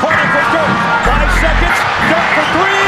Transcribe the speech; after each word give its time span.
Carter 0.00 0.28
for 0.32 0.44
Dirk. 0.52 0.72
Five 1.04 1.30
seconds. 1.44 1.78
Dirk 2.08 2.28
for 2.34 2.46
three. 2.56 2.80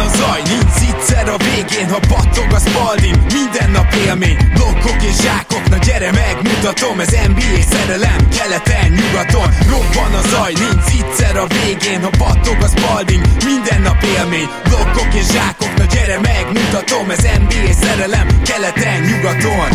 A 0.00 0.08
zaj, 0.16 0.42
nincs 0.42 0.80
egyszer 0.88 1.28
a 1.28 1.36
végén, 1.36 1.88
ha 1.90 1.98
battog 2.08 2.52
a 2.52 2.58
spalding 2.58 3.16
Minden 3.32 3.70
nap 3.70 3.94
élmény, 4.06 4.36
blokkok 4.54 5.02
és 5.02 5.16
zsákok 5.22 5.68
Na 5.68 5.76
gyere 5.76 6.10
megmutatom, 6.12 7.00
ez 7.00 7.10
NBA 7.28 7.60
szerelem 7.70 8.28
Keleten, 8.36 8.92
nyugaton, 8.92 9.48
robban 9.70 10.14
a 10.20 10.22
zaj 10.28 10.52
Nincs 10.52 10.90
egyszer 10.98 11.36
a 11.36 11.46
végén, 11.46 12.02
ha 12.02 12.10
battog 12.18 12.58
a 12.62 12.68
spalding 12.76 13.24
Minden 13.44 13.80
nap 13.82 14.02
élmény, 14.02 14.48
blokkok 14.64 15.14
és 15.14 15.26
zsákok 15.34 15.74
Na 15.76 15.84
gyere 15.84 16.18
megmutatom, 16.20 17.10
ez 17.10 17.22
NBA 17.44 17.72
szerelem 17.82 18.26
Keleten, 18.42 19.00
nyugaton 19.00 19.68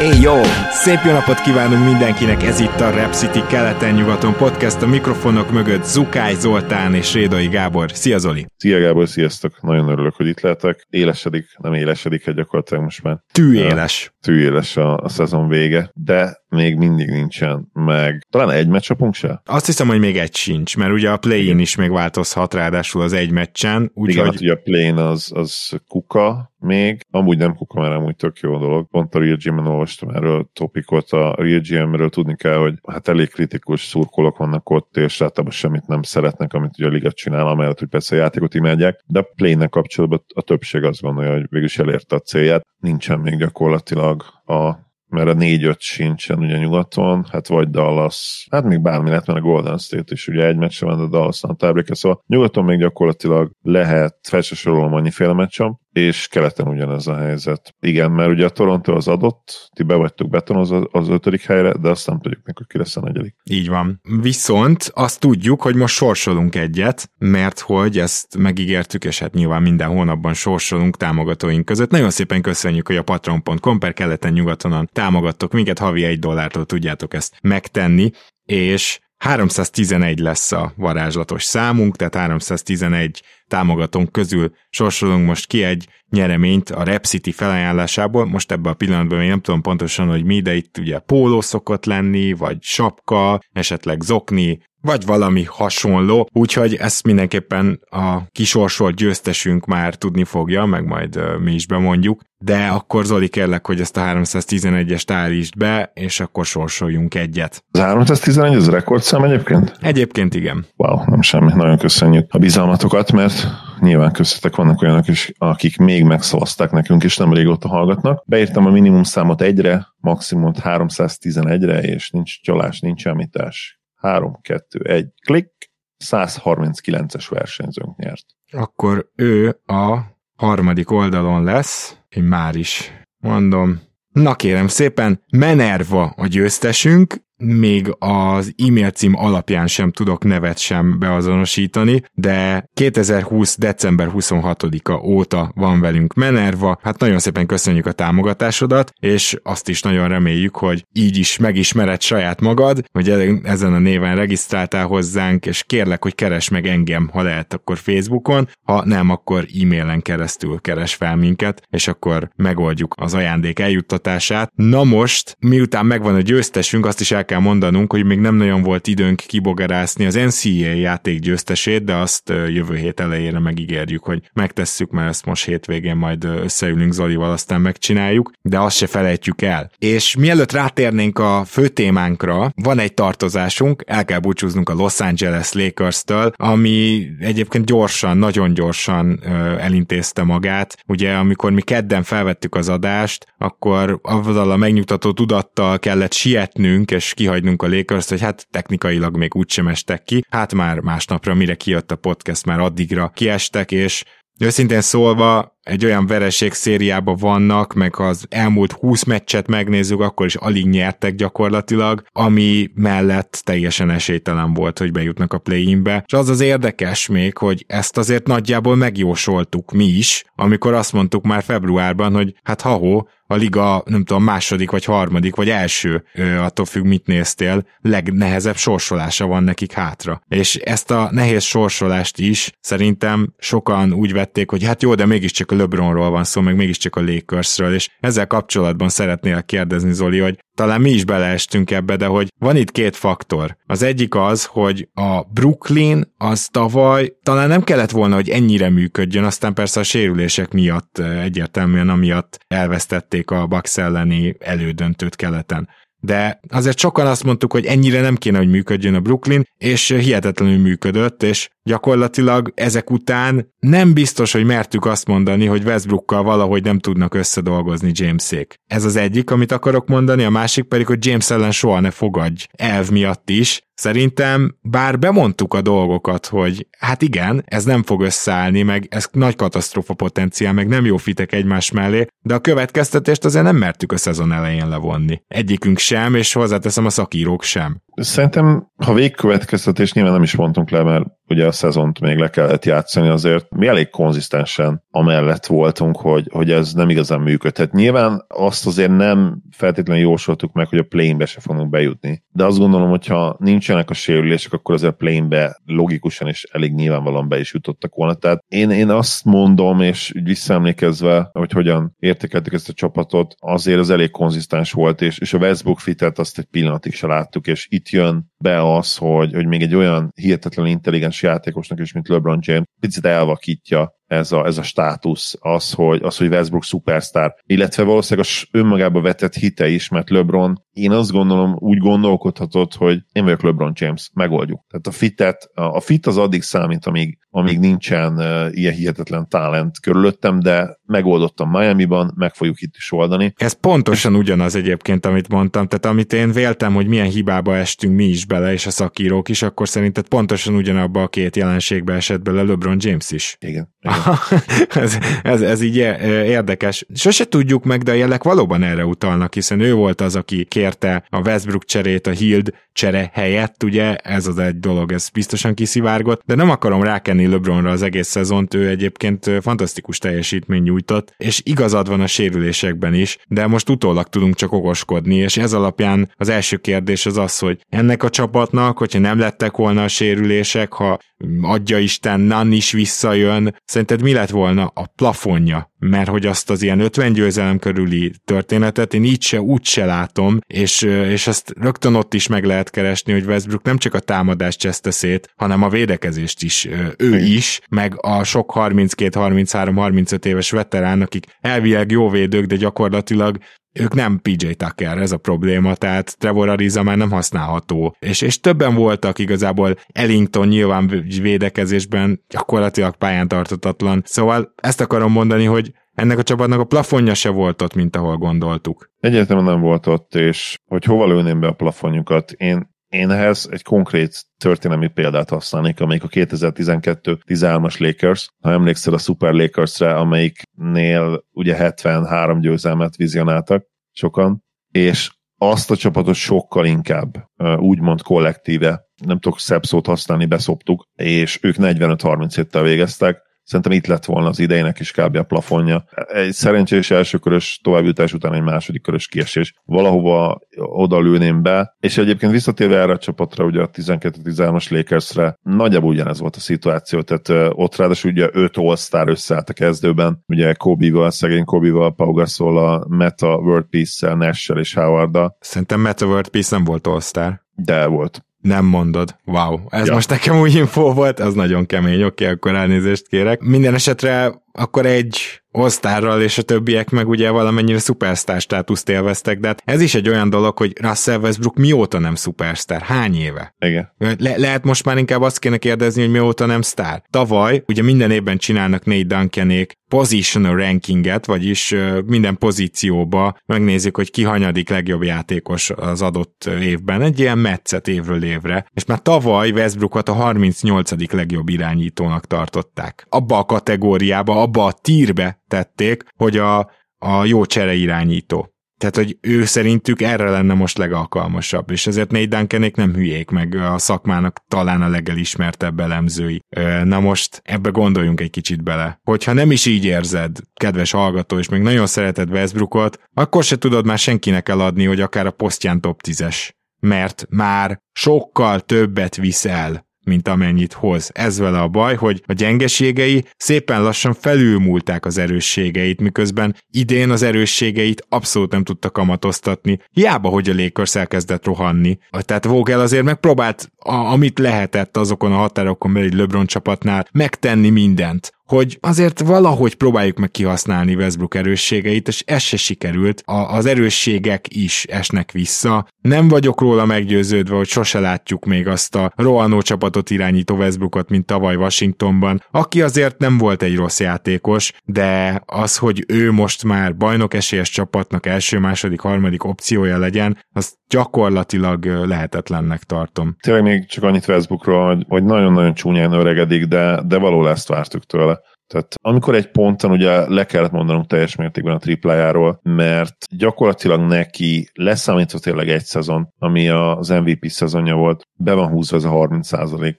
Hey 0.00 0.20
jó! 0.20 0.34
Szép 0.70 0.98
jó 1.04 1.12
napot 1.12 1.40
kívánunk 1.40 1.84
mindenkinek, 1.84 2.42
ez 2.42 2.60
itt 2.60 2.80
a 2.80 2.90
Rap 2.90 3.12
City 3.12 3.40
keleten-nyugaton 3.48 4.36
podcast, 4.36 4.82
a 4.82 4.86
mikrofonok 4.86 5.50
mögött 5.50 5.84
Zukály 5.84 6.34
Zoltán 6.34 6.94
és 6.94 7.12
Rédai 7.12 7.48
Gábor. 7.48 7.90
Szia 7.92 8.18
Zoli! 8.18 8.46
Szia 8.56 8.80
Gábor, 8.80 9.08
sziasztok! 9.08 9.62
Nagyon 9.62 9.88
örülök, 9.88 10.14
hogy 10.14 10.26
itt 10.26 10.40
lehetek. 10.40 10.86
Élesedik, 10.90 11.46
nem 11.58 11.74
élesedik 11.74 12.26
egy 12.26 12.34
gyakorlatilag 12.34 12.82
most 12.82 13.02
már. 13.02 13.18
Tűéles. 13.32 14.12
Tűéles 14.20 14.76
a, 14.76 14.96
a 14.96 15.08
szezon 15.08 15.48
vége, 15.48 15.90
de 15.94 16.42
még 16.48 16.76
mindig 16.76 17.08
nincsen 17.08 17.68
meg. 17.72 18.26
Talán 18.30 18.50
egy 18.50 18.68
meccsapunk 18.68 19.14
se? 19.14 19.42
Azt 19.44 19.66
hiszem, 19.66 19.88
hogy 19.88 19.98
még 19.98 20.18
egy 20.18 20.34
sincs, 20.34 20.76
mert 20.76 20.92
ugye 20.92 21.10
a 21.10 21.16
play-in 21.16 21.58
is 21.58 21.76
még 21.76 21.90
változhat 21.90 22.54
ráadásul 22.54 23.02
az 23.02 23.12
egy 23.12 23.30
meccsen. 23.30 23.90
Úgy, 23.94 24.10
Igen, 24.10 24.24
hogy... 24.24 24.32
hát 24.32 24.42
ugye 24.42 24.52
a 24.52 24.60
play 24.64 24.88
az, 24.90 25.30
az 25.34 25.70
kuka 25.88 26.49
még, 26.60 27.00
amúgy 27.10 27.38
nem 27.38 27.54
kuka, 27.54 27.80
mert 27.80 27.94
amúgy 27.94 28.16
tök 28.16 28.38
jó 28.38 28.58
dolog. 28.58 28.88
Pont 28.88 29.14
a 29.14 29.18
Real 29.18 29.36
Gym-en 29.36 29.66
olvastam 29.66 30.08
erről 30.08 30.50
topikot, 30.52 31.10
a 31.10 31.34
Real 31.38 31.60
GM-ről 31.60 32.10
tudni 32.10 32.36
kell, 32.36 32.56
hogy 32.56 32.74
hát 32.88 33.08
elég 33.08 33.28
kritikus 33.28 33.84
szurkolók 33.84 34.36
vannak 34.36 34.70
ott, 34.70 34.96
és 34.96 35.20
általában 35.20 35.56
semmit 35.56 35.86
nem 35.86 36.02
szeretnek, 36.02 36.52
amit 36.52 36.78
ugye 36.78 36.86
a 36.86 36.90
liga 36.90 37.12
csinál, 37.12 37.46
amellett, 37.46 37.78
hogy 37.78 37.88
persze 37.88 38.16
a 38.16 38.18
játékot 38.18 38.54
imádják, 38.54 39.00
de 39.06 39.18
a 39.18 39.30
play 39.34 39.68
kapcsolatban 39.68 40.24
a 40.34 40.42
többség 40.42 40.84
azt 40.84 41.00
gondolja, 41.00 41.32
hogy 41.32 41.46
végül 41.48 41.66
is 41.66 41.78
elérte 41.78 42.16
a 42.16 42.20
célját. 42.20 42.66
Nincsen 42.78 43.18
még 43.18 43.36
gyakorlatilag 43.36 44.22
a 44.44 44.88
mert 45.10 45.28
a 45.28 45.34
4-5 45.34 45.78
sincsen 45.78 46.38
ugye 46.38 46.58
nyugaton, 46.58 47.24
hát 47.30 47.48
vagy 47.48 47.70
Dallas, 47.70 48.46
hát 48.50 48.64
még 48.64 48.80
bármi 48.80 49.08
lehet, 49.08 49.26
mert 49.26 49.38
a 49.38 49.42
Golden 49.42 49.78
State 49.78 50.12
is 50.12 50.28
ugye 50.28 50.46
egy 50.46 50.56
meccsre 50.56 50.86
van, 50.86 51.00
a 51.00 51.08
Dallas 51.08 51.42
a 51.42 51.54
tábléke, 51.54 51.94
szóval 51.94 52.22
nyugaton 52.26 52.64
még 52.64 52.78
gyakorlatilag 52.78 53.50
lehet, 53.62 54.16
felsorolom 54.22 54.94
annyiféle 54.94 55.32
meccsem, 55.32 55.78
és 55.92 56.28
keleten 56.28 56.68
ugyanez 56.68 57.06
a 57.06 57.16
helyzet. 57.16 57.74
Igen, 57.80 58.10
mert 58.10 58.30
ugye 58.30 58.44
a 58.44 58.48
Toronto 58.48 58.94
az 58.94 59.08
adott, 59.08 59.70
ti 59.74 59.82
be 59.82 59.94
vagytok 59.94 60.28
betonozva 60.28 60.88
az 60.90 61.08
ötödik 61.08 61.42
helyre, 61.42 61.72
de 61.80 61.88
azt 61.88 62.06
nem 62.06 62.20
tudjuk 62.20 62.40
még, 62.44 62.56
hogy 62.56 62.66
ki 62.66 62.78
lesz 62.78 62.96
a 62.96 63.00
negyedik. 63.00 63.34
Így 63.50 63.68
van. 63.68 64.00
Viszont 64.20 64.90
azt 64.94 65.20
tudjuk, 65.20 65.62
hogy 65.62 65.74
most 65.74 65.94
sorsolunk 65.94 66.54
egyet, 66.54 67.10
mert 67.18 67.58
hogy 67.60 67.98
ezt 67.98 68.36
megígértük, 68.36 69.04
és 69.04 69.18
hát 69.18 69.34
nyilván 69.34 69.62
minden 69.62 69.88
hónapban 69.88 70.34
sorsolunk 70.34 70.96
támogatóink 70.96 71.64
között. 71.64 71.90
Nagyon 71.90 72.10
szépen 72.10 72.42
köszönjük, 72.42 72.86
hogy 72.86 72.96
a 72.96 73.02
patron.com 73.02 73.78
per 73.78 73.92
keleten 73.92 74.32
nyugatonon 74.32 74.88
támogattok 74.92 75.52
minket, 75.52 75.78
havi 75.78 76.04
egy 76.04 76.18
dollártól 76.18 76.64
tudjátok 76.64 77.14
ezt 77.14 77.36
megtenni, 77.42 78.10
és 78.44 78.98
311 79.20 80.18
lesz 80.18 80.52
a 80.52 80.72
varázslatos 80.76 81.44
számunk, 81.44 81.96
tehát 81.96 82.14
311 82.14 83.22
támogatónk 83.48 84.12
közül 84.12 84.52
sorsolunk 84.70 85.26
most 85.26 85.46
ki 85.46 85.62
egy 85.62 85.88
nyereményt 86.10 86.70
a 86.70 86.82
Rep 86.82 87.04
City 87.04 87.32
felajánlásából. 87.32 88.24
Most 88.26 88.52
ebben 88.52 88.72
a 88.72 88.76
pillanatban 88.76 89.18
még 89.18 89.28
nem 89.28 89.40
tudom 89.40 89.60
pontosan, 89.60 90.08
hogy 90.08 90.24
mi, 90.24 90.40
de 90.40 90.54
itt 90.54 90.78
ugye 90.78 90.98
póló 90.98 91.40
szokott 91.40 91.84
lenni, 91.84 92.32
vagy 92.32 92.56
sapka, 92.62 93.40
esetleg 93.52 94.02
zokni, 94.02 94.58
vagy 94.80 95.06
valami 95.06 95.44
hasonló, 95.44 96.28
úgyhogy 96.32 96.74
ezt 96.74 97.04
mindenképpen 97.04 97.80
a 97.90 98.18
kisorsolt 98.32 98.94
győztesünk 98.94 99.66
már 99.66 99.94
tudni 99.94 100.24
fogja, 100.24 100.64
meg 100.64 100.84
majd 100.84 101.40
mi 101.40 101.54
is 101.54 101.66
bemondjuk, 101.66 102.20
de 102.44 102.66
akkor 102.66 103.04
Zoli 103.04 103.28
kérlek, 103.28 103.66
hogy 103.66 103.80
ezt 103.80 103.96
a 103.96 104.00
311-est 104.00 105.10
állítsd 105.12 105.56
be, 105.56 105.90
és 105.94 106.20
akkor 106.20 106.46
sorsoljunk 106.46 107.14
egyet. 107.14 107.64
Az 107.70 107.80
311 107.80 108.54
az 108.54 108.68
rekordszám 108.68 109.24
egyébként? 109.24 109.76
Egyébként 109.80 110.34
igen. 110.34 110.66
Wow, 110.76 111.02
nem 111.06 111.22
semmi, 111.22 111.52
nagyon 111.54 111.78
köszönjük 111.78 112.26
a 112.32 112.38
bizalmatokat, 112.38 113.12
mert 113.12 113.46
nyilván 113.80 114.12
köztetek 114.12 114.56
vannak 114.56 114.82
olyanok 114.82 115.08
is, 115.08 115.32
akik 115.38 115.76
még 115.76 116.04
megszavazták 116.04 116.70
nekünk, 116.70 117.04
és 117.04 117.16
nem 117.16 117.32
régóta 117.32 117.68
hallgatnak. 117.68 118.22
Beírtam 118.26 118.66
a 118.66 118.70
minimum 118.70 119.02
számot 119.02 119.42
egyre, 119.42 119.86
maximumot 119.96 120.58
311-re, 120.62 121.80
és 121.80 122.10
nincs 122.10 122.40
csalás, 122.40 122.80
nincs 122.80 123.06
említás 123.06 123.79
3, 124.00 124.38
2, 124.42 124.80
1, 124.82 125.12
klik, 125.24 125.70
139-es 126.04 127.26
versenyzőnk 127.28 127.96
nyert. 127.96 128.24
Akkor 128.52 129.10
ő 129.14 129.60
a 129.66 129.98
harmadik 130.36 130.90
oldalon 130.90 131.44
lesz, 131.44 131.96
én 132.08 132.22
már 132.22 132.54
is 132.54 132.92
mondom. 133.16 133.80
Na 134.12 134.34
kérem 134.34 134.68
szépen, 134.68 135.24
Menerva 135.30 136.12
a 136.16 136.26
győztesünk, 136.26 137.14
még 137.40 137.94
az 137.98 138.54
e-mail 138.66 138.90
cím 138.90 139.16
alapján 139.16 139.66
sem 139.66 139.90
tudok 139.92 140.24
nevet 140.24 140.58
sem 140.58 140.98
beazonosítani, 140.98 142.02
de 142.14 142.68
2020. 142.74 143.58
december 143.58 144.10
26-a 144.14 144.92
óta 144.92 145.52
van 145.54 145.80
velünk 145.80 146.14
Menerva. 146.14 146.78
Hát 146.82 146.98
nagyon 146.98 147.18
szépen 147.18 147.46
köszönjük 147.46 147.86
a 147.86 147.92
támogatásodat, 147.92 148.92
és 149.00 149.36
azt 149.42 149.68
is 149.68 149.82
nagyon 149.82 150.08
reméljük, 150.08 150.56
hogy 150.56 150.84
így 150.92 151.16
is 151.16 151.38
megismered 151.38 152.00
saját 152.00 152.40
magad, 152.40 152.84
hogy 152.92 153.08
e- 153.08 153.40
ezen 153.42 153.72
a 153.72 153.78
néven 153.78 154.16
regisztráltál 154.16 154.86
hozzánk, 154.86 155.46
és 155.46 155.64
kérlek, 155.66 156.02
hogy 156.02 156.14
keres 156.14 156.48
meg 156.48 156.66
engem, 156.66 157.08
ha 157.12 157.22
lehet, 157.22 157.54
akkor 157.54 157.78
Facebookon, 157.78 158.48
ha 158.62 158.84
nem, 158.84 159.10
akkor 159.10 159.46
e-mailen 159.62 160.02
keresztül 160.02 160.60
keres 160.60 160.94
fel 160.94 161.16
minket, 161.16 161.62
és 161.70 161.88
akkor 161.88 162.30
megoldjuk 162.36 162.94
az 162.96 163.14
ajándék 163.14 163.58
eljuttatását. 163.58 164.52
Na 164.54 164.84
most, 164.84 165.36
miután 165.38 165.86
megvan 165.86 166.14
a 166.14 166.20
győztesünk, 166.20 166.86
azt 166.86 167.00
is 167.00 167.10
el 167.10 167.24
kell 167.30 167.38
mondanunk, 167.38 167.92
hogy 167.92 168.04
még 168.04 168.18
nem 168.18 168.34
nagyon 168.34 168.62
volt 168.62 168.86
időnk 168.86 169.20
kibogarászni 169.26 170.06
az 170.06 170.14
NCAA 170.14 170.72
játék 170.72 171.18
győztesét, 171.20 171.84
de 171.84 171.94
azt 171.94 172.28
jövő 172.28 172.76
hét 172.76 173.00
elejére 173.00 173.38
megígérjük, 173.38 174.04
hogy 174.04 174.22
megtesszük, 174.32 174.90
mert 174.90 175.08
ezt 175.08 175.24
most 175.26 175.44
hétvégén 175.44 175.96
majd 175.96 176.24
összeülünk 176.24 176.92
Zolival, 176.92 177.30
aztán 177.30 177.60
megcsináljuk, 177.60 178.30
de 178.42 178.58
azt 178.58 178.76
se 178.76 178.86
felejtjük 178.86 179.42
el. 179.42 179.70
És 179.78 180.16
mielőtt 180.16 180.52
rátérnénk 180.52 181.18
a 181.18 181.44
fő 181.46 181.68
témánkra, 181.68 182.52
van 182.54 182.78
egy 182.78 182.94
tartozásunk, 182.94 183.82
el 183.86 184.04
kell 184.04 184.18
búcsúznunk 184.18 184.68
a 184.68 184.74
Los 184.74 185.00
Angeles 185.00 185.52
Lakers-től, 185.52 186.32
ami 186.36 187.06
egyébként 187.18 187.64
gyorsan, 187.64 188.16
nagyon 188.16 188.54
gyorsan 188.54 189.20
elintézte 189.60 190.22
magát. 190.22 190.76
Ugye, 190.86 191.12
amikor 191.12 191.52
mi 191.52 191.60
kedden 191.60 192.02
felvettük 192.02 192.54
az 192.54 192.68
adást, 192.68 193.26
akkor 193.38 193.98
azzal 194.02 194.50
a 194.50 194.56
megnyugtató 194.56 195.12
tudattal 195.12 195.78
kellett 195.78 196.12
sietnünk, 196.12 196.90
és 196.90 197.14
kihagynunk 197.20 197.62
a 197.62 197.68
lakers 197.68 198.08
hogy 198.08 198.20
hát 198.20 198.46
technikailag 198.50 199.16
még 199.16 199.34
úgysem 199.34 199.68
estek 199.68 200.02
ki. 200.02 200.24
Hát 200.28 200.54
már 200.54 200.78
másnapra, 200.78 201.34
mire 201.34 201.54
kijött 201.54 201.90
a 201.90 201.96
podcast, 201.96 202.46
már 202.46 202.60
addigra 202.60 203.08
kiestek, 203.14 203.72
és 203.72 204.04
Őszintén 204.42 204.80
szólva, 204.80 205.58
egy 205.62 205.84
olyan 205.84 206.06
vereség 206.06 206.52
szériában 206.52 207.16
vannak, 207.16 207.74
meg 207.74 207.98
az 207.98 208.26
elmúlt 208.28 208.72
20 208.72 209.04
meccset 209.04 209.48
megnézzük, 209.48 210.00
akkor 210.00 210.26
is 210.26 210.34
alig 210.34 210.66
nyertek 210.66 211.14
gyakorlatilag, 211.14 212.02
ami 212.12 212.70
mellett 212.74 213.40
teljesen 213.44 213.90
esélytelen 213.90 214.54
volt, 214.54 214.78
hogy 214.78 214.92
bejutnak 214.92 215.32
a 215.32 215.38
play-inbe. 215.38 216.02
És 216.06 216.12
az 216.12 216.28
az 216.28 216.40
érdekes 216.40 217.06
még, 217.06 217.36
hogy 217.36 217.64
ezt 217.66 217.96
azért 217.96 218.26
nagyjából 218.26 218.76
megjósoltuk 218.76 219.72
mi 219.72 219.86
is, 219.86 220.24
amikor 220.34 220.74
azt 220.74 220.92
mondtuk 220.92 221.24
már 221.24 221.42
februárban, 221.42 222.14
hogy 222.14 222.34
hát 222.42 222.60
ha 222.60 223.06
a 223.26 223.34
liga, 223.34 223.82
nem 223.86 224.04
tudom, 224.04 224.22
második, 224.22 224.70
vagy 224.70 224.84
harmadik, 224.84 225.34
vagy 225.34 225.48
első, 225.48 226.04
attól 226.38 226.64
függ, 226.64 226.84
mit 226.84 227.06
néztél, 227.06 227.66
legnehezebb 227.80 228.56
sorsolása 228.56 229.26
van 229.26 229.42
nekik 229.42 229.72
hátra. 229.72 230.22
És 230.28 230.54
ezt 230.54 230.90
a 230.90 231.08
nehéz 231.12 231.42
sorsolást 231.42 232.18
is 232.18 232.52
szerintem 232.60 233.34
sokan 233.38 233.92
úgy 233.92 234.12
vették, 234.12 234.50
hogy 234.50 234.64
hát 234.64 234.82
jó, 234.82 234.94
de 234.94 235.06
mégiscsak 235.06 235.49
mégiscsak 235.50 235.76
a 235.76 235.78
LeBronról 235.78 236.10
van 236.10 236.24
szó, 236.24 236.40
meg 236.40 236.56
mégiscsak 236.56 236.96
a 236.96 237.00
Lakersről, 237.00 237.74
és 237.74 237.88
ezzel 238.00 238.26
kapcsolatban 238.26 238.88
szeretnél 238.88 239.42
kérdezni, 239.42 239.92
Zoli, 239.92 240.18
hogy 240.18 240.38
talán 240.54 240.80
mi 240.80 240.90
is 240.90 241.04
beleestünk 241.04 241.70
ebbe, 241.70 241.96
de 241.96 242.06
hogy 242.06 242.28
van 242.38 242.56
itt 242.56 242.70
két 242.70 242.96
faktor. 242.96 243.56
Az 243.66 243.82
egyik 243.82 244.14
az, 244.14 244.44
hogy 244.44 244.88
a 244.94 245.22
Brooklyn 245.22 246.14
az 246.16 246.48
tavaly 246.50 247.12
talán 247.22 247.48
nem 247.48 247.62
kellett 247.62 247.90
volna, 247.90 248.14
hogy 248.14 248.28
ennyire 248.28 248.70
működjön, 248.70 249.24
aztán 249.24 249.54
persze 249.54 249.80
a 249.80 249.82
sérülések 249.82 250.52
miatt 250.52 250.98
egyértelműen 250.98 251.88
amiatt 251.88 252.38
elvesztették 252.48 253.30
a 253.30 253.46
Bucks 253.46 253.78
elleni 253.78 254.36
elődöntőt 254.38 255.16
keleten 255.16 255.68
de 256.02 256.40
azért 256.48 256.78
sokan 256.78 257.06
azt 257.06 257.24
mondtuk, 257.24 257.52
hogy 257.52 257.66
ennyire 257.66 258.00
nem 258.00 258.16
kéne, 258.16 258.38
hogy 258.38 258.50
működjön 258.50 258.94
a 258.94 259.00
Brooklyn, 259.00 259.44
és 259.56 259.88
hihetetlenül 259.88 260.58
működött, 260.58 261.22
és 261.22 261.48
gyakorlatilag 261.62 262.52
ezek 262.54 262.90
után 262.90 263.54
nem 263.58 263.92
biztos, 263.92 264.32
hogy 264.32 264.44
mertük 264.44 264.84
azt 264.84 265.06
mondani, 265.06 265.46
hogy 265.46 265.64
Westbrookkal 265.64 266.22
valahogy 266.22 266.62
nem 266.62 266.78
tudnak 266.78 267.14
összedolgozni 267.14 267.90
Jamesék. 267.94 268.54
Ez 268.66 268.84
az 268.84 268.96
egyik, 268.96 269.30
amit 269.30 269.52
akarok 269.52 269.88
mondani, 269.88 270.24
a 270.24 270.30
másik 270.30 270.64
pedig, 270.64 270.86
hogy 270.86 271.06
James 271.06 271.30
ellen 271.30 271.50
soha 271.50 271.80
ne 271.80 271.90
fogadj 271.90 272.46
elv 272.56 272.90
miatt 272.90 273.30
is, 273.30 273.62
Szerintem, 273.80 274.56
bár 274.62 274.98
bemondtuk 274.98 275.54
a 275.54 275.60
dolgokat, 275.60 276.26
hogy 276.26 276.66
hát 276.78 277.02
igen, 277.02 277.42
ez 277.46 277.64
nem 277.64 277.82
fog 277.82 278.00
összeállni, 278.00 278.62
meg 278.62 278.86
ez 278.90 279.08
nagy 279.12 279.36
katasztrófa 279.36 279.94
potenciál, 279.94 280.52
meg 280.52 280.68
nem 280.68 280.84
jó 280.84 280.96
fitek 280.96 281.32
egymás 281.32 281.70
mellé, 281.70 282.06
de 282.22 282.34
a 282.34 282.38
következtetést 282.38 283.24
azért 283.24 283.44
nem 283.44 283.56
mertük 283.56 283.92
a 283.92 283.96
szezon 283.96 284.32
elején 284.32 284.68
levonni. 284.68 285.22
Egyikünk 285.28 285.78
sem, 285.78 286.14
és 286.14 286.32
hozzáteszem 286.32 286.86
a 286.86 286.90
szakírók 286.90 287.42
sem. 287.42 287.82
Szerintem, 287.94 288.70
ha 288.84 288.94
végkövetkeztetés 288.94 289.92
nyilván 289.92 290.12
nem 290.12 290.22
is 290.22 290.36
mondtunk 290.36 290.70
le, 290.70 290.82
mert 290.82 291.04
ugye 291.30 291.46
a 291.46 291.52
szezont 291.52 292.00
még 292.00 292.16
le 292.16 292.30
kellett 292.30 292.64
játszani, 292.64 293.08
azért 293.08 293.50
mi 293.50 293.66
elég 293.66 293.90
konzisztensen 293.90 294.84
amellett 294.90 295.46
voltunk, 295.46 295.96
hogy, 295.96 296.28
hogy 296.32 296.50
ez 296.50 296.72
nem 296.72 296.88
igazán 296.88 297.20
működhet. 297.20 297.72
Nyilván 297.72 298.24
azt 298.28 298.66
azért 298.66 298.96
nem 298.96 299.42
feltétlenül 299.50 300.02
jósoltuk 300.02 300.52
meg, 300.52 300.68
hogy 300.68 300.78
a 300.78 300.86
plane 300.88 301.26
se 301.26 301.40
fogunk 301.40 301.70
bejutni. 301.70 302.22
De 302.32 302.44
azt 302.44 302.58
gondolom, 302.58 302.88
hogy 302.88 303.06
ha 303.06 303.36
nincsenek 303.38 303.90
a 303.90 303.94
sérülések, 303.94 304.52
akkor 304.52 304.74
azért 304.74 304.92
a 304.92 304.96
plane 304.96 305.56
logikusan 305.64 306.28
és 306.28 306.46
elég 306.52 306.72
nyilvánvalóan 306.72 307.28
be 307.28 307.38
is 307.38 307.52
jutottak 307.52 307.94
volna. 307.94 308.14
Tehát 308.14 308.44
én, 308.48 308.70
én 308.70 308.88
azt 308.88 309.24
mondom, 309.24 309.80
és 309.80 310.12
visszaemlékezve, 310.22 311.30
hogy 311.32 311.52
hogyan 311.52 311.96
értékeltük 311.98 312.52
ezt 312.52 312.68
a 312.68 312.72
csapatot, 312.72 313.34
azért 313.38 313.78
az 313.78 313.90
elég 313.90 314.10
konzisztens 314.10 314.72
volt, 314.72 315.02
és, 315.02 315.18
és 315.18 315.32
a 315.32 315.38
Westbrook 315.38 315.80
fitet 315.80 316.18
azt 316.18 316.38
egy 316.38 316.44
pillanatig 316.44 316.94
se 316.94 317.06
láttuk, 317.06 317.46
és 317.46 317.66
itt 317.70 317.88
jön 317.90 318.32
be 318.38 318.74
az, 318.74 318.96
hogy, 318.96 319.32
hogy 319.32 319.46
még 319.46 319.62
egy 319.62 319.74
olyan 319.74 320.12
hihetetlen 320.14 320.66
intelligens 320.66 321.22
játékosnak 321.22 321.80
is, 321.80 321.92
mint 321.92 322.08
LeBron 322.08 322.38
James, 322.42 322.66
picit 322.80 323.04
elvakítja 323.06 323.99
ez 324.10 324.32
a, 324.32 324.46
ez 324.46 324.58
a 324.58 324.62
státusz, 324.62 325.36
az 325.40 325.72
hogy, 325.72 326.02
az, 326.02 326.16
hogy 326.16 326.28
Westbrook 326.28 326.64
szupersztár, 326.64 327.34
illetve 327.46 327.82
valószínűleg 327.82 328.28
a 328.30 328.58
önmagába 328.58 329.00
vetett 329.00 329.34
hite 329.34 329.68
is, 329.68 329.88
mert 329.88 330.10
LeBron, 330.10 330.62
én 330.72 330.90
azt 330.90 331.10
gondolom, 331.10 331.56
úgy 331.58 331.78
gondolkodhatott, 331.78 332.74
hogy 332.74 332.98
én 333.12 333.24
vagyok 333.24 333.42
LeBron 333.42 333.72
James, 333.74 334.10
megoldjuk. 334.14 334.64
Tehát 334.68 334.86
a 334.86 334.90
fitet, 334.90 335.50
a, 335.54 335.62
a 335.62 335.80
fit 335.80 336.06
az 336.06 336.16
addig 336.16 336.42
számít, 336.42 336.86
amíg, 336.86 337.18
amíg 337.30 337.58
nincsen 337.58 338.12
uh, 338.12 338.46
ilyen 338.50 338.74
hihetetlen 338.74 339.28
talent 339.28 339.80
körülöttem, 339.80 340.40
de 340.40 340.78
megoldottam 340.84 341.50
Miami-ban, 341.50 342.12
meg 342.16 342.34
fogjuk 342.34 342.60
itt 342.60 342.74
is 342.76 342.92
oldani. 342.92 343.32
Ez 343.36 343.52
pontosan 343.52 344.14
ugyanaz 344.14 344.54
egyébként, 344.54 345.06
amit 345.06 345.28
mondtam, 345.28 345.66
tehát 345.66 345.84
amit 345.84 346.12
én 346.12 346.32
véltem, 346.32 346.74
hogy 346.74 346.86
milyen 346.86 347.08
hibába 347.08 347.56
estünk 347.56 347.94
mi 347.94 348.04
is 348.04 348.26
bele, 348.26 348.52
és 348.52 348.66
a 348.66 348.70
szakírók 348.70 349.28
is, 349.28 349.42
akkor 349.42 349.68
szerinted 349.68 350.08
pontosan 350.08 350.54
ugyanabba 350.54 351.02
a 351.02 351.08
két 351.08 351.36
jelenségbe 351.36 351.94
esett 351.94 352.22
bele 352.22 352.42
LeBron 352.42 352.76
James 352.80 353.10
is. 353.10 353.36
Igen. 353.40 353.74
igen. 353.80 353.94
ez, 354.82 354.98
ez, 355.22 355.40
ez 355.40 355.62
így 355.62 355.76
érdekes. 355.76 356.86
Sose 356.94 357.24
tudjuk 357.24 357.64
meg, 357.64 357.82
de 357.82 357.90
a 357.90 357.94
jelek 357.94 358.22
valóban 358.22 358.62
erre 358.62 358.84
utalnak, 358.84 359.34
hiszen 359.34 359.60
ő 359.60 359.74
volt 359.74 360.00
az, 360.00 360.16
aki 360.16 360.44
kérte 360.44 361.04
a 361.10 361.20
Westbrook 361.20 361.64
cserét 361.64 362.06
a 362.06 362.10
Hild 362.10 362.52
csere 362.72 363.10
helyett, 363.12 363.62
ugye 363.62 363.96
ez 363.96 364.26
az 364.26 364.38
egy 364.38 364.58
dolog, 364.60 364.92
ez 364.92 365.08
biztosan 365.08 365.54
kiszivárgott, 365.54 366.22
de 366.26 366.34
nem 366.34 366.50
akarom 366.50 366.82
rákenni 366.82 367.26
LeBronra 367.26 367.70
az 367.70 367.82
egész 367.82 368.08
szezont, 368.08 368.54
ő 368.54 368.68
egyébként 368.68 369.30
fantasztikus 369.40 369.98
teljesítmény 369.98 370.62
nyújtott, 370.62 371.14
és 371.16 371.40
igazad 371.44 371.88
van 371.88 372.00
a 372.00 372.06
sérülésekben 372.06 372.94
is, 372.94 373.18
de 373.28 373.46
most 373.46 373.68
utólag 373.68 374.08
tudunk 374.08 374.34
csak 374.34 374.52
okoskodni, 374.52 375.14
és 375.14 375.36
ez 375.36 375.52
alapján 375.52 376.10
az 376.16 376.28
első 376.28 376.56
kérdés 376.56 377.06
az 377.06 377.16
az, 377.16 377.38
hogy 377.38 377.60
ennek 377.68 378.02
a 378.02 378.10
csapatnak, 378.10 378.78
hogyha 378.78 378.98
nem 378.98 379.18
lettek 379.18 379.56
volna 379.56 379.84
a 379.84 379.88
sérülések, 379.88 380.72
ha 380.72 380.98
adja 381.42 381.78
Isten, 381.78 382.20
Nan 382.20 382.52
is 382.52 382.72
visszajön, 382.72 383.56
szerinted 383.64 384.02
mi 384.02 384.12
lett 384.12 384.30
volna 384.30 384.66
a 384.66 384.86
plafonja? 384.86 385.69
Mert 385.80 386.08
hogy 386.08 386.26
azt 386.26 386.50
az 386.50 386.62
ilyen 386.62 386.80
50 386.80 387.12
győzelem 387.12 387.58
körüli 387.58 388.12
történetet 388.24 388.94
én 388.94 389.04
így 389.04 389.22
se, 389.22 389.40
úgy 389.40 389.64
se 389.64 389.84
látom, 389.84 390.38
és, 390.46 390.82
és 390.82 391.26
ezt 391.26 391.52
rögtön 391.60 391.94
ott 391.94 392.14
is 392.14 392.26
meg 392.26 392.44
lehet 392.44 392.70
keresni, 392.70 393.12
hogy 393.12 393.24
Westbrook 393.24 393.62
nem 393.62 393.78
csak 393.78 393.94
a 393.94 394.00
támadást 394.00 394.58
cseszte 394.58 394.90
szét, 394.90 395.32
hanem 395.36 395.62
a 395.62 395.68
védekezést 395.68 396.42
is 396.42 396.68
ő 396.96 397.18
is, 397.18 397.60
meg 397.68 397.94
a 397.96 398.24
sok 398.24 398.50
32, 398.50 399.18
33, 399.18 399.76
35 399.76 400.26
éves 400.26 400.50
veterán, 400.50 401.02
akik 401.02 401.26
elvileg 401.40 401.90
jó 401.90 402.08
védők, 402.08 402.44
de 402.46 402.56
gyakorlatilag 402.56 403.38
ők 403.72 403.94
nem 403.94 404.20
PJ 404.22 404.50
Tucker, 404.52 404.98
ez 404.98 405.12
a 405.12 405.16
probléma, 405.16 405.74
tehát 405.74 406.18
Trevor 406.18 406.48
Ariza 406.48 406.82
már 406.82 406.96
nem 406.96 407.10
használható. 407.10 407.96
És, 407.98 408.20
és 408.20 408.40
többen 408.40 408.74
voltak 408.74 409.18
igazából 409.18 409.76
Ellington 409.92 410.48
nyilván 410.48 411.04
védekezésben 411.20 412.24
gyakorlatilag 412.28 412.96
pályán 412.96 413.28
tartatatlan. 413.28 414.02
Szóval 414.06 414.52
ezt 414.56 414.80
akarom 414.80 415.12
mondani, 415.12 415.44
hogy 415.44 415.69
ennek 415.94 416.18
a 416.18 416.22
csapatnak 416.22 416.60
a 416.60 416.64
plafonja 416.64 417.14
se 417.14 417.28
volt 417.28 417.62
ott, 417.62 417.74
mint 417.74 417.96
ahol 417.96 418.16
gondoltuk. 418.16 418.90
Egyértelműen 419.00 419.52
nem 419.52 419.60
volt 419.60 419.86
ott, 419.86 420.14
és 420.14 420.56
hogy 420.66 420.84
hova 420.84 421.06
lőném 421.06 421.40
be 421.40 421.46
a 421.46 421.52
plafonjukat, 421.52 422.32
én 422.32 422.68
én 422.90 423.10
ehhez 423.10 423.48
egy 423.50 423.62
konkrét 423.62 424.24
történelmi 424.38 424.88
példát 424.88 425.28
használnék, 425.28 425.80
amelyik 425.80 426.04
a 426.04 426.08
2012-13-as 426.08 427.78
Lakers, 427.78 428.28
ha 428.42 428.50
emlékszel 428.50 428.94
a 428.94 428.98
Super 428.98 429.32
Lakersre, 429.32 429.94
amelyiknél 429.94 431.24
ugye 431.32 431.54
73 431.54 432.40
győzelmet 432.40 432.96
vizionáltak 432.96 433.66
sokan, 433.92 434.44
és 434.70 435.10
azt 435.36 435.70
a 435.70 435.76
csapatot 435.76 436.14
sokkal 436.14 436.66
inkább 436.66 437.30
úgymond 437.56 438.02
kollektíve, 438.02 438.88
nem 439.04 439.18
tudok 439.18 439.38
szebb 439.38 439.64
szót 439.64 439.86
használni, 439.86 440.26
beszoptuk, 440.26 440.84
és 440.94 441.38
ők 441.42 441.54
45-37-tel 441.58 442.60
végeztek, 442.62 443.22
Szerintem 443.50 443.72
itt 443.72 443.86
lett 443.86 444.04
volna 444.04 444.28
az 444.28 444.38
idejének 444.38 444.80
is 444.80 444.92
kb. 444.92 445.16
a 445.16 445.22
plafonja. 445.22 445.84
Egy 446.12 446.32
szerencsés 446.32 446.90
elsőkörös 446.90 447.60
továbbjutás 447.62 448.12
után 448.12 448.34
egy 448.34 448.42
második 448.42 448.82
körös 448.82 449.06
kiesés. 449.08 449.54
Valahova 449.64 450.38
oda 450.56 451.00
lőném 451.00 451.42
be, 451.42 451.76
és 451.80 451.98
egyébként 451.98 452.32
visszatérve 452.32 452.78
erre 452.78 452.92
a 452.92 452.98
csapatra, 452.98 453.44
ugye 453.44 453.60
a 453.60 453.70
12-13-as 453.70 454.70
Lakersre, 454.70 455.38
nagyjából 455.42 455.90
ugyanez 455.90 456.20
volt 456.20 456.36
a 456.36 456.40
szituáció, 456.40 457.00
tehát 457.02 457.52
ott 457.54 457.76
ráadásul 457.76 458.10
ugye 458.10 458.28
5 458.32 458.56
all-star 458.56 459.08
összeállt 459.08 459.48
a 459.48 459.52
kezdőben, 459.52 460.24
ugye 460.26 460.52
Kobe-val, 460.52 461.10
szegény 461.10 461.44
Kobe-val, 461.44 461.94
Pau 461.94 462.12
Gasol, 462.12 462.58
a 462.58 462.86
Meta, 462.88 463.36
World 463.36 463.66
Peace-szel, 463.70 464.14
Nash-sel 464.14 464.58
és 464.58 464.74
howard 464.74 465.10
-dal. 465.10 465.36
Szerintem 465.40 465.80
Meta 465.80 466.06
World 466.06 466.28
Peace 466.28 466.56
nem 466.56 466.64
volt 466.64 466.86
all-star. 466.86 467.42
De 467.54 467.86
volt. 467.86 468.24
Nem 468.40 468.64
mondod. 468.64 469.16
Wow. 469.24 469.60
Ez 469.68 469.86
ja. 469.86 469.92
most 469.94 470.10
nekem 470.10 470.40
új 470.40 470.50
info 470.50 470.92
volt, 470.92 471.20
ez 471.20 471.34
nagyon 471.34 471.66
kemény. 471.66 472.02
Oké, 472.02 472.24
okay, 472.24 472.26
akkor 472.26 472.54
elnézést 472.54 473.08
kérek. 473.08 473.40
Minden 473.40 473.74
esetre 473.74 474.42
akkor 474.52 474.86
egy 474.86 475.42
osztárral 475.52 476.22
és 476.22 476.38
a 476.38 476.42
többiek 476.42 476.90
meg 476.90 477.08
ugye 477.08 477.30
valamennyire 477.30 477.78
szupersztár 477.78 478.40
státuszt 478.40 478.88
élveztek, 478.88 479.38
de 479.38 479.46
hát 479.46 479.62
ez 479.64 479.80
is 479.80 479.94
egy 479.94 480.08
olyan 480.08 480.30
dolog, 480.30 480.58
hogy 480.58 480.72
Russell 480.80 481.18
Westbrook 481.18 481.56
mióta 481.56 481.98
nem 481.98 482.14
szupersztár? 482.14 482.80
Hány 482.80 483.14
éve? 483.14 483.54
Igen. 483.58 483.92
Le- 483.98 484.36
lehet 484.36 484.64
most 484.64 484.84
már 484.84 484.98
inkább 484.98 485.22
azt 485.22 485.38
kéne 485.38 485.56
kérdezni, 485.56 486.02
hogy 486.02 486.10
mióta 486.10 486.46
nem 486.46 486.62
sztár. 486.62 487.02
Tavaly 487.10 487.62
ugye 487.66 487.82
minden 487.82 488.10
évben 488.10 488.38
csinálnak 488.38 488.84
Nate 488.84 489.04
Duncanék 489.04 489.78
positional 489.90 490.56
rankinget, 490.56 491.26
vagyis 491.26 491.74
minden 492.06 492.38
pozícióba 492.38 493.38
megnézik, 493.46 493.96
hogy 493.96 494.10
ki 494.10 494.22
hanyadik 494.22 494.68
legjobb 494.68 495.02
játékos 495.02 495.70
az 495.70 496.02
adott 496.02 496.44
évben, 496.60 497.02
egy 497.02 497.18
ilyen 497.18 497.38
metszet 497.38 497.88
évről 497.88 498.24
évre, 498.24 498.66
és 498.74 498.84
már 498.84 499.02
tavaly 499.02 499.50
Westbrookot 499.50 500.08
a 500.08 500.12
38. 500.12 501.12
legjobb 501.12 501.48
irányítónak 501.48 502.26
tartották. 502.26 503.06
Abba 503.08 503.38
a 503.38 503.44
kategóriába, 503.44 504.42
abba 504.42 504.64
a 504.64 504.72
tírbe 504.72 505.42
tették, 505.48 506.04
hogy 506.16 506.36
a, 506.36 506.58
a 506.98 507.24
jó 507.24 507.44
csere 507.44 507.74
irányító. 507.74 508.54
Tehát, 508.80 508.96
hogy 508.96 509.16
ő 509.20 509.44
szerintük 509.44 510.02
erre 510.02 510.30
lenne 510.30 510.54
most 510.54 510.78
legalkalmasabb, 510.78 511.70
és 511.70 511.86
ezért 511.86 512.10
Nate 512.10 512.26
Duncanék 512.26 512.76
nem 512.76 512.94
hülyék 512.94 513.30
meg 513.30 513.54
a 513.54 513.78
szakmának 513.78 514.44
talán 514.48 514.82
a 514.82 514.88
legelismertebb 514.88 515.80
elemzői. 515.80 516.40
Na 516.84 517.00
most 517.00 517.40
ebbe 517.44 517.70
gondoljunk 517.70 518.20
egy 518.20 518.30
kicsit 518.30 518.62
bele. 518.62 519.00
Hogyha 519.04 519.32
nem 519.32 519.50
is 519.50 519.66
így 519.66 519.84
érzed, 519.84 520.38
kedves 520.54 520.90
hallgató, 520.90 521.38
és 521.38 521.48
még 521.48 521.62
nagyon 521.62 521.86
szereted 521.86 522.30
Westbrookot, 522.30 523.00
akkor 523.14 523.44
se 523.44 523.58
tudod 523.58 523.86
már 523.86 523.98
senkinek 523.98 524.48
eladni, 524.48 524.84
hogy 524.84 525.00
akár 525.00 525.26
a 525.26 525.30
posztján 525.30 525.80
top 525.80 526.00
10-es. 526.06 526.50
Mert 526.80 527.26
már 527.28 527.80
sokkal 527.92 528.60
többet 528.60 529.16
viszel 529.16 529.88
mint 530.04 530.28
amennyit 530.28 530.72
hoz. 530.72 531.10
Ez 531.14 531.38
vele 531.38 531.60
a 531.60 531.68
baj, 531.68 531.94
hogy 531.94 532.22
a 532.26 532.32
gyengeségei 532.32 533.24
szépen 533.36 533.82
lassan 533.82 534.14
felülmúlták 534.14 535.06
az 535.06 535.18
erősségeit, 535.18 536.00
miközben 536.00 536.56
idén 536.70 537.10
az 537.10 537.22
erősségeit 537.22 538.06
abszolút 538.08 538.52
nem 538.52 538.64
tudta 538.64 538.90
kamatoztatni. 538.90 539.78
Hiába, 539.92 540.28
hogy 540.28 540.48
a 540.48 540.54
Lakers 540.54 540.94
elkezdett 540.94 541.44
rohanni. 541.44 541.98
Tehát 542.10 542.44
Vogel 542.44 542.80
azért 542.80 543.04
megpróbált, 543.04 543.72
a, 543.78 543.94
amit 543.94 544.38
lehetett 544.38 544.96
azokon 544.96 545.32
a 545.32 545.36
határokon 545.36 545.92
belül 545.92 546.16
LeBron 546.16 546.46
csapatnál 546.46 547.06
megtenni 547.12 547.68
mindent 547.70 548.32
hogy 548.50 548.78
azért 548.80 549.20
valahogy 549.20 549.74
próbáljuk 549.74 550.18
meg 550.18 550.30
kihasználni 550.30 550.94
Westbrook 550.94 551.34
erősségeit, 551.34 552.08
és 552.08 552.22
ez 552.26 552.42
se 552.42 552.56
sikerült. 552.56 553.22
A, 553.24 553.54
az 553.54 553.66
erősségek 553.66 554.56
is 554.56 554.84
esnek 554.84 555.32
vissza. 555.32 555.88
Nem 556.00 556.28
vagyok 556.28 556.60
róla 556.60 556.84
meggyőződve, 556.84 557.56
hogy 557.56 557.68
sose 557.68 558.00
látjuk 558.00 558.44
még 558.44 558.66
azt 558.66 558.94
a 558.94 559.12
rohanó 559.16 559.60
csapatot 559.62 560.10
irányító 560.10 560.56
Westbrookot, 560.56 561.08
mint 561.08 561.26
tavaly 561.26 561.54
Washingtonban, 561.54 562.42
aki 562.50 562.82
azért 562.82 563.18
nem 563.18 563.38
volt 563.38 563.62
egy 563.62 563.76
rossz 563.76 564.00
játékos, 564.00 564.72
de 564.84 565.42
az, 565.46 565.76
hogy 565.76 566.04
ő 566.08 566.32
most 566.32 566.64
már 566.64 566.96
bajnok 566.96 567.34
esélyes 567.34 567.70
csapatnak 567.70 568.26
első, 568.26 568.58
második, 568.58 569.00
harmadik 569.00 569.44
opciója 569.44 569.98
legyen, 569.98 570.44
az 570.52 570.78
gyakorlatilag 570.90 571.84
lehetetlennek 571.84 572.82
tartom. 572.82 573.36
Tényleg 573.40 573.62
még 573.62 573.86
csak 573.86 574.04
annyit 574.04 574.28
Westbrookról, 574.28 575.04
hogy 575.08 575.24
nagyon-nagyon 575.24 575.74
csúnyán 575.74 576.12
öregedik, 576.12 576.64
de, 576.64 577.02
de 577.06 577.18
való 577.18 577.46
ezt 577.46 577.68
vártuk 577.68 578.04
tőle. 578.04 578.40
Tehát 578.66 578.94
amikor 579.02 579.34
egy 579.34 579.50
ponton 579.50 579.90
ugye 579.90 580.28
le 580.28 580.44
kellett 580.44 580.70
mondanunk 580.70 581.06
teljes 581.06 581.36
mértékben 581.36 581.74
a 581.74 581.78
triplájáról, 581.78 582.60
mert 582.62 583.14
gyakorlatilag 583.36 584.00
neki 584.00 584.70
leszámítva 584.74 585.38
tényleg 585.38 585.68
egy 585.68 585.84
szezon, 585.84 586.28
ami 586.38 586.68
az 586.68 587.08
MVP 587.08 587.46
szezonja 587.46 587.94
volt, 587.94 588.22
be 588.34 588.52
van 588.52 588.68
húzva 588.68 588.96
ez 588.96 589.04
a 589.04 589.08
30 589.08 589.50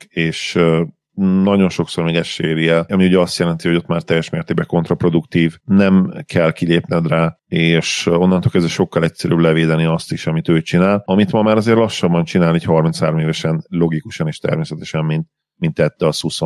és 0.07 0.60
nagyon 1.15 1.70
sokszor 1.70 2.03
még 2.03 2.15
ez 2.15 2.25
séri 2.25 2.68
el, 2.68 2.86
ami 2.89 3.06
ugye 3.06 3.20
azt 3.20 3.39
jelenti, 3.39 3.68
hogy 3.68 3.77
ott 3.77 3.88
már 3.88 4.01
teljes 4.01 4.30
mértékben 4.30 4.65
kontraproduktív, 4.65 5.58
nem 5.63 6.24
kell 6.25 6.51
kilépned 6.51 7.08
rá, 7.08 7.38
és 7.48 8.06
onnantól 8.06 8.51
kezdve 8.51 8.72
sokkal 8.72 9.03
egyszerűbb 9.03 9.39
levédeni 9.39 9.86
azt 9.86 10.12
is, 10.12 10.27
amit 10.27 10.50
ő 10.50 10.62
csinál, 10.62 11.01
amit 11.06 11.32
ma 11.32 11.41
már 11.41 11.58
azért 11.58 11.77
lassabban 11.77 12.24
csinál, 12.24 12.56
így 12.56 12.63
33 12.63 13.20
évesen, 13.20 13.65
logikusan 13.68 14.27
és 14.27 14.38
természetesen, 14.38 15.06
mint, 15.06 15.27
mint 15.56 15.74
tette 15.74 16.06
a 16.06 16.12
20 16.22 16.39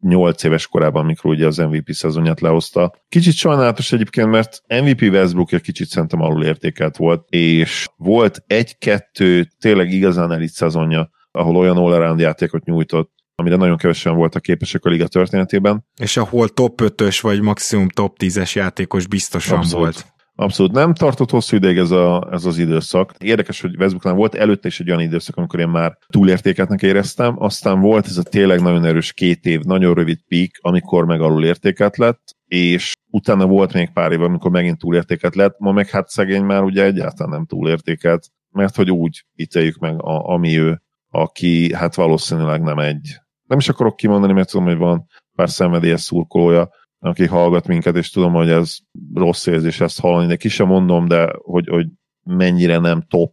8 0.00 0.42
éves 0.42 0.66
korában, 0.66 1.02
amikor 1.02 1.30
ugye 1.30 1.46
az 1.46 1.56
MVP 1.56 1.90
szezonját 1.90 2.40
lehozta. 2.40 2.92
Kicsit 3.08 3.34
sajnálatos 3.34 3.92
egyébként, 3.92 4.30
mert 4.30 4.62
MVP 4.68 5.00
Westbrook 5.00 5.52
egy 5.52 5.60
kicsit 5.60 5.88
szerintem 5.88 6.20
alul 6.20 6.44
értékelt 6.44 6.96
volt, 6.96 7.26
és 7.28 7.86
volt 7.96 8.42
egy-kettő 8.46 9.48
tényleg 9.58 9.92
igazán 9.92 10.32
elit 10.32 10.50
szezonja, 10.50 11.10
ahol 11.30 11.56
olyan 11.56 11.76
all 11.76 12.18
játékot 12.18 12.64
nyújtott, 12.64 13.10
amire 13.36 13.56
nagyon 13.56 13.76
kevesen 13.76 14.14
voltak 14.14 14.42
képesek 14.42 14.84
a 14.84 14.88
liga 14.88 15.06
történetében. 15.06 15.84
És 15.96 16.16
ahol 16.16 16.48
top 16.48 16.80
5-ös 16.82 17.18
vagy 17.22 17.40
maximum 17.40 17.88
top 17.88 18.16
10-es 18.18 18.52
játékos 18.52 19.06
biztosan 19.06 19.58
Abszolút. 19.58 19.84
volt. 19.84 20.14
Abszolút 20.38 20.72
nem 20.72 20.94
tartott 20.94 21.30
hosszú 21.30 21.56
ideig 21.56 21.76
ez, 21.76 21.90
a, 21.90 22.28
ez 22.32 22.44
az 22.44 22.58
időszak. 22.58 23.12
Érdekes, 23.18 23.60
hogy 23.60 23.76
Westbrooknál 23.76 24.14
volt 24.14 24.34
előtte 24.34 24.68
is 24.68 24.80
egy 24.80 24.88
olyan 24.88 25.00
időszak, 25.00 25.36
amikor 25.36 25.60
én 25.60 25.68
már 25.68 25.98
túlértéketnek 26.06 26.82
éreztem, 26.82 27.34
aztán 27.38 27.80
volt 27.80 28.06
ez 28.06 28.16
a 28.16 28.22
tényleg 28.22 28.60
nagyon 28.60 28.84
erős 28.84 29.12
két 29.12 29.44
év, 29.44 29.60
nagyon 29.60 29.94
rövid 29.94 30.18
peak, 30.28 30.50
amikor 30.60 31.04
meg 31.04 31.20
alul 31.20 31.44
értéket 31.44 31.96
lett, 31.96 32.22
és 32.46 32.92
utána 33.10 33.46
volt 33.46 33.72
még 33.72 33.92
pár 33.92 34.12
év, 34.12 34.22
amikor 34.22 34.50
megint 34.50 34.78
túlértéket 34.78 35.34
lett, 35.34 35.58
ma 35.58 35.72
meg 35.72 35.88
hát 35.88 36.08
szegény 36.08 36.42
már 36.42 36.62
ugye 36.62 36.84
egyáltalán 36.84 37.32
nem 37.32 37.46
túlértékelt, 37.46 38.26
mert 38.50 38.76
hogy 38.76 38.90
úgy 38.90 39.24
ítéljük 39.34 39.78
meg, 39.78 40.02
a, 40.02 40.28
ami 40.28 40.58
ő, 40.58 40.82
aki 41.10 41.74
hát 41.74 41.94
valószínűleg 41.94 42.62
nem 42.62 42.78
egy, 42.78 43.20
nem 43.46 43.58
is 43.58 43.68
akarok 43.68 43.96
kimondani, 43.96 44.32
mert 44.32 44.50
tudom, 44.50 44.66
hogy 44.66 44.76
van 44.76 45.06
pár 45.34 45.50
szenvedélyes 45.50 46.00
szurkolója, 46.00 46.68
aki 46.98 47.26
hallgat 47.26 47.66
minket, 47.66 47.96
és 47.96 48.10
tudom, 48.10 48.32
hogy 48.32 48.50
ez 48.50 48.76
rossz 49.14 49.46
érzés 49.46 49.80
ezt 49.80 50.00
hallani, 50.00 50.26
de 50.26 50.36
ki 50.36 50.48
sem 50.48 50.66
mondom, 50.66 51.08
de 51.08 51.32
hogy, 51.42 51.68
hogy 51.68 51.86
mennyire 52.22 52.78
nem 52.78 53.02
top 53.08 53.32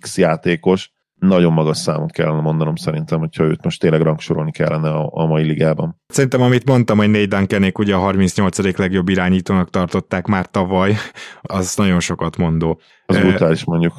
X 0.00 0.18
játékos, 0.18 0.92
nagyon 1.18 1.52
magas 1.52 1.78
számot 1.78 2.12
kellene 2.12 2.40
mondanom 2.40 2.74
szerintem, 2.74 3.18
hogyha 3.18 3.44
őt 3.44 3.64
most 3.64 3.80
tényleg 3.80 4.00
rangsorolni 4.00 4.50
kellene 4.50 4.90
a, 4.90 5.10
a 5.12 5.26
mai 5.26 5.44
ligában. 5.44 6.00
Szerintem, 6.06 6.42
amit 6.42 6.64
mondtam, 6.64 6.98
hogy 6.98 7.10
Nate 7.10 7.26
Duncanék 7.26 7.78
ugye 7.78 7.94
a 7.94 7.98
38. 7.98 8.76
legjobb 8.78 9.08
irányítónak 9.08 9.70
tartották 9.70 10.26
már 10.26 10.46
tavaly, 10.46 10.94
az 11.42 11.76
nagyon 11.76 12.00
sokat 12.00 12.36
mondó. 12.36 12.80
Az 13.06 13.16
e... 13.16 13.20
brutális 13.20 13.64
mondjuk. 13.64 13.94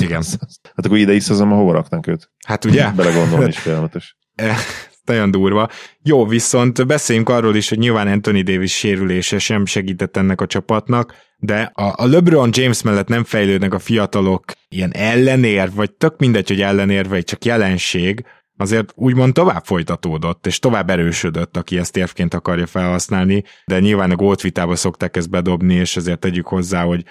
Igen. 0.00 0.22
hát 0.62 0.86
akkor 0.86 0.98
ide 0.98 1.12
is 1.12 1.28
az, 1.28 1.40
hova 1.40 1.72
raknánk 1.72 2.06
őt? 2.06 2.30
Hát 2.46 2.64
ugye? 2.64 2.90
Belegondolni 2.90 3.48
is 3.48 3.58
félelmetes. 3.58 4.16
nagyon 5.04 5.30
durva. 5.30 5.68
Jó, 6.02 6.26
viszont 6.26 6.86
beszéljünk 6.86 7.28
arról 7.28 7.56
is, 7.56 7.68
hogy 7.68 7.78
nyilván 7.78 8.06
Anthony 8.06 8.44
Davis 8.44 8.76
sérülése 8.76 9.38
sem 9.38 9.66
segített 9.66 10.16
ennek 10.16 10.40
a 10.40 10.46
csapatnak, 10.46 11.14
de 11.36 11.70
a, 11.74 12.06
LeBron 12.06 12.50
James 12.52 12.82
mellett 12.82 13.08
nem 13.08 13.24
fejlődnek 13.24 13.74
a 13.74 13.78
fiatalok 13.78 14.44
ilyen 14.68 14.94
ellenér, 14.94 15.70
vagy 15.74 15.92
tök 15.92 16.18
mindegy, 16.18 16.48
hogy 16.48 16.60
ellenér, 16.60 17.08
vagy 17.08 17.24
csak 17.24 17.44
jelenség, 17.44 18.24
azért 18.56 18.92
úgymond 18.94 19.32
tovább 19.32 19.64
folytatódott, 19.64 20.46
és 20.46 20.58
tovább 20.58 20.90
erősödött, 20.90 21.56
aki 21.56 21.78
ezt 21.78 21.96
érvként 21.96 22.34
akarja 22.34 22.66
felhasználni, 22.66 23.44
de 23.64 23.80
nyilván 23.80 24.10
a 24.10 24.16
Gold 24.16 24.42
vitába 24.42 24.76
szokták 24.76 25.16
ezt 25.16 25.30
bedobni, 25.30 25.74
és 25.74 25.96
ezért 25.96 26.20
tegyük 26.20 26.46
hozzá, 26.46 26.82
hogy 26.82 27.04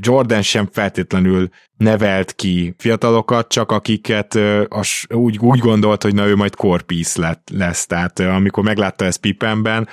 Jordan 0.00 0.42
sem 0.42 0.68
feltétlenül 0.72 1.48
nevelt 1.76 2.32
ki 2.32 2.74
fiatalokat, 2.78 3.48
csak 3.48 3.72
akiket 3.72 4.38
as, 4.68 5.06
úgy, 5.08 5.38
úgy 5.38 5.58
gondolt, 5.58 6.02
hogy 6.02 6.14
na 6.14 6.26
ő 6.26 6.36
majd 6.36 6.56
core 6.56 6.84
lett, 7.14 7.48
lesz. 7.52 7.86
Tehát 7.86 8.18
amikor 8.18 8.64
meglátta 8.64 9.04
ezt 9.04 9.20
Pipenben, 9.20 9.88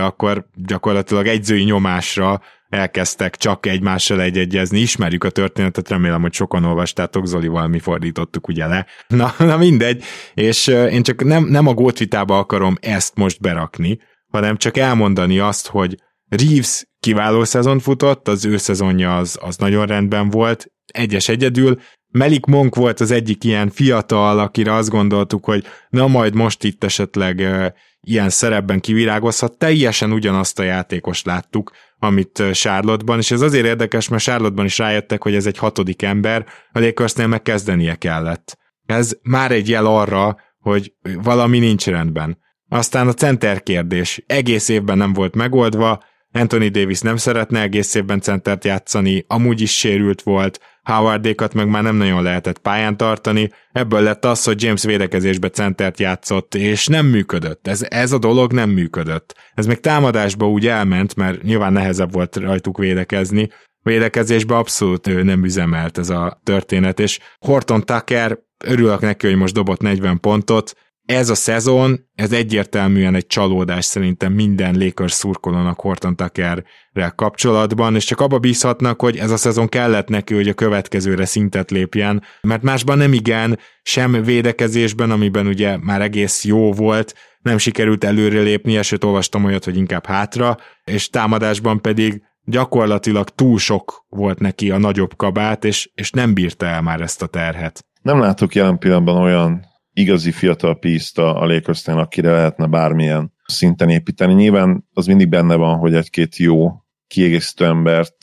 akkor 0.00 0.46
gyakorlatilag 0.54 1.26
egyzői 1.26 1.62
nyomásra 1.62 2.40
elkezdtek 2.72 3.36
csak 3.36 3.66
egymással 3.66 4.20
egyegyezni. 4.20 4.78
Ismerjük 4.78 5.24
a 5.24 5.30
történetet, 5.30 5.88
remélem, 5.88 6.20
hogy 6.20 6.32
sokan 6.32 6.64
olvastátok, 6.64 7.26
Zolival 7.26 7.66
mi 7.66 7.78
fordítottuk 7.78 8.48
ugye 8.48 8.66
le. 8.66 8.86
Na, 9.06 9.34
na 9.38 9.56
mindegy, 9.56 10.02
és 10.34 10.66
én 10.66 11.02
csak 11.02 11.24
nem, 11.24 11.44
nem 11.44 11.66
a 11.66 11.74
gótvitába 11.74 12.38
akarom 12.38 12.76
ezt 12.80 13.14
most 13.14 13.40
berakni, 13.40 13.98
hanem 14.28 14.56
csak 14.56 14.76
elmondani 14.76 15.38
azt, 15.38 15.66
hogy 15.66 15.96
Reeves 16.28 16.84
kiváló 17.00 17.44
szezon 17.44 17.78
futott, 17.78 18.28
az 18.28 18.44
ő 18.44 18.56
szezonja 18.56 19.16
az, 19.16 19.38
az 19.40 19.56
nagyon 19.56 19.86
rendben 19.86 20.30
volt, 20.30 20.66
egyes 20.86 21.28
egyedül, 21.28 21.80
Melik 22.12 22.44
Monk 22.44 22.74
volt 22.74 23.00
az 23.00 23.10
egyik 23.10 23.44
ilyen 23.44 23.70
fiatal, 23.70 24.38
akire 24.38 24.74
azt 24.74 24.90
gondoltuk, 24.90 25.44
hogy 25.44 25.64
na 25.88 26.06
majd 26.06 26.34
most 26.34 26.64
itt 26.64 26.84
esetleg 26.84 27.38
uh, 27.38 27.66
ilyen 28.00 28.28
szerepben 28.28 28.80
kivirágozhat. 28.80 29.58
Teljesen 29.58 30.12
ugyanazt 30.12 30.58
a 30.58 30.62
játékost 30.62 31.26
láttuk, 31.26 31.72
amit 31.98 32.42
Charlotte-ban, 32.52 33.18
és 33.18 33.30
ez 33.30 33.40
azért 33.40 33.66
érdekes, 33.66 34.08
mert 34.08 34.22
Charlotte-ban 34.22 34.64
is 34.64 34.78
rájöttek, 34.78 35.22
hogy 35.22 35.34
ez 35.34 35.46
egy 35.46 35.58
hatodik 35.58 36.02
ember, 36.02 36.46
a 36.72 36.78
Lakersnél 36.80 37.26
meg 37.26 37.42
kezdenie 37.42 37.94
kellett. 37.94 38.58
Ez 38.86 39.12
már 39.22 39.52
egy 39.52 39.68
jel 39.68 39.86
arra, 39.86 40.36
hogy 40.58 40.92
valami 41.22 41.58
nincs 41.58 41.86
rendben. 41.86 42.38
Aztán 42.68 43.08
a 43.08 43.12
center 43.12 43.62
kérdés 43.62 44.24
egész 44.26 44.68
évben 44.68 44.98
nem 44.98 45.12
volt 45.12 45.34
megoldva, 45.34 46.02
Anthony 46.32 46.70
Davis 46.70 47.00
nem 47.00 47.16
szeretne 47.16 47.60
egész 47.60 47.94
évben 47.94 48.20
centert 48.20 48.64
játszani, 48.64 49.24
amúgy 49.26 49.60
is 49.60 49.76
sérült 49.76 50.22
volt, 50.22 50.60
Howardékat 50.82 51.54
meg 51.54 51.68
már 51.68 51.82
nem 51.82 51.96
nagyon 51.96 52.22
lehetett 52.22 52.58
pályán 52.58 52.96
tartani, 52.96 53.50
ebből 53.72 54.00
lett 54.00 54.24
az, 54.24 54.44
hogy 54.44 54.62
James 54.62 54.84
védekezésbe 54.84 55.48
centert 55.48 56.00
játszott, 56.00 56.54
és 56.54 56.86
nem 56.86 57.06
működött. 57.06 57.66
Ez, 57.66 57.86
ez 57.88 58.12
a 58.12 58.18
dolog 58.18 58.52
nem 58.52 58.70
működött. 58.70 59.34
Ez 59.54 59.66
még 59.66 59.80
támadásba 59.80 60.48
úgy 60.48 60.66
elment, 60.66 61.14
mert 61.14 61.42
nyilván 61.42 61.72
nehezebb 61.72 62.12
volt 62.12 62.36
rajtuk 62.36 62.78
védekezni, 62.78 63.48
védekezésbe 63.82 64.56
abszolút 64.56 65.22
nem 65.24 65.44
üzemelt 65.44 65.98
ez 65.98 66.10
a 66.10 66.40
történet, 66.42 67.00
és 67.00 67.18
Horton 67.38 67.84
Tucker, 67.84 68.38
örülök 68.64 69.00
neki, 69.00 69.26
hogy 69.26 69.36
most 69.36 69.54
dobott 69.54 69.80
40 69.80 70.20
pontot, 70.20 70.74
ez 71.06 71.28
a 71.28 71.34
szezon, 71.34 72.08
ez 72.14 72.32
egyértelműen 72.32 73.14
egy 73.14 73.26
csalódás 73.26 73.84
szerintem 73.84 74.32
minden 74.32 74.78
Lakers 74.78 75.12
szurkolónak 75.12 75.80
Horton 75.80 76.16
Tuckerrel 76.16 77.12
kapcsolatban, 77.14 77.94
és 77.94 78.04
csak 78.04 78.20
abba 78.20 78.38
bízhatnak, 78.38 79.00
hogy 79.00 79.16
ez 79.16 79.30
a 79.30 79.36
szezon 79.36 79.68
kellett 79.68 80.08
neki, 80.08 80.34
hogy 80.34 80.48
a 80.48 80.54
következőre 80.54 81.24
szintet 81.24 81.70
lépjen, 81.70 82.22
mert 82.40 82.62
másban 82.62 82.98
nem 82.98 83.12
igen, 83.12 83.58
sem 83.82 84.22
védekezésben, 84.22 85.10
amiben 85.10 85.46
ugye 85.46 85.76
már 85.76 86.02
egész 86.02 86.44
jó 86.44 86.72
volt, 86.72 87.14
nem 87.42 87.58
sikerült 87.58 88.04
előrelépni, 88.04 88.82
sőt 88.82 89.04
olvastam 89.04 89.44
olyat, 89.44 89.64
hogy 89.64 89.76
inkább 89.76 90.06
hátra, 90.06 90.56
és 90.84 91.08
támadásban 91.08 91.80
pedig 91.80 92.22
gyakorlatilag 92.44 93.28
túl 93.28 93.58
sok 93.58 94.04
volt 94.08 94.38
neki 94.38 94.70
a 94.70 94.78
nagyobb 94.78 95.16
kabát, 95.16 95.64
és, 95.64 95.90
és 95.94 96.10
nem 96.10 96.34
bírta 96.34 96.66
el 96.66 96.82
már 96.82 97.00
ezt 97.00 97.22
a 97.22 97.26
terhet. 97.26 97.84
Nem 98.02 98.18
látok 98.20 98.54
jelen 98.54 98.78
pillanatban 98.78 99.16
olyan 99.16 99.71
igazi 99.92 100.30
fiatal 100.30 100.78
piszt 100.78 101.18
a 101.18 101.46
Lakersnél, 101.46 101.98
akire 101.98 102.30
lehetne 102.30 102.66
bármilyen 102.66 103.32
szinten 103.44 103.88
építeni. 103.88 104.34
Nyilván 104.34 104.88
az 104.92 105.06
mindig 105.06 105.28
benne 105.28 105.54
van, 105.54 105.78
hogy 105.78 105.94
egy-két 105.94 106.36
jó 106.36 106.70
kiegészítő 107.06 107.64
embert 107.64 108.16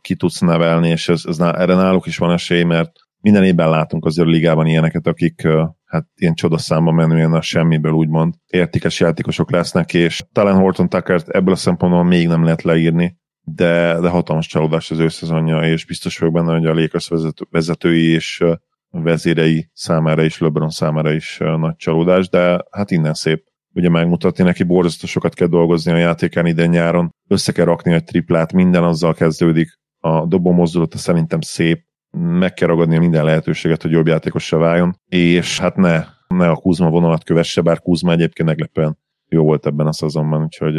ki 0.00 0.14
tudsz 0.14 0.40
nevelni, 0.40 0.88
és 0.88 1.08
ez, 1.08 1.22
ez, 1.26 1.38
erre 1.38 1.74
náluk 1.74 2.06
is 2.06 2.18
van 2.18 2.32
esély, 2.32 2.62
mert 2.62 2.92
minden 3.20 3.44
évben 3.44 3.70
látunk 3.70 4.04
azért 4.04 4.28
a 4.28 4.30
ligában 4.30 4.66
ilyeneket, 4.66 5.06
akik 5.06 5.48
hát 5.84 6.06
ilyen 6.14 6.34
csodaszámba 6.34 6.92
menően 6.92 7.32
a 7.32 7.40
semmiből 7.40 7.92
úgymond 7.92 8.34
értékes 8.46 9.00
játékosok 9.00 9.50
lesznek, 9.50 9.94
és 9.94 10.22
talán 10.32 10.56
Horton 10.60 10.88
tucker 10.88 11.22
ebből 11.26 11.54
a 11.54 11.56
szempontból 11.56 12.04
még 12.04 12.26
nem 12.26 12.44
lehet 12.44 12.62
leírni, 12.62 13.16
de, 13.42 14.00
de 14.00 14.08
hatalmas 14.08 14.46
csalódás 14.46 14.90
az 14.90 14.98
ő 14.98 15.08
szezonja, 15.08 15.62
és 15.62 15.86
biztos 15.86 16.18
vagyok 16.18 16.34
benne, 16.34 16.52
hogy 16.52 16.66
a 16.66 16.74
Lakers 16.74 17.08
vezető, 17.08 17.44
vezetői 17.50 18.10
és 18.10 18.44
vezérei 18.90 19.70
számára 19.72 20.22
is, 20.22 20.38
LeBron 20.38 20.70
számára 20.70 21.12
is 21.12 21.38
nagy 21.38 21.76
csalódás, 21.76 22.28
de 22.28 22.64
hát 22.70 22.90
innen 22.90 23.14
szép 23.14 23.44
ugye 23.74 23.88
megmutatni 23.88 24.44
neki, 24.44 24.62
borzasztó 24.62 25.06
sokat 25.06 25.34
kell 25.34 25.46
dolgozni 25.46 25.92
a 25.92 25.96
játékán 25.96 26.46
ide 26.46 26.66
nyáron, 26.66 27.14
össze 27.28 27.52
kell 27.52 27.64
rakni 27.64 27.92
egy 27.92 28.04
triplát, 28.04 28.52
minden 28.52 28.84
azzal 28.84 29.14
kezdődik, 29.14 29.68
a 29.98 30.26
dobó 30.26 30.52
mozdulata 30.52 30.98
szerintem 30.98 31.40
szép, 31.40 31.84
meg 32.18 32.54
kell 32.54 32.68
ragadni 32.68 32.98
minden 32.98 33.24
lehetőséget, 33.24 33.82
hogy 33.82 33.90
jobb 33.90 34.06
játékossá 34.06 34.56
váljon, 34.56 35.00
és 35.08 35.58
hát 35.58 35.76
ne, 35.76 36.04
ne 36.28 36.48
a 36.48 36.56
Kuzma 36.56 36.90
vonalat 36.90 37.24
kövesse, 37.24 37.60
bár 37.60 37.80
Kuzma 37.80 38.12
egyébként 38.12 38.48
meglepően 38.48 38.98
jó 39.28 39.44
volt 39.44 39.66
ebben 39.66 39.86
a 39.86 39.92
szezonban, 39.92 40.42
úgyhogy 40.42 40.74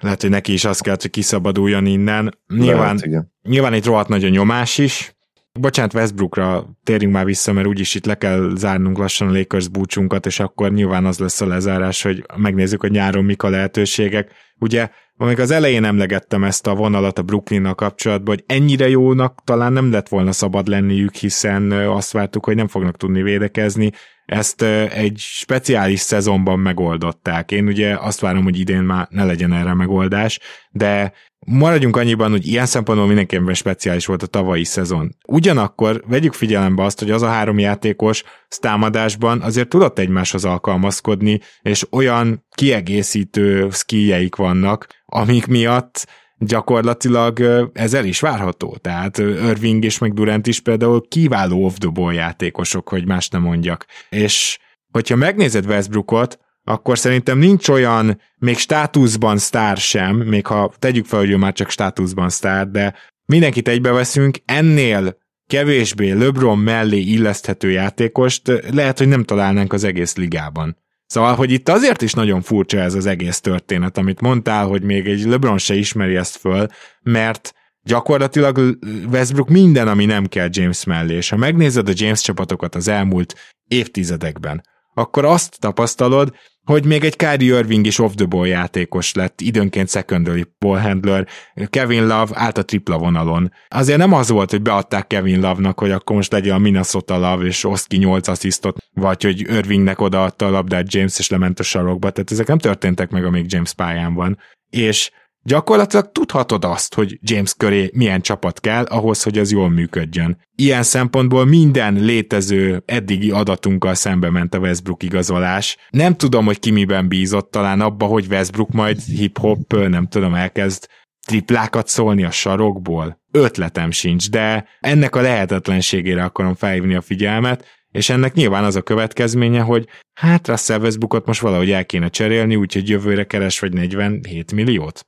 lehet, 0.00 0.20
hogy 0.20 0.30
neki 0.30 0.52
is 0.52 0.64
azt 0.64 0.82
kell, 0.82 0.96
hogy 1.00 1.10
kiszabaduljon 1.10 1.86
innen. 1.86 2.38
Nyilván, 2.46 3.00
Lehet, 3.04 3.26
nyilván 3.42 3.74
itt 3.74 3.84
rohadt 3.84 4.08
nagy 4.08 4.24
a 4.24 4.28
nyomás 4.28 4.78
is, 4.78 5.13
Bocsánat, 5.60 5.94
Westbrookra 5.94 6.66
térjünk 6.82 7.14
már 7.14 7.24
vissza, 7.24 7.52
mert 7.52 7.66
úgyis 7.66 7.94
itt 7.94 8.06
le 8.06 8.14
kell 8.14 8.52
zárnunk 8.56 8.98
lassan 8.98 9.28
a 9.28 9.32
Lakers 9.32 9.68
búcsunkat, 9.68 10.26
és 10.26 10.40
akkor 10.40 10.72
nyilván 10.72 11.04
az 11.04 11.18
lesz 11.18 11.40
a 11.40 11.46
lezárás, 11.46 12.02
hogy 12.02 12.24
megnézzük, 12.36 12.80
hogy 12.80 12.90
nyáron 12.90 13.24
mik 13.24 13.42
a 13.42 13.48
lehetőségek. 13.48 14.30
Ugye, 14.58 14.88
amíg 15.16 15.40
az 15.40 15.50
elején 15.50 15.84
emlegettem 15.84 16.44
ezt 16.44 16.66
a 16.66 16.74
vonalat 16.74 17.18
a 17.18 17.22
Brooklynnal 17.22 17.74
kapcsolatban, 17.74 18.34
hogy 18.34 18.44
ennyire 18.56 18.88
jónak 18.88 19.40
talán 19.44 19.72
nem 19.72 19.90
lett 19.90 20.08
volna 20.08 20.32
szabad 20.32 20.66
lenniük, 20.66 21.14
hiszen 21.14 21.70
azt 21.72 22.12
vártuk, 22.12 22.44
hogy 22.44 22.56
nem 22.56 22.68
fognak 22.68 22.96
tudni 22.96 23.22
védekezni, 23.22 23.92
ezt 24.26 24.62
egy 24.92 25.16
speciális 25.18 26.00
szezonban 26.00 26.58
megoldották. 26.58 27.50
Én 27.50 27.66
ugye 27.66 27.96
azt 27.96 28.20
várom, 28.20 28.42
hogy 28.42 28.58
idén 28.58 28.82
már 28.82 29.06
ne 29.10 29.24
legyen 29.24 29.52
erre 29.52 29.74
megoldás, 29.74 30.38
de 30.70 31.12
maradjunk 31.46 31.96
annyiban, 31.96 32.30
hogy 32.30 32.46
ilyen 32.46 32.66
szempontból 32.66 33.06
mindenképpen 33.06 33.54
speciális 33.54 34.06
volt 34.06 34.22
a 34.22 34.26
tavalyi 34.26 34.64
szezon. 34.64 35.16
Ugyanakkor 35.26 36.02
vegyük 36.06 36.32
figyelembe 36.32 36.82
azt, 36.82 36.98
hogy 36.98 37.10
az 37.10 37.22
a 37.22 37.28
három 37.28 37.58
játékos 37.58 38.22
támadásban 38.48 39.40
azért 39.40 39.68
tudott 39.68 39.98
egymáshoz 39.98 40.44
alkalmazkodni, 40.44 41.40
és 41.62 41.86
olyan 41.90 42.46
kiegészítő 42.54 43.68
skilljeik 43.70 44.36
vannak, 44.36 44.86
amik 45.04 45.46
miatt 45.46 46.06
gyakorlatilag 46.38 47.40
ez 47.72 47.94
el 47.94 48.04
is 48.04 48.20
várható. 48.20 48.76
Tehát 48.80 49.18
Irving 49.18 49.84
és 49.84 49.98
meg 49.98 50.12
Durant 50.12 50.46
is 50.46 50.60
például 50.60 51.08
kiváló 51.08 51.64
off 51.64 51.76
játékosok, 52.12 52.88
hogy 52.88 53.06
más 53.06 53.28
nem 53.28 53.42
mondjak. 53.42 53.86
És 54.08 54.58
hogyha 54.90 55.16
megnézed 55.16 55.66
Westbrookot, 55.66 56.38
akkor 56.64 56.98
szerintem 56.98 57.38
nincs 57.38 57.68
olyan, 57.68 58.20
még 58.38 58.58
státuszban 58.58 59.38
sztár 59.38 59.76
sem, 59.76 60.16
még 60.16 60.46
ha 60.46 60.72
tegyük 60.78 61.06
fel, 61.06 61.18
hogy 61.18 61.30
ő 61.30 61.36
már 61.36 61.52
csak 61.52 61.70
státuszban 61.70 62.28
sztár, 62.28 62.68
de 62.70 62.94
mindenkit 63.26 63.68
egybeveszünk, 63.68 64.38
ennél 64.44 65.16
kevésbé 65.46 66.10
LeBron 66.10 66.58
mellé 66.58 66.98
illeszthető 66.98 67.70
játékost 67.70 68.42
lehet, 68.70 68.98
hogy 68.98 69.08
nem 69.08 69.24
találnánk 69.24 69.72
az 69.72 69.84
egész 69.84 70.16
ligában. 70.16 70.76
Szóval, 71.06 71.34
hogy 71.34 71.50
itt 71.50 71.68
azért 71.68 72.02
is 72.02 72.12
nagyon 72.12 72.42
furcsa 72.42 72.78
ez 72.78 72.94
az 72.94 73.06
egész 73.06 73.40
történet, 73.40 73.98
amit 73.98 74.20
mondtál, 74.20 74.66
hogy 74.66 74.82
még 74.82 75.06
egy 75.06 75.24
LeBron 75.24 75.58
se 75.58 75.74
ismeri 75.74 76.16
ezt 76.16 76.36
föl, 76.36 76.66
mert 77.02 77.54
gyakorlatilag 77.82 78.78
Westbrook 79.10 79.48
minden, 79.48 79.88
ami 79.88 80.04
nem 80.04 80.26
kell 80.26 80.48
James 80.50 80.84
mellé, 80.84 81.14
és 81.14 81.28
ha 81.28 81.36
megnézed 81.36 81.88
a 81.88 81.92
James 81.94 82.20
csapatokat 82.20 82.74
az 82.74 82.88
elmúlt 82.88 83.34
évtizedekben, 83.68 84.62
akkor 84.94 85.24
azt 85.24 85.60
tapasztalod, 85.60 86.34
hogy 86.64 86.84
még 86.84 87.04
egy 87.04 87.16
Kyrie 87.16 87.58
Irving 87.58 87.86
is 87.86 87.98
off-the-ball 87.98 88.46
játékos 88.46 89.12
lett, 89.12 89.40
időnként 89.40 89.88
secondary 89.88 90.46
ball 90.58 90.78
handler, 90.78 91.26
Kevin 91.70 92.06
Love 92.06 92.28
állt 92.32 92.58
a 92.58 92.64
tripla 92.64 92.98
vonalon. 92.98 93.52
Azért 93.68 93.98
nem 93.98 94.12
az 94.12 94.28
volt, 94.28 94.50
hogy 94.50 94.62
beadták 94.62 95.06
Kevin 95.06 95.40
Love-nak, 95.40 95.78
hogy 95.78 95.90
akkor 95.90 96.16
most 96.16 96.32
legyen 96.32 96.54
a 96.54 96.58
Minnesota 96.58 97.18
Love, 97.18 97.44
és 97.44 97.64
Oszki 97.64 97.96
8 97.96 98.28
asszisztot, 98.28 98.76
vagy 98.92 99.22
hogy 99.22 99.40
Irvingnek 99.40 100.00
odaadta 100.00 100.46
a 100.46 100.50
labdát 100.50 100.94
James, 100.94 101.18
és 101.18 101.28
lement 101.28 101.60
a 101.60 101.62
sarokba, 101.62 102.10
tehát 102.10 102.30
ezek 102.30 102.46
nem 102.46 102.58
történtek 102.58 103.10
meg, 103.10 103.24
amíg 103.24 103.52
James 103.52 103.72
pályán 103.74 104.14
van. 104.14 104.38
És 104.70 105.10
Gyakorlatilag 105.46 106.12
tudhatod 106.12 106.64
azt, 106.64 106.94
hogy 106.94 107.18
James 107.22 107.54
köré 107.54 107.90
milyen 107.94 108.20
csapat 108.20 108.60
kell 108.60 108.84
ahhoz, 108.84 109.22
hogy 109.22 109.38
az 109.38 109.52
jól 109.52 109.70
működjön. 109.70 110.38
Ilyen 110.54 110.82
szempontból 110.82 111.44
minden 111.44 111.94
létező 111.94 112.82
eddigi 112.86 113.30
adatunkkal 113.30 113.94
szembe 113.94 114.30
ment 114.30 114.54
a 114.54 114.58
Westbrook 114.58 115.02
igazolás. 115.02 115.76
Nem 115.90 116.16
tudom, 116.16 116.44
hogy 116.44 116.58
ki 116.58 116.70
miben 116.70 117.08
bízott, 117.08 117.50
talán 117.50 117.80
abba, 117.80 118.06
hogy 118.06 118.26
Westbrook 118.30 118.70
majd 118.70 119.00
hip-hop, 119.00 119.72
nem 119.72 120.06
tudom, 120.06 120.34
elkezd 120.34 120.86
triplákat 121.26 121.88
szólni 121.88 122.24
a 122.24 122.30
sarokból. 122.30 123.20
Ötletem 123.30 123.90
sincs, 123.90 124.30
de 124.30 124.68
ennek 124.80 125.16
a 125.16 125.20
lehetetlenségére 125.20 126.24
akarom 126.24 126.54
felhívni 126.54 126.94
a 126.94 127.00
figyelmet, 127.00 127.64
és 127.90 128.08
ennek 128.08 128.34
nyilván 128.34 128.64
az 128.64 128.76
a 128.76 128.82
következménye, 128.82 129.60
hogy 129.60 129.88
hát 130.12 130.48
Russell 130.48 130.80
Westbrookot 130.80 131.26
most 131.26 131.40
valahogy 131.40 131.70
el 131.70 131.86
kéne 131.86 132.08
cserélni, 132.08 132.56
úgyhogy 132.56 132.88
jövőre 132.88 133.24
keres 133.24 133.58
vagy 133.58 133.72
47 133.72 134.52
milliót. 134.52 135.06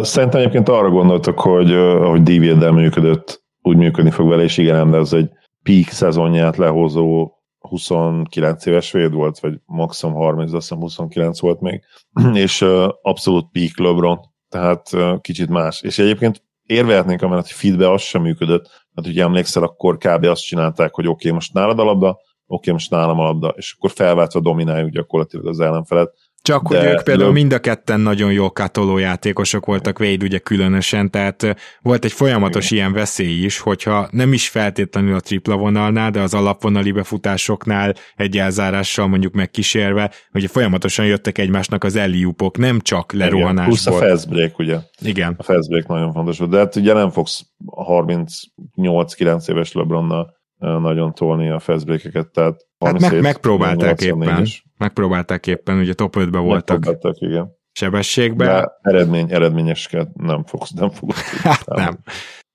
Szerintem 0.00 0.40
egyébként 0.40 0.68
arra 0.68 0.90
gondoltak, 0.90 1.38
hogy 1.40 1.72
ahogy 1.72 2.22
dvd 2.22 2.72
működött, 2.72 3.42
úgy 3.62 3.76
működni 3.76 4.10
fog 4.10 4.28
vele, 4.28 4.42
és 4.42 4.56
igen, 4.56 4.90
de 4.90 4.96
ez 4.96 5.12
egy 5.12 5.30
peak 5.62 5.88
szezonját 5.88 6.56
lehozó 6.56 7.32
29 7.58 8.66
éves 8.66 8.92
véd 8.92 9.12
volt, 9.12 9.38
vagy 9.38 9.60
maximum 9.66 10.14
30, 10.14 10.50
de 10.50 10.56
azt 10.56 10.68
hiszem 10.68 10.82
29 10.82 11.40
volt 11.40 11.60
még, 11.60 11.82
és 12.44 12.64
abszolút 13.02 13.50
peak 13.52 13.78
LeBron, 13.78 14.20
tehát 14.48 14.90
kicsit 15.20 15.48
más. 15.48 15.82
És 15.82 15.98
egyébként 15.98 16.42
érvehetnénk 16.62 17.22
amellett, 17.22 17.46
hogy 17.46 17.56
feedbe 17.56 17.92
az 17.92 18.02
sem 18.02 18.22
működött, 18.22 18.86
mert 18.94 19.08
ugye 19.08 19.22
emlékszel, 19.22 19.62
akkor 19.62 19.96
kb. 19.96 20.24
azt 20.24 20.44
csinálták, 20.44 20.94
hogy 20.94 21.06
oké, 21.06 21.14
okay, 21.14 21.32
most 21.32 21.52
nálad 21.52 21.78
a 21.78 21.84
labda, 21.84 22.08
oké, 22.08 22.20
okay, 22.46 22.72
most 22.72 22.90
nálam 22.90 23.18
a 23.18 23.24
labda, 23.24 23.48
és 23.48 23.74
akkor 23.76 23.90
felváltva 23.90 24.40
domináljuk 24.40 24.90
gyakorlatilag 24.90 25.46
az 25.46 25.60
ellenfelet. 25.60 26.12
Csak 26.42 26.68
De 26.68 26.78
hogy 26.78 26.88
ők 26.88 27.02
például 27.02 27.32
mind 27.32 27.52
a 27.52 27.58
ketten 27.58 28.00
nagyon 28.00 28.32
jó 28.32 28.50
katoló 28.50 28.98
játékosok 28.98 29.66
voltak, 29.66 29.98
Wade 29.98 30.24
ugye 30.24 30.38
különösen, 30.38 31.10
tehát 31.10 31.56
volt 31.82 32.04
egy 32.04 32.12
folyamatos 32.12 32.70
Igen. 32.70 32.76
ilyen 32.76 32.92
veszély 32.92 33.44
is, 33.44 33.58
hogyha 33.58 34.08
nem 34.10 34.32
is 34.32 34.48
feltétlenül 34.48 35.14
a 35.14 35.20
tripla 35.20 35.56
vonalnál, 35.56 36.10
de 36.10 36.20
az 36.20 36.34
alapvonali 36.34 36.92
befutásoknál 36.92 37.94
egy 38.16 38.38
elzárással 38.38 39.06
mondjuk 39.06 39.34
megkísérve, 39.34 40.12
hogy 40.32 40.50
folyamatosan 40.50 41.06
jöttek 41.06 41.38
egymásnak 41.38 41.84
az 41.84 41.96
eliupok, 41.96 42.58
nem 42.58 42.80
csak 42.80 43.12
lerohanásból. 43.12 43.64
Plusz 43.64 43.86
a 43.86 43.92
fast 43.92 44.28
break, 44.28 44.58
ugye? 44.58 44.78
Igen. 45.00 45.34
A 45.38 45.42
fast 45.42 45.68
break 45.68 45.86
nagyon 45.86 46.12
fontos 46.12 46.38
volt, 46.38 46.50
de 46.50 46.58
hát 46.58 46.76
ugye 46.76 46.92
nem 46.92 47.10
fogsz 47.10 47.46
38-9 47.66 49.50
éves 49.50 49.72
LeBronnal 49.72 50.37
nagyon 50.58 51.14
tolni 51.14 51.50
a 51.50 51.58
fastbreak-eket, 51.58 52.30
tehát 52.30 52.66
Hát 52.84 53.00
meg, 53.00 53.20
megpróbálták 53.20 54.00
éppen, 54.00 54.46
megpróbálták 54.78 55.46
éppen, 55.46 55.78
ugye 55.78 55.94
top 55.94 56.16
5-be 56.18 56.38
voltak. 56.38 56.86
igen. 57.18 57.56
Sebességben. 57.72 58.48
De 58.48 58.72
eredmény, 58.80 59.32
eredményesket 59.32 60.08
nem 60.14 60.44
fogsz, 60.44 60.70
nem 60.70 60.90
fogsz. 60.90 61.32
hát 61.42 61.66
nem. 61.66 61.98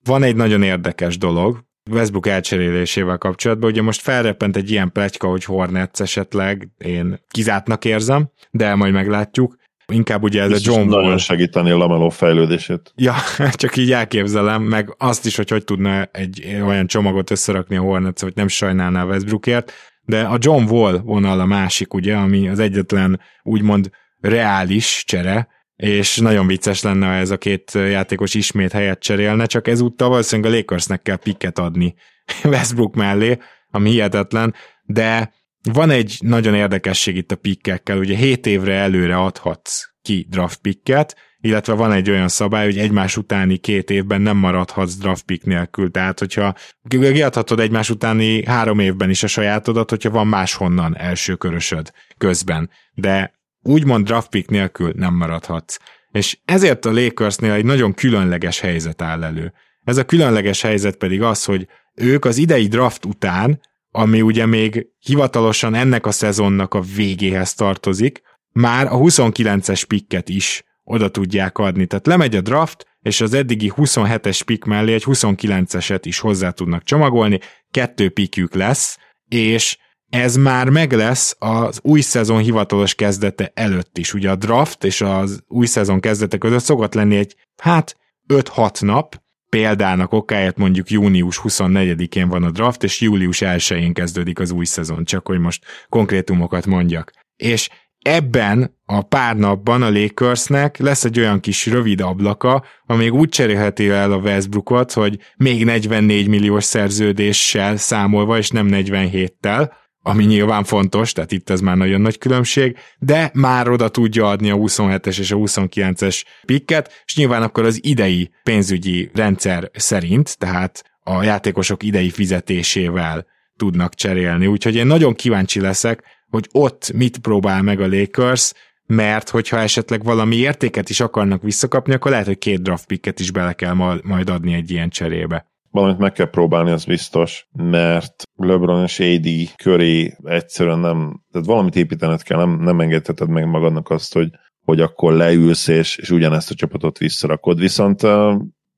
Van 0.06 0.24
egy 0.24 0.36
nagyon 0.36 0.64
érdekes 0.64 1.18
dolog, 1.18 1.64
Westbrook 1.92 2.28
elcserélésével 2.28 3.18
kapcsolatban. 3.18 3.70
Ugye 3.70 3.82
most 3.82 4.02
felreppent 4.02 4.56
egy 4.56 4.72
ilyen 4.72 4.92
pletyka, 4.92 5.28
hogy 5.28 5.44
Hornets 5.44 6.02
esetleg 6.02 6.70
én 6.78 7.20
kizártnak 7.28 7.86
érzem, 7.86 8.30
de 8.52 8.76
majd 8.76 8.94
meglátjuk. 8.94 9.56
Inkább 9.94 10.24
ugye 10.24 10.42
ez 10.42 10.50
Biztos 10.50 10.76
a 10.76 10.78
John 10.78 10.90
Wall. 10.90 11.02
Nagyon 11.02 11.18
segíteni 11.18 11.72
a 11.72 11.78
Lameló 11.78 12.10
fejlődését. 12.10 12.94
Ja, 12.96 13.16
csak 13.52 13.78
így 13.78 13.92
elképzelem, 13.92 14.62
meg 14.62 14.96
azt 14.98 15.26
is, 15.26 15.36
hogy 15.36 15.50
hogy 15.50 15.64
tudna 15.64 16.04
egy 16.04 16.58
olyan 16.66 16.88
csomagot 16.88 17.32
összerakni 17.32 17.76
a 17.76 17.82
Hornets, 17.82 18.22
hogy 18.22 18.34
nem 18.36 18.48
sajnálná 18.48 19.04
Westbrookért, 19.04 19.72
de 20.06 20.22
a 20.22 20.38
John 20.40 20.64
Wall 20.70 20.98
vonal 20.98 21.40
a 21.40 21.46
másik, 21.46 21.94
ugye, 21.94 22.16
ami 22.16 22.50
az 22.50 22.60
egyetlen 22.60 23.20
úgymond 23.44 23.90
reális 24.20 25.04
csere, 25.08 25.48
és 25.76 26.18
nagyon 26.18 26.48
vicces 26.48 26.82
lenne, 26.82 27.08
ha 27.08 27.14
ez 27.14 27.32
a 27.32 27.38
két 27.38 27.72
játékos 27.74 28.34
ismét 28.34 28.72
helyet 28.72 29.00
cserélne, 29.00 29.46
csak 29.46 29.68
ezúttal 29.68 30.10
valószínűleg 30.10 30.52
a 30.52 30.56
Lakersnek 30.56 31.02
kell 31.02 31.16
pikket 31.18 31.60
adni 31.60 31.96
Westbrook 32.44 32.96
mellé, 32.96 33.38
ami 33.72 33.90
hihetetlen, 33.90 34.54
de 34.86 35.34
van 35.72 35.90
egy 35.90 36.18
nagyon 36.20 36.56
érdekesség 36.56 37.16
itt 37.16 37.32
a 37.32 37.36
pikkekkel, 37.36 37.98
ugye 37.98 38.16
7 38.16 38.46
évre 38.46 38.74
előre 38.74 39.18
adhatsz 39.18 39.94
ki 40.02 40.28
draft 40.30 40.60
picket, 40.60 41.16
illetve 41.40 41.74
van 41.74 41.92
egy 41.92 42.10
olyan 42.10 42.28
szabály, 42.28 42.66
hogy 42.66 42.78
egymás 42.78 43.18
utáni 43.18 43.58
két 43.58 43.90
évben 43.90 44.22
nem 44.22 44.38
maradhatsz 44.38 44.96
draft 44.96 45.24
pick 45.24 45.46
nélkül, 45.46 45.92
tehát 45.92 46.20
hogyha 46.20 46.56
kiadhatod 46.88 47.60
egymás 47.60 47.90
utáni 47.90 48.46
három 48.46 48.80
évben 48.80 49.10
is 49.10 49.24
a 49.24 49.28
sajátodat, 49.28 49.90
hogyha 49.90 50.10
van 50.10 50.28
máshonnan 50.28 50.98
első 50.98 51.36
körösöd 51.36 51.92
közben, 52.18 52.70
de 52.94 53.34
úgymond 53.62 54.06
draft 54.06 54.30
pick 54.30 54.50
nélkül 54.50 54.94
nem 54.96 55.14
maradhatsz. 55.14 55.78
És 56.12 56.38
ezért 56.46 56.86
a 56.86 56.92
Lakersnél 56.92 57.52
egy 57.52 57.66
nagyon 57.66 57.94
különleges 57.94 58.60
helyzet 58.60 59.02
áll 59.02 59.24
elő. 59.24 59.54
Ez 59.84 59.98
a 59.98 60.06
különleges 60.06 60.62
helyzet 60.62 60.96
pedig 60.96 61.22
az, 61.22 61.46
hogy 61.46 61.68
ők 61.96 62.26
az 62.26 62.38
idei 62.38 62.68
draft 62.68 63.06
után, 63.06 63.62
ami 63.96 64.22
ugye 64.22 64.46
még 64.46 64.88
hivatalosan 65.00 65.76
ennek 65.76 66.06
a 66.06 66.12
szezonnak 66.12 66.74
a 66.74 66.82
végéhez 66.96 67.54
tartozik, 67.54 68.22
már 68.52 68.86
a 68.86 68.98
29-es 68.98 69.84
pikket 69.88 70.30
is 70.30 70.64
oda 70.84 71.10
tudják 71.10 71.58
adni. 71.58 71.86
Tehát 71.86 72.08
lemegy 72.08 72.36
a 72.36 72.42
draft, 72.42 72.86
és 73.02 73.22
az 73.22 73.34
eddigi 73.34 73.72
27-es 73.76 74.42
pick 74.46 74.66
mellé 74.66 74.94
egy 74.94 75.04
29-eset 75.06 76.00
is 76.02 76.20
hozzá 76.20 76.50
tudnak 76.50 76.84
csomagolni, 76.84 77.40
kettő 77.72 78.10
pikjük 78.10 78.54
lesz, 78.54 78.98
és 79.28 79.78
ez 80.10 80.36
már 80.36 80.70
meg 80.70 80.92
lesz 80.92 81.36
az 81.40 81.80
új 81.82 82.02
szezon 82.02 82.42
hivatalos 82.42 82.96
kezdete 82.96 83.52
előtt 83.54 83.98
is. 83.98 84.14
Ugye 84.14 84.30
a 84.30 84.36
draft 84.36 84.84
és 84.84 85.02
az 85.02 85.44
új 85.48 85.66
szezon 85.66 86.00
kezdete 86.00 86.38
között 86.38 86.64
szokott 86.64 86.94
lenni 86.94 87.16
egy, 87.16 87.36
hát 87.62 87.98
5-6 88.28 88.82
nap, 88.82 89.23
példának 89.54 90.14
okáért 90.14 90.58
mondjuk 90.58 90.90
június 90.90 91.40
24-én 91.44 92.28
van 92.28 92.44
a 92.44 92.52
draft, 92.52 92.84
és 92.84 93.02
július 93.02 93.42
1-én 93.46 93.94
kezdődik 93.94 94.40
az 94.40 94.52
új 94.52 94.66
szezon, 94.66 95.04
csak 95.04 95.28
hogy 95.28 95.40
most 95.40 95.66
konkrétumokat 95.90 96.66
mondjak. 96.66 97.12
És 97.36 97.70
ebben 98.00 98.78
a 98.86 99.02
pár 99.02 99.36
napban 99.36 99.82
a 99.82 99.90
Lakersnek 99.90 100.78
lesz 100.78 101.04
egy 101.04 101.20
olyan 101.20 101.40
kis 101.40 101.66
rövid 101.66 102.02
ablaka, 102.02 102.64
amíg 102.86 103.14
úgy 103.14 103.30
cserélheti 103.30 103.90
el 103.90 104.12
a 104.12 104.18
Westbrookot, 104.18 104.92
hogy 104.92 105.20
még 105.38 105.66
44 105.66 106.28
milliós 106.28 106.64
szerződéssel 106.64 107.78
számolva, 107.78 108.38
és 108.38 108.50
nem 108.50 108.68
47-tel, 108.72 109.72
ami 110.06 110.24
nyilván 110.24 110.64
fontos, 110.64 111.12
tehát 111.12 111.32
itt 111.32 111.50
ez 111.50 111.62
már 111.62 111.78
nagyon 111.78 112.02
nagy 112.02 112.18
különbség, 112.18 112.78
de 113.00 113.32
már 113.34 113.70
oda 113.70 113.90
tudja 113.90 114.28
adni 114.30 114.50
a 114.50 114.56
27-es 114.56 115.20
és 115.20 115.32
a 115.32 115.36
29-es 115.36 116.24
pikket, 116.46 117.04
és 117.06 117.16
nyilván 117.16 117.42
akkor 117.42 117.66
az 117.66 117.80
idei 117.86 118.32
pénzügyi 118.44 119.10
rendszer 119.14 119.70
szerint, 119.74 120.38
tehát 120.38 120.84
a 121.04 121.24
játékosok 121.24 121.84
idei 121.84 122.10
fizetésével 122.10 123.26
tudnak 123.58 123.94
cserélni. 123.94 124.48
Úgyhogy 124.48 124.76
én 124.76 124.88
nagyon 124.88 125.14
kíváncsi 125.14 125.60
leszek, 125.60 126.04
hogy 126.30 126.48
ott 126.52 126.92
mit 126.96 127.18
próbál 127.18 127.62
meg 127.62 127.82
a 127.82 127.88
Lakers, 127.88 128.52
mert 128.86 129.30
hogyha 129.30 129.60
esetleg 129.60 130.04
valami 130.04 130.36
értéket 130.36 130.90
is 130.90 131.00
akarnak 131.00 131.42
visszakapni, 131.42 131.94
akkor 131.94 132.12
lehet, 132.12 132.26
hogy 132.26 132.38
két 132.38 132.62
draft 132.62 132.86
picket 132.86 133.20
is 133.20 133.32
bele 133.32 133.54
kell 133.54 133.74
majd 134.04 134.30
adni 134.30 134.54
egy 134.54 134.72
ilyen 134.72 134.90
cserébe 134.90 135.53
valamit 135.74 135.98
meg 135.98 136.12
kell 136.12 136.30
próbálni, 136.30 136.72
az 136.72 136.86
biztos, 136.86 137.48
mert 137.52 138.24
LeBron 138.36 138.84
és 138.84 139.00
AD 139.00 139.28
köré 139.56 140.18
egyszerűen 140.24 140.80
nem, 140.80 141.24
tehát 141.32 141.48
valamit 141.48 141.76
építened 141.76 142.24
kell, 142.24 142.38
nem, 142.38 142.60
nem 142.60 142.80
engedheted 142.80 143.30
meg 143.30 143.46
magadnak 143.48 143.90
azt, 143.90 144.14
hogy, 144.14 144.30
hogy 144.66 144.82
akkor 144.82 145.14
leülsz, 145.14 145.68
és, 145.68 145.98
és 145.98 146.10
ugyanezt 146.10 146.52
a 146.52 146.56
csapatot 146.56 146.98
visszarakod. 146.98 147.60
Viszont 147.60 148.02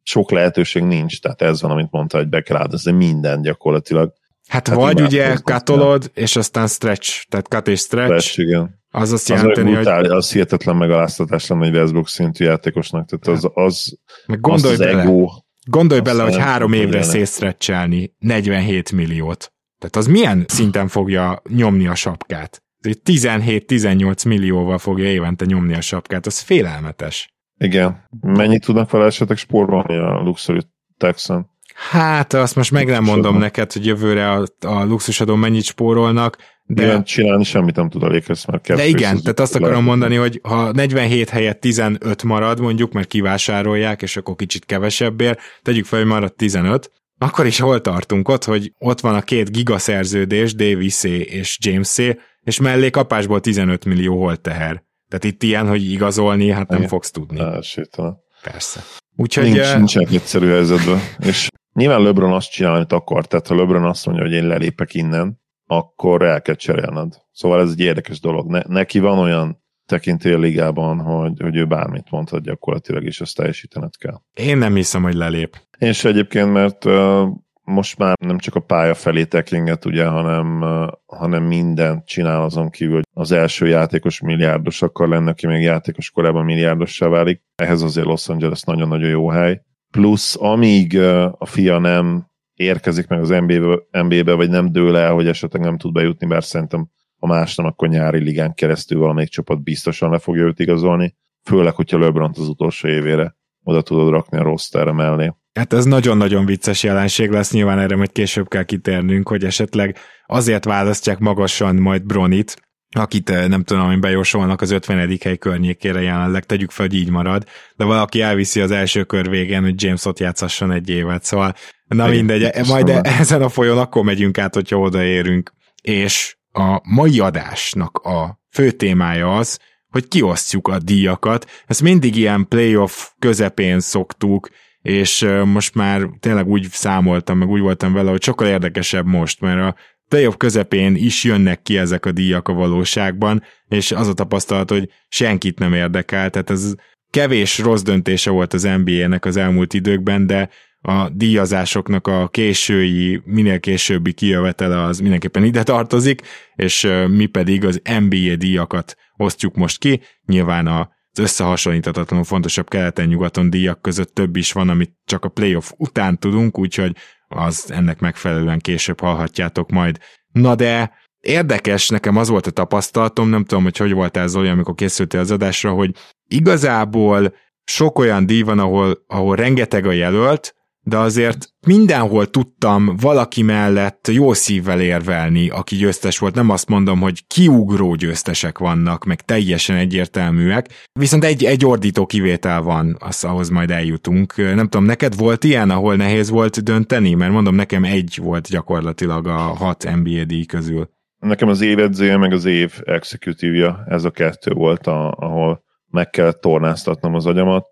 sok 0.02 0.32
lehetőség 0.32 0.84
nincs, 0.84 1.22
tehát 1.22 1.42
ez 1.42 1.62
van, 1.62 1.72
amit 1.72 1.92
mondta, 1.92 2.18
hogy 2.18 2.28
be 2.28 2.42
kell 2.42 2.58
áldozni 2.58 2.92
minden 2.92 3.42
gyakorlatilag. 3.42 4.14
Hát, 4.48 4.68
hát 4.68 4.78
vagy 4.78 5.02
ugye 5.02 5.36
katolod, 5.44 6.12
és 6.14 6.36
aztán 6.36 6.68
stretch, 6.68 7.28
tehát 7.30 7.48
cut 7.48 7.68
és 7.68 7.80
stretch. 7.80 8.08
stretch 8.08 8.40
igen. 8.40 8.84
Az 8.90 9.12
azt 9.12 9.30
jelenteni, 9.30 9.76
az 9.76 9.88
hogy... 9.88 10.06
Az 10.06 10.32
hihetetlen 10.32 10.76
megaláztatás 10.76 11.48
lenne 11.48 11.66
egy 11.66 11.76
Westbrook 11.76 12.08
szintű 12.08 12.46
játékosnak, 12.46 13.10
tehát 13.10 13.38
az, 13.38 13.52
az, 13.54 14.00
Meg 14.26 14.40
gondolj 14.40 14.74
az, 14.74 14.80
az 14.80 14.86
bele, 14.86 15.02
ego, 15.02 15.28
Gondolj 15.66 16.02
bele, 16.02 16.24
hogy 16.24 16.38
három 16.38 16.74
évre 16.74 17.02
szétszrecselni 17.02 18.16
47 18.20 18.92
milliót. 18.92 19.54
Tehát 19.80 19.96
az 19.96 20.08
milyen 20.08 20.46
szinten 20.48 20.88
fogja 20.88 21.42
nyomni 21.50 21.88
a 21.88 21.96
sapkát? 21.96 22.64
17-18 22.84 24.28
millióval 24.28 24.78
fogja 24.78 25.06
évente 25.06 25.46
nyomni 25.46 25.74
a 25.74 25.82
sapkát, 25.82 26.26
az 26.26 26.40
félelmetes. 26.40 27.34
Igen. 27.58 28.04
Mennyit 28.22 28.66
tudnak 28.66 28.90
vele 28.90 29.06
esetleg 29.06 29.38
spórolni 29.38 29.98
a 29.98 30.22
Luxury 30.22 30.62
Texan? 30.98 31.50
Hát 31.92 32.34
azt 32.34 32.56
most 32.56 32.72
meg 32.72 32.88
nem 32.88 33.04
mondom 33.04 33.38
neked, 33.38 33.72
hogy 33.72 33.86
jövőre 33.86 34.32
a, 34.32 34.46
a 34.60 34.84
luxusadó 34.84 35.36
mennyit 35.36 35.64
spórolnak, 35.64 36.38
de... 36.68 36.84
Igen, 36.84 37.04
csinálni 37.04 37.44
semmit 37.44 37.76
nem 37.76 37.90
tud 37.90 38.04
a 38.04 38.08
Lakers, 38.08 38.46
mert 38.46 38.68
De 38.68 38.86
igen, 38.86 39.22
tehát 39.22 39.40
azt 39.40 39.56
akarom 39.56 39.84
mondani, 39.84 40.16
hogy 40.16 40.40
ha 40.44 40.72
47 40.72 41.30
helyett 41.30 41.60
15 41.60 42.24
marad 42.24 42.60
mondjuk, 42.60 42.92
mert 42.92 43.08
kivásárolják, 43.08 44.02
és 44.02 44.18
akkor 44.18 44.36
kicsit 44.36 44.66
kevesebbért, 44.66 45.40
tegyük 45.62 45.86
fel, 45.86 46.00
hogy 46.00 46.08
marad 46.08 46.34
15, 46.34 46.92
akkor 47.18 47.46
is 47.46 47.60
hol 47.60 47.82
tartunk 47.82 48.30
ott, 48.30 48.44
hogy 48.44 48.72
ott 48.78 49.00
van 49.00 49.16
a 49.16 49.22
két 49.22 49.52
gigaszerződés, 49.52 50.56
davis 50.56 51.04
és 51.04 51.58
james 51.62 51.98
és 52.42 52.60
mellé 52.60 52.90
kapásból 52.90 53.40
15 53.40 53.86
millió 53.86 54.18
hol 54.18 54.36
teher. 54.36 54.84
Tehát 55.08 55.24
itt 55.24 55.44
ilyen, 55.44 55.68
hogy 55.68 55.92
igazolni, 55.92 56.50
hát 56.50 56.68
nem 56.68 56.78
Igen. 56.78 56.90
fogsz 56.90 57.12
tudni. 57.12 57.40
Elsételen. 57.40 58.18
Persze. 58.42 58.80
Úgyhogy... 59.16 59.44
Nincs, 59.44 59.76
nincsenek 59.76 60.12
egyszerű 60.12 60.48
helyzetben. 60.48 61.00
És 61.20 61.48
nyilván 61.74 62.02
LeBron 62.02 62.34
azt 62.34 62.52
csinál, 62.52 62.76
amit 62.76 62.92
akar. 62.92 63.26
Tehát 63.26 63.48
ha 63.48 63.56
LeBron 63.56 63.84
azt 63.86 64.06
mondja, 64.06 64.24
hogy 64.24 64.34
én 64.34 64.48
lelépek 64.48 64.94
innen, 64.94 65.40
akkor 65.68 66.22
el 66.22 66.42
kell 66.42 66.56
cserélned. 66.56 67.14
Szóval 67.32 67.62
ez 67.62 67.72
egy 67.72 67.80
érdekes 67.80 68.20
dolog. 68.20 68.50
Ne, 68.50 68.62
neki 68.68 69.00
van 69.00 69.20
olyan 69.20 69.64
tekintél 69.86 70.40
ligában, 70.40 71.00
hogy, 71.00 71.42
hogy 71.42 71.56
ő 71.56 71.66
bármit 71.66 72.12
mondhat 72.12 72.42
gyakorlatilag, 72.42 73.04
és 73.04 73.22
ezt 73.22 73.36
teljesítened 73.36 73.98
kell. 73.98 74.22
Én 74.34 74.58
nem 74.58 74.76
hiszem, 74.76 75.04
hogy 75.04 75.14
lelép. 75.14 75.58
Én 75.80 75.94
se 75.94 76.10
egyébként, 76.10 76.52
mert 76.52 76.86
uh, 76.86 77.28
most 77.64 77.98
már 77.98 78.16
nem 78.20 78.38
csak 78.38 78.56
a 78.56 78.60
pálya 78.60 78.94
felé 78.94 79.24
teklinget, 79.24 79.86
ugye, 79.86 80.06
hanem, 80.06 80.62
uh, 80.62 80.88
hanem 81.06 81.44
mindent 81.44 82.06
csinál 82.06 82.42
azon 82.42 82.70
kívül, 82.70 82.96
hogy 82.96 83.06
az 83.14 83.32
első 83.32 83.68
játékos 83.68 84.20
milliárdos 84.20 84.82
akar 84.82 85.08
lenni, 85.08 85.30
aki 85.30 85.48
még 85.48 85.62
játékos 85.62 86.12
korában 86.12 86.46
milliárdossá 86.46 87.08
válik. 87.08 87.42
Ehhez 87.56 87.82
azért 87.82 88.08
Los 88.08 88.30
Angeles 88.30 88.62
nagyon-nagyon 88.62 89.10
jó 89.10 89.30
hely. 89.30 89.62
Plusz 89.92 90.36
amíg 90.42 90.94
uh, 90.94 91.26
a 91.38 91.46
fia 91.46 91.78
nem 91.80 92.26
érkezik 92.56 93.08
meg 93.08 93.20
az 93.20 93.30
NBA-be, 93.30 94.02
NBA-be 94.04 94.34
vagy 94.34 94.50
nem 94.50 94.72
dől 94.72 94.98
el, 94.98 95.14
hogy 95.14 95.28
esetleg 95.28 95.62
nem 95.62 95.78
tud 95.78 95.94
bejutni, 95.94 96.28
bár 96.28 96.44
szerintem 96.44 96.90
ha 97.20 97.28
más 97.28 97.56
nem, 97.56 97.66
akkor 97.66 97.88
nyári 97.88 98.24
ligán 98.24 98.54
keresztül 98.54 99.00
valamelyik 99.00 99.30
csapat 99.30 99.64
biztosan 99.64 100.12
le 100.12 100.20
fogja 100.20 100.44
őt 100.44 100.60
igazolni, 100.60 101.16
főleg, 101.44 101.74
hogyha 101.74 102.00
lebron 102.00 102.32
az 102.34 102.48
utolsó 102.48 102.88
évére 102.88 103.36
oda 103.64 103.82
tudod 103.82 104.10
rakni 104.10 104.38
a 104.38 104.44
rosterre 104.44 104.92
mellé. 104.92 105.34
Hát 105.54 105.74
ez 105.74 105.86
nagyon-nagyon 105.86 106.46
vicces 106.46 106.84
jelenség 106.84 107.30
lesz, 107.30 107.52
nyilván 107.52 107.80
erre 107.80 107.96
majd 107.96 108.12
később 108.12 108.48
kell 108.48 108.64
kitérnünk, 108.64 109.28
hogy 109.28 109.44
esetleg 109.44 109.98
azért 110.26 110.66
választják 110.66 111.20
magasan 111.20 111.76
majd 111.76 112.04
Bronit, 112.04 112.65
akit 113.02 113.30
eh, 113.30 113.48
nem 113.48 113.64
tudom, 113.64 113.86
hogy 113.86 114.00
bejósolnak 114.00 114.62
az 114.62 114.72
50. 114.72 115.18
hely 115.24 115.38
környékére 115.38 116.02
jelenleg, 116.02 116.46
tegyük 116.46 116.72
fel, 116.72 116.86
hogy 116.86 116.96
így 116.96 117.10
marad, 117.10 117.44
de 117.76 117.84
valaki 117.84 118.22
elviszi 118.22 118.62
az 118.62 118.72
első 118.72 119.04
kör 119.04 119.30
végén, 119.30 119.62
hogy 119.62 119.84
James 119.84 120.06
ott 120.06 120.20
játszasson 120.20 120.72
egy 120.72 120.90
évet, 120.90 121.24
szóval 121.24 121.54
na 121.88 122.08
mindegy, 122.08 122.68
majd 122.68 122.90
ezen 123.20 123.42
a 123.42 123.50
folyón 123.50 123.78
akkor 123.78 124.04
megyünk 124.04 124.38
át, 124.38 124.54
hogyha 124.54 124.80
odaérünk. 124.80 125.54
És 125.82 126.38
a 126.52 126.82
mai 126.84 127.20
adásnak 127.20 127.98
a 127.98 128.40
fő 128.52 128.72
témája 128.72 129.38
az, 129.38 129.60
hogy 129.90 130.08
kiosztjuk 130.08 130.68
a 130.68 130.80
díjakat. 130.80 131.50
Ezt 131.66 131.82
mindig 131.82 132.16
ilyen 132.16 132.48
playoff 132.48 133.08
közepén 133.20 133.80
szoktuk, 133.80 134.50
és 134.82 135.22
eh, 135.22 135.46
most 135.46 135.76
már 135.76 136.10
tényleg 136.20 136.48
úgy 136.48 136.68
számoltam, 136.72 137.38
meg 137.38 137.50
úgy 137.50 137.62
voltam 137.62 137.94
vele, 137.94 138.10
hogy 138.10 138.24
sokkal 138.24 138.48
érdekesebb 138.48 139.06
most, 139.06 139.42
mert 139.42 139.60
a 139.60 139.76
playoff 140.10 140.36
közepén 140.38 140.96
is 140.96 141.24
jönnek 141.24 141.62
ki 141.62 141.78
ezek 141.78 142.06
a 142.06 142.12
díjak 142.12 142.48
a 142.48 142.54
valóságban, 142.54 143.44
és 143.68 143.92
az 143.92 144.08
a 144.08 144.14
tapasztalat, 144.14 144.70
hogy 144.70 144.90
senkit 145.08 145.60
nem 145.60 145.74
érdekel, 145.74 146.30
tehát 146.30 146.50
ez 146.50 146.74
kevés 147.10 147.58
rossz 147.60 147.82
döntése 147.82 148.30
volt 148.30 148.54
az 148.54 148.64
NBA-nek 148.84 149.26
az 149.26 149.38
elmúlt 149.38 149.74
időkben, 149.74 150.28
de 150.28 150.50
a 150.82 151.10
díjazásoknak 151.10 152.08
a 152.08 152.28
késői, 152.28 153.22
minél 153.26 153.60
későbbi 153.60 154.14
kijövetele 154.14 154.82
az 154.82 155.00
mindenképpen 155.00 155.44
ide 155.44 155.64
tartozik, 155.64 156.22
és 156.56 156.88
mi 157.08 157.26
pedig 157.26 157.66
az 157.66 157.82
NBA 157.84 158.36
díjakat 158.36 158.96
osztjuk 159.18 159.56
most 159.56 159.80
ki. 159.80 160.02
Nyilván 160.26 160.68
a 160.68 160.94
az 161.18 161.24
összehasonlíthatatlanul 161.24 162.26
fontosabb 162.26 162.70
keleten-nyugaton 162.70 163.50
díjak 163.50 163.82
között 163.82 164.14
több 164.14 164.36
is 164.36 164.52
van, 164.52 164.70
amit 164.70 164.92
csak 165.06 165.26
a 165.26 165.30
playoff 165.30 165.72
után 165.78 166.20
tudunk, 166.20 166.60
úgyhogy 166.60 166.96
az 167.28 167.72
ennek 167.72 168.00
megfelelően 168.00 168.60
később 168.60 169.00
hallhatjátok 169.00 169.70
majd. 169.70 169.98
Na 170.32 170.56
de 170.56 170.92
érdekes, 171.20 171.90
nekem 171.90 172.18
az 172.18 172.30
volt 172.30 172.48
a 172.48 172.52
tapasztalatom, 172.52 173.30
nem 173.30 173.46
tudom, 173.46 173.64
hogy 173.64 173.78
hogy 173.78 173.94
volt 173.94 174.18
ez 174.18 174.36
olyan, 174.36 174.54
amikor 174.54 174.76
készültél 174.76 175.20
az 175.20 175.32
adásra, 175.32 175.72
hogy 175.72 175.96
igazából 176.28 177.36
sok 177.64 178.00
olyan 178.00 178.26
díj 178.26 178.42
van, 178.42 178.60
ahol, 178.60 179.04
ahol 179.08 179.36
rengeteg 179.36 179.86
a 179.86 179.92
jelölt, 179.92 180.55
de 180.88 180.98
azért 180.98 181.48
mindenhol 181.68 182.30
tudtam 182.30 182.96
valaki 183.02 183.42
mellett 183.42 184.08
jó 184.12 184.34
szívvel 184.34 184.82
érvelni, 184.82 185.50
aki 185.50 185.76
győztes 185.76 186.18
volt. 186.18 186.36
Nem 186.36 186.50
azt 186.50 186.70
mondom, 186.70 187.00
hogy 187.00 187.28
kiugró 187.28 187.96
győztesek 187.96 188.58
vannak, 188.58 189.04
meg 189.06 189.22
teljesen 189.22 189.76
egyértelműek, 189.76 190.68
viszont 191.00 191.24
egy, 191.24 191.44
egy 191.44 191.66
ordító 191.66 192.06
kivétel 192.06 192.62
van, 192.62 192.98
az, 193.00 193.24
ahhoz 193.24 193.50
majd 193.50 193.72
eljutunk. 193.72 194.36
Nem 194.36 194.68
tudom, 194.68 194.86
neked 194.86 195.16
volt 195.16 195.44
ilyen, 195.44 195.70
ahol 195.70 195.96
nehéz 195.96 196.30
volt 196.30 196.64
dönteni? 196.64 197.14
Mert 197.14 197.32
mondom, 197.32 197.56
nekem 197.56 197.84
egy 197.84 198.20
volt 198.22 198.48
gyakorlatilag 198.50 199.28
a 199.28 199.38
hat 199.38 199.84
NBA 199.84 200.24
díj 200.24 200.46
közül. 200.46 200.90
Nekem 201.20 201.48
az 201.48 201.62
évedzője, 201.62 202.18
meg 202.18 202.34
az 202.34 202.46
év 202.46 202.74
executívja, 202.84 203.84
ez 203.88 204.04
a 204.04 204.12
kettő 204.12 204.52
volt, 204.54 204.88
a, 204.88 205.12
ahol 205.12 205.64
meg 205.88 206.10
kellett 206.10 206.42
tornáztatnom 206.42 207.14
az 207.14 207.26
agyamat. 207.26 207.66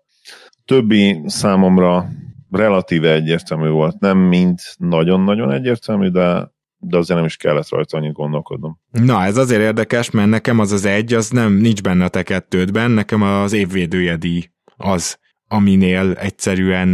Többi 0.64 1.22
számomra 1.26 2.08
relatíve 2.54 3.12
egyértelmű 3.12 3.68
volt. 3.68 3.98
Nem 3.98 4.18
mind 4.18 4.58
nagyon-nagyon 4.76 5.52
egyértelmű, 5.52 6.08
de 6.08 6.52
de 6.86 6.96
azért 6.96 7.18
nem 7.18 7.26
is 7.26 7.36
kellett 7.36 7.68
rajta 7.68 7.96
annyit 7.96 8.12
gondolkodnom. 8.12 8.78
Na, 8.90 9.24
ez 9.24 9.36
azért 9.36 9.60
érdekes, 9.60 10.10
mert 10.10 10.28
nekem 10.28 10.58
az 10.58 10.72
az 10.72 10.84
egy, 10.84 11.12
az 11.12 11.30
nem 11.30 11.52
nincs 11.52 11.82
benne 11.82 12.08
te 12.08 12.22
kettődben, 12.22 12.90
nekem 12.90 13.22
az 13.22 13.52
évvédője 13.52 14.16
díj 14.16 14.50
az, 14.76 15.18
aminél 15.48 16.12
egyszerűen 16.12 16.88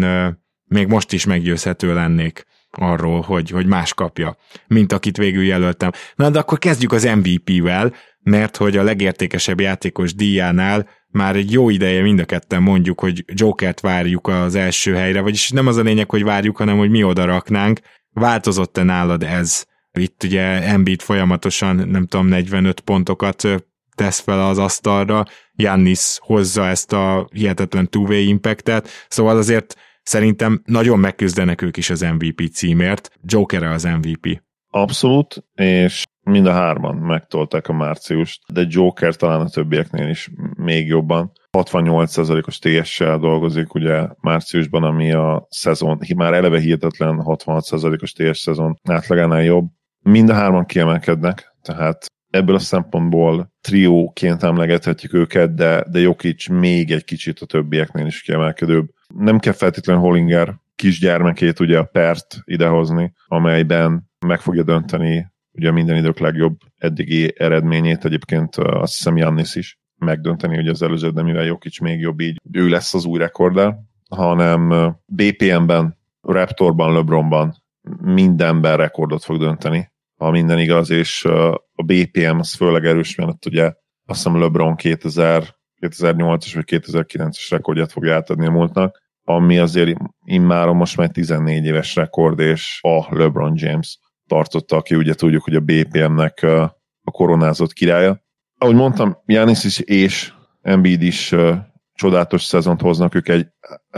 még 0.64 0.86
most 0.86 1.12
is 1.12 1.26
meggyőzhető 1.26 1.94
lennék 1.94 2.44
arról, 2.70 3.20
hogy, 3.20 3.50
hogy 3.50 3.66
más 3.66 3.94
kapja, 3.94 4.36
mint 4.66 4.92
akit 4.92 5.16
végül 5.16 5.44
jelöltem. 5.44 5.90
Na, 6.14 6.30
de 6.30 6.38
akkor 6.38 6.58
kezdjük 6.58 6.92
az 6.92 7.04
MVP-vel, 7.04 7.92
mert 8.22 8.56
hogy 8.56 8.76
a 8.76 8.82
legértékesebb 8.82 9.60
játékos 9.60 10.14
díjánál 10.14 10.88
már 11.10 11.36
egy 11.36 11.52
jó 11.52 11.70
ideje 11.70 12.02
mind 12.02 12.20
a 12.20 12.24
ketten 12.24 12.62
mondjuk, 12.62 13.00
hogy 13.00 13.24
Jokert 13.26 13.80
várjuk 13.80 14.28
az 14.28 14.54
első 14.54 14.94
helyre, 14.94 15.20
vagyis 15.20 15.50
nem 15.50 15.66
az 15.66 15.76
a 15.76 15.82
lényeg, 15.82 16.10
hogy 16.10 16.22
várjuk, 16.22 16.56
hanem 16.56 16.78
hogy 16.78 16.90
mi 16.90 17.02
oda 17.02 17.24
raknánk. 17.24 17.80
Változott-e 18.12 18.82
nálad 18.82 19.22
ez? 19.22 19.64
Itt 19.92 20.22
ugye 20.22 20.42
Embiid 20.62 21.02
folyamatosan, 21.02 21.76
nem 21.76 22.06
tudom, 22.06 22.26
45 22.26 22.80
pontokat 22.80 23.48
tesz 23.94 24.20
fel 24.20 24.46
az 24.46 24.58
asztalra, 24.58 25.24
Jannis 25.54 26.18
hozza 26.20 26.66
ezt 26.66 26.92
a 26.92 27.28
hihetetlen 27.32 27.90
two-way 27.90 28.28
impactet, 28.28 28.88
szóval 29.08 29.36
azért 29.36 29.76
szerintem 30.02 30.62
nagyon 30.64 30.98
megküzdenek 30.98 31.62
ők 31.62 31.76
is 31.76 31.90
az 31.90 32.00
MVP 32.00 32.50
címért. 32.52 33.10
Joker 33.22 33.62
az 33.62 33.82
MVP. 33.82 34.42
Abszolút, 34.70 35.44
és 35.54 36.04
mind 36.22 36.46
a 36.46 36.52
hárman 36.52 36.96
megtolták 36.96 37.68
a 37.68 37.72
márciust, 37.72 38.52
de 38.52 38.64
Joker 38.68 39.16
talán 39.16 39.40
a 39.40 39.48
többieknél 39.48 40.08
is 40.08 40.30
még 40.56 40.86
jobban. 40.86 41.32
68%-os 41.58 42.58
TS-sel 42.58 43.18
dolgozik 43.18 43.74
ugye 43.74 44.06
márciusban, 44.20 44.82
ami 44.82 45.12
a 45.12 45.46
szezon, 45.48 45.98
már 46.16 46.32
eleve 46.32 46.60
hihetetlen 46.60 47.22
66%-os 47.24 48.12
TS 48.12 48.38
szezon 48.38 48.80
átlagánál 48.88 49.42
jobb. 49.42 49.68
Mind 50.02 50.28
a 50.28 50.34
hárman 50.34 50.66
kiemelkednek, 50.66 51.56
tehát 51.62 52.06
ebből 52.30 52.54
a 52.54 52.58
szempontból 52.58 53.52
trióként 53.60 54.42
emlegethetjük 54.42 55.14
őket, 55.14 55.54
de, 55.54 55.84
de 55.90 55.98
Jokic 55.98 56.48
még 56.48 56.90
egy 56.90 57.04
kicsit 57.04 57.38
a 57.38 57.46
többieknél 57.46 58.06
is 58.06 58.22
kiemelkedőbb. 58.22 58.88
Nem 59.14 59.38
kell 59.38 59.52
feltétlenül 59.52 60.02
Hollinger 60.02 60.54
kisgyermekét, 60.74 61.60
ugye 61.60 61.78
a 61.78 61.84
Pert 61.84 62.40
idehozni, 62.44 63.12
amelyben 63.26 64.09
meg 64.26 64.40
fogja 64.40 64.62
dönteni 64.62 65.26
ugye 65.52 65.70
minden 65.70 65.96
idők 65.96 66.18
legjobb 66.18 66.58
eddigi 66.78 67.34
eredményét, 67.36 68.04
egyébként 68.04 68.56
azt 68.56 68.96
hiszem 68.96 69.16
Jannis 69.16 69.54
is 69.54 69.78
megdönteni, 69.96 70.54
hogy 70.54 70.68
az 70.68 70.82
előző, 70.82 71.10
de 71.10 71.22
mivel 71.22 71.44
Jokic 71.44 71.80
még 71.80 72.00
jobb, 72.00 72.20
így 72.20 72.40
ő 72.52 72.68
lesz 72.68 72.94
az 72.94 73.04
új 73.04 73.18
rekorder, 73.18 73.76
hanem 74.08 74.94
BPM-ben, 75.06 75.98
Raptorban, 76.20 76.92
LeBronban 76.92 77.62
mindenben 78.00 78.76
rekordot 78.76 79.24
fog 79.24 79.38
dönteni, 79.38 79.90
ha 80.16 80.30
minden 80.30 80.58
igaz, 80.58 80.90
és 80.90 81.24
a 81.74 81.82
BPM 81.82 82.38
az 82.38 82.54
főleg 82.54 82.84
erős, 82.84 83.14
mert 83.14 83.30
ott 83.30 83.46
ugye 83.46 83.64
azt 84.06 84.22
hiszem 84.24 84.40
LeBron 84.40 84.76
2000, 84.76 85.42
2008-as 85.80 86.50
vagy 86.54 86.64
2009-es 86.66 87.46
rekordját 87.50 87.92
fogja 87.92 88.14
átadni 88.14 88.46
a 88.46 88.50
múltnak, 88.50 89.02
ami 89.24 89.58
azért 89.58 89.98
immáron 90.24 90.76
most 90.76 90.96
már 90.96 91.08
14 91.08 91.64
éves 91.64 91.94
rekord, 91.94 92.38
és 92.38 92.78
a 92.82 93.16
LeBron 93.16 93.52
James 93.56 93.98
tartotta, 94.30 94.76
aki 94.76 94.94
ugye 94.94 95.14
tudjuk, 95.14 95.42
hogy 95.44 95.54
a 95.54 95.60
BPM-nek 95.60 96.42
a 97.02 97.10
koronázott 97.10 97.72
királya. 97.72 98.22
Ahogy 98.58 98.74
mondtam, 98.74 99.16
Janis 99.26 99.64
is 99.64 99.78
és 99.78 100.32
Embiid 100.62 101.02
is 101.02 101.34
csodálatos 101.94 102.42
szezont 102.42 102.80
hoznak, 102.80 103.14
ők 103.14 103.28
egy, 103.28 103.46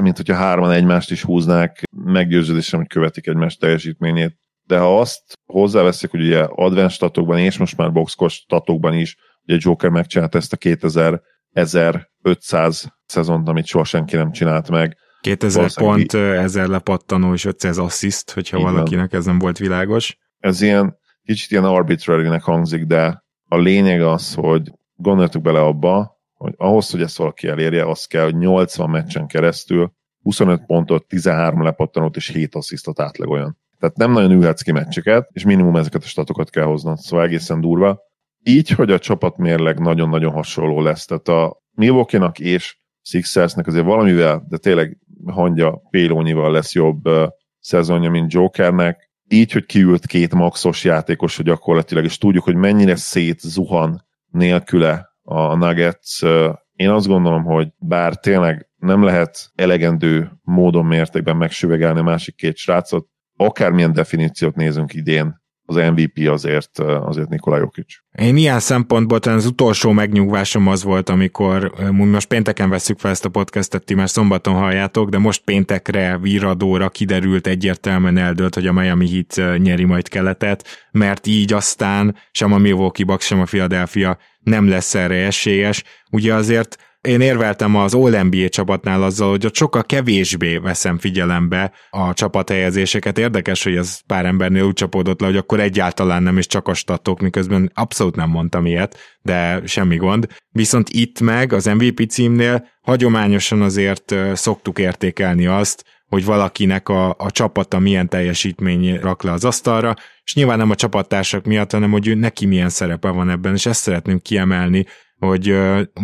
mint 0.01 0.17
hogyha 0.17 0.35
hárman 0.35 0.71
egymást 0.71 1.11
is 1.11 1.23
húznák, 1.23 1.83
meggyőződésem, 2.05 2.79
hogy 2.79 2.89
követik 2.89 3.27
egymást 3.27 3.61
teljesítményét. 3.61 4.37
De 4.67 4.79
ha 4.79 5.01
azt 5.01 5.39
hozzáveszik, 5.47 6.11
hogy 6.11 6.21
ugye 6.21 6.43
advanced 6.43 6.91
statokban 6.91 7.39
és 7.39 7.59
most 7.59 7.77
már 7.77 7.93
boxkos 7.93 8.35
statokban 8.35 8.95
is, 8.95 9.17
ugye 9.47 9.59
Joker 9.61 9.91
megcsinált 9.91 10.35
ezt 10.35 10.53
a 10.53 10.57
2000 10.57 11.23
1500 11.53 12.93
szezont, 13.07 13.49
amit 13.49 13.67
soha 13.67 13.85
senki 13.85 14.17
nem 14.17 14.33
csinált 14.33 14.71
meg. 14.71 14.97
2000 15.21 15.75
pont, 15.75 16.15
1000 16.15 16.67
lepattanó 16.67 17.33
és 17.33 17.45
500 17.45 17.79
assziszt, 17.79 18.31
hogyha 18.31 18.59
Igen. 18.59 18.73
valakinek 18.73 19.13
ez 19.13 19.25
nem 19.25 19.39
volt 19.39 19.59
világos. 19.59 20.17
Ez 20.43 20.61
ilyen, 20.61 20.99
kicsit 21.25 21.51
ilyen 21.51 21.65
arbitrary-nek 21.65 22.43
hangzik, 22.43 22.85
de 22.85 23.25
a 23.49 23.57
lényeg 23.57 24.03
az, 24.03 24.35
hogy 24.35 24.73
gondoltuk 24.97 25.43
bele 25.43 25.61
abba, 25.61 26.21
hogy 26.35 26.55
ahhoz, 26.57 26.91
hogy 26.91 27.03
ezt 27.03 27.17
valaki 27.17 27.49
elérje, 27.49 27.89
az 27.89 28.05
kell, 28.05 28.25
hogy 28.25 28.37
80 28.37 28.91
meccsen 28.91 29.27
keresztül 29.27 29.93
25 30.23 30.67
pontot, 30.67 31.07
13 31.07 31.63
lepattanót 31.63 32.17
és 32.17 32.29
7 32.29 32.55
asszisztot 32.55 33.01
átlagoljon. 33.01 33.57
Tehát 33.79 33.97
nem 33.97 34.13
nagyon 34.13 34.31
ülhetsz 34.31 34.63
ki 34.63 34.73
meccseket, 34.73 35.29
és 35.33 35.45
minimum 35.45 35.77
ezeket 35.77 36.03
a 36.03 36.07
statokat 36.07 36.51
kell 36.51 36.65
hoznod, 36.65 36.99
szóval 36.99 37.27
egészen 37.27 37.61
durva. 37.61 38.01
Így, 38.43 38.69
hogy 38.69 38.91
a 38.91 38.99
csapat 38.99 39.37
mérleg 39.37 39.79
nagyon-nagyon 39.79 40.33
hasonló 40.33 40.81
lesz, 40.81 41.05
tehát 41.05 41.29
a 41.29 41.63
Milwaukee-nak 41.75 42.39
és 42.39 42.77
Sixersnek 43.03 43.67
azért 43.67 43.85
valamivel, 43.85 44.45
de 44.49 44.57
tényleg 44.57 44.99
hangja 45.27 45.83
pélónyival 45.91 46.53
lesz 46.53 46.75
jobb 46.75 47.07
uh, 47.07 47.29
szezonja, 47.59 48.11
mint 48.11 48.33
Jokernek. 48.33 49.11
Így, 49.33 49.53
hogy 49.53 49.67
kiült 49.67 50.07
két 50.07 50.35
maxos 50.35 50.85
játékos, 50.85 51.37
hogy 51.37 51.45
gyakorlatilag, 51.45 52.05
és 52.05 52.19
tudjuk, 52.19 52.45
hogy 52.45 52.55
mennyire 52.55 52.97
szét 52.97 53.41
zuhan 53.41 54.05
nélküle 54.27 55.09
a 55.23 55.55
Nuggets. 55.55 56.23
Én 56.73 56.91
azt 56.91 57.07
gondolom, 57.07 57.45
hogy 57.45 57.69
bár 57.79 58.17
tényleg 58.17 58.69
nem 58.77 59.03
lehet 59.03 59.51
elegendő 59.55 60.33
módon 60.43 60.85
mértékben 60.85 61.37
megsüvegelni 61.37 61.99
a 61.99 62.03
másik 62.03 62.35
két 62.35 62.57
srácot, 62.57 63.09
akármilyen 63.37 63.93
definíciót 63.93 64.55
nézünk 64.55 64.95
idén, 64.95 65.42
az 65.65 65.77
MVP 65.77 66.29
azért, 66.29 66.79
azért 66.79 67.29
Nikola 67.29 67.57
Jokic. 67.57 67.95
Én 68.13 68.37
ilyen 68.37 68.61
szempontból 68.61 69.19
talán 69.19 69.39
az 69.39 69.47
utolsó 69.47 69.91
megnyugvásom 69.93 70.69
az 70.69 70.83
volt, 70.83 71.09
amikor 71.09 71.73
most 71.91 72.29
pénteken 72.29 72.71
veszük 72.71 72.99
fel 72.99 73.11
ezt 73.11 73.25
a 73.25 73.29
podcastet, 73.29 73.85
ti 73.85 73.95
már 73.95 74.09
szombaton 74.09 74.55
halljátok, 74.55 75.09
de 75.09 75.19
most 75.19 75.45
péntekre, 75.45 76.19
víradóra 76.19 76.89
kiderült 76.89 77.47
egyértelműen 77.47 78.17
eldőlt, 78.17 78.55
hogy 78.55 78.67
a 78.67 78.73
Miami 78.73 79.09
Heat 79.09 79.59
nyeri 79.59 79.85
majd 79.85 80.09
keletet, 80.09 80.89
mert 80.91 81.27
így 81.27 81.53
aztán 81.53 82.17
sem 82.31 82.53
a 82.53 82.59
Milwaukee 82.59 83.07
Bucks, 83.07 83.27
sem 83.27 83.41
a 83.41 83.45
Philadelphia 83.45 84.19
nem 84.41 84.69
lesz 84.69 84.95
erre 84.95 85.15
esélyes. 85.15 85.85
Ugye 86.11 86.35
azért 86.35 86.77
én 87.03 87.21
érveltem 87.21 87.77
az 87.77 87.95
All-NBA 87.95 88.49
csapatnál 88.49 89.03
azzal, 89.03 89.31
hogy 89.31 89.47
ott 89.47 89.55
sokkal 89.55 89.85
kevésbé 89.85 90.57
veszem 90.57 90.99
figyelembe 90.99 91.73
a 91.91 92.15
csapathelyezéseket. 92.15 93.19
Érdekes, 93.19 93.63
hogy 93.63 93.77
ez 93.77 94.01
pár 94.07 94.25
embernél 94.25 94.63
úgy 94.63 94.73
csapódott 94.73 95.21
le, 95.21 95.27
hogy 95.27 95.37
akkor 95.37 95.61
egyáltalán 95.61 96.23
nem 96.23 96.39
is 96.39 96.47
csak 96.47 96.69
a 96.69 96.75
statok, 96.75 97.21
miközben 97.21 97.71
abszolút 97.75 98.17
nem 98.17 98.31
mondtam 98.31 98.67
ilyet, 98.67 98.99
de 99.23 99.63
semmi 99.67 99.97
gond. 99.97 100.27
Viszont 100.51 100.89
itt 100.89 101.21
meg 101.21 101.53
az 101.53 101.65
MVP 101.65 102.11
címnél 102.11 102.69
hagyományosan 102.83 103.63
azért 103.63 104.15
szoktuk 104.35 104.79
értékelni 104.79 105.47
azt, 105.47 105.85
hogy 106.09 106.25
valakinek 106.25 106.89
a, 106.89 107.15
a 107.19 107.31
csapata 107.31 107.79
milyen 107.79 108.09
teljesítmény 108.09 108.99
rak 109.01 109.23
le 109.23 109.33
az 109.33 109.45
asztalra, 109.45 109.95
és 110.25 110.35
nyilván 110.35 110.59
nem 110.59 110.71
a 110.71 110.75
csapattársak 110.75 111.45
miatt, 111.45 111.71
hanem 111.73 111.91
hogy 111.91 112.07
ő 112.07 112.15
neki 112.15 112.47
milyen 112.47 112.69
szerepe 112.69 113.09
van 113.09 113.31
ebben, 113.31 113.55
és 113.55 113.67
ezt 113.67 113.81
szeretném 113.81 114.19
kiemelni, 114.19 114.87
hogy 115.27 115.55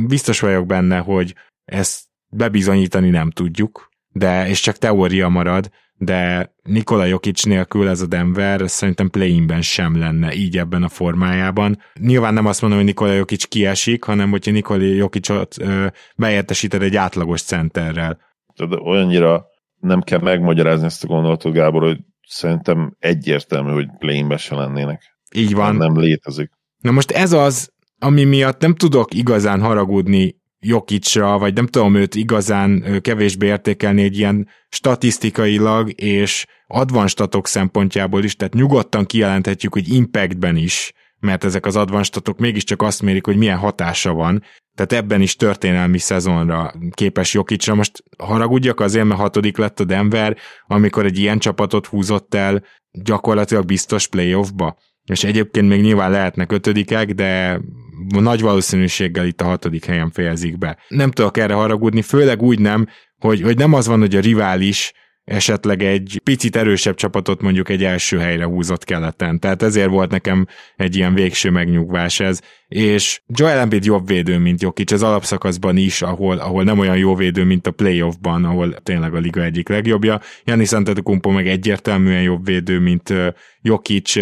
biztos 0.06 0.40
vagyok 0.40 0.66
benne, 0.66 0.98
hogy 0.98 1.34
ezt 1.64 2.02
bebizonyítani 2.28 3.10
nem 3.10 3.30
tudjuk, 3.30 3.88
de 4.12 4.48
és 4.48 4.60
csak 4.60 4.76
teória 4.76 5.28
marad, 5.28 5.70
de 5.94 6.52
Nikola 6.62 7.04
Jokic 7.04 7.44
nélkül 7.44 7.88
ez 7.88 8.00
a 8.00 8.06
Denver 8.06 8.70
szerintem 8.70 9.10
play 9.10 9.46
sem 9.60 9.98
lenne 9.98 10.34
így 10.34 10.58
ebben 10.58 10.82
a 10.82 10.88
formájában. 10.88 11.78
Nyilván 12.00 12.34
nem 12.34 12.46
azt 12.46 12.60
mondom, 12.60 12.78
hogy 12.78 12.88
Nikola 12.88 13.12
Jokic 13.12 13.44
kiesik, 13.44 14.04
hanem 14.04 14.30
hogyha 14.30 14.50
Nikola 14.50 14.82
Jokicot 14.82 15.56
beértesíted 16.16 16.82
egy 16.82 16.96
átlagos 16.96 17.42
centerrel. 17.42 18.18
De 18.54 18.76
olyannyira 18.76 19.46
nem 19.80 20.00
kell 20.00 20.20
megmagyarázni 20.20 20.86
ezt 20.86 21.04
a 21.04 21.06
gondolatot, 21.06 21.52
Gábor, 21.52 21.82
hogy 21.82 21.98
szerintem 22.28 22.96
egyértelmű, 22.98 23.70
hogy 23.70 23.88
play 23.98 24.24
sem 24.36 24.58
lennének. 24.58 25.02
Így 25.34 25.54
van. 25.54 25.76
Nem 25.76 25.98
létezik. 25.98 26.50
Na 26.80 26.90
most 26.90 27.10
ez 27.10 27.32
az, 27.32 27.72
ami 27.98 28.24
miatt 28.24 28.60
nem 28.60 28.74
tudok 28.74 29.14
igazán 29.14 29.60
haragudni 29.60 30.36
Jokicsra, 30.60 31.38
vagy 31.38 31.54
nem 31.54 31.66
tudom 31.66 31.94
őt 31.94 32.14
igazán 32.14 33.00
kevésbé 33.00 33.46
értékelni 33.46 34.02
egy 34.02 34.18
ilyen 34.18 34.48
statisztikailag 34.68 36.00
és 36.00 36.46
advanstatok 36.66 37.46
szempontjából 37.46 38.24
is, 38.24 38.36
tehát 38.36 38.54
nyugodtan 38.54 39.04
kijelenthetjük, 39.04 39.72
hogy 39.72 39.92
impactben 39.92 40.56
is, 40.56 40.92
mert 41.20 41.44
ezek 41.44 41.66
az 41.66 41.76
advanstatok 41.76 42.38
mégiscsak 42.38 42.82
azt 42.82 43.02
mérik, 43.02 43.26
hogy 43.26 43.36
milyen 43.36 43.58
hatása 43.58 44.12
van, 44.12 44.42
tehát 44.78 45.04
ebben 45.04 45.20
is 45.20 45.36
történelmi 45.36 45.98
szezonra 45.98 46.74
képes 46.90 47.34
Jokicsra. 47.34 47.74
Most 47.74 48.04
haragudjak 48.18 48.80
azért, 48.80 49.06
mert 49.06 49.20
hatodik 49.20 49.56
lett 49.56 49.80
a 49.80 49.84
Denver, 49.84 50.36
amikor 50.66 51.04
egy 51.04 51.18
ilyen 51.18 51.38
csapatot 51.38 51.86
húzott 51.86 52.34
el 52.34 52.62
gyakorlatilag 52.90 53.64
biztos 53.64 54.08
playoffba. 54.08 54.76
És 55.04 55.24
egyébként 55.24 55.68
még 55.68 55.80
nyilván 55.80 56.10
lehetnek 56.10 56.52
ötödikek, 56.52 57.12
de 57.12 57.60
nagy 58.08 58.40
valószínűséggel 58.40 59.26
itt 59.26 59.40
a 59.40 59.44
hatodik 59.44 59.84
helyen 59.84 60.10
fejezik 60.10 60.58
be. 60.58 60.78
Nem 60.88 61.10
tudok 61.10 61.36
erre 61.36 61.54
haragudni, 61.54 62.02
főleg 62.02 62.42
úgy 62.42 62.58
nem, 62.58 62.86
hogy, 63.18 63.42
hogy 63.42 63.56
nem 63.56 63.72
az 63.72 63.86
van, 63.86 63.98
hogy 63.98 64.16
a 64.16 64.20
rivális 64.20 64.92
esetleg 65.28 65.82
egy 65.82 66.20
picit 66.24 66.56
erősebb 66.56 66.94
csapatot 66.94 67.42
mondjuk 67.42 67.68
egy 67.68 67.84
első 67.84 68.18
helyre 68.18 68.44
húzott 68.44 68.84
keleten. 68.84 69.40
Tehát 69.40 69.62
ezért 69.62 69.88
volt 69.88 70.10
nekem 70.10 70.46
egy 70.76 70.96
ilyen 70.96 71.14
végső 71.14 71.50
megnyugvás 71.50 72.20
ez. 72.20 72.40
És 72.68 73.20
Joel 73.26 73.58
Embiid 73.58 73.84
jobb 73.84 74.06
védő, 74.06 74.38
mint 74.38 74.62
Jokic 74.62 74.92
az 74.92 75.02
alapszakaszban 75.02 75.76
is, 75.76 76.02
ahol, 76.02 76.38
ahol 76.38 76.64
nem 76.64 76.78
olyan 76.78 76.96
jó 76.96 77.14
védő, 77.14 77.44
mint 77.44 77.66
a 77.66 77.70
playoffban, 77.70 78.44
ahol 78.44 78.74
tényleg 78.82 79.14
a 79.14 79.18
liga 79.18 79.42
egyik 79.42 79.68
legjobbja. 79.68 80.20
Janis 80.44 80.72
Antetokounmpo 80.72 81.30
meg 81.30 81.48
egyértelműen 81.48 82.22
jobb 82.22 82.44
védő, 82.44 82.78
mint 82.78 83.14
Jokic, 83.60 84.12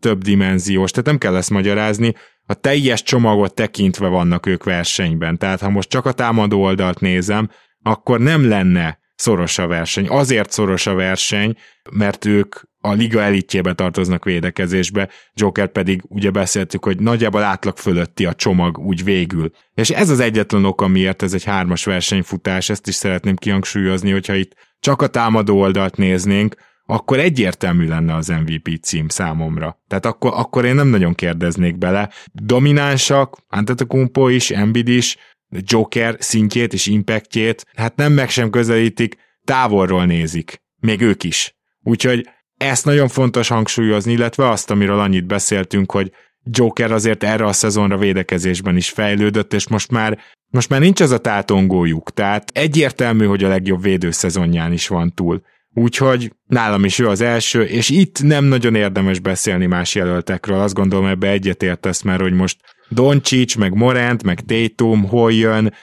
több 0.00 0.22
dimenziós, 0.22 0.90
tehát 0.90 1.06
nem 1.06 1.18
kell 1.18 1.36
ezt 1.36 1.50
magyarázni 1.50 2.14
a 2.50 2.54
teljes 2.54 3.02
csomagot 3.02 3.54
tekintve 3.54 4.08
vannak 4.08 4.46
ők 4.46 4.64
versenyben. 4.64 5.38
Tehát 5.38 5.60
ha 5.60 5.70
most 5.70 5.88
csak 5.88 6.06
a 6.06 6.12
támadó 6.12 6.62
oldalt 6.62 7.00
nézem, 7.00 7.50
akkor 7.82 8.20
nem 8.20 8.48
lenne 8.48 8.98
szoros 9.14 9.58
a 9.58 9.66
verseny. 9.66 10.08
Azért 10.08 10.50
szoros 10.50 10.86
a 10.86 10.94
verseny, 10.94 11.56
mert 11.90 12.24
ők 12.24 12.54
a 12.80 12.92
liga 12.92 13.22
elitjébe 13.22 13.72
tartoznak 13.72 14.24
védekezésbe, 14.24 15.08
Joker 15.34 15.68
pedig 15.68 16.02
ugye 16.08 16.30
beszéltük, 16.30 16.84
hogy 16.84 16.98
nagyjából 16.98 17.42
átlag 17.42 17.76
fölötti 17.76 18.26
a 18.26 18.34
csomag 18.34 18.78
úgy 18.78 19.04
végül. 19.04 19.50
És 19.74 19.90
ez 19.90 20.08
az 20.08 20.20
egyetlen 20.20 20.64
ok, 20.64 20.80
amiért 20.80 21.22
ez 21.22 21.32
egy 21.32 21.44
hármas 21.44 21.84
versenyfutás, 21.84 22.68
ezt 22.68 22.86
is 22.86 22.94
szeretném 22.94 23.36
kihangsúlyozni, 23.36 24.10
hogyha 24.10 24.34
itt 24.34 24.54
csak 24.80 25.02
a 25.02 25.06
támadó 25.06 25.60
oldalt 25.60 25.96
néznénk, 25.96 26.54
akkor 26.90 27.18
egyértelmű 27.18 27.88
lenne 27.88 28.14
az 28.14 28.28
MVP 28.28 28.78
cím 28.82 29.08
számomra. 29.08 29.80
Tehát 29.88 30.06
akkor, 30.06 30.32
akkor 30.34 30.64
én 30.64 30.74
nem 30.74 30.88
nagyon 30.88 31.14
kérdeznék 31.14 31.78
bele. 31.78 32.10
Dominánsak, 32.32 33.36
Antetokounmpo 33.48 34.28
is, 34.28 34.50
Embiid 34.50 34.88
is, 34.88 35.16
Joker 35.50 36.16
szintjét 36.18 36.72
és 36.72 36.86
impactjét, 36.86 37.66
hát 37.74 37.96
nem 37.96 38.12
meg 38.12 38.30
sem 38.30 38.50
közelítik, 38.50 39.16
távolról 39.44 40.04
nézik. 40.04 40.62
Még 40.80 41.00
ők 41.00 41.24
is. 41.24 41.54
Úgyhogy 41.82 42.28
ezt 42.56 42.84
nagyon 42.84 43.08
fontos 43.08 43.48
hangsúlyozni, 43.48 44.12
illetve 44.12 44.48
azt, 44.48 44.70
amiről 44.70 45.00
annyit 45.00 45.26
beszéltünk, 45.26 45.92
hogy 45.92 46.12
Joker 46.44 46.92
azért 46.92 47.22
erre 47.22 47.44
a 47.44 47.52
szezonra 47.52 47.96
védekezésben 47.96 48.76
is 48.76 48.90
fejlődött, 48.90 49.52
és 49.52 49.68
most 49.68 49.90
már, 49.90 50.18
most 50.50 50.68
már 50.68 50.80
nincs 50.80 51.00
az 51.00 51.10
a 51.10 51.18
tátongójuk, 51.18 52.10
tehát 52.10 52.50
egyértelmű, 52.54 53.26
hogy 53.26 53.44
a 53.44 53.48
legjobb 53.48 53.82
védőszezonján 53.82 54.72
is 54.72 54.88
van 54.88 55.14
túl. 55.14 55.42
Úgyhogy 55.74 56.32
nálam 56.46 56.84
is 56.84 56.98
ő 56.98 57.08
az 57.08 57.20
első, 57.20 57.62
és 57.62 57.88
itt 57.88 58.22
nem 58.22 58.44
nagyon 58.44 58.74
érdemes 58.74 59.18
beszélni 59.18 59.66
más 59.66 59.94
jelöltekről. 59.94 60.60
Azt 60.60 60.74
gondolom, 60.74 61.06
ebbe 61.06 61.28
egyetértesz, 61.28 62.02
mert 62.02 62.20
hogy 62.20 62.32
most 62.32 62.56
Doncsics, 62.88 63.58
meg 63.58 63.74
Morant, 63.74 64.22
meg 64.22 64.40
Tatum, 64.40 65.08
hol 65.08 65.32
jön, 65.32 65.74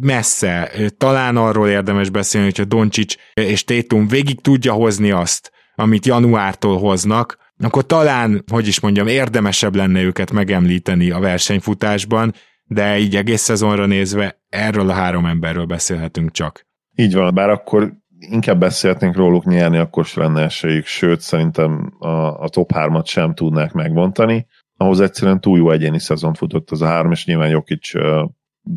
messze. 0.00 0.70
Talán 0.96 1.36
arról 1.36 1.68
érdemes 1.68 2.10
beszélni, 2.10 2.46
hogyha 2.46 2.64
Doncsics 2.64 3.16
és 3.34 3.64
Tatum 3.64 4.08
végig 4.08 4.40
tudja 4.40 4.72
hozni 4.72 5.10
azt, 5.10 5.52
amit 5.74 6.06
januártól 6.06 6.78
hoznak, 6.78 7.36
akkor 7.58 7.86
talán, 7.86 8.44
hogy 8.52 8.66
is 8.66 8.80
mondjam, 8.80 9.06
érdemesebb 9.06 9.74
lenne 9.74 10.02
őket 10.02 10.32
megemlíteni 10.32 11.10
a 11.10 11.18
versenyfutásban, 11.18 12.34
de 12.64 12.98
így 12.98 13.16
egész 13.16 13.42
szezonra 13.42 13.86
nézve 13.86 14.40
erről 14.48 14.90
a 14.90 14.92
három 14.92 15.26
emberről 15.26 15.64
beszélhetünk 15.64 16.30
csak. 16.30 16.66
Így 16.94 17.14
van, 17.14 17.34
bár 17.34 17.50
akkor 17.50 17.92
inkább 18.18 18.58
beszélhetnénk 18.58 19.16
róluk 19.16 19.44
nyerni, 19.44 19.76
akkor 19.76 20.04
sem 20.04 20.22
lenne 20.22 20.42
esélyük, 20.42 20.86
sőt, 20.86 21.20
szerintem 21.20 21.96
a, 21.98 22.08
a 22.42 22.48
top 22.48 22.70
3-at 22.74 23.06
sem 23.06 23.34
tudnák 23.34 23.72
megbontani. 23.72 24.46
Ahhoz 24.76 25.00
egyszerűen 25.00 25.40
túl 25.40 25.58
jó 25.58 25.70
egyéni 25.70 25.98
szezont 25.98 26.36
futott 26.36 26.70
az 26.70 26.82
a 26.82 26.86
három, 26.86 27.12
és 27.12 27.26
nyilván 27.26 27.48
Jokic 27.48 27.90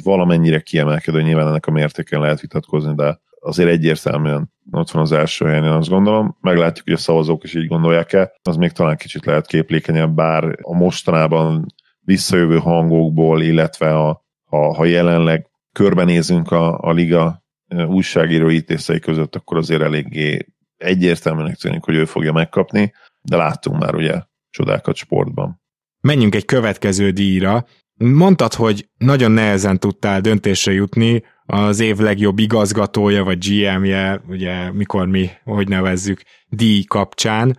valamennyire 0.04 0.60
kiemelkedő, 0.60 1.21
nyilván 1.21 1.47
ennek 1.47 1.65
a 1.65 1.71
mértékén 1.71 2.19
lehet 2.19 2.41
vitatkozni, 2.41 2.95
de 2.95 3.19
azért 3.39 3.69
egyértelműen 3.69 4.52
ott 4.71 4.91
van 4.91 5.02
az 5.02 5.12
első 5.12 5.45
helyen, 5.45 5.63
én 5.63 5.69
azt 5.69 5.89
gondolom. 5.89 6.38
Meglátjuk, 6.41 6.86
hogy 6.86 6.93
a 6.93 6.97
szavazók 6.97 7.43
is 7.43 7.54
így 7.54 7.67
gondolják-e. 7.67 8.32
Az 8.43 8.56
még 8.56 8.71
talán 8.71 8.97
kicsit 8.97 9.25
lehet 9.25 9.47
képlékenyebb, 9.47 10.15
bár 10.15 10.58
a 10.62 10.75
mostanában 10.75 11.65
visszajövő 11.99 12.58
hangokból, 12.58 13.41
illetve 13.41 13.97
a, 13.97 14.25
ha, 14.43 14.73
ha 14.73 14.86
jelenleg 14.86 15.49
körbenézünk 15.71 16.52
a, 16.52 16.80
a 16.80 16.91
liga 16.91 17.43
újságíró 17.88 18.49
ítészei 18.49 18.99
között, 18.99 19.36
akkor 19.36 19.58
azért 19.58 19.82
eléggé 19.82 20.45
egyértelműnek 20.77 21.55
tűnik, 21.55 21.84
hogy 21.84 21.95
ő 21.95 22.05
fogja 22.05 22.32
megkapni, 22.32 22.93
de 23.21 23.36
láttunk 23.36 23.79
már 23.79 23.95
ugye 23.95 24.21
csodákat 24.49 24.95
sportban. 24.95 25.62
Menjünk 26.01 26.36
egy 26.36 26.45
következő 26.45 27.12
díjra. 27.12 27.65
Mondtad, 27.93 28.53
hogy 28.53 28.89
nagyon 28.97 29.32
nehezen 29.32 29.79
tudtál 29.79 30.21
döntésre 30.21 30.71
jutni 30.71 31.23
az 31.45 31.79
év 31.79 31.97
legjobb 31.97 32.39
igazgatója, 32.39 33.23
vagy 33.23 33.38
GM-je, 33.47 34.21
ugye 34.27 34.71
mikor 34.71 35.08
mi, 35.08 35.29
hogy 35.43 35.67
nevezzük, 35.67 36.21
díj 36.47 36.84
kapcsán. 36.84 37.58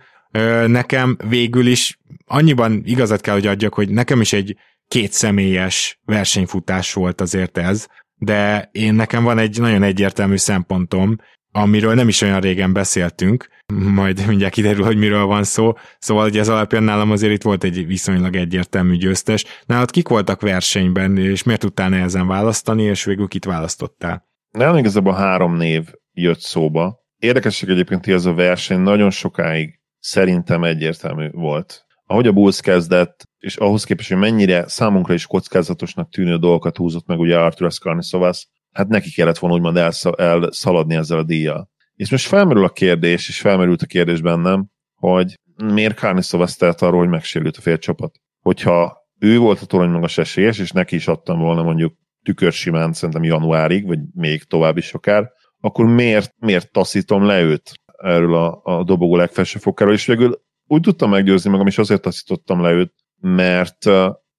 Nekem 0.67 1.17
végül 1.29 1.67
is 1.67 1.99
annyiban 2.25 2.81
igazat 2.85 3.21
kell, 3.21 3.33
hogy 3.33 3.47
adjak, 3.47 3.73
hogy 3.73 3.89
nekem 3.89 4.21
is 4.21 4.33
egy 4.33 4.55
két 4.87 5.11
személyes 5.11 5.99
versenyfutás 6.05 6.93
volt 6.93 7.21
azért 7.21 7.57
ez, 7.57 7.87
de 8.25 8.69
én 8.71 8.93
nekem 8.93 9.23
van 9.23 9.37
egy 9.37 9.59
nagyon 9.59 9.83
egyértelmű 9.83 10.37
szempontom, 10.37 11.15
amiről 11.51 11.93
nem 11.93 12.07
is 12.07 12.21
olyan 12.21 12.39
régen 12.39 12.73
beszéltünk, 12.73 13.47
majd 13.73 14.27
mindjárt 14.27 14.53
kiderül, 14.53 14.85
hogy 14.85 14.97
miről 14.97 15.25
van 15.25 15.43
szó. 15.43 15.73
Szóval 15.99 16.23
hogy 16.23 16.37
ez 16.37 16.49
alapján 16.49 16.83
nálam 16.83 17.11
azért 17.11 17.33
itt 17.33 17.41
volt 17.41 17.63
egy 17.63 17.85
viszonylag 17.85 18.35
egyértelmű 18.35 18.95
győztes. 18.95 19.45
Nálad 19.65 19.91
kik 19.91 20.07
voltak 20.07 20.41
versenyben, 20.41 21.17
és 21.17 21.43
miért 21.43 21.61
tudtál 21.61 21.89
nehezen 21.89 22.27
választani, 22.27 22.83
és 22.83 23.03
végül 23.03 23.27
kit 23.27 23.45
választottál? 23.45 24.29
Nem 24.51 24.77
igazából 24.77 25.13
három 25.13 25.55
név 25.55 25.93
jött 26.13 26.39
szóba. 26.39 26.99
Érdekesség 27.17 27.69
egyébként, 27.69 28.05
hogy 28.05 28.13
ez 28.13 28.25
a 28.25 28.33
verseny 28.33 28.79
nagyon 28.79 29.09
sokáig 29.09 29.79
szerintem 29.99 30.63
egyértelmű 30.63 31.29
volt 31.31 31.85
ahogy 32.11 32.27
a 32.27 32.31
Bulls 32.31 32.61
kezdett, 32.61 33.23
és 33.37 33.55
ahhoz 33.55 33.83
képest, 33.83 34.09
hogy 34.09 34.17
mennyire 34.17 34.67
számunkra 34.67 35.13
is 35.13 35.25
kockázatosnak 35.25 36.09
tűnő 36.09 36.37
dolgokat 36.37 36.77
húzott 36.77 37.05
meg 37.05 37.19
ugye 37.19 37.39
Arthur 37.39 37.67
Ascarnisovas, 37.67 38.47
hát 38.71 38.87
neki 38.87 39.11
kellett 39.11 39.37
volna 39.37 39.55
úgymond 39.55 39.77
elszaladni 40.17 40.95
ezzel 40.95 41.17
a 41.17 41.23
díjjal. 41.23 41.69
És 41.95 42.11
most 42.11 42.27
felmerül 42.27 42.63
a 42.63 42.69
kérdés, 42.69 43.29
és 43.29 43.39
felmerült 43.39 43.81
a 43.81 43.85
kérdés 43.85 44.21
bennem, 44.21 44.67
hogy 44.95 45.33
miért 45.63 45.99
Karnisovas 45.99 46.55
telt 46.55 46.81
arról, 46.81 46.99
hogy 46.99 47.09
megsérült 47.09 47.57
a 47.57 47.61
fél 47.61 47.77
csapat. 47.77 48.15
Hogyha 48.39 48.97
ő 49.19 49.37
volt 49.37 49.61
a 49.61 49.65
torony 49.65 49.89
magas 49.89 50.17
esélyes, 50.17 50.59
és 50.59 50.71
neki 50.71 50.95
is 50.95 51.07
adtam 51.07 51.39
volna 51.39 51.63
mondjuk 51.63 51.93
tükörsimán 52.23 52.93
szerintem 52.93 53.23
januárig, 53.23 53.87
vagy 53.87 53.99
még 54.13 54.43
tovább 54.43 54.77
is 54.77 54.93
akár, 54.93 55.29
akkor 55.59 55.85
miért, 55.85 56.33
miért 56.37 56.71
taszítom 56.71 57.25
le 57.25 57.41
őt 57.41 57.71
erről 57.97 58.35
a, 58.35 58.59
a 58.63 58.83
dobogó 58.83 59.15
legfelső 59.15 59.59
fokáról, 59.59 59.93
és 59.93 60.05
végül 60.05 60.41
úgy 60.71 60.81
tudtam 60.81 61.09
meggyőzni 61.09 61.49
magam, 61.49 61.67
és 61.67 61.77
azért 61.77 62.01
taszítottam 62.01 62.61
le 62.61 62.71
őt, 62.71 62.93
mert 63.19 63.85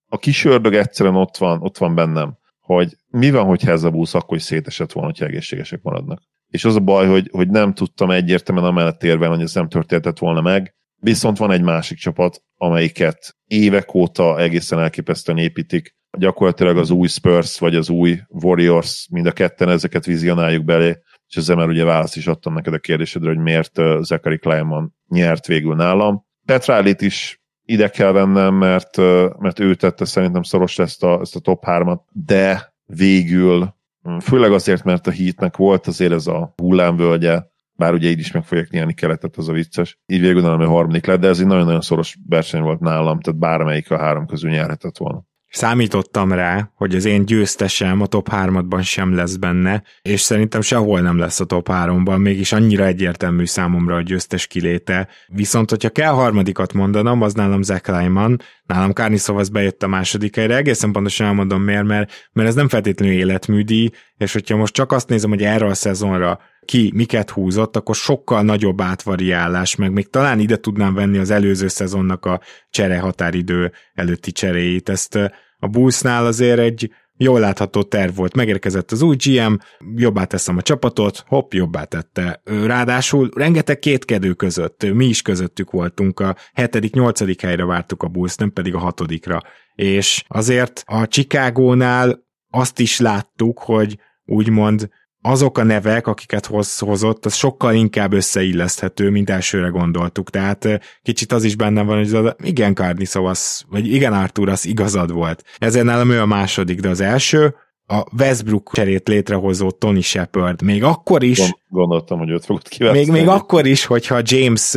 a 0.07 0.19
kis 0.19 0.45
ördög 0.45 0.75
egyszerűen 0.75 1.17
ott 1.17 1.37
van, 1.37 1.63
ott 1.63 1.79
van 1.79 1.95
bennem, 1.95 2.37
hogy 2.61 2.97
mi 3.09 3.31
van, 3.31 3.45
hogyha 3.45 3.71
ez 3.71 3.83
a 3.83 3.91
busz 3.91 4.15
akkor 4.15 4.37
is 4.37 4.43
szétesett 4.43 4.93
volna, 4.93 5.09
hogyha 5.09 5.25
egészségesek 5.25 5.83
maradnak. 5.83 6.23
És 6.49 6.65
az 6.65 6.77
a 6.77 6.81
baj, 6.81 7.07
hogy, 7.07 7.29
hogy 7.33 7.49
nem 7.49 7.75
tudtam 7.75 8.11
egyértelműen 8.11 8.67
amellett 8.67 9.05
érvelni, 9.05 9.35
hogy 9.35 9.45
ez 9.45 9.55
nem 9.55 9.69
történtett 9.69 10.19
volna 10.19 10.41
meg, 10.41 10.75
viszont 10.97 11.39
van 11.39 11.51
egy 11.51 11.63
másik 11.63 11.99
csapat, 11.99 12.43
amelyiket 12.57 13.37
évek 13.47 13.95
óta 13.95 14.41
egészen 14.41 14.79
elképesztően 14.79 15.39
építik. 15.39 15.97
Gyakorlatilag 16.19 16.77
az 16.77 16.91
új 16.91 17.09
Spurs 17.09 17.59
vagy 17.59 17.77
az 17.77 17.89
új 17.89 18.19
Warriors, 18.29 19.09
mind 19.11 19.27
a 19.27 19.33
ketten 19.33 19.69
ezeket 19.69 20.05
vizionáljuk 20.05 20.65
belé, 20.65 20.99
és 21.33 21.39
ezzel 21.39 21.57
már 21.57 21.69
ugye 21.69 21.85
választ 21.85 22.17
is 22.17 22.27
adtam 22.27 22.55
neked 22.55 22.75
a 22.75 22.79
kérdésedre, 22.79 23.29
hogy 23.29 23.39
miért 23.39 23.81
Zachary 24.01 24.39
Kleinman 24.39 24.95
nyert 25.09 25.47
végül 25.47 25.75
nálam. 25.75 26.25
Petrálit 26.45 27.01
is 27.01 27.43
ide 27.65 27.89
kell 27.89 28.13
vennem, 28.13 28.55
mert, 28.55 28.97
mert 29.39 29.59
ő 29.59 29.75
tette 29.75 30.05
szerintem 30.05 30.43
szoros 30.43 30.79
ezt 30.79 31.03
a, 31.03 31.21
ezt 31.21 31.37
a 31.37 31.41
top 31.41 31.63
3-at, 31.67 32.01
de 32.13 32.75
végül, 32.87 33.75
főleg 34.21 34.53
azért, 34.53 34.85
mert 34.85 35.07
a 35.07 35.11
hitnek 35.11 35.57
volt 35.57 35.87
azért 35.87 36.13
ez 36.13 36.27
a 36.27 36.53
hullámvölgye, 36.57 37.43
bár 37.73 37.93
ugye 37.93 38.09
így 38.09 38.19
is 38.19 38.33
meg 38.33 38.45
fogják 38.45 38.71
nyerni 38.71 38.95
keletet, 38.95 39.37
az 39.37 39.49
a 39.49 39.53
vicces. 39.53 39.99
Így 40.07 40.21
végül 40.21 40.41
nem 40.41 40.61
a 40.61 40.67
harmadik 40.67 41.07
lett, 41.07 41.21
de 41.21 41.29
ez 41.29 41.41
egy 41.41 41.47
nagyon-nagyon 41.47 41.81
szoros 41.81 42.17
verseny 42.29 42.63
volt 42.63 42.81
nálam, 42.81 43.21
tehát 43.21 43.41
bármelyik 43.41 43.91
a 43.91 43.99
három 43.99 44.27
közül 44.27 44.51
nyerhetett 44.51 44.97
volna. 44.97 45.25
Számítottam 45.53 46.33
rá, 46.33 46.71
hogy 46.75 46.95
az 46.95 47.05
én 47.05 47.25
győztesem 47.25 48.01
a 48.01 48.07
top 48.07 48.29
3-ban 48.33 48.85
sem 48.85 49.15
lesz 49.15 49.37
benne, 49.37 49.83
és 50.03 50.21
szerintem 50.21 50.61
sehol 50.61 51.01
nem 51.01 51.19
lesz 51.19 51.41
a 51.41 51.45
top 51.45 51.69
3-ban, 51.73 52.19
mégis 52.19 52.53
annyira 52.53 52.85
egyértelmű 52.85 53.47
számomra 53.47 53.97
a 53.97 54.03
győztes 54.03 54.47
kiléte. 54.47 55.09
Viszont, 55.27 55.71
hogyha 55.71 55.89
kell 55.89 56.13
harmadikat 56.13 56.73
mondanom, 56.73 57.23
az 57.23 57.35
nálam 57.35 57.63
Zach 57.63 58.03
Lyman, 58.03 58.41
nálam 58.73 58.93
Kárni 58.93 59.17
Szovasz 59.17 59.49
bejött 59.49 59.83
a 59.83 59.87
második 59.87 60.37
helyre, 60.37 60.57
egészen 60.57 60.93
pontosan 60.93 61.27
elmondom 61.27 61.63
miért, 61.63 61.85
mert, 61.85 62.29
mert 62.33 62.49
ez 62.49 62.55
nem 62.55 62.69
feltétlenül 62.69 63.15
életműdíj, 63.15 63.91
és 64.17 64.33
hogyha 64.33 64.57
most 64.57 64.75
csak 64.75 64.93
azt 64.93 65.09
nézem, 65.09 65.31
hogy 65.31 65.43
erre 65.43 65.67
a 65.67 65.75
szezonra 65.75 66.41
ki 66.65 66.93
miket 66.95 67.31
húzott, 67.31 67.77
akkor 67.77 67.95
sokkal 67.95 68.43
nagyobb 68.43 68.81
átvariálás, 68.81 69.77
meg 69.77 69.93
még 69.93 70.11
talán 70.11 70.39
ide 70.39 70.57
tudnám 70.57 70.95
venni 70.95 71.19
az 71.19 71.31
előző 71.31 71.69
szezonnak 71.69 72.25
a 72.27 72.41
csere 72.71 72.99
határidő 72.99 73.73
előtti 73.95 74.33
cseréjét. 74.33 74.89
Ezt 74.89 75.15
a 75.59 75.67
Bullsnál 75.67 76.27
azért 76.27 76.59
egy 76.59 76.91
jól 77.23 77.41
látható 77.41 77.83
terv 77.83 78.17
volt. 78.17 78.35
Megérkezett 78.35 78.91
az 78.91 79.03
új 79.03 79.17
GM, 79.17 79.55
jobbá 79.95 80.25
teszem 80.25 80.57
a 80.57 80.63
csapatot, 80.63 81.25
hopp, 81.27 81.53
jobbá 81.53 81.85
tette. 81.85 82.43
Ráadásul 82.45 83.31
rengeteg 83.37 83.79
kétkedő 83.79 84.33
között, 84.33 84.93
mi 84.93 85.05
is 85.05 85.23
közöttük 85.23 85.71
voltunk, 85.71 86.21
a 86.21 86.37
hetedik, 86.53 86.95
nyolcadik 86.95 87.41
helyre 87.41 87.65
vártuk 87.65 88.03
a 88.03 88.09
Bulls, 88.09 88.37
nem 88.37 88.53
pedig 88.53 88.75
a 88.75 88.79
hatodikra. 88.79 89.41
És 89.75 90.25
azért 90.29 90.83
a 90.87 91.07
Chicagónál 91.07 92.27
azt 92.51 92.79
is 92.79 93.01
láttuk, 93.01 93.59
hogy 93.59 93.99
úgymond 94.25 94.89
azok 95.23 95.59
a 95.59 95.63
nevek, 95.63 96.07
akiket 96.07 96.47
hoz, 96.47 96.79
hozott, 96.79 97.27
az 97.27 97.35
sokkal 97.35 97.75
inkább 97.75 98.13
összeilleszthető, 98.13 99.11
mint 99.11 99.31
elsőre 99.31 99.69
gondoltuk. 99.69 100.31
Tehát 100.31 100.81
kicsit 101.03 101.33
az 101.33 101.45
is 101.45 101.57
benne 101.57 101.83
van, 101.83 101.97
hogy 101.97 102.15
az, 102.15 102.35
igen, 102.43 102.75
Carniszov, 102.75 103.37
vagy 103.69 103.93
igen, 103.93 104.13
Artur, 104.13 104.49
az 104.49 104.67
igazad 104.67 105.13
volt. 105.13 105.45
Ezért 105.59 105.85
nálam 105.85 106.11
ő 106.11 106.21
a 106.21 106.27
második, 106.27 106.81
de 106.81 106.89
az 106.89 107.01
első, 107.01 107.55
a 107.87 108.05
Westbrook 108.19 108.71
cserét 108.73 109.09
létrehozó 109.09 109.71
Tony 109.71 110.01
Shepard. 110.01 110.63
Még 110.63 110.83
akkor 110.85 111.23
is... 111.23 111.55
Gondoltam, 111.69 112.19
hogy 112.19 112.31
őt 112.31 112.45
fogod 112.45 112.69
kiválasztani. 112.69 113.11
Még, 113.11 113.21
még 113.21 113.35
akkor 113.35 113.67
is, 113.67 113.85
hogyha 113.85 114.21
James 114.23 114.73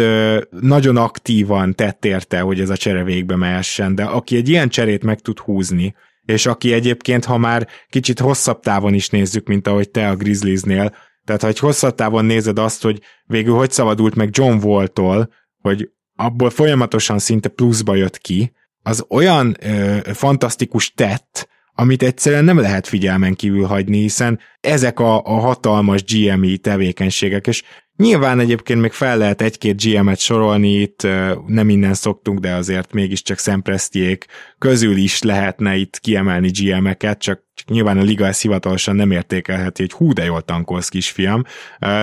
nagyon 0.50 0.98
aktívan 0.98 1.76
tett 1.76 2.06
érte, 2.06 2.40
hogy 2.40 2.60
ez 2.60 2.70
a 2.70 2.78
csere 2.78 3.04
végbe 3.04 3.36
mehessen, 3.36 3.96
de 3.96 4.04
aki 4.04 4.36
egy 4.36 4.50
ilyen 4.50 4.70
cserét 4.70 5.04
meg 5.04 5.20
tud 5.20 5.40
húzni, 5.40 5.96
és 6.26 6.46
aki 6.46 6.74
egyébként, 6.74 7.26
ha 7.26 7.38
már 7.38 7.68
kicsit 7.90 8.20
hosszabb 8.20 8.60
távon 8.60 8.94
is 8.94 9.10
nézzük, 9.10 9.48
mint 9.48 9.68
ahogy 9.68 9.90
te 9.90 10.10
a 10.10 10.16
Grizzliesnél, 10.16 10.96
tehát 11.24 11.42
ha 11.42 11.48
egy 11.48 11.60
hosszabb 11.60 11.96
távon 11.96 12.26
nézed 12.26 12.60
azt, 12.60 12.82
hogy 12.82 13.02
végül 13.26 13.56
hogy 13.56 13.72
szabadult 13.72 14.16
meg 14.16 14.30
John 14.32 14.66
Wall-tól, 14.66 15.30
hogy 15.62 15.90
abból 16.16 16.50
folyamatosan 16.50 17.20
szinte 17.20 17.50
pluszba 17.50 17.96
jött 17.96 18.18
ki, 18.18 18.52
az 18.84 19.06
olyan 19.10 19.56
ö, 19.62 19.98
fantasztikus 20.14 20.94
tett, 20.94 21.48
amit 21.74 22.04
egyszerűen 22.04 22.44
nem 22.44 22.60
lehet 22.60 22.88
figyelmen 22.88 23.34
kívül 23.34 23.66
hagyni, 23.66 23.98
hiszen 23.98 24.40
ezek 24.60 25.00
a, 25.00 25.22
a 25.24 25.40
hatalmas 25.40 26.04
GMI 26.04 26.58
tevékenységek, 26.58 27.48
és 27.48 27.64
Nyilván 27.98 28.40
egyébként 28.40 28.82
még 28.82 28.92
fel 28.92 29.18
lehet 29.18 29.42
egy-két 29.42 29.84
GM-et 29.84 30.20
sorolni, 30.20 30.72
itt 30.72 31.02
nem 31.46 31.70
innen 31.70 31.94
szoktunk, 31.94 32.40
de 32.40 32.54
azért 32.54 32.94
mégiscsak 32.94 33.38
szempresztjék 33.38 34.26
közül 34.58 34.98
is 34.98 35.22
lehetne 35.22 35.76
itt 35.76 36.00
kiemelni 36.00 36.50
GM-eket, 36.50 37.20
csak, 37.20 37.44
csak 37.54 37.68
nyilván 37.68 37.98
a 37.98 38.02
liga 38.02 38.26
ezt 38.26 38.42
hivatalosan 38.42 38.96
nem 38.96 39.12
értékelheti, 39.12 39.82
hogy 39.82 39.92
hú, 39.92 40.14
de 40.14 40.24
jól 40.24 40.42
tankolsz 40.42 40.90
kisfiam. 40.90 41.44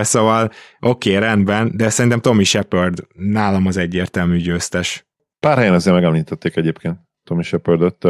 Szóval 0.00 0.50
oké, 0.80 1.16
okay, 1.16 1.28
rendben, 1.28 1.76
de 1.76 1.88
szerintem 1.88 2.20
Tommy 2.20 2.44
Shepard 2.44 3.06
nálam 3.14 3.66
az 3.66 3.76
egyértelmű 3.76 4.36
győztes. 4.36 5.06
Pár 5.40 5.56
helyen 5.56 5.74
azért 5.74 5.96
megemlítették 5.96 6.56
egyébként 6.56 6.98
Tommy 7.24 7.42
Shepardot, 7.42 8.04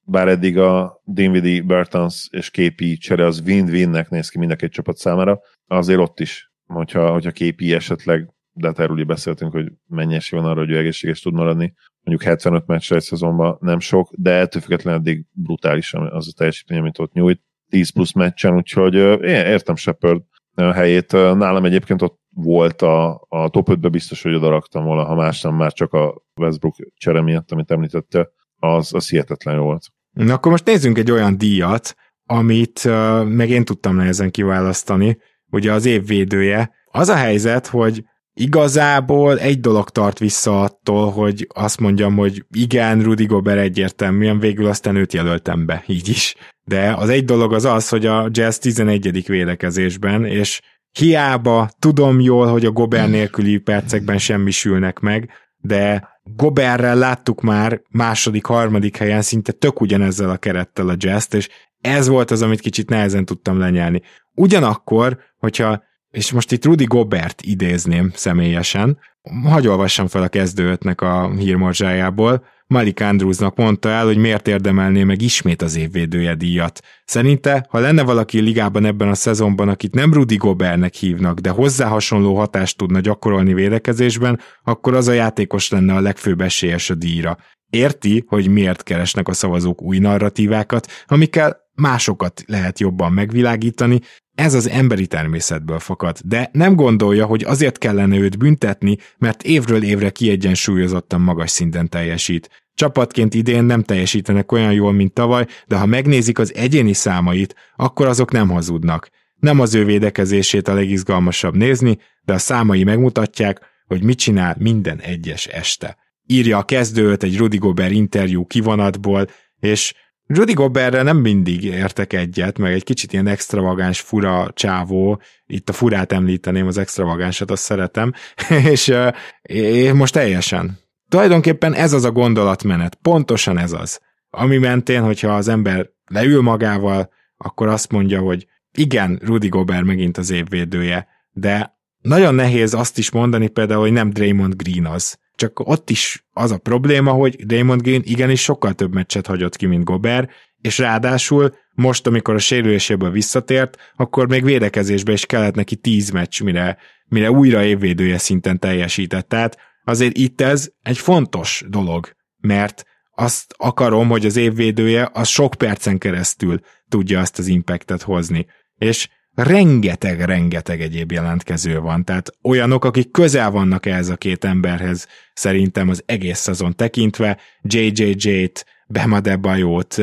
bár 0.00 0.28
eddig 0.28 0.58
a 0.58 1.00
Dinwiddie, 1.04 1.62
Bertans 1.62 2.28
és 2.30 2.50
KP 2.50 2.98
csere 2.98 3.26
az 3.26 3.42
win-winnek 3.44 4.08
néz 4.08 4.28
ki 4.28 4.38
mind 4.38 4.50
a 4.50 4.56
két 4.56 4.72
csapat 4.72 4.96
számára, 4.96 5.40
azért 5.66 6.00
ott 6.00 6.20
is 6.20 6.49
hogyha, 6.72 7.12
hogyha 7.12 7.30
képi 7.30 7.72
esetleg, 7.74 8.34
de 8.52 8.66
hát 8.66 8.78
erről 8.78 9.04
beszéltünk, 9.04 9.52
hogy 9.52 9.72
mennyi 9.86 10.18
van 10.30 10.44
arra, 10.44 10.60
hogy 10.60 10.70
ő 10.70 10.78
egészséges 10.78 11.20
tud 11.20 11.32
maradni. 11.32 11.74
Mondjuk 12.02 12.28
75 12.28 12.66
meccsre 12.66 12.96
egy 12.96 13.02
szezonban 13.02 13.58
nem 13.60 13.78
sok, 13.78 14.10
de 14.16 14.30
ettől 14.30 14.62
függetlenül 14.62 15.00
eddig 15.00 15.26
brutális 15.32 15.94
az 15.94 16.28
a 16.28 16.32
teljesítmény, 16.36 16.78
amit 16.78 16.98
ott 16.98 17.12
nyújt. 17.12 17.42
10 17.68 17.90
plusz 17.90 18.12
meccsen, 18.12 18.54
úgyhogy 18.54 18.94
én 18.94 19.46
értem 19.46 19.76
Shepard 19.76 20.22
helyét. 20.54 21.12
Nálam 21.12 21.64
egyébként 21.64 22.02
ott 22.02 22.20
volt 22.34 22.82
a, 22.82 23.26
a 23.28 23.48
top 23.48 23.68
5-be 23.70 23.88
biztos, 23.88 24.22
hogy 24.22 24.34
oda 24.34 24.48
raktam 24.48 24.84
volna, 24.84 25.04
ha 25.04 25.14
más 25.14 25.40
nem, 25.40 25.54
már 25.54 25.72
csak 25.72 25.92
a 25.92 26.22
Westbrook 26.34 26.76
csere 26.94 27.22
miatt, 27.22 27.52
amit 27.52 27.70
említette, 27.70 28.28
az, 28.56 28.94
az 28.94 29.08
hihetetlen 29.08 29.54
jó 29.54 29.62
volt. 29.62 29.86
Na 30.12 30.34
akkor 30.34 30.50
most 30.50 30.64
nézzünk 30.64 30.98
egy 30.98 31.10
olyan 31.10 31.38
díjat, 31.38 31.94
amit 32.24 32.82
uh, 32.84 33.24
meg 33.24 33.48
én 33.48 33.64
tudtam 33.64 33.96
nehezen 33.96 34.30
kiválasztani, 34.30 35.18
ugye 35.50 35.72
az 35.72 35.86
év 35.86 36.06
védője. 36.06 36.70
Az 36.90 37.08
a 37.08 37.14
helyzet, 37.14 37.66
hogy 37.66 38.04
igazából 38.34 39.38
egy 39.38 39.60
dolog 39.60 39.90
tart 39.90 40.18
vissza 40.18 40.62
attól, 40.62 41.10
hogy 41.10 41.46
azt 41.54 41.80
mondjam, 41.80 42.16
hogy 42.16 42.44
igen, 42.50 43.02
Rudy 43.02 43.24
Gobert 43.24 43.60
egyértelműen, 43.60 44.38
végül 44.38 44.66
aztán 44.66 44.96
őt 44.96 45.12
jelöltem 45.12 45.66
be, 45.66 45.84
így 45.86 46.08
is. 46.08 46.34
De 46.64 46.94
az 46.96 47.08
egy 47.08 47.24
dolog 47.24 47.52
az 47.52 47.64
az, 47.64 47.88
hogy 47.88 48.06
a 48.06 48.28
Jazz 48.30 48.56
11. 48.56 49.26
védekezésben, 49.26 50.24
és 50.24 50.60
hiába 50.90 51.70
tudom 51.78 52.20
jól, 52.20 52.46
hogy 52.46 52.64
a 52.64 52.70
Gobert 52.70 53.10
nélküli 53.10 53.58
percekben 53.58 54.18
semmisülnek 54.18 54.98
meg, 54.98 55.30
de 55.56 56.08
Goberrel 56.22 56.96
láttuk 56.96 57.40
már 57.40 57.80
második, 57.90 58.44
harmadik 58.44 58.96
helyen 58.96 59.22
szinte 59.22 59.52
tök 59.52 59.80
ugyanezzel 59.80 60.30
a 60.30 60.36
kerettel 60.36 60.88
a 60.88 60.94
jazz 60.96 61.34
és 61.34 61.48
ez 61.80 62.08
volt 62.08 62.30
az, 62.30 62.42
amit 62.42 62.60
kicsit 62.60 62.88
nehezen 62.88 63.24
tudtam 63.24 63.58
lenyelni. 63.58 64.02
Ugyanakkor, 64.40 65.18
hogyha, 65.38 65.82
és 66.10 66.32
most 66.32 66.52
itt 66.52 66.64
Rudy 66.64 66.84
Gobert 66.84 67.42
idézném 67.42 68.10
személyesen, 68.14 68.98
hagy 69.44 69.66
olvassam 69.66 70.06
fel 70.06 70.22
a 70.22 70.28
kezdőötnek 70.28 71.00
a 71.00 71.30
hírmorzsájából, 71.36 72.44
Malik 72.66 73.00
Andrewsnak 73.00 73.56
mondta 73.56 73.88
el, 73.88 74.04
hogy 74.04 74.16
miért 74.16 74.48
érdemelné 74.48 75.04
meg 75.04 75.22
ismét 75.22 75.62
az 75.62 75.76
évvédője 75.76 76.34
díjat. 76.34 76.80
Szerinte, 77.04 77.66
ha 77.68 77.78
lenne 77.78 78.02
valaki 78.02 78.40
ligában 78.40 78.84
ebben 78.84 79.08
a 79.08 79.14
szezonban, 79.14 79.68
akit 79.68 79.94
nem 79.94 80.12
Rudy 80.12 80.36
Gobertnek 80.36 80.94
hívnak, 80.94 81.38
de 81.38 81.50
hozzá 81.50 81.88
hasonló 81.88 82.36
hatást 82.36 82.76
tudna 82.76 83.00
gyakorolni 83.00 83.54
védekezésben, 83.54 84.40
akkor 84.64 84.94
az 84.94 85.08
a 85.08 85.12
játékos 85.12 85.70
lenne 85.70 85.94
a 85.94 86.00
legfőbb 86.00 86.40
esélyes 86.40 86.90
a 86.90 86.94
díjra. 86.94 87.36
Érti, 87.70 88.24
hogy 88.26 88.48
miért 88.48 88.82
keresnek 88.82 89.28
a 89.28 89.32
szavazók 89.32 89.82
új 89.82 89.98
narratívákat, 89.98 90.86
amikkel 91.06 91.59
másokat 91.74 92.44
lehet 92.46 92.80
jobban 92.80 93.12
megvilágítani, 93.12 94.00
ez 94.34 94.54
az 94.54 94.68
emberi 94.68 95.06
természetből 95.06 95.78
fakad, 95.78 96.18
de 96.24 96.50
nem 96.52 96.74
gondolja, 96.74 97.26
hogy 97.26 97.44
azért 97.44 97.78
kellene 97.78 98.16
őt 98.16 98.38
büntetni, 98.38 98.96
mert 99.18 99.42
évről 99.42 99.82
évre 99.82 100.10
kiegyensúlyozottan 100.10 101.20
magas 101.20 101.50
szinten 101.50 101.88
teljesít. 101.88 102.50
Csapatként 102.74 103.34
idén 103.34 103.64
nem 103.64 103.82
teljesítenek 103.82 104.52
olyan 104.52 104.72
jól, 104.72 104.92
mint 104.92 105.12
tavaly, 105.12 105.46
de 105.66 105.76
ha 105.76 105.86
megnézik 105.86 106.38
az 106.38 106.54
egyéni 106.54 106.92
számait, 106.92 107.54
akkor 107.76 108.06
azok 108.06 108.30
nem 108.32 108.48
hazudnak. 108.48 109.10
Nem 109.36 109.60
az 109.60 109.74
ő 109.74 109.84
védekezését 109.84 110.68
a 110.68 110.74
legizgalmasabb 110.74 111.56
nézni, 111.56 111.98
de 112.24 112.32
a 112.32 112.38
számai 112.38 112.84
megmutatják, 112.84 113.60
hogy 113.86 114.02
mit 114.02 114.18
csinál 114.18 114.56
minden 114.58 115.00
egyes 115.00 115.46
este. 115.46 115.96
Írja 116.26 116.58
a 116.58 116.62
kezdőt 116.62 117.22
egy 117.22 117.36
Rudy 117.36 117.56
Gobert 117.56 117.92
interjú 117.92 118.46
kivonatból, 118.46 119.26
és 119.60 119.94
Rudy 120.34 120.52
Goberre 120.52 121.02
nem 121.02 121.16
mindig 121.16 121.64
értek 121.64 122.12
egyet, 122.12 122.58
meg 122.58 122.72
egy 122.72 122.84
kicsit 122.84 123.12
ilyen 123.12 123.26
extravagáns, 123.26 124.00
fura 124.00 124.50
csávó, 124.54 125.22
itt 125.46 125.68
a 125.68 125.72
furát 125.72 126.12
említeném, 126.12 126.66
az 126.66 126.78
extravagánsat, 126.78 127.50
azt 127.50 127.62
szeretem, 127.62 128.12
és, 128.70 128.94
és 129.42 129.92
most 129.92 130.12
teljesen. 130.12 130.78
Tulajdonképpen 131.08 131.74
ez 131.74 131.92
az 131.92 132.04
a 132.04 132.10
gondolatmenet, 132.10 132.94
pontosan 132.94 133.58
ez 133.58 133.72
az, 133.72 134.00
ami 134.30 134.58
mentén, 134.58 135.02
hogyha 135.02 135.34
az 135.34 135.48
ember 135.48 135.90
leül 136.06 136.42
magával, 136.42 137.10
akkor 137.36 137.68
azt 137.68 137.92
mondja, 137.92 138.20
hogy 138.20 138.46
igen, 138.72 139.20
Rudy 139.24 139.48
Gobert 139.48 139.84
megint 139.84 140.16
az 140.16 140.30
évvédője, 140.30 141.06
de 141.30 141.78
nagyon 142.00 142.34
nehéz 142.34 142.74
azt 142.74 142.98
is 142.98 143.10
mondani 143.10 143.48
például, 143.48 143.80
hogy 143.80 143.92
nem 143.92 144.10
Draymond 144.10 144.54
Green 144.56 144.86
az 144.86 145.18
csak 145.40 145.68
ott 145.68 145.90
is 145.90 146.24
az 146.32 146.50
a 146.50 146.58
probléma, 146.58 147.12
hogy 147.12 147.46
Damon 147.46 147.78
Green 147.78 148.02
igenis 148.04 148.42
sokkal 148.42 148.72
több 148.72 148.94
meccset 148.94 149.26
hagyott 149.26 149.56
ki, 149.56 149.66
mint 149.66 149.84
Gobert, 149.84 150.30
és 150.60 150.78
ráadásul 150.78 151.54
most, 151.74 152.06
amikor 152.06 152.34
a 152.34 152.38
sérüléséből 152.38 153.10
visszatért, 153.10 153.92
akkor 153.96 154.28
még 154.28 154.44
védekezésbe 154.44 155.12
is 155.12 155.26
kellett 155.26 155.54
neki 155.54 155.76
10 155.76 156.10
meccs, 156.10 156.42
mire, 156.42 156.78
mire 157.08 157.30
újra 157.30 157.64
évvédője 157.64 158.18
szinten 158.18 158.58
teljesített. 158.58 159.28
Tehát 159.28 159.58
azért 159.84 160.16
itt 160.16 160.40
ez 160.40 160.70
egy 160.82 160.98
fontos 160.98 161.64
dolog, 161.68 162.16
mert 162.38 162.84
azt 163.14 163.54
akarom, 163.56 164.08
hogy 164.08 164.26
az 164.26 164.36
évvédője 164.36 165.10
az 165.12 165.28
sok 165.28 165.54
percen 165.54 165.98
keresztül 165.98 166.60
tudja 166.88 167.20
azt 167.20 167.38
az 167.38 167.46
impactet 167.46 168.02
hozni. 168.02 168.46
És 168.78 169.08
rengeteg-rengeteg 169.42 170.80
egyéb 170.80 171.12
jelentkező 171.12 171.78
van, 171.78 172.04
tehát 172.04 172.30
olyanok, 172.42 172.84
akik 172.84 173.10
közel 173.10 173.50
vannak 173.50 173.86
ehhez 173.86 174.08
a 174.08 174.16
két 174.16 174.44
emberhez, 174.44 175.06
szerintem 175.34 175.88
az 175.88 176.02
egész 176.06 176.38
szezon 176.38 176.76
tekintve, 176.76 177.38
JJJ-t, 177.62 178.66
Bema 178.86 179.20
Debajót, 179.20 179.94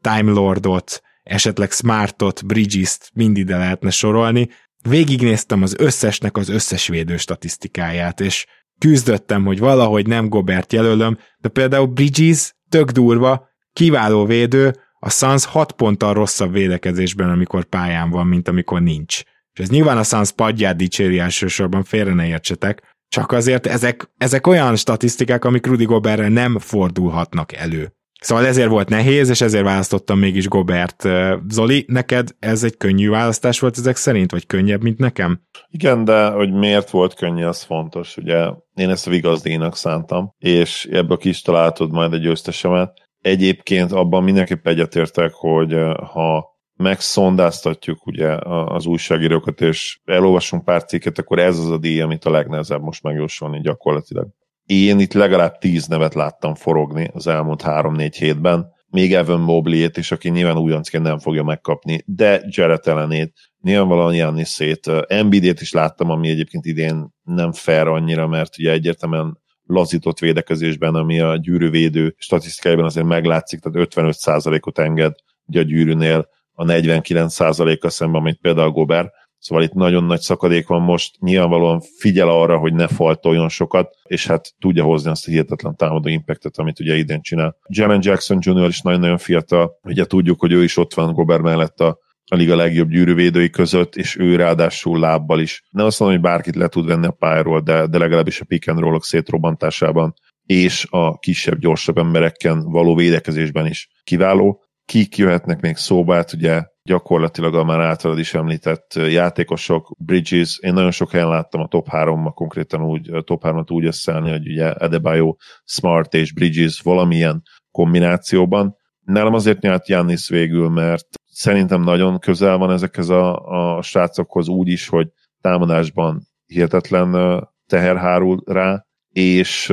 Time 0.00 0.30
Lordot, 0.32 1.02
esetleg 1.22 1.70
Smartot, 1.70 2.46
Bridges-t 2.46 3.10
mind 3.14 3.36
ide 3.36 3.56
lehetne 3.56 3.90
sorolni. 3.90 4.48
Végignéztem 4.88 5.62
az 5.62 5.74
összesnek 5.78 6.36
az 6.36 6.48
összes 6.48 6.88
védő 6.88 7.16
statisztikáját, 7.16 8.20
és 8.20 8.46
küzdöttem, 8.78 9.44
hogy 9.44 9.58
valahogy 9.58 10.06
nem 10.06 10.28
Gobert 10.28 10.72
jelölöm, 10.72 11.18
de 11.38 11.48
például 11.48 11.86
Bridges 11.86 12.54
tök 12.68 12.90
durva, 12.90 13.48
kiváló 13.72 14.24
védő, 14.24 14.74
a 15.04 15.10
Suns 15.10 15.44
6 15.44 15.72
ponttal 15.72 16.14
rosszabb 16.14 16.52
védekezésben, 16.52 17.30
amikor 17.30 17.64
pályán 17.64 18.10
van, 18.10 18.26
mint 18.26 18.48
amikor 18.48 18.82
nincs. 18.82 19.22
És 19.52 19.60
ez 19.60 19.68
nyilván 19.68 19.98
a 19.98 20.02
Suns 20.02 20.32
padját 20.32 20.76
dicséri 20.76 21.18
elsősorban, 21.18 21.84
félre 21.84 22.14
ne 22.14 22.26
értsetek, 22.26 22.82
csak 23.08 23.32
azért 23.32 23.66
ezek, 23.66 24.10
ezek 24.18 24.46
olyan 24.46 24.76
statisztikák, 24.76 25.44
amik 25.44 25.66
Rudy 25.66 25.84
Goberre 25.84 26.28
nem 26.28 26.58
fordulhatnak 26.58 27.52
elő. 27.52 27.92
Szóval 28.20 28.46
ezért 28.46 28.68
volt 28.68 28.88
nehéz, 28.88 29.28
és 29.28 29.40
ezért 29.40 29.64
választottam 29.64 30.18
mégis 30.18 30.48
Gobert. 30.48 31.08
Zoli, 31.48 31.84
neked 31.88 32.28
ez 32.38 32.64
egy 32.64 32.76
könnyű 32.76 33.10
választás 33.10 33.60
volt 33.60 33.78
ezek 33.78 33.96
szerint, 33.96 34.30
vagy 34.30 34.46
könnyebb, 34.46 34.82
mint 34.82 34.98
nekem? 34.98 35.40
Igen, 35.68 36.04
de 36.04 36.28
hogy 36.28 36.52
miért 36.52 36.90
volt 36.90 37.14
könnyű, 37.14 37.44
az 37.44 37.62
fontos. 37.62 38.16
Ugye 38.16 38.50
én 38.74 38.90
ezt 38.90 39.06
a 39.06 39.10
Vigazdíjnak 39.10 39.76
szántam, 39.76 40.34
és 40.38 40.88
ebből 40.92 41.16
ki 41.16 41.28
is 41.28 41.42
találtod 41.42 41.92
majd 41.92 42.12
egy 42.12 42.20
győztesemet. 42.20 43.01
Egyébként 43.22 43.92
abban 43.92 44.22
mindenképp 44.22 44.66
egyetértek, 44.66 45.32
hogy 45.32 45.72
ha 46.12 46.50
megszondáztatjuk 46.76 48.06
ugye 48.06 48.36
az 48.46 48.86
újságírókat, 48.86 49.60
és 49.60 50.00
elolvasunk 50.04 50.64
pár 50.64 50.84
cikket, 50.84 51.18
akkor 51.18 51.38
ez 51.38 51.58
az 51.58 51.70
a 51.70 51.78
díj, 51.78 52.00
amit 52.00 52.24
a 52.24 52.30
legnehezebb 52.30 52.82
most 52.82 53.02
megjósolni 53.02 53.60
gyakorlatilag. 53.60 54.28
Én 54.66 54.98
itt 54.98 55.12
legalább 55.12 55.58
tíz 55.58 55.86
nevet 55.86 56.14
láttam 56.14 56.54
forogni 56.54 57.10
az 57.12 57.26
elmúlt 57.26 57.62
három-négy 57.62 58.16
hétben, 58.16 58.70
még 58.92 59.14
Evan 59.14 59.40
Mobley-ét 59.40 59.96
is, 59.96 60.12
aki 60.12 60.28
nyilván 60.28 60.58
újoncként 60.58 61.02
nem 61.02 61.18
fogja 61.18 61.42
megkapni, 61.42 62.02
de 62.06 62.42
Jared 62.48 62.86
ellenét, 62.86 63.32
nyilvánvalóan 63.60 64.14
Janniszét, 64.14 64.86
Embiidét 65.06 65.60
is 65.60 65.72
láttam, 65.72 66.10
ami 66.10 66.28
egyébként 66.28 66.64
idén 66.64 67.08
nem 67.22 67.52
fair 67.52 67.86
annyira, 67.86 68.26
mert 68.26 68.58
ugye 68.58 68.70
egyértelműen 68.70 69.41
lazított 69.66 70.18
védekezésben, 70.18 70.94
ami 70.94 71.20
a 71.20 71.36
gyűrűvédő 71.36 72.14
statisztikájában 72.18 72.84
azért 72.84 73.06
meglátszik, 73.06 73.60
tehát 73.60 73.88
55%-ot 73.94 74.78
enged 74.78 75.14
ugye 75.46 75.60
a 75.60 75.64
gyűrűnél, 75.64 76.28
a 76.54 76.64
49%-a 76.64 77.88
szemben, 77.88 78.20
amit 78.20 78.38
például 78.40 78.70
Gober. 78.70 79.12
Szóval 79.38 79.64
itt 79.64 79.72
nagyon 79.72 80.04
nagy 80.04 80.20
szakadék 80.20 80.66
van 80.66 80.82
most, 80.82 81.20
nyilvánvalóan 81.20 81.80
figyel 81.98 82.28
arra, 82.28 82.58
hogy 82.58 82.74
ne 82.74 82.86
faltoljon 82.86 83.48
sokat, 83.48 83.94
és 84.04 84.26
hát 84.26 84.54
tudja 84.58 84.84
hozni 84.84 85.10
azt 85.10 85.26
a 85.26 85.30
hihetetlen 85.30 85.76
támadó 85.76 86.08
impactet, 86.08 86.58
amit 86.58 86.80
ugye 86.80 86.96
idén 86.96 87.22
csinál. 87.22 87.56
Jalen 87.68 88.00
Jackson 88.02 88.38
Jr. 88.40 88.68
is 88.68 88.80
nagyon-nagyon 88.80 89.18
fiatal, 89.18 89.78
ugye 89.82 90.04
tudjuk, 90.04 90.40
hogy 90.40 90.52
ő 90.52 90.62
is 90.62 90.76
ott 90.76 90.94
van 90.94 91.12
Gober 91.12 91.40
mellett 91.40 91.80
a 91.80 91.98
a 92.30 92.34
liga 92.34 92.56
legjobb 92.56 92.90
gyűrűvédői 92.90 93.50
között, 93.50 93.96
és 93.96 94.16
ő 94.16 94.36
ráadásul 94.36 94.98
lábbal 94.98 95.40
is. 95.40 95.62
Nem 95.70 95.86
azt 95.86 96.00
mondom, 96.00 96.18
hogy 96.18 96.30
bárkit 96.30 96.56
le 96.56 96.68
tud 96.68 96.86
venni 96.86 97.06
a 97.06 97.10
pályáról, 97.10 97.60
de, 97.60 97.86
de 97.86 97.98
legalábbis 97.98 98.40
a 98.40 98.44
pick 98.44 98.68
and 98.68 98.78
roll 98.78 99.00
szétrobbantásában 99.00 100.14
és 100.46 100.86
a 100.90 101.18
kisebb, 101.18 101.58
gyorsabb 101.58 101.98
embereken 101.98 102.62
való 102.62 102.94
védekezésben 102.94 103.66
is 103.66 103.88
kiváló. 104.04 104.62
Kik 104.84 105.16
jöhetnek 105.16 105.60
még 105.60 105.76
szóba, 105.76 106.14
hát 106.14 106.32
ugye 106.32 106.62
gyakorlatilag 106.82 107.54
a 107.54 107.64
már 107.64 107.80
általad 107.80 108.18
is 108.18 108.34
említett 108.34 108.94
játékosok, 108.94 109.94
Bridges, 109.98 110.58
én 110.58 110.72
nagyon 110.72 110.90
sok 110.90 111.10
helyen 111.10 111.28
láttam 111.28 111.60
a 111.60 111.66
top 111.66 111.88
3 111.88 112.32
konkrétan 112.32 112.82
úgy, 112.82 113.10
a 113.10 113.22
top 113.22 113.42
3 113.42 113.64
úgy 113.68 113.84
összeállni, 113.84 114.30
hogy 114.30 114.48
ugye 114.48 114.66
Adebayo, 114.66 115.36
Smart 115.64 116.14
és 116.14 116.32
Bridges 116.32 116.80
valamilyen 116.80 117.42
kombinációban. 117.70 118.76
Nálam 119.00 119.34
azért 119.34 119.60
nyert 119.60 119.88
Jannis 119.88 120.28
végül, 120.28 120.68
mert 120.68 121.06
szerintem 121.32 121.82
nagyon 121.82 122.18
közel 122.18 122.56
van 122.56 122.70
ezekhez 122.70 123.08
a, 123.08 123.36
a 123.76 123.82
srácokhoz 123.82 124.48
úgy 124.48 124.68
is, 124.68 124.88
hogy 124.88 125.08
támadásban 125.40 126.26
hihetetlen 126.46 127.40
teher 127.66 127.96
hárul 127.96 128.42
rá, 128.46 128.86
és 129.12 129.72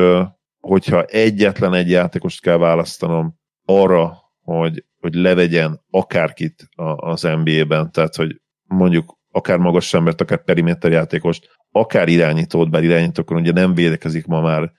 hogyha 0.60 1.03
egyetlen 1.03 1.74
egy 1.74 1.89
játékost 1.89 2.41
kell 2.41 2.57
választanom 2.57 3.36
arra, 3.66 4.18
hogy, 4.41 4.86
hogy 4.99 5.14
levegyen 5.14 5.82
akárkit 5.89 6.70
az 6.95 7.22
NBA-ben, 7.22 7.91
tehát 7.91 8.16
hogy 8.16 8.41
mondjuk 8.64 9.18
akár 9.32 9.57
magas 9.57 9.93
embert, 9.93 10.22
akár 10.22 10.43
periméter 10.43 10.91
játékost, 10.91 11.47
akár 11.72 12.07
irányítót, 12.07 12.70
bár 12.70 12.84
irányítókon 12.84 13.38
ugye 13.38 13.51
nem 13.51 13.74
védekezik 13.74 14.26
ma 14.26 14.41
már 14.41 14.72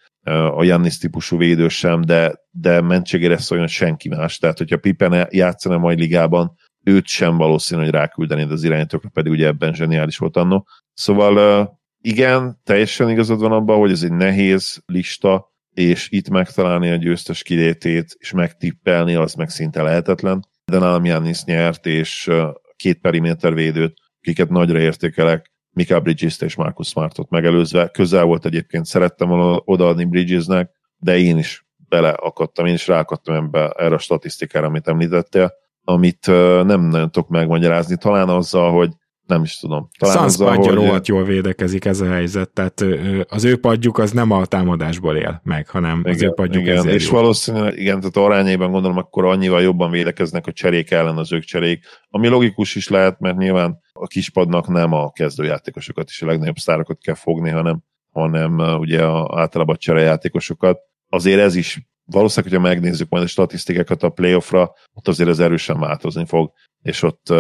a 0.54 0.64
Jannis 0.64 0.98
típusú 0.98 1.36
védő 1.36 1.68
sem, 1.68 2.00
de, 2.00 2.34
de 2.50 2.80
mentségére 2.80 3.38
szóljon 3.38 3.66
senki 3.66 4.08
más. 4.08 4.38
Tehát, 4.38 4.58
hogyha 4.58 4.78
Pippen 4.78 5.28
játszana 5.30 5.78
majd 5.78 5.98
ligában, 5.98 6.56
őt 6.84 7.06
sem 7.06 7.36
valószínű, 7.36 7.80
hogy 7.82 7.90
ráküldenéd 7.90 8.50
az 8.50 8.64
irányítókra, 8.64 9.08
pedig 9.08 9.32
ugye 9.32 9.46
ebben 9.46 9.74
zseniális 9.74 10.18
volt 10.18 10.36
annó. 10.36 10.66
Szóval 10.94 11.78
igen, 12.00 12.60
teljesen 12.64 13.10
igazad 13.10 13.40
van 13.40 13.52
abban, 13.52 13.78
hogy 13.78 13.90
ez 13.90 14.02
egy 14.02 14.12
nehéz 14.12 14.82
lista, 14.86 15.48
és 15.70 16.08
itt 16.10 16.28
megtalálni 16.28 16.90
a 16.90 16.96
győztes 16.96 17.42
kilétét, 17.42 18.16
és 18.18 18.32
megtippelni, 18.32 19.14
az 19.14 19.34
meg 19.34 19.48
szinte 19.48 19.82
lehetetlen. 19.82 20.46
De 20.64 20.78
nálam 20.78 21.04
Jannis 21.04 21.44
nyert, 21.44 21.86
és 21.86 22.30
két 22.76 23.00
periméter 23.00 23.54
védőt, 23.54 23.94
akiket 24.20 24.48
nagyra 24.48 24.78
értékelek, 24.78 25.52
Mika 25.72 26.00
bridges 26.00 26.40
és 26.40 26.54
Marcus 26.54 26.88
Smartot 26.88 27.30
megelőzve. 27.30 27.88
Közel 27.88 28.24
volt 28.24 28.44
egyébként, 28.44 28.84
szerettem 28.84 29.28
volna 29.28 29.62
odaadni 29.64 30.04
Bridgesnek, 30.04 30.70
de 30.96 31.18
én 31.18 31.38
is 31.38 31.66
beleakadtam, 31.88 32.66
én 32.66 32.74
is 32.74 32.86
ráakadtam 32.86 33.34
ebbe, 33.34 33.68
erre 33.68 33.94
a 33.94 33.98
statisztikára, 33.98 34.66
amit 34.66 34.88
említettél, 34.88 35.52
amit 35.92 36.26
nem 36.66 36.80
nagyon 36.80 37.10
tudok 37.10 37.28
megmagyarázni, 37.28 37.96
talán 37.96 38.28
azzal, 38.28 38.72
hogy 38.72 38.90
nem 39.30 39.42
is 39.42 39.58
tudom. 39.58 39.88
Azzal, 39.98 40.48
padja 40.48 40.72
hogy... 40.72 40.74
rohadt 40.74 41.08
jól 41.08 41.24
védekezik 41.24 41.84
ez 41.84 42.00
a 42.00 42.10
helyzet, 42.10 42.50
tehát 42.50 42.84
az 43.28 43.44
ő 43.44 43.56
padjuk 43.56 43.98
az 43.98 44.12
nem 44.12 44.30
a 44.30 44.46
támadásból 44.46 45.16
él 45.16 45.40
meg, 45.44 45.68
hanem 45.68 45.98
igen, 45.98 46.12
az 46.12 46.22
ő 46.22 46.30
padjuk 46.30 46.62
igen, 46.62 46.88
És 46.88 47.06
jó. 47.06 47.12
valószínűleg, 47.12 47.78
igen, 47.78 48.00
tehát 48.00 48.16
arányében 48.16 48.70
gondolom, 48.70 48.96
akkor 48.96 49.24
annyival 49.24 49.62
jobban 49.62 49.90
védekeznek 49.90 50.46
a 50.46 50.52
cserék 50.52 50.90
ellen 50.90 51.16
az 51.16 51.32
ők 51.32 51.42
cserék, 51.42 51.84
ami 52.08 52.28
logikus 52.28 52.74
is 52.74 52.88
lehet, 52.88 53.20
mert 53.20 53.36
nyilván 53.36 53.78
a 53.92 54.06
kispadnak 54.06 54.68
nem 54.68 54.92
a 54.92 55.10
kezdőjátékosokat 55.10 56.08
és 56.08 56.22
a 56.22 56.26
legnagyobb 56.26 56.56
sztárokat 56.56 56.98
kell 57.00 57.14
fogni, 57.14 57.50
hanem, 57.50 57.82
hanem 58.12 58.58
ugye 58.78 59.04
a, 59.04 59.38
általában 59.40 59.74
a 59.74 59.78
cserejátékosokat. 59.78 60.78
Azért 61.08 61.40
ez 61.40 61.54
is 61.54 61.89
valószínűleg, 62.10 62.52
hogyha 62.52 62.68
megnézzük 62.68 63.08
majd 63.08 63.24
a 63.24 63.26
statisztikákat 63.26 64.02
a 64.02 64.08
playoffra, 64.08 64.72
ott 64.92 65.08
azért 65.08 65.28
ez 65.28 65.38
erősen 65.38 65.80
változni 65.80 66.26
fog, 66.26 66.52
és 66.82 67.02
ott 67.02 67.32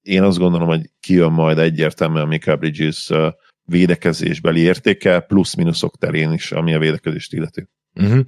én 0.00 0.22
azt 0.22 0.38
gondolom, 0.38 0.68
hogy 0.68 0.90
kijön 1.00 1.32
majd 1.32 1.58
egyértelműen 1.58 2.28
Mika 2.28 2.56
Bridges 2.56 3.10
védekezésbeli 3.64 4.60
értéke, 4.60 5.20
plusz-minuszok 5.20 5.96
terén 5.98 6.32
is, 6.32 6.52
ami 6.52 6.74
a 6.74 6.78
védekezést 6.78 7.32
illeti. 7.32 7.68
Uh-huh. 7.94 8.24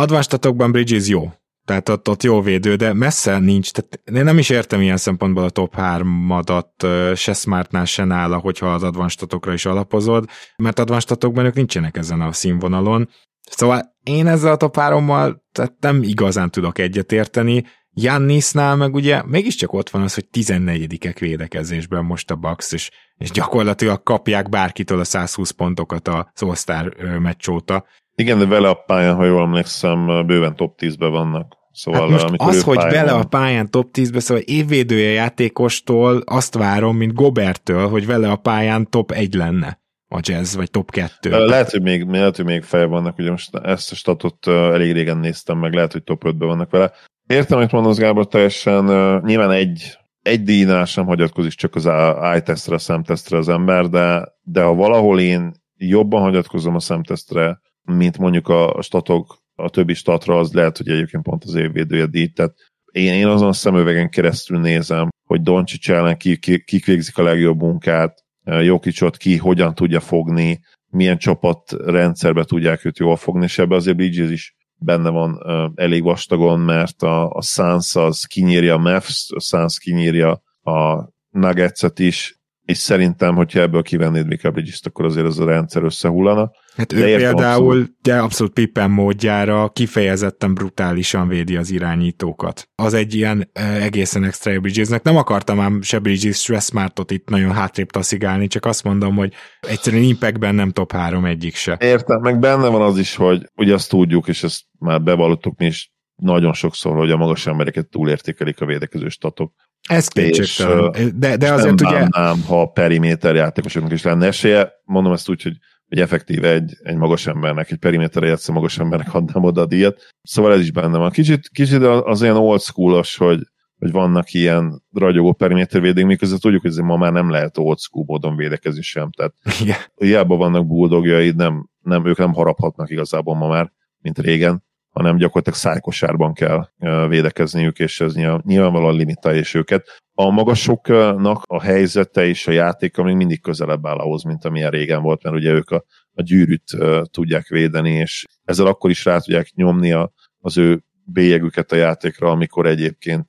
Advanced 0.00 0.70
Bridges 0.70 1.08
jó, 1.08 1.32
tehát 1.64 1.88
ott, 1.88 2.08
ott 2.08 2.22
jó 2.22 2.40
védő, 2.40 2.76
de 2.76 2.92
messze 2.92 3.38
nincs, 3.38 3.70
tehát 3.70 4.00
én 4.12 4.24
nem 4.24 4.38
is 4.38 4.50
értem 4.50 4.80
ilyen 4.80 4.96
szempontból 4.96 5.44
a 5.44 5.50
top 5.50 5.74
3-adat 5.76 7.16
se 7.16 7.32
Smartnál, 7.32 7.84
se 7.84 8.04
nála, 8.04 8.38
hogyha 8.38 8.74
az 8.74 8.82
advanstatokra 8.82 9.52
is 9.52 9.66
alapozod, 9.66 10.28
mert 10.56 10.78
advanstatokban 10.78 11.44
ők 11.44 11.54
nincsenek 11.54 11.96
ezen 11.96 12.20
a 12.20 12.32
színvonalon. 12.32 13.08
Szóval 13.50 13.96
én 14.02 14.26
ezzel 14.26 14.52
a 14.52 14.56
top 14.56 14.76
3 14.76 15.06
tehát 15.52 15.74
nem 15.80 16.02
igazán 16.02 16.50
tudok 16.50 16.78
egyetérteni, 16.78 17.64
Jannisnál 17.96 18.76
meg 18.76 18.94
ugye 18.94 19.22
mégiscsak 19.26 19.72
ott 19.72 19.90
van 19.90 20.02
az, 20.02 20.14
hogy 20.14 20.26
14-ek 20.32 21.16
védekezésben 21.18 22.04
most 22.04 22.30
a 22.30 22.36
Bucks, 22.36 22.72
és, 22.72 22.90
és 23.16 23.30
gyakorlatilag 23.30 24.02
kapják 24.02 24.48
bárkitől 24.48 25.00
a 25.00 25.04
120 25.04 25.50
pontokat 25.50 26.08
az 26.08 26.42
All-Star 26.42 26.94
meccs 27.18 27.48
óta. 27.48 27.84
Igen, 28.14 28.38
de 28.38 28.46
vele 28.46 28.68
a 28.68 28.74
pályán, 28.86 29.14
ha 29.14 29.24
jól 29.24 29.42
emlékszem, 29.42 30.26
bőven 30.26 30.56
top 30.56 30.78
10-ben 30.80 31.10
vannak. 31.10 31.56
Szóval, 31.72 32.00
hát 32.00 32.10
most 32.10 32.34
az, 32.36 32.62
hogy 32.62 32.76
bele 32.76 33.12
a 33.12 33.24
pályán 33.24 33.70
top 33.70 33.88
10-be, 33.92 34.20
szóval 34.20 34.42
évvédője 34.42 35.10
játékostól 35.10 36.22
azt 36.24 36.54
várom, 36.54 36.96
mint 36.96 37.12
Gobertől, 37.12 37.88
hogy 37.88 38.06
vele 38.06 38.30
a 38.30 38.36
pályán 38.36 38.90
top 38.90 39.10
1 39.10 39.34
lenne 39.34 39.82
a 40.14 40.20
jazz, 40.22 40.54
vagy 40.54 40.70
top 40.70 40.90
2. 40.90 41.30
Lehet, 41.30 41.70
hogy 41.70 41.82
még, 41.82 42.04
lehet, 42.04 42.36
hogy 42.36 42.44
még 42.44 42.62
fel 42.62 42.86
vannak, 42.86 43.18
ugye 43.18 43.30
most 43.30 43.54
ezt 43.56 43.92
a 43.92 43.94
statot 43.94 44.46
elég 44.46 44.92
régen 44.92 45.18
néztem 45.18 45.58
meg, 45.58 45.74
lehet, 45.74 45.92
hogy 45.92 46.02
top 46.02 46.22
5-ben 46.24 46.48
vannak 46.48 46.70
vele. 46.70 46.92
Értem, 47.26 47.58
hogy 47.58 47.72
mondasz 47.72 47.98
Gábor, 47.98 48.26
teljesen 48.26 48.84
nyilván 49.24 49.50
egy, 49.50 49.98
egy 50.22 50.42
díjnál 50.42 50.84
sem 50.84 51.06
hagyatkozik 51.06 51.52
csak 51.52 51.74
az 51.74 51.86
eye 51.86 52.40
testre, 52.40 52.74
a 52.74 52.78
szemtesztre 52.78 53.38
az 53.38 53.48
ember, 53.48 53.88
de, 53.88 54.28
de 54.42 54.62
ha 54.62 54.74
valahol 54.74 55.20
én 55.20 55.52
jobban 55.76 56.22
hagyatkozom 56.22 56.74
a 56.74 56.80
szemtesztre, 56.80 57.60
mint 57.82 58.18
mondjuk 58.18 58.48
a 58.48 58.78
statok, 58.82 59.42
a 59.54 59.68
többi 59.68 59.94
statra, 59.94 60.38
az 60.38 60.52
lehet, 60.52 60.76
hogy 60.76 60.88
egyébként 60.88 61.22
pont 61.22 61.44
az 61.44 61.54
évvédője 61.54 62.06
díj. 62.06 62.26
Tehát 62.26 62.54
én, 62.90 63.12
én 63.12 63.26
azon 63.26 63.48
a 63.48 63.52
szemüvegen 63.52 64.10
keresztül 64.10 64.60
nézem, 64.60 65.08
hogy 65.24 65.42
Doncsics 65.42 65.90
ellen 65.90 66.16
ki, 66.16 66.38
ki, 66.38 66.82
végzik 66.84 67.18
a 67.18 67.22
legjobb 67.22 67.60
munkát, 67.60 68.23
Jokicsot 68.44 69.16
ki 69.16 69.36
hogyan 69.36 69.74
tudja 69.74 70.00
fogni, 70.00 70.60
milyen 70.90 71.18
csapatrendszerbe 71.18 72.44
tudják 72.44 72.84
őt 72.84 72.98
jól 72.98 73.16
fogni, 73.16 73.44
és 73.44 73.58
ebbe 73.58 73.74
azért 73.74 73.96
Bridges 73.96 74.30
is 74.30 74.54
benne 74.76 75.10
van 75.10 75.38
elég 75.74 76.02
vastagon, 76.02 76.60
mert 76.60 77.02
a, 77.02 77.30
a 77.30 77.42
Suns 77.42 77.94
az 77.94 78.24
kinyírja 78.24 78.74
a 78.74 78.78
Mavs, 78.78 79.30
a 79.36 79.40
Suns 79.40 79.78
kinyírja 79.78 80.42
a 80.62 81.08
Nuggets-et 81.30 81.98
is, 81.98 82.38
és 82.64 82.78
szerintem, 82.78 83.34
hogyha 83.34 83.60
ebből 83.60 83.82
kivennéd 83.82 84.26
Mika 84.26 84.50
bridges 84.50 84.80
akkor 84.84 85.04
azért 85.04 85.26
ez 85.26 85.38
a 85.38 85.44
rendszer 85.44 85.82
összehullana. 85.82 86.50
Hát 86.76 86.92
ő 86.92 87.02
például, 87.02 87.44
abszolút... 87.44 87.96
de 88.02 88.18
abszolút 88.18 88.52
Pippen 88.52 88.90
módjára 88.90 89.68
kifejezetten 89.68 90.54
brutálisan 90.54 91.28
védi 91.28 91.56
az 91.56 91.70
irányítókat. 91.70 92.68
Az 92.74 92.94
egy 92.94 93.14
ilyen 93.14 93.50
uh, 93.60 93.84
egészen 93.84 94.24
extra 94.24 94.60
Bridgesnek. 94.60 95.02
Nem 95.02 95.16
akartam 95.16 95.60
ám 95.60 95.82
se 95.82 95.98
Bridges, 95.98 96.42
se 96.42 96.58
Smartot 96.58 97.10
itt 97.10 97.28
nagyon 97.28 97.52
hátrébb 97.52 97.90
taszigálni, 97.90 98.46
csak 98.46 98.64
azt 98.64 98.84
mondom, 98.84 99.14
hogy 99.14 99.32
egyszerűen 99.60 100.02
Impactben 100.02 100.54
nem 100.54 100.70
top 100.70 100.92
3 100.92 101.24
egyik 101.24 101.54
se. 101.54 101.76
Értem, 101.80 102.20
meg 102.20 102.38
benne 102.38 102.68
van 102.68 102.82
az 102.82 102.98
is, 102.98 103.16
hogy 103.16 103.50
ugye 103.56 103.74
azt 103.74 103.88
tudjuk, 103.88 104.28
és 104.28 104.42
ezt 104.42 104.62
már 104.78 105.02
bevallottuk 105.02 105.58
mi 105.58 105.66
is 105.66 105.92
nagyon 106.14 106.52
sokszor, 106.52 106.96
hogy 106.96 107.10
a 107.10 107.16
magas 107.16 107.46
embereket 107.46 107.88
túlértékelik 107.88 108.60
a 108.60 108.66
védekező 108.66 109.08
statok. 109.08 109.52
Ez 109.88 110.08
kétségtelen. 110.08 111.12
De, 111.14 111.36
de 111.36 111.52
azért 111.52 111.80
nem 111.80 111.92
ugye... 111.92 112.06
Nem, 112.10 112.42
ha 112.42 112.66
periméter 112.66 113.34
játékosoknak 113.34 113.92
is 113.92 114.02
lenne 114.02 114.26
esélye. 114.26 114.72
Mondom 114.84 115.12
ezt 115.12 115.28
úgy, 115.28 115.42
hogy, 115.42 115.56
hogy 115.88 115.98
effektíve 115.98 116.52
egy, 116.52 116.76
egy 116.82 116.96
magas 116.96 117.26
embernek, 117.26 117.70
egy 117.70 117.78
periméterre 117.78 118.26
játszó 118.26 118.52
magas 118.52 118.78
embernek 118.78 119.14
adnám 119.14 119.44
oda 119.44 119.60
a 119.60 119.66
díjat. 119.66 120.00
Szóval 120.22 120.52
ez 120.52 120.60
is 120.60 120.70
benne 120.70 120.98
van. 120.98 121.10
Kicsit, 121.10 121.48
kicsit 121.48 121.82
az 121.82 122.22
olyan 122.22 122.36
old 122.36 122.60
schoolos, 122.60 123.16
hogy, 123.16 123.40
hogy 123.78 123.90
vannak 123.90 124.32
ilyen 124.32 124.82
ragyogó 124.92 125.32
perimétervédők, 125.32 126.06
miközben 126.06 126.38
tudjuk, 126.38 126.62
hogy 126.62 126.82
ma 126.82 126.96
már 126.96 127.12
nem 127.12 127.30
lehet 127.30 127.58
old 127.58 127.78
school 127.78 128.04
módon 128.06 128.36
védekezni 128.36 128.82
sem. 128.82 129.10
Tehát 129.10 129.34
Igen. 129.60 129.76
hiába 129.94 130.36
vannak 130.36 130.66
bulldogjaid, 130.66 131.36
nem, 131.36 131.68
nem, 131.80 132.06
ők 132.06 132.18
nem 132.18 132.32
haraphatnak 132.32 132.90
igazából 132.90 133.34
ma 133.34 133.48
már, 133.48 133.72
mint 134.00 134.18
régen 134.18 134.62
hanem 134.94 135.16
gyakorlatilag 135.16 135.58
szájkosárban 135.58 136.32
kell 136.32 136.68
védekezniük, 137.08 137.78
és 137.78 138.00
ez 138.00 138.14
nyilvánvalóan 138.42 138.96
limitálja 138.96 139.40
is 139.40 139.54
őket. 139.54 140.02
A 140.14 140.30
magasoknak 140.30 141.42
a 141.46 141.60
helyzete 141.60 142.26
és 142.26 142.46
a 142.46 142.50
játéka 142.50 143.02
még 143.02 143.16
mindig 143.16 143.40
közelebb 143.40 143.86
áll 143.86 143.98
ahhoz, 143.98 144.22
mint 144.22 144.44
amilyen 144.44 144.70
régen 144.70 145.02
volt, 145.02 145.22
mert 145.22 145.36
ugye 145.36 145.52
ők 145.52 145.70
a, 145.70 145.84
a 146.12 146.22
gyűrűt 146.22 146.70
tudják 147.10 147.46
védeni, 147.46 147.90
és 147.90 148.24
ezzel 148.44 148.66
akkor 148.66 148.90
is 148.90 149.04
rá 149.04 149.18
tudják 149.18 149.50
nyomni 149.54 149.92
a, 149.92 150.12
az 150.38 150.58
ő 150.58 150.84
bélyegüket 151.04 151.72
a 151.72 151.76
játékra, 151.76 152.30
amikor 152.30 152.66
egyébként 152.66 153.28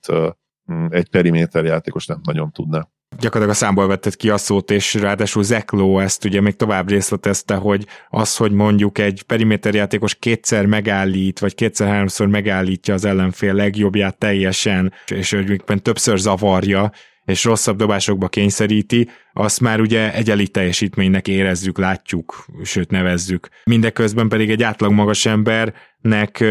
egy 0.90 1.10
periméter 1.10 1.66
játékos 1.66 2.06
nem 2.06 2.20
nagyon 2.24 2.52
tudna 2.52 2.94
gyakorlatilag 3.10 3.50
a 3.50 3.54
számból 3.54 3.88
vetted 3.88 4.16
ki 4.16 4.30
a 4.30 4.38
szót, 4.38 4.72
és 4.72 4.94
ráadásul 4.94 5.44
Zekló 5.44 6.00
ezt 6.00 6.26
ugye 6.26 6.42
még 6.42 6.56
tovább 6.56 6.90
részletezte, 6.90 7.56
hogy 7.56 7.86
az, 8.10 8.36
hogy 8.36 8.52
mondjuk 8.52 8.98
egy 8.98 9.24
periméterjátékos 9.24 10.16
kétszer 10.16 10.66
megállít, 10.66 11.40
vagy 11.40 11.56
kétszer-háromszor 11.56 12.28
megállítja 12.28 12.94
az 12.94 13.06
ellenfél 13.06 13.54
legjobbját 13.54 14.18
teljesen, 14.18 14.94
és 15.08 15.32
hogy 15.32 15.82
többször 15.82 16.18
zavarja, 16.18 16.92
és 17.26 17.44
rosszabb 17.44 17.78
dobásokba 17.78 18.28
kényszeríti, 18.28 19.10
azt 19.34 19.60
már 19.60 19.80
ugye 19.80 20.14
egy 20.14 20.30
elit 20.30 20.52
teljesítménynek 20.52 21.28
érezzük, 21.28 21.78
látjuk, 21.78 22.46
sőt 22.64 22.92
nevezzük. 22.92 23.50
Mindeközben 23.64 24.28
pedig 24.30 24.50
egy 24.50 24.64
átlag 24.64 24.92
magas 24.92 25.26
embernek 25.26 26.44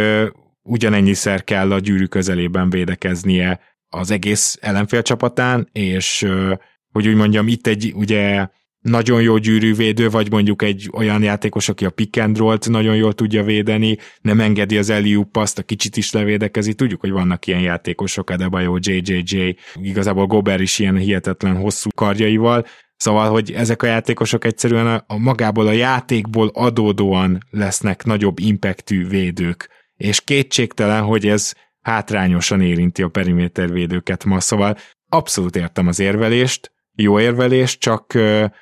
ugyanennyiszer 0.63 1.45
kell 1.45 1.73
a 1.73 1.79
gyűrű 1.79 2.05
közelében 2.05 2.71
védekeznie 2.71 3.61
az 3.95 4.11
egész 4.11 4.59
ellenfél 4.61 5.03
csapatán, 5.03 5.69
és 5.73 6.29
hogy 6.93 7.09
úgy 7.09 7.15
mondjam, 7.15 7.49
itt 7.49 7.67
egy 7.67 7.93
ugye 7.95 8.49
nagyon 8.81 9.23
jó 9.23 9.39
gyűrűvédő, 9.39 10.09
vagy 10.09 10.31
mondjuk 10.31 10.63
egy 10.63 10.91
olyan 10.93 11.23
játékos, 11.23 11.69
aki 11.69 11.85
a 11.85 11.91
pick 11.91 12.23
and 12.23 12.37
roll-t 12.37 12.69
nagyon 12.69 12.97
jól 12.97 13.13
tudja 13.13 13.43
védeni, 13.43 13.97
nem 14.21 14.41
engedi 14.41 14.79
az 14.79 14.91
Eliup 14.91 15.31
paszt, 15.31 15.59
a 15.59 15.63
kicsit 15.63 15.97
is 15.97 16.13
levédekezi. 16.13 16.75
Tudjuk, 16.75 17.01
hogy 17.01 17.11
vannak 17.11 17.47
ilyen 17.47 17.61
játékosok, 17.61 18.31
Adebayo, 18.31 18.77
JJJ, 18.81 19.57
igazából 19.75 20.27
Gober 20.27 20.61
is 20.61 20.79
ilyen 20.79 20.97
hihetetlen 20.97 21.57
hosszú 21.57 21.91
karjaival, 21.95 22.65
Szóval, 22.97 23.31
hogy 23.31 23.53
ezek 23.53 23.83
a 23.83 23.87
játékosok 23.87 24.45
egyszerűen 24.45 24.87
a, 24.87 25.05
a 25.07 25.19
magából 25.19 25.67
a 25.67 25.73
játékból 25.73 26.51
adódóan 26.55 27.39
lesznek 27.51 28.05
nagyobb 28.05 28.39
impactű 28.39 29.09
védők. 29.09 29.69
És 29.97 30.21
kétségtelen, 30.21 31.03
hogy 31.03 31.27
ez 31.27 31.53
hátrányosan 31.85 32.61
érinti 32.61 33.03
a 33.03 33.09
perimétervédőket 33.09 34.25
ma, 34.25 34.41
szóval 34.41 34.77
abszolút 35.09 35.57
értem 35.57 35.87
az 35.87 35.99
érvelést, 35.99 36.73
jó 36.97 37.21
érvelés, 37.21 37.79
csak 37.79 38.15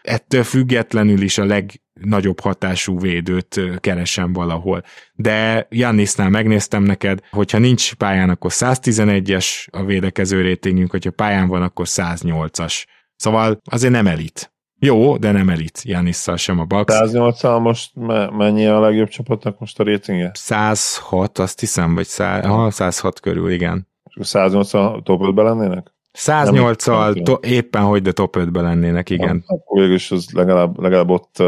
ettől 0.02 0.42
függetlenül 0.42 1.20
is 1.20 1.38
a 1.38 1.44
legnagyobb 1.44 2.40
hatású 2.40 3.00
védőt 3.00 3.60
keresem 3.78 4.32
valahol. 4.32 4.82
De 5.12 5.66
Jannisnál 5.70 6.28
megnéztem 6.30 6.82
neked, 6.82 7.20
hogyha 7.30 7.58
nincs 7.58 7.94
pályán, 7.94 8.30
akkor 8.30 8.50
111-es 8.54 9.66
a 9.70 9.84
védekező 9.84 10.40
rétingünk, 10.40 10.90
hogyha 10.90 11.10
pályán 11.10 11.48
van, 11.48 11.62
akkor 11.62 11.86
108-as. 11.88 12.84
Szóval 13.16 13.60
azért 13.70 13.92
nem 13.92 14.06
elit. 14.06 14.51
Jó, 14.84 15.16
de 15.16 15.30
nem 15.32 15.48
elit 15.48 15.82
Janisszal 15.82 16.36
sem 16.36 16.58
a 16.58 16.64
Bucks. 16.64 16.92
108 16.94 17.42
most 17.42 17.90
me- 17.94 18.30
mennyi 18.30 18.66
a 18.66 18.80
legjobb 18.80 19.08
csapatnak 19.08 19.58
most 19.58 19.80
a 19.80 19.82
rétingje? 19.84 20.30
106, 20.34 21.38
azt 21.38 21.60
hiszem, 21.60 21.94
vagy 21.94 22.06
100, 22.06 22.44
aha, 22.44 22.70
106 22.70 23.20
körül, 23.20 23.50
igen. 23.50 23.88
És 24.20 24.26
108 24.26 24.74
a 24.74 25.00
top 25.02 25.20
5-ben 25.22 25.44
lennének? 25.44 25.94
108-al 26.18 27.22
to- 27.22 27.44
éppen, 27.46 27.82
hogy 27.82 28.02
de 28.02 28.12
top 28.12 28.36
5-ben 28.38 28.62
lennének, 28.62 29.10
igen. 29.10 29.44
Ha, 29.46 29.54
akkor 29.54 29.80
végül 29.80 29.94
is 29.94 30.10
az 30.10 30.26
legalább, 30.32 30.80
legalább 30.80 31.10
ott 31.10 31.42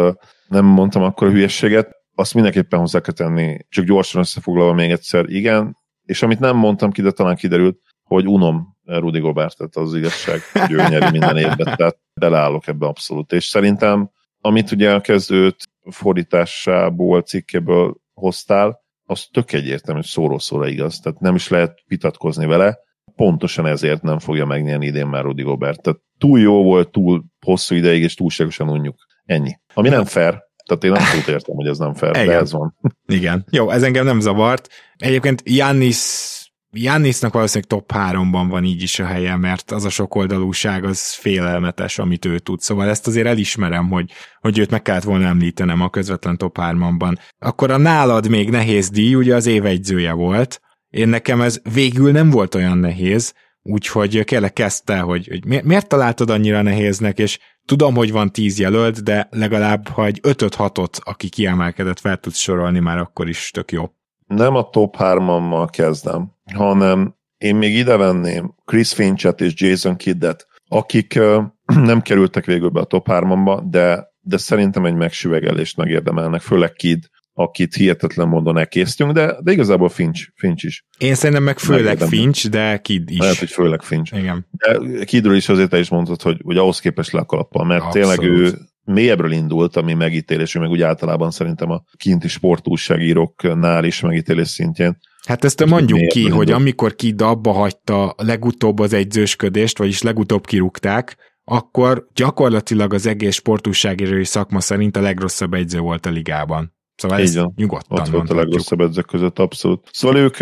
nem 0.49 0.65
mondtam 0.65 1.03
akkor 1.03 1.27
a 1.29 1.31
hülyességet. 1.31 1.91
Azt 2.15 2.35
mindenképpen 2.35 2.79
hozzá 2.79 3.01
kell 3.01 3.15
tenni, 3.15 3.59
csak 3.69 3.85
gyorsan 3.85 4.21
összefoglalva 4.21 4.73
még 4.73 4.91
egyszer, 4.91 5.25
igen. 5.29 5.77
És 6.05 6.23
amit 6.23 6.39
nem 6.39 6.57
mondtam 6.57 6.91
ki, 6.91 7.03
de 7.03 7.11
talán 7.11 7.37
kiderült, 7.37 7.79
hogy 8.05 8.27
unom 8.27 8.77
Rudi 8.85 9.19
Gobert, 9.19 9.57
tehát 9.57 9.77
az 9.77 9.95
igazság, 9.95 10.41
hogy 10.53 10.73
ő 10.73 10.77
nyeri 10.77 11.11
minden 11.11 11.37
évben, 11.37 11.77
tehát 11.77 11.99
beleállok 12.21 12.67
ebbe 12.67 12.87
abszolút. 12.87 13.33
És 13.33 13.45
szerintem, 13.45 14.11
amit 14.41 14.71
ugye 14.71 14.95
a 14.95 15.01
kezdőt 15.01 15.57
fordításából, 15.91 17.23
cikkéből 17.23 17.97
hoztál, 18.15 18.83
az 19.07 19.29
tök 19.33 19.53
egyértelmű, 19.53 20.01
hogy 20.01 20.09
szóról 20.09 20.39
szóra 20.39 20.69
igaz, 20.69 20.99
tehát 20.99 21.21
nem 21.21 21.35
is 21.35 21.49
lehet 21.49 21.83
vitatkozni 21.87 22.47
vele, 22.47 22.79
pontosan 23.17 23.67
ezért 23.67 24.03
nem 24.03 24.19
fogja 24.19 24.47
megnyerni 24.47 24.87
idén 24.87 25.07
már 25.07 25.23
Rudi 25.23 25.43
Gobert. 25.43 25.83
Tehát 25.83 26.01
túl 26.19 26.41
jó 26.41 26.63
volt, 26.63 26.91
túl 26.91 27.25
hosszú 27.47 27.75
ideig, 27.75 28.03
és 28.03 28.15
túlságosan 28.15 28.69
unjuk. 28.69 28.97
Ennyi. 29.25 29.59
Ami 29.75 29.89
nem 29.89 30.05
fair, 30.05 30.43
tehát 30.65 30.85
én 30.85 30.93
abszolút 30.93 31.29
értem, 31.29 31.55
hogy 31.55 31.67
ez 31.67 31.79
nem 31.79 31.95
fair, 31.95 32.11
Igen. 32.15 32.27
de 32.27 32.35
ez 32.35 32.53
van. 32.53 32.77
Igen. 33.07 33.47
Jó, 33.51 33.71
ez 33.71 33.83
engem 33.83 34.05
nem 34.05 34.21
zavart. 34.21 34.69
Egyébként 34.97 35.43
Jannis 35.45 36.43
Jannisnak 36.77 37.33
valószínűleg 37.33 37.69
top 37.69 37.93
3-ban 37.95 38.47
van 38.49 38.65
így 38.65 38.83
is 38.83 38.99
a 38.99 39.05
helye, 39.05 39.37
mert 39.37 39.71
az 39.71 39.85
a 39.85 39.89
sok 39.89 40.15
oldalúság 40.15 40.85
az 40.85 41.13
félelmetes, 41.13 41.99
amit 41.99 42.25
ő 42.25 42.39
tud. 42.39 42.61
Szóval 42.61 42.89
ezt 42.89 43.07
azért 43.07 43.27
elismerem, 43.27 43.91
hogy, 43.91 44.11
hogy 44.41 44.59
őt 44.59 44.71
meg 44.71 44.83
kellett 44.83 45.03
volna 45.03 45.27
említenem 45.27 45.81
a 45.81 45.91
közvetlen 45.91 46.37
top 46.37 46.59
3-ban. 46.61 47.17
Akkor 47.39 47.71
a 47.71 47.77
nálad 47.77 48.29
még 48.29 48.51
nehéz 48.51 48.91
díj, 48.91 49.15
ugye 49.15 49.35
az 49.35 49.47
évegyzője 49.47 50.13
volt. 50.13 50.61
Én 50.91 51.09
nekem 51.09 51.41
ez 51.41 51.61
végül 51.73 52.11
nem 52.11 52.31
volt 52.31 52.55
olyan 52.55 52.79
nehéz, 52.79 53.35
úgyhogy 53.63 54.25
kérlek 54.25 54.53
kezdte, 54.53 54.99
hogy, 54.99 55.27
hogy 55.29 55.65
miért 55.65 55.89
találtad 55.89 56.31
annyira 56.31 56.63
nehéznek, 56.63 57.19
és 57.19 57.39
tudom, 57.65 57.95
hogy 57.95 58.13
van 58.13 58.33
tíz 58.33 58.59
jelölt, 58.59 59.03
de 59.03 59.29
legalább 59.31 59.89
ha 59.89 60.05
egy 60.05 60.21
5-6-ot, 60.23 60.99
aki 61.01 61.29
kiemelkedett, 61.29 62.01
fel 62.01 62.17
tudsz 62.17 62.39
sorolni, 62.39 62.79
már 62.79 62.99
akkor 62.99 63.29
is 63.29 63.51
tök 63.51 63.73
jó 63.73 63.91
nem 64.27 64.55
a 64.55 64.69
top 64.71 64.97
3 64.97 65.67
kezdem, 65.67 66.33
hanem 66.55 67.15
én 67.39 67.57
még 67.57 67.77
ide 67.77 67.97
venném 67.97 68.55
Chris 68.65 68.93
Finchet 68.93 69.41
és 69.41 69.53
Jason 69.57 69.97
Kiddet, 69.97 70.47
akik 70.69 71.19
nem 71.91 72.01
kerültek 72.01 72.45
végül 72.45 72.69
be 72.69 72.81
a 72.81 72.85
top 72.85 73.09
3 73.09 73.71
de, 73.71 74.13
de 74.21 74.37
szerintem 74.37 74.85
egy 74.85 74.95
megsüvegelést 74.95 75.77
megérdemelnek, 75.77 76.41
főleg 76.41 76.73
Kid, 76.73 77.09
akit 77.37 77.75
hihetetlen 77.75 78.29
módon 78.29 78.59
elkésztünk, 78.59 79.13
de, 79.13 79.37
de 79.43 79.53
igazából 79.53 79.89
Finch, 79.89 80.29
Finch 80.35 80.65
is. 80.65 80.85
Én 80.99 81.15
szerintem 81.15 81.45
meg 81.45 81.59
főleg 81.59 81.83
Megérdemel. 81.83 82.19
Finch, 82.19 82.49
de 82.49 82.79
Kid 82.79 83.11
is. 83.11 83.19
Lehet, 83.19 83.37
hogy 83.37 83.51
főleg 83.51 83.83
Finch. 83.83 84.17
Igen. 84.17 84.47
De 84.51 85.05
Kidről 85.05 85.37
is 85.37 85.49
azért 85.49 85.71
te 85.71 85.79
is 85.79 85.89
mondtad, 85.89 86.23
hogy, 86.23 86.41
hogy 86.45 86.57
ahhoz 86.57 86.81
képest 86.81 87.13
le 87.13 87.21
a 87.21 87.25
kalappal, 87.25 87.65
mert 87.65 87.83
Abszolút. 87.83 88.17
tényleg 88.17 88.39
ő 88.39 88.59
mélyebbről 88.85 89.33
indult, 89.33 89.77
ami 89.77 89.95
megítélés, 89.95 90.55
meg 90.55 90.71
úgy 90.71 90.83
általában 90.83 91.31
szerintem 91.31 91.71
a 91.71 91.83
kinti 91.97 92.29
sportúságíróknál 92.29 93.85
is 93.85 94.01
megítélés 94.01 94.49
szintjén. 94.49 94.99
Hát 95.27 95.45
ezt 95.45 95.65
mondjuk 95.65 96.09
ki, 96.09 96.21
indult. 96.21 96.37
hogy 96.37 96.51
amikor 96.51 96.95
Kid 96.95 97.21
abba 97.21 97.53
hagyta 97.53 98.15
legutóbb 98.17 98.79
az 98.79 98.93
egyzősködést, 98.93 99.79
vagyis 99.79 100.03
legutóbb 100.03 100.47
kirúgták, 100.47 101.17
akkor 101.45 102.07
gyakorlatilag 102.15 102.93
az 102.93 103.07
egész 103.07 103.35
sportúságírói 103.35 104.25
szakma 104.25 104.61
szerint 104.61 104.97
a 104.97 105.01
legrosszabb 105.01 105.55
egyző 105.55 105.79
volt 105.79 106.07
a 106.07 106.11
ligában. 106.11 106.73
Szóval 106.97 107.21
Így 107.21 107.35
van. 107.35 107.53
nyugodtan 107.57 107.99
Ott 107.99 108.09
volt 108.09 108.31
a 108.31 108.35
legrosszabb 108.35 108.81
edzők 108.81 109.07
között, 109.07 109.39
abszolút. 109.39 109.89
Szóval 109.93 110.17
ők, 110.17 110.41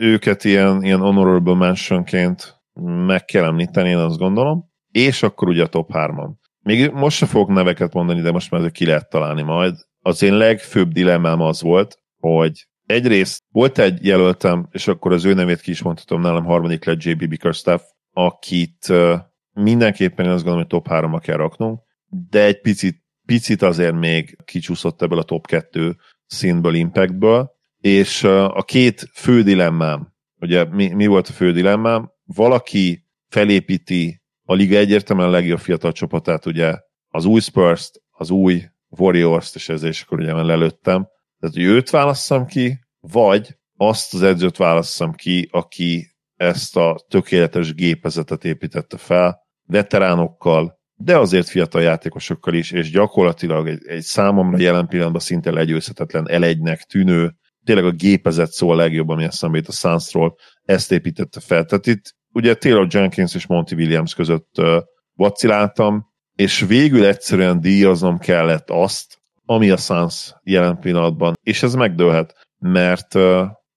őket 0.00 0.44
ilyen, 0.44 0.82
ilyen 0.82 0.98
honorable 0.98 1.54
mentionként 1.54 2.62
meg 3.06 3.24
kell 3.24 3.44
említeni, 3.44 3.88
én 3.88 3.96
azt 3.96 4.18
gondolom. 4.18 4.64
És 4.90 5.22
akkor 5.22 5.48
ugye 5.48 5.62
a 5.62 5.66
top 5.66 5.90
3-on. 5.92 6.30
Még 6.62 6.90
most 6.90 7.16
se 7.16 7.26
fogok 7.26 7.48
neveket 7.48 7.92
mondani, 7.92 8.20
de 8.20 8.30
most 8.30 8.50
már 8.50 8.70
ki 8.70 8.86
lehet 8.86 9.08
találni 9.08 9.42
majd. 9.42 9.74
Az 10.00 10.22
én 10.22 10.36
legfőbb 10.36 10.92
dilemmám 10.92 11.40
az 11.40 11.62
volt, 11.62 11.98
hogy 12.18 12.66
egyrészt 12.86 13.42
volt 13.50 13.78
egy 13.78 14.04
jelöltem, 14.04 14.68
és 14.70 14.88
akkor 14.88 15.12
az 15.12 15.24
ő 15.24 15.34
nevét 15.34 15.60
ki 15.60 15.70
is 15.70 15.82
mondhatom, 15.82 16.20
nálam 16.20 16.44
harmadik 16.44 16.84
lett 16.84 17.02
JB 17.02 17.28
Bickerstaff, 17.28 17.82
akit 18.12 18.92
mindenképpen 19.52 20.24
én 20.24 20.30
azt 20.30 20.44
gondolom, 20.44 20.66
hogy 20.68 20.80
top 20.80 20.88
3 20.88 21.18
kell 21.18 21.36
raknunk, 21.36 21.80
de 22.30 22.44
egy 22.44 22.60
picit, 22.60 23.02
picit 23.26 23.62
azért 23.62 23.98
még 23.98 24.38
kicsúszott 24.44 25.02
ebből 25.02 25.18
a 25.18 25.22
top 25.22 25.46
2 25.46 25.96
színből, 26.26 26.74
impactből, 26.74 27.50
és 27.80 28.24
a 28.24 28.62
két 28.62 29.10
fő 29.14 29.42
dilemmám, 29.42 30.12
ugye 30.40 30.64
mi, 30.64 30.88
mi 30.88 31.06
volt 31.06 31.28
a 31.28 31.32
fő 31.32 31.52
dilemmám? 31.52 32.10
Valaki 32.24 33.06
felépíti 33.28 34.21
a 34.52 34.54
liga 34.54 34.76
egyértelműen 34.76 35.28
a 35.28 35.30
legjobb 35.30 35.58
fiatal 35.58 35.92
csapatát, 35.92 36.46
ugye 36.46 36.78
az 37.08 37.24
új 37.24 37.40
spurs 37.40 37.90
az 38.10 38.30
új 38.30 38.62
Warriors-t, 38.88 39.54
és 39.54 39.68
ezért 39.68 39.92
is 39.92 40.02
akkor 40.02 40.20
ugye 40.20 40.32
lelőttem. 40.32 41.06
Tehát, 41.38 41.54
hogy 41.54 41.64
őt 41.64 41.90
válasszam 41.90 42.46
ki, 42.46 42.78
vagy 43.00 43.56
azt 43.76 44.14
az 44.14 44.22
edzőt 44.22 44.56
válasszam 44.56 45.12
ki, 45.12 45.48
aki 45.50 46.06
ezt 46.36 46.76
a 46.76 47.04
tökéletes 47.08 47.74
gépezetet 47.74 48.44
építette 48.44 48.96
fel, 48.96 49.40
veteránokkal, 49.66 50.80
de 50.94 51.18
azért 51.18 51.48
fiatal 51.48 51.82
játékosokkal 51.82 52.54
is, 52.54 52.70
és 52.70 52.90
gyakorlatilag 52.90 53.68
egy, 53.68 53.86
egy 53.86 54.02
számomra 54.02 54.58
jelen 54.58 54.86
pillanatban 54.86 55.20
szinte 55.20 55.50
legyőzhetetlen 55.50 56.28
elegynek 56.28 56.82
tűnő, 56.82 57.34
tényleg 57.64 57.84
a 57.84 57.90
gépezet 57.90 58.50
szó 58.50 58.70
a 58.70 58.74
legjobb, 58.74 59.08
ami 59.08 59.24
eszembe 59.24 59.62
a 59.66 59.72
Sunsról, 59.72 60.36
ezt 60.62 60.92
építette 60.92 61.40
fel. 61.40 61.64
Tehát 61.64 61.86
itt 61.86 62.14
ugye 62.32 62.54
Taylor 62.54 62.86
Jenkins 62.90 63.34
és 63.34 63.46
Monty 63.46 63.72
Williams 63.74 64.14
között 64.14 64.62
vaciláltam, 65.14 66.06
és 66.34 66.60
végül 66.60 67.04
egyszerűen 67.04 67.60
díjaznom 67.60 68.18
kellett 68.18 68.70
azt, 68.70 69.20
ami 69.44 69.70
a 69.70 69.76
Suns 69.76 70.34
jelen 70.42 70.78
pillanatban, 70.78 71.34
és 71.42 71.62
ez 71.62 71.74
megdőlhet, 71.74 72.34
mert 72.58 73.18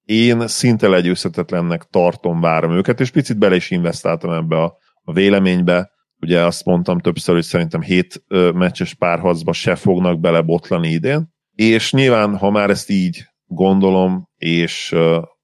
én 0.03 0.47
szinte 0.47 0.87
legyőzhetetlennek 0.87 1.83
tartom, 1.83 2.41
várom 2.41 2.71
őket, 2.71 2.99
és 2.99 3.11
picit 3.11 3.37
bele 3.37 3.55
is 3.55 3.71
investáltam 3.71 4.31
ebbe 4.31 4.61
a, 4.61 4.77
a 5.03 5.13
véleménybe, 5.13 5.91
ugye 6.21 6.45
azt 6.45 6.65
mondtam 6.65 6.99
többször, 6.99 7.35
hogy 7.35 7.43
szerintem 7.43 7.81
hét 7.81 8.23
meccses 8.53 8.93
párharcba 8.93 9.53
se 9.53 9.75
fognak 9.75 10.19
belebotlani 10.19 10.89
idén, 10.89 11.33
és 11.55 11.91
nyilván, 11.91 12.37
ha 12.37 12.49
már 12.49 12.69
ezt 12.69 12.89
így 12.89 13.25
gondolom, 13.45 14.29
és 14.37 14.95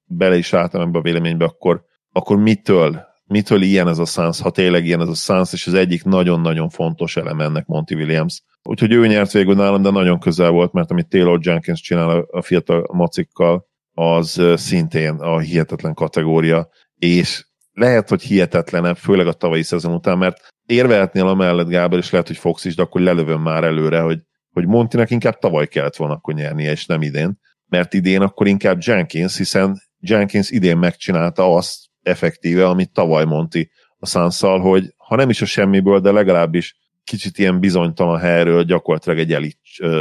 bele 0.04 0.36
is 0.36 0.52
álltam 0.52 0.80
ebbe 0.80 0.98
a 0.98 1.02
véleménybe, 1.02 1.44
akkor, 1.44 1.84
akkor 2.12 2.36
mitől, 2.36 3.10
mitől 3.24 3.62
ilyen 3.62 3.88
ez 3.88 3.98
a 3.98 4.04
Suns, 4.04 4.40
ha 4.40 4.50
tényleg 4.50 4.86
ilyen 4.86 5.00
ez 5.00 5.08
a 5.08 5.14
Suns, 5.14 5.52
és 5.52 5.66
az 5.66 5.74
egyik 5.74 6.04
nagyon-nagyon 6.04 6.68
fontos 6.68 7.16
elem 7.16 7.40
ennek 7.40 7.66
Monty 7.66 7.94
Williams. 7.94 8.42
Úgyhogy 8.62 8.92
ő 8.92 9.06
nyert 9.06 9.32
végül 9.32 9.54
nálam, 9.54 9.82
de 9.82 9.90
nagyon 9.90 10.18
közel 10.18 10.50
volt, 10.50 10.72
mert 10.72 10.90
amit 10.90 11.08
Taylor 11.08 11.38
Jenkins 11.42 11.80
csinál 11.80 12.26
a 12.30 12.42
fiatal 12.42 12.88
macikkal, 12.92 13.66
az 13.94 14.42
szintén 14.54 15.14
a 15.14 15.38
hihetetlen 15.38 15.94
kategória, 15.94 16.68
és 16.94 17.46
lehet, 17.72 18.08
hogy 18.08 18.22
hihetetlenebb, 18.22 18.96
főleg 18.96 19.26
a 19.26 19.32
tavalyi 19.32 19.62
szezon 19.62 19.94
után, 19.94 20.18
mert 20.18 20.40
érvehetnél 20.66 21.34
mellett 21.34 21.68
Gábor, 21.68 21.98
és 21.98 22.10
lehet, 22.10 22.26
hogy 22.26 22.36
Fox 22.36 22.64
is, 22.64 22.74
de 22.74 22.82
akkor 22.82 23.00
lelövöm 23.00 23.42
már 23.42 23.64
előre, 23.64 24.00
hogy, 24.00 24.18
hogy 24.50 24.66
Montinak 24.66 25.10
inkább 25.10 25.38
tavaly 25.38 25.66
kellett 25.66 25.96
volna 25.96 26.14
akkor 26.14 26.34
nyernie, 26.34 26.70
és 26.70 26.86
nem 26.86 27.02
idén, 27.02 27.38
mert 27.66 27.94
idén 27.94 28.20
akkor 28.20 28.46
inkább 28.46 28.78
Jenkins, 28.80 29.36
hiszen 29.36 29.80
Jenkins 29.98 30.50
idén 30.50 30.76
megcsinálta 30.76 31.54
azt 31.54 31.90
effektíve, 32.02 32.68
amit 32.68 32.92
tavaly 32.92 33.24
mondti 33.24 33.70
a 33.98 34.06
Sanszal, 34.06 34.60
hogy 34.60 34.94
ha 34.96 35.16
nem 35.16 35.30
is 35.30 35.42
a 35.42 35.46
semmiből, 35.46 36.00
de 36.00 36.10
legalábbis 36.10 36.76
kicsit 37.04 37.38
ilyen 37.38 37.60
bizonytalan 37.60 38.18
helyről 38.18 38.64
gyakorlatilag 38.64 39.18
egy 39.18 39.32
elit 39.32 39.58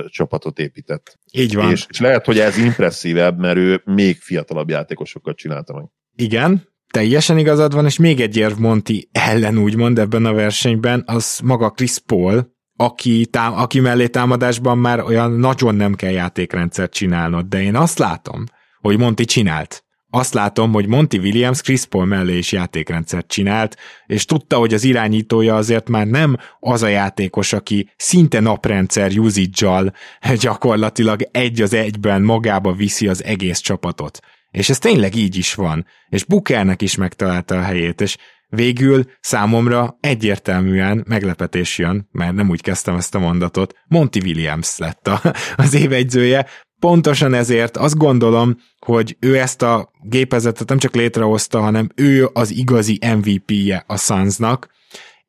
csapatot 0.08 0.60
épített. 0.60 1.20
Így 1.32 1.56
van. 1.56 1.72
És, 1.72 1.86
és 1.90 2.00
lehet, 2.00 2.26
hogy 2.26 2.40
ez 2.40 2.58
impresszívebb, 2.58 3.40
mert 3.40 3.58
ő 3.58 3.82
még 3.86 4.18
fiatalabb 4.18 4.70
játékosokat 4.70 5.38
csinálta 5.38 5.74
meg. 5.74 5.86
Igen, 6.16 6.68
teljesen 6.92 7.38
igazad 7.38 7.74
van, 7.74 7.86
és 7.86 7.98
még 7.98 8.20
egy 8.20 8.38
érv 8.38 8.58
Monti 8.58 9.10
ellen 9.12 9.58
úgymond 9.58 10.00
ebben 10.00 10.26
a 10.26 10.34
versenyben, 10.34 11.04
az 11.06 11.40
maga 11.44 11.70
Chris 11.70 12.00
Paul, 12.00 12.54
aki, 12.76 13.26
tá- 13.26 13.58
aki 13.58 13.80
mellé 13.80 14.08
támadásban 14.08 14.78
már 14.78 15.00
olyan 15.00 15.32
nagyon 15.32 15.76
nem 15.76 15.94
kell 15.94 16.12
játékrendszert 16.12 16.94
csinálnod, 16.94 17.46
de 17.46 17.62
én 17.62 17.76
azt 17.76 18.00
látom, 18.00 18.44
hogy 18.80 18.98
Monti 18.98 19.26
csinált 19.26 19.84
azt 20.12 20.34
látom, 20.34 20.72
hogy 20.72 20.88
Monty 20.88 21.18
Williams 21.18 21.62
Chris 21.62 21.86
Paul 21.86 22.06
mellé 22.06 22.38
is 22.38 22.52
játékrendszert 22.52 23.28
csinált, 23.28 23.78
és 24.06 24.26
tudta, 24.26 24.58
hogy 24.58 24.74
az 24.74 24.84
irányítója 24.84 25.56
azért 25.56 25.90
már 25.90 26.08
nem 26.08 26.38
az 26.60 26.84
a 26.84 26.88
játékos, 26.88 27.54
aki 27.54 27.90
szinte 27.98 28.40
naprendszer 28.40 29.12
usage 29.18 29.94
gyakorlatilag 30.42 31.22
egy 31.32 31.62
az 31.62 31.74
egyben 31.74 32.22
magába 32.22 32.74
viszi 32.74 33.08
az 33.08 33.24
egész 33.24 33.60
csapatot. 33.60 34.20
És 34.52 34.70
ez 34.70 34.78
tényleg 34.78 35.16
így 35.16 35.36
is 35.36 35.54
van. 35.54 35.86
És 36.10 36.24
Bookernek 36.24 36.82
is 36.82 36.96
megtalálta 36.96 37.58
a 37.58 37.62
helyét, 37.62 38.02
és 38.02 38.18
végül 38.48 39.06
számomra 39.20 39.98
egyértelműen 40.00 41.04
meglepetés 41.08 41.78
jön, 41.78 42.08
mert 42.12 42.34
nem 42.34 42.50
úgy 42.50 42.62
kezdtem 42.62 42.96
ezt 42.96 43.16
a 43.16 43.20
mondatot, 43.20 43.74
Monty 43.88 44.18
Williams 44.24 44.78
lett 44.78 45.08
a, 45.08 45.22
az 45.56 45.74
évegyzője, 45.74 46.48
pontosan 46.82 47.34
ezért 47.34 47.78
azt 47.78 47.98
gondolom, 47.98 48.58
hogy 48.80 49.18
ő 49.20 49.38
ezt 49.38 49.62
a 49.62 49.92
gépezetet 50.02 50.70
nem 50.70 50.78
csak 50.78 50.96
létrehozta, 50.96 51.62
hanem 51.62 51.90
ő 51.96 52.30
az 52.34 52.52
igazi 52.52 53.00
MVP-je 53.16 53.84
a 53.88 53.98
Sunsnak, 53.98 54.70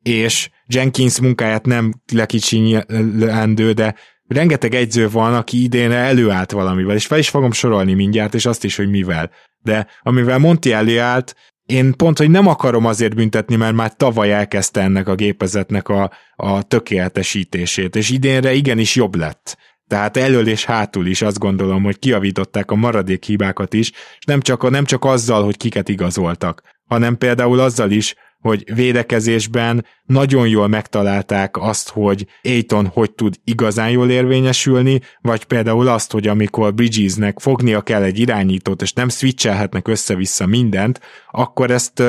és 0.01 0.49
Jenkins 0.67 1.19
munkáját 1.19 1.65
nem 1.65 1.93
lekicsinyelendő, 2.13 3.71
de 3.71 3.95
rengeteg 4.27 4.73
egyző 4.73 5.09
van, 5.09 5.33
aki 5.33 5.63
idén 5.63 5.91
előállt 5.91 6.51
valamivel, 6.51 6.95
és 6.95 7.05
fel 7.05 7.17
is 7.19 7.29
fogom 7.29 7.51
sorolni 7.51 7.93
mindjárt, 7.93 8.33
és 8.33 8.45
azt 8.45 8.63
is, 8.63 8.75
hogy 8.75 8.89
mivel. 8.89 9.31
De 9.59 9.87
amivel 10.01 10.37
Monti 10.37 10.71
előállt, 10.71 11.35
én 11.65 11.93
pont, 11.95 12.17
hogy 12.17 12.29
nem 12.29 12.47
akarom 12.47 12.85
azért 12.85 13.15
büntetni, 13.15 13.55
mert 13.55 13.75
már 13.75 13.95
tavaly 13.95 14.33
elkezdte 14.33 14.81
ennek 14.81 15.07
a 15.07 15.15
gépezetnek 15.15 15.89
a, 15.89 16.11
a 16.35 16.63
tökéletesítését, 16.63 17.95
és 17.95 18.09
idénre 18.09 18.53
igenis 18.53 18.95
jobb 18.95 19.15
lett. 19.15 19.57
Tehát 19.87 20.17
elől 20.17 20.47
és 20.47 20.65
hátul 20.65 21.05
is 21.05 21.21
azt 21.21 21.39
gondolom, 21.39 21.83
hogy 21.83 21.99
kiavították 21.99 22.71
a 22.71 22.75
maradék 22.75 23.23
hibákat 23.23 23.73
is, 23.73 23.91
és 23.91 24.25
nem 24.25 24.41
csak, 24.41 24.69
nem 24.69 24.85
csak 24.85 25.05
azzal, 25.05 25.43
hogy 25.43 25.57
kiket 25.57 25.89
igazoltak, 25.89 26.61
hanem 26.87 27.17
például 27.17 27.59
azzal 27.59 27.91
is, 27.91 28.15
hogy 28.43 28.73
védekezésben 28.73 29.85
nagyon 30.03 30.47
jól 30.47 30.67
megtalálták 30.67 31.57
azt, 31.57 31.89
hogy 31.89 32.27
Aiton 32.43 32.87
hogy 32.87 33.11
tud 33.11 33.35
igazán 33.43 33.89
jól 33.89 34.09
érvényesülni, 34.09 35.01
vagy 35.21 35.43
például 35.43 35.87
azt, 35.87 36.11
hogy 36.11 36.27
amikor 36.27 36.73
Bridgesnek 36.73 37.39
fognia 37.39 37.81
kell 37.81 38.03
egy 38.03 38.19
irányítót, 38.19 38.81
és 38.81 38.93
nem 38.93 39.09
switchelhetnek 39.09 39.87
össze-vissza 39.87 40.45
mindent, 40.45 40.99
akkor 41.31 41.71
ezt 41.71 42.03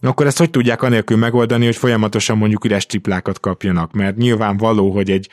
akkor 0.00 0.26
ezt 0.26 0.38
hogy 0.38 0.50
tudják 0.50 0.82
anélkül 0.82 1.16
megoldani, 1.16 1.64
hogy 1.64 1.76
folyamatosan 1.76 2.38
mondjuk 2.38 2.64
üres 2.64 2.86
triplákat 2.86 3.40
kapjanak, 3.40 3.92
mert 3.92 4.16
nyilván 4.16 4.56
való, 4.56 4.90
hogy 4.90 5.10
egy 5.10 5.28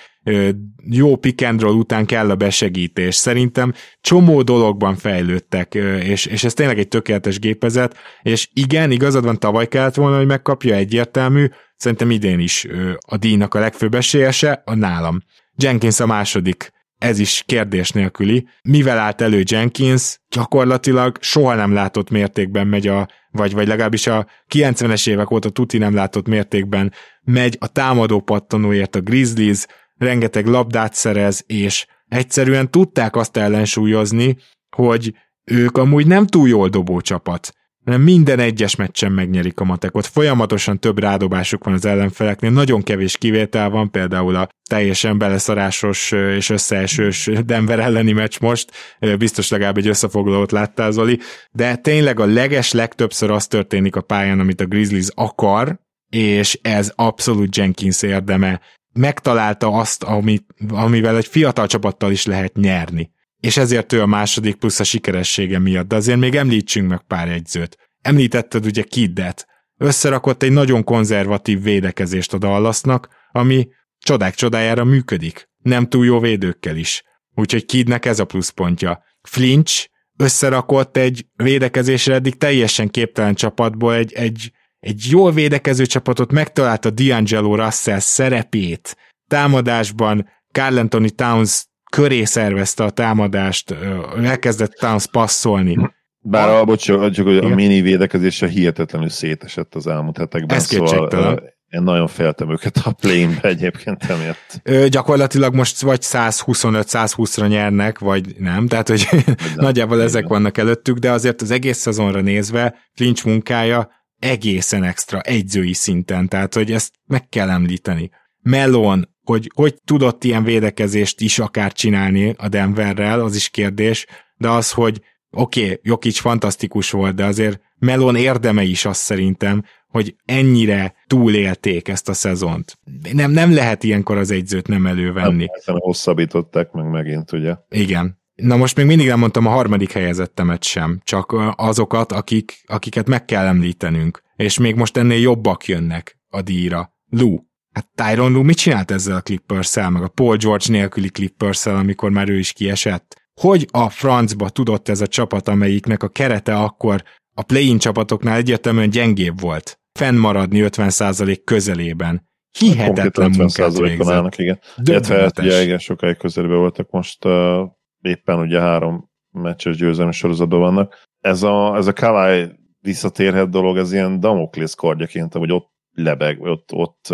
jó 0.90 1.16
pick 1.16 1.42
and 1.42 1.62
roll 1.62 1.76
után 1.76 2.06
kell 2.06 2.30
a 2.30 2.36
besegítés. 2.36 3.16
Szerintem 3.16 3.74
csomó 4.02 4.42
dologban 4.42 4.96
fejlődtek, 4.96 5.74
és, 6.04 6.26
és 6.26 6.44
ez 6.44 6.54
tényleg 6.54 6.80
egy 6.80 6.88
tökéletes 6.88 7.40
gépezet, 7.40 7.98
és 8.22 8.50
igen, 8.54 8.92
igazad 8.92 9.24
van, 9.24 9.40
tavaly 9.40 9.68
kellett 9.68 9.96
volna, 9.96 10.18
hogy 10.18 10.26
megkapja 10.26 10.76
egyértelmű, 10.76 11.48
szerintem 11.76 12.12
idén 12.12 12.40
is 12.40 12.68
a 13.08 13.18
díjnak 13.18 13.54
a 13.54 13.60
legfőbb 13.60 13.94
esélyese, 13.94 14.62
a 14.66 14.76
nálam. 14.76 15.22
Jenkins 15.56 16.00
a 16.00 16.06
második 16.06 16.72
ez 17.04 17.20
is 17.20 17.44
kérdés 17.46 17.92
nélküli. 17.92 18.48
Mivel 18.62 18.98
állt 18.98 19.22
elő 19.22 19.44
Jenkins, 19.46 20.20
gyakorlatilag 20.30 21.18
soha 21.22 21.56
nem 21.56 21.74
látott 21.74 22.10
mértékben 22.10 22.68
megy 22.68 22.88
a, 22.88 23.08
vagy, 23.34 23.54
vagy 23.54 23.68
legalábbis 23.68 24.08
a 24.08 24.28
90-es 24.54 25.10
évek 25.10 25.32
óta 25.32 25.50
tuti 25.50 25.78
nem 25.78 25.94
látott 25.94 26.28
mértékben 26.28 26.94
megy 27.22 27.58
a 27.60 27.68
támadó 27.68 28.20
pattanóért 28.20 28.96
a 28.96 29.02
Grizzlies, 29.02 29.66
rengeteg 29.98 30.46
labdát 30.46 30.94
szerez, 30.94 31.44
és 31.48 31.88
egyszerűen 32.08 32.72
tudták 32.72 33.16
azt 33.16 33.38
ellensúlyozni, 33.38 34.38
hogy 34.76 35.14
ők 35.44 35.78
amúgy 35.78 36.08
nem 36.08 36.28
túl 36.28 36.48
jól 36.48 36.70
dobó 36.70 37.02
csapat 37.02 37.54
hanem 37.86 38.02
minden 38.02 38.40
egyes 38.40 38.76
meccsen 38.76 39.12
megnyerik 39.12 39.60
a 39.60 39.64
matekot. 39.64 40.06
Folyamatosan 40.06 40.80
több 40.80 41.00
rádobásuk 41.00 41.64
van 41.64 41.74
az 41.74 41.86
ellenfeleknél, 41.86 42.52
nagyon 42.52 42.84
kevés 42.84 43.18
kivétel 43.18 43.70
van, 43.70 43.92
például 43.92 44.36
a 44.36 44.50
teljesen 44.70 45.18
beleszarásos 45.18 46.12
és 46.12 46.50
összeesős 46.50 47.30
Denver 47.46 47.80
elleni 47.80 48.12
meccs 48.12 48.40
most, 48.40 48.72
biztos 49.18 49.50
legalább 49.50 49.78
egy 49.78 49.88
összefoglalót 49.88 50.52
láttál, 50.52 50.92
Zoli, 50.92 51.20
de 51.52 51.76
tényleg 51.76 52.20
a 52.20 52.26
leges 52.26 52.72
legtöbbször 52.72 53.32
az 53.32 53.48
történik 53.48 53.96
a 53.96 54.02
pályán, 54.02 54.40
amit 54.40 54.62
a 54.62 54.66
Grizzlies 54.66 55.08
akar, 55.14 55.80
és 56.10 56.60
ez 56.62 56.92
abszolút 56.96 57.56
Jenkins 57.56 58.02
érdeme. 58.02 58.62
Megtalálta 58.94 59.68
azt, 59.68 60.04
amit, 60.04 60.46
amivel 60.70 61.18
egy 61.18 61.28
fiatal 61.28 61.68
csapattal 61.68 62.12
is 62.12 62.26
lehet 62.26 62.56
nyerni 62.56 63.12
és 63.44 63.58
ezért 63.58 63.94
ő 63.94 64.02
a 64.02 64.06
második 64.06 64.56
plusz 64.56 64.80
a 64.80 64.84
sikeressége 64.84 65.60
miatt, 65.60 65.88
de 65.88 65.96
azért 65.96 66.20
még 66.20 66.36
említsünk 66.36 66.90
meg 66.90 67.02
pár 67.08 67.30
egyzőt. 67.30 67.78
Említetted 68.02 68.66
ugye 68.66 68.84
Kiddet. 68.84 69.48
Összerakott 69.78 70.44
egy 70.44 70.52
nagyon 70.52 70.84
konzervatív 70.84 71.62
védekezést 71.62 72.34
a 72.34 72.38
Dallasnak, 72.38 73.08
ami 73.32 73.68
csodák 74.00 74.36
csodájára 74.36 74.84
működik. 74.84 75.50
Nem 75.58 75.88
túl 75.88 76.06
jó 76.06 76.20
védőkkel 76.20 76.76
is. 76.76 77.04
Úgyhogy 77.36 77.66
Kidnek 77.66 78.06
ez 78.06 78.20
a 78.20 78.26
pluszpontja. 78.26 79.04
Flinch 79.22 79.90
összerakott 80.18 80.98
egy 80.98 81.26
védekezésre 81.36 82.14
eddig 82.14 82.38
teljesen 82.38 82.90
képtelen 82.90 83.36
csapatból 83.36 83.96
egy, 83.96 84.14
egy, 84.14 84.52
egy 84.80 85.06
jól 85.10 85.32
védekező 85.32 85.86
csapatot, 85.86 86.32
megtalálta 86.32 86.92
D'Angelo 86.96 87.56
Russell 87.56 88.00
szerepét. 88.00 88.98
Támadásban 89.28 90.30
Carl 90.52 90.78
Anthony 90.78 91.16
Towns 91.16 91.66
köré 91.94 92.24
szervezte 92.24 92.84
a 92.84 92.90
támadást, 92.90 93.76
elkezdett 94.24 94.72
Towns 94.72 95.08
passzolni. 95.08 95.92
Bár 96.20 96.50
a, 96.50 96.66
bocs, 96.66 96.82
csak 96.86 97.26
hogy 97.26 97.38
a 97.38 97.48
mini 97.48 97.82
védekezése 97.82 98.48
hihetetlenül 98.48 99.10
szétesett 99.10 99.76
az 99.76 99.88
elmúlt 99.88 100.18
hetekben. 100.18 100.58
Ez 100.58 100.66
szóval, 100.66 101.44
Én 101.70 101.82
nagyon 101.82 102.08
féltem 102.08 102.52
őket 102.52 102.78
a 102.84 102.92
plane 102.92 103.40
egyébként 103.42 104.04
emiatt. 104.04 104.62
Ö, 104.64 104.88
gyakorlatilag 104.88 105.56
most 105.56 105.82
vagy 105.82 106.00
125-120-ra 106.02 107.48
nyernek, 107.48 108.00
vagy 108.00 108.36
nem, 108.38 108.68
tehát 108.68 108.88
hogy 108.88 109.08
nem, 109.12 109.36
nagyjából 109.56 110.02
ezek 110.02 110.22
nem. 110.22 110.32
vannak 110.32 110.58
előttük, 110.58 110.98
de 110.98 111.12
azért 111.12 111.42
az 111.42 111.52
egész 111.52 111.78
szezonra 111.78 112.22
nézve 112.22 112.76
Flinch 112.94 113.26
munkája 113.26 113.90
egészen 114.20 114.84
extra, 114.84 115.22
egyzői 115.22 115.74
szinten, 115.74 116.28
tehát 116.28 116.54
hogy 116.54 116.72
ezt 116.72 116.92
meg 117.06 117.30
kell 117.30 117.50
említeni. 117.50 118.10
Melon, 118.42 119.13
hogy 119.24 119.52
hogy 119.56 119.76
tudott 119.86 120.24
ilyen 120.24 120.44
védekezést 120.44 121.22
is 121.22 121.40
akár 121.40 121.74
csinálni 121.74 122.34
a 122.38 122.48
Denverrel, 122.48 123.20
az 123.20 123.36
is 123.36 123.50
kérdés, 123.50 124.06
de 124.38 124.50
az, 124.50 124.72
hogy 124.72 125.02
oké, 125.32 125.64
okay, 125.64 125.80
Jokic 125.82 126.20
fantasztikus 126.20 126.92
volt, 126.92 127.16
de 127.16 127.26
azért 127.26 127.62
Melon 127.80 128.16
érdeme 128.16 128.64
is 128.64 128.86
azt 128.86 129.02
szerintem, 129.02 129.64
hogy 129.88 130.16
ennyire 130.26 130.96
túlélték 131.08 131.88
ezt 131.88 132.10
a 132.10 132.14
szezont. 132.14 132.78
Nem, 133.12 133.32
nem 133.32 133.54
lehet 133.54 133.84
ilyenkor 133.84 134.18
az 134.18 134.32
egyzőt 134.32 134.68
nem 134.68 134.86
elővenni. 134.86 135.46
Nem, 135.66 135.76
hosszabbították 135.80 136.72
meg 136.72 136.90
megint, 136.90 137.32
ugye? 137.32 137.56
Igen. 137.70 138.22
Na 138.36 138.56
most 138.56 138.76
még 138.76 138.86
mindig 138.86 139.08
nem 139.08 139.20
mondtam 139.20 139.46
a 139.46 139.50
harmadik 139.50 139.92
helyezettemet 139.92 140.64
sem, 140.64 141.00
csak 141.04 141.36
azokat, 141.56 142.12
akik, 142.12 142.64
akiket 142.66 143.08
meg 143.08 143.26
kell 143.26 143.46
említenünk. 143.46 144.22
És 144.36 144.58
még 144.58 144.76
most 144.76 144.98
ennél 144.98 145.20
jobbak 145.20 145.66
jönnek 145.66 146.18
a 146.30 146.42
díjra. 146.42 146.94
Lou. 147.10 147.38
Hát 147.74 147.88
Tyron 147.96 148.32
Lou 148.32 148.44
mit 148.44 148.58
csinált 148.58 148.92
ezzel 148.92 149.16
a 149.16 149.22
clippers 149.22 149.76
meg 149.76 150.02
a 150.02 150.08
Paul 150.08 150.38
George 150.38 150.66
nélküli 150.68 151.10
clippers 151.10 151.66
amikor 151.66 152.12
már 152.12 152.30
ő 152.30 152.38
is 152.38 152.54
kiesett? 152.54 153.22
Hogy 153.42 153.68
a 153.72 153.90
francba 153.90 154.50
tudott 154.50 154.90
ez 154.90 155.02
a 155.02 155.08
csapat, 155.08 155.48
amelyiknek 155.48 156.04
a 156.04 156.08
kerete 156.08 156.56
akkor 156.58 157.04
a 157.34 157.42
play-in 157.44 157.78
csapatoknál 157.78 158.38
egyértelműen 158.38 158.90
gyengébb 158.90 159.40
volt, 159.40 159.80
fennmaradni 159.92 160.60
50% 160.64 161.42
közelében. 161.44 162.32
Hihetetlen 162.58 163.32
munkát 163.38 163.78
végzett. 163.78 164.14
Állnak, 164.14 164.38
igen. 164.38 164.60
Illetve 164.84 165.32
ugye 165.40 165.64
igen, 165.64 165.78
sokáig 165.78 166.18
közelben 166.18 166.58
voltak 166.58 166.90
most 166.90 167.26
uh, 167.26 167.70
éppen 168.02 168.40
ugye 168.40 168.60
három 168.60 169.10
meccses 169.32 169.78
győzelmi 169.78 170.12
sorozatban 170.12 170.60
vannak. 170.60 171.08
Ez 171.20 171.44
a, 171.44 171.76
ez 171.76 171.88
a 171.88 171.94
Kawai 171.94 172.52
visszatérhet 172.80 173.50
dolog, 173.50 173.78
ez 173.78 173.94
ilyen 173.94 174.20
Damoklész 174.20 174.74
kardjaként, 174.74 175.34
hogy 175.34 175.52
ott 175.52 175.72
lebeg, 175.92 176.42
ott, 176.42 176.74
ott 176.74 177.14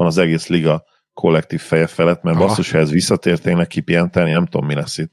van 0.00 0.08
az 0.08 0.18
egész 0.18 0.46
liga 0.46 0.84
kollektív 1.12 1.60
feje 1.60 1.86
felett, 1.86 2.22
mert 2.22 2.38
basszus, 2.38 2.70
ha 2.70 2.78
ez 2.78 2.90
visszatért 2.90 3.42
tényleg 3.42 3.66
kipihenteni, 3.66 4.30
nem 4.30 4.46
tudom, 4.46 4.66
mi 4.66 4.74
lesz 4.74 4.98
itt 4.98 5.12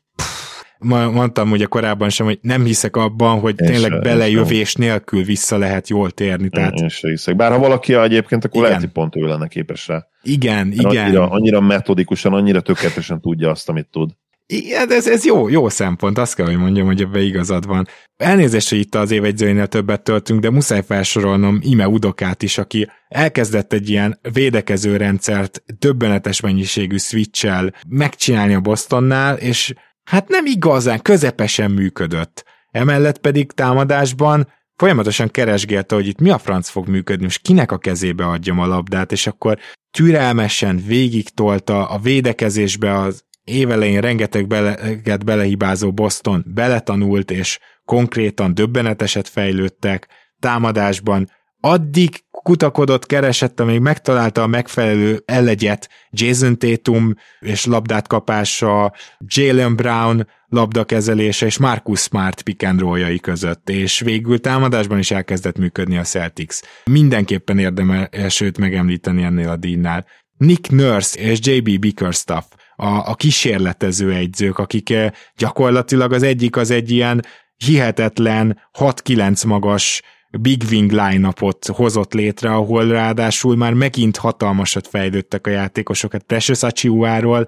mondtam 0.80 1.52
ugye 1.52 1.66
korábban 1.66 2.10
sem, 2.10 2.26
hogy 2.26 2.40
nem 2.42 2.64
hiszek 2.64 2.96
abban, 2.96 3.40
hogy 3.40 3.56
én 3.62 3.68
tényleg 3.68 3.92
se, 3.92 4.00
belejövés 4.00 4.70
sem. 4.70 4.86
nélkül 4.86 5.24
vissza 5.24 5.58
lehet 5.58 5.90
jól 5.90 6.12
térni. 6.12 6.50
Tehát... 6.50 6.80
Én 6.80 6.90
sem 6.90 7.10
hiszek. 7.10 7.36
Bár 7.36 7.52
ha 7.52 7.60
valaki 7.60 7.94
egyébként, 7.94 8.46
akkor 8.46 8.58
igen. 8.58 8.68
lehet, 8.68 8.84
hogy 8.84 8.94
pont 8.94 9.16
ő 9.16 9.22
lenne 9.22 9.48
képes 9.48 9.88
rá. 9.88 10.06
Igen, 10.22 10.68
Mert 10.68 10.80
igen. 10.80 11.06
Annyira, 11.06 11.30
annyira 11.30 11.62
metodikusan, 11.62 12.34
annyira 12.34 12.62
tökéletesen 12.62 13.22
tudja 13.22 13.50
azt, 13.50 13.70
amit 13.70 13.88
tud. 13.92 14.12
Igen, 14.50 14.92
ez, 14.92 15.08
ez 15.08 15.26
jó, 15.26 15.50
jó 15.50 15.70
szempont, 15.70 16.18
azt 16.18 16.36
kell, 16.36 16.46
hogy 16.46 16.58
mondjam, 16.58 16.86
hogy 16.86 17.02
ebbe 17.02 17.22
igazad 17.22 17.66
van. 17.66 17.88
Elnézést, 18.18 18.70
hogy 18.70 18.78
itt 18.78 18.96
az 18.96 19.12
évegyzőinél 19.12 19.68
többet 19.68 20.04
töltünk, 20.04 20.40
de 20.40 20.50
muszáj 20.50 20.84
felsorolnom 20.88 21.60
Ime 21.62 21.88
Udokát 21.88 22.44
is, 22.44 22.58
aki 22.58 22.90
elkezdett 23.08 23.74
egy 23.74 23.90
ilyen 23.90 24.20
védekező 24.34 24.98
rendszert 24.98 25.64
többenetes 25.80 26.42
mennyiségű 26.42 26.98
switch 26.98 27.72
megcsinálni 27.88 28.54
a 28.54 28.60
Bostonnál, 28.60 29.38
és 29.38 29.74
hát 30.04 30.28
nem 30.28 30.46
igazán, 30.46 31.02
közepesen 31.02 31.72
működött. 31.72 32.44
Emellett 32.72 33.18
pedig 33.18 33.52
támadásban 33.52 34.48
folyamatosan 34.76 35.32
keresgélte, 35.32 35.96
hogy 35.96 36.08
itt 36.08 36.20
mi 36.20 36.30
a 36.30 36.38
franc 36.38 36.70
fog 36.70 36.88
működni, 36.88 37.26
és 37.26 37.38
kinek 37.38 37.72
a 37.72 37.78
kezébe 37.78 38.26
adjam 38.26 38.60
a 38.60 38.66
labdát, 38.66 39.12
és 39.12 39.28
akkor 39.28 39.58
türelmesen 39.92 40.84
végig 40.86 41.30
tolta 41.30 41.90
a 41.90 41.98
védekezésbe 41.98 43.00
az 43.00 43.26
évelején 43.48 44.02
rengeteg 44.02 44.48
beleget 44.48 45.26
belehibázó 45.26 45.92
Boston 45.92 46.46
beletanult, 46.48 47.32
és 47.32 47.60
konkrétan 47.86 48.54
döbbeneteset 48.54 49.28
fejlődtek, 49.28 50.08
támadásban 50.40 51.30
addig 51.60 52.24
kutakodott, 52.32 53.06
keresett, 53.06 53.60
amíg 53.60 53.80
megtalálta 53.80 54.42
a 54.42 54.48
megfelelő 54.48 55.22
elegyet 55.26 55.90
Jason 56.10 56.58
Tatum 56.58 57.14
és 57.40 57.66
labdát 57.66 58.08
kapása, 58.08 58.94
Jalen 59.20 59.76
Brown 59.76 60.28
labdakezelése 60.48 61.46
és 61.46 61.58
Marcus 61.58 62.00
Smart 62.00 62.42
pick 62.42 62.64
and 62.64 63.20
között, 63.22 63.70
és 63.70 64.00
végül 64.00 64.40
támadásban 64.40 64.98
is 64.98 65.12
elkezdett 65.12 65.58
működni 65.58 65.98
a 65.98 66.04
Celtics. 66.04 66.60
Mindenképpen 66.84 67.60
érdemes 67.60 68.42
őt 68.42 68.58
megemlíteni 68.58 69.24
ennél 69.24 69.50
a 69.50 69.56
díjnál. 69.56 70.06
Nick 70.38 70.70
Nurse 70.70 71.20
és 71.20 71.40
JB 71.42 71.80
Bickerstaff, 71.80 72.46
a, 72.80 73.10
a 73.10 73.16
kísérletező 73.16 74.14
egyzők, 74.14 74.58
akik 74.58 74.90
eh, 74.90 75.12
gyakorlatilag 75.38 76.14
az 76.14 76.24
egyik 76.24 76.56
az 76.56 76.72
egy 76.72 76.92
ilyen 76.92 77.26
hihetetlen 77.56 78.60
6-9 78.80 79.48
magas 79.48 80.02
Big 80.30 80.64
Wing 80.72 80.92
line 80.92 81.34
hozott 81.68 82.14
létre, 82.14 82.50
ahol 82.50 82.88
ráadásul 82.88 83.56
már 83.56 83.74
megint 83.74 84.18
hatalmasat 84.18 84.88
fejlődtek 84.88 85.48
a 85.48 85.50
játékosok. 85.50 86.12
Hát 86.12 86.24
Precious 86.24 86.64
Achiuáról 86.64 87.48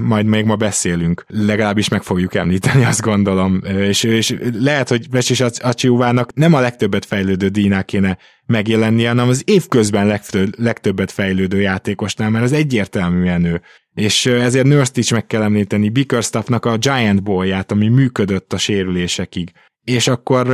majd 0.00 0.26
még 0.26 0.44
ma 0.44 0.56
beszélünk. 0.56 1.24
Legalábbis 1.28 1.88
meg 1.88 2.02
fogjuk 2.02 2.34
említeni, 2.34 2.84
azt 2.84 3.00
gondolom. 3.00 3.60
És, 3.64 4.02
és 4.02 4.36
lehet, 4.52 4.88
hogy 4.88 5.08
Precious 5.08 5.58
Achiuának 5.58 6.34
nem 6.34 6.54
a 6.54 6.60
legtöbbet 6.60 7.04
fejlődő 7.04 7.48
díjnál 7.48 7.84
kéne 7.84 8.18
megjelennie, 8.46 9.08
hanem 9.08 9.28
az 9.28 9.42
évközben 9.46 10.20
legtöbbet 10.56 11.10
fejlődő 11.10 11.60
játékosnál, 11.60 12.30
mert 12.30 12.44
az 12.44 12.52
egyértelműen 12.52 13.44
ő. 13.44 13.60
És 13.94 14.26
ezért 14.26 14.66
nurse 14.66 14.92
is 14.94 15.10
meg 15.10 15.26
kell 15.26 15.42
említeni 15.42 15.88
Bickerstaffnak 15.88 16.64
a 16.64 16.76
Giant 16.76 17.22
Ball-ját, 17.22 17.72
ami 17.72 17.88
működött 17.88 18.52
a 18.52 18.58
sérülésekig 18.58 19.52
és 19.84 20.08
akkor 20.08 20.46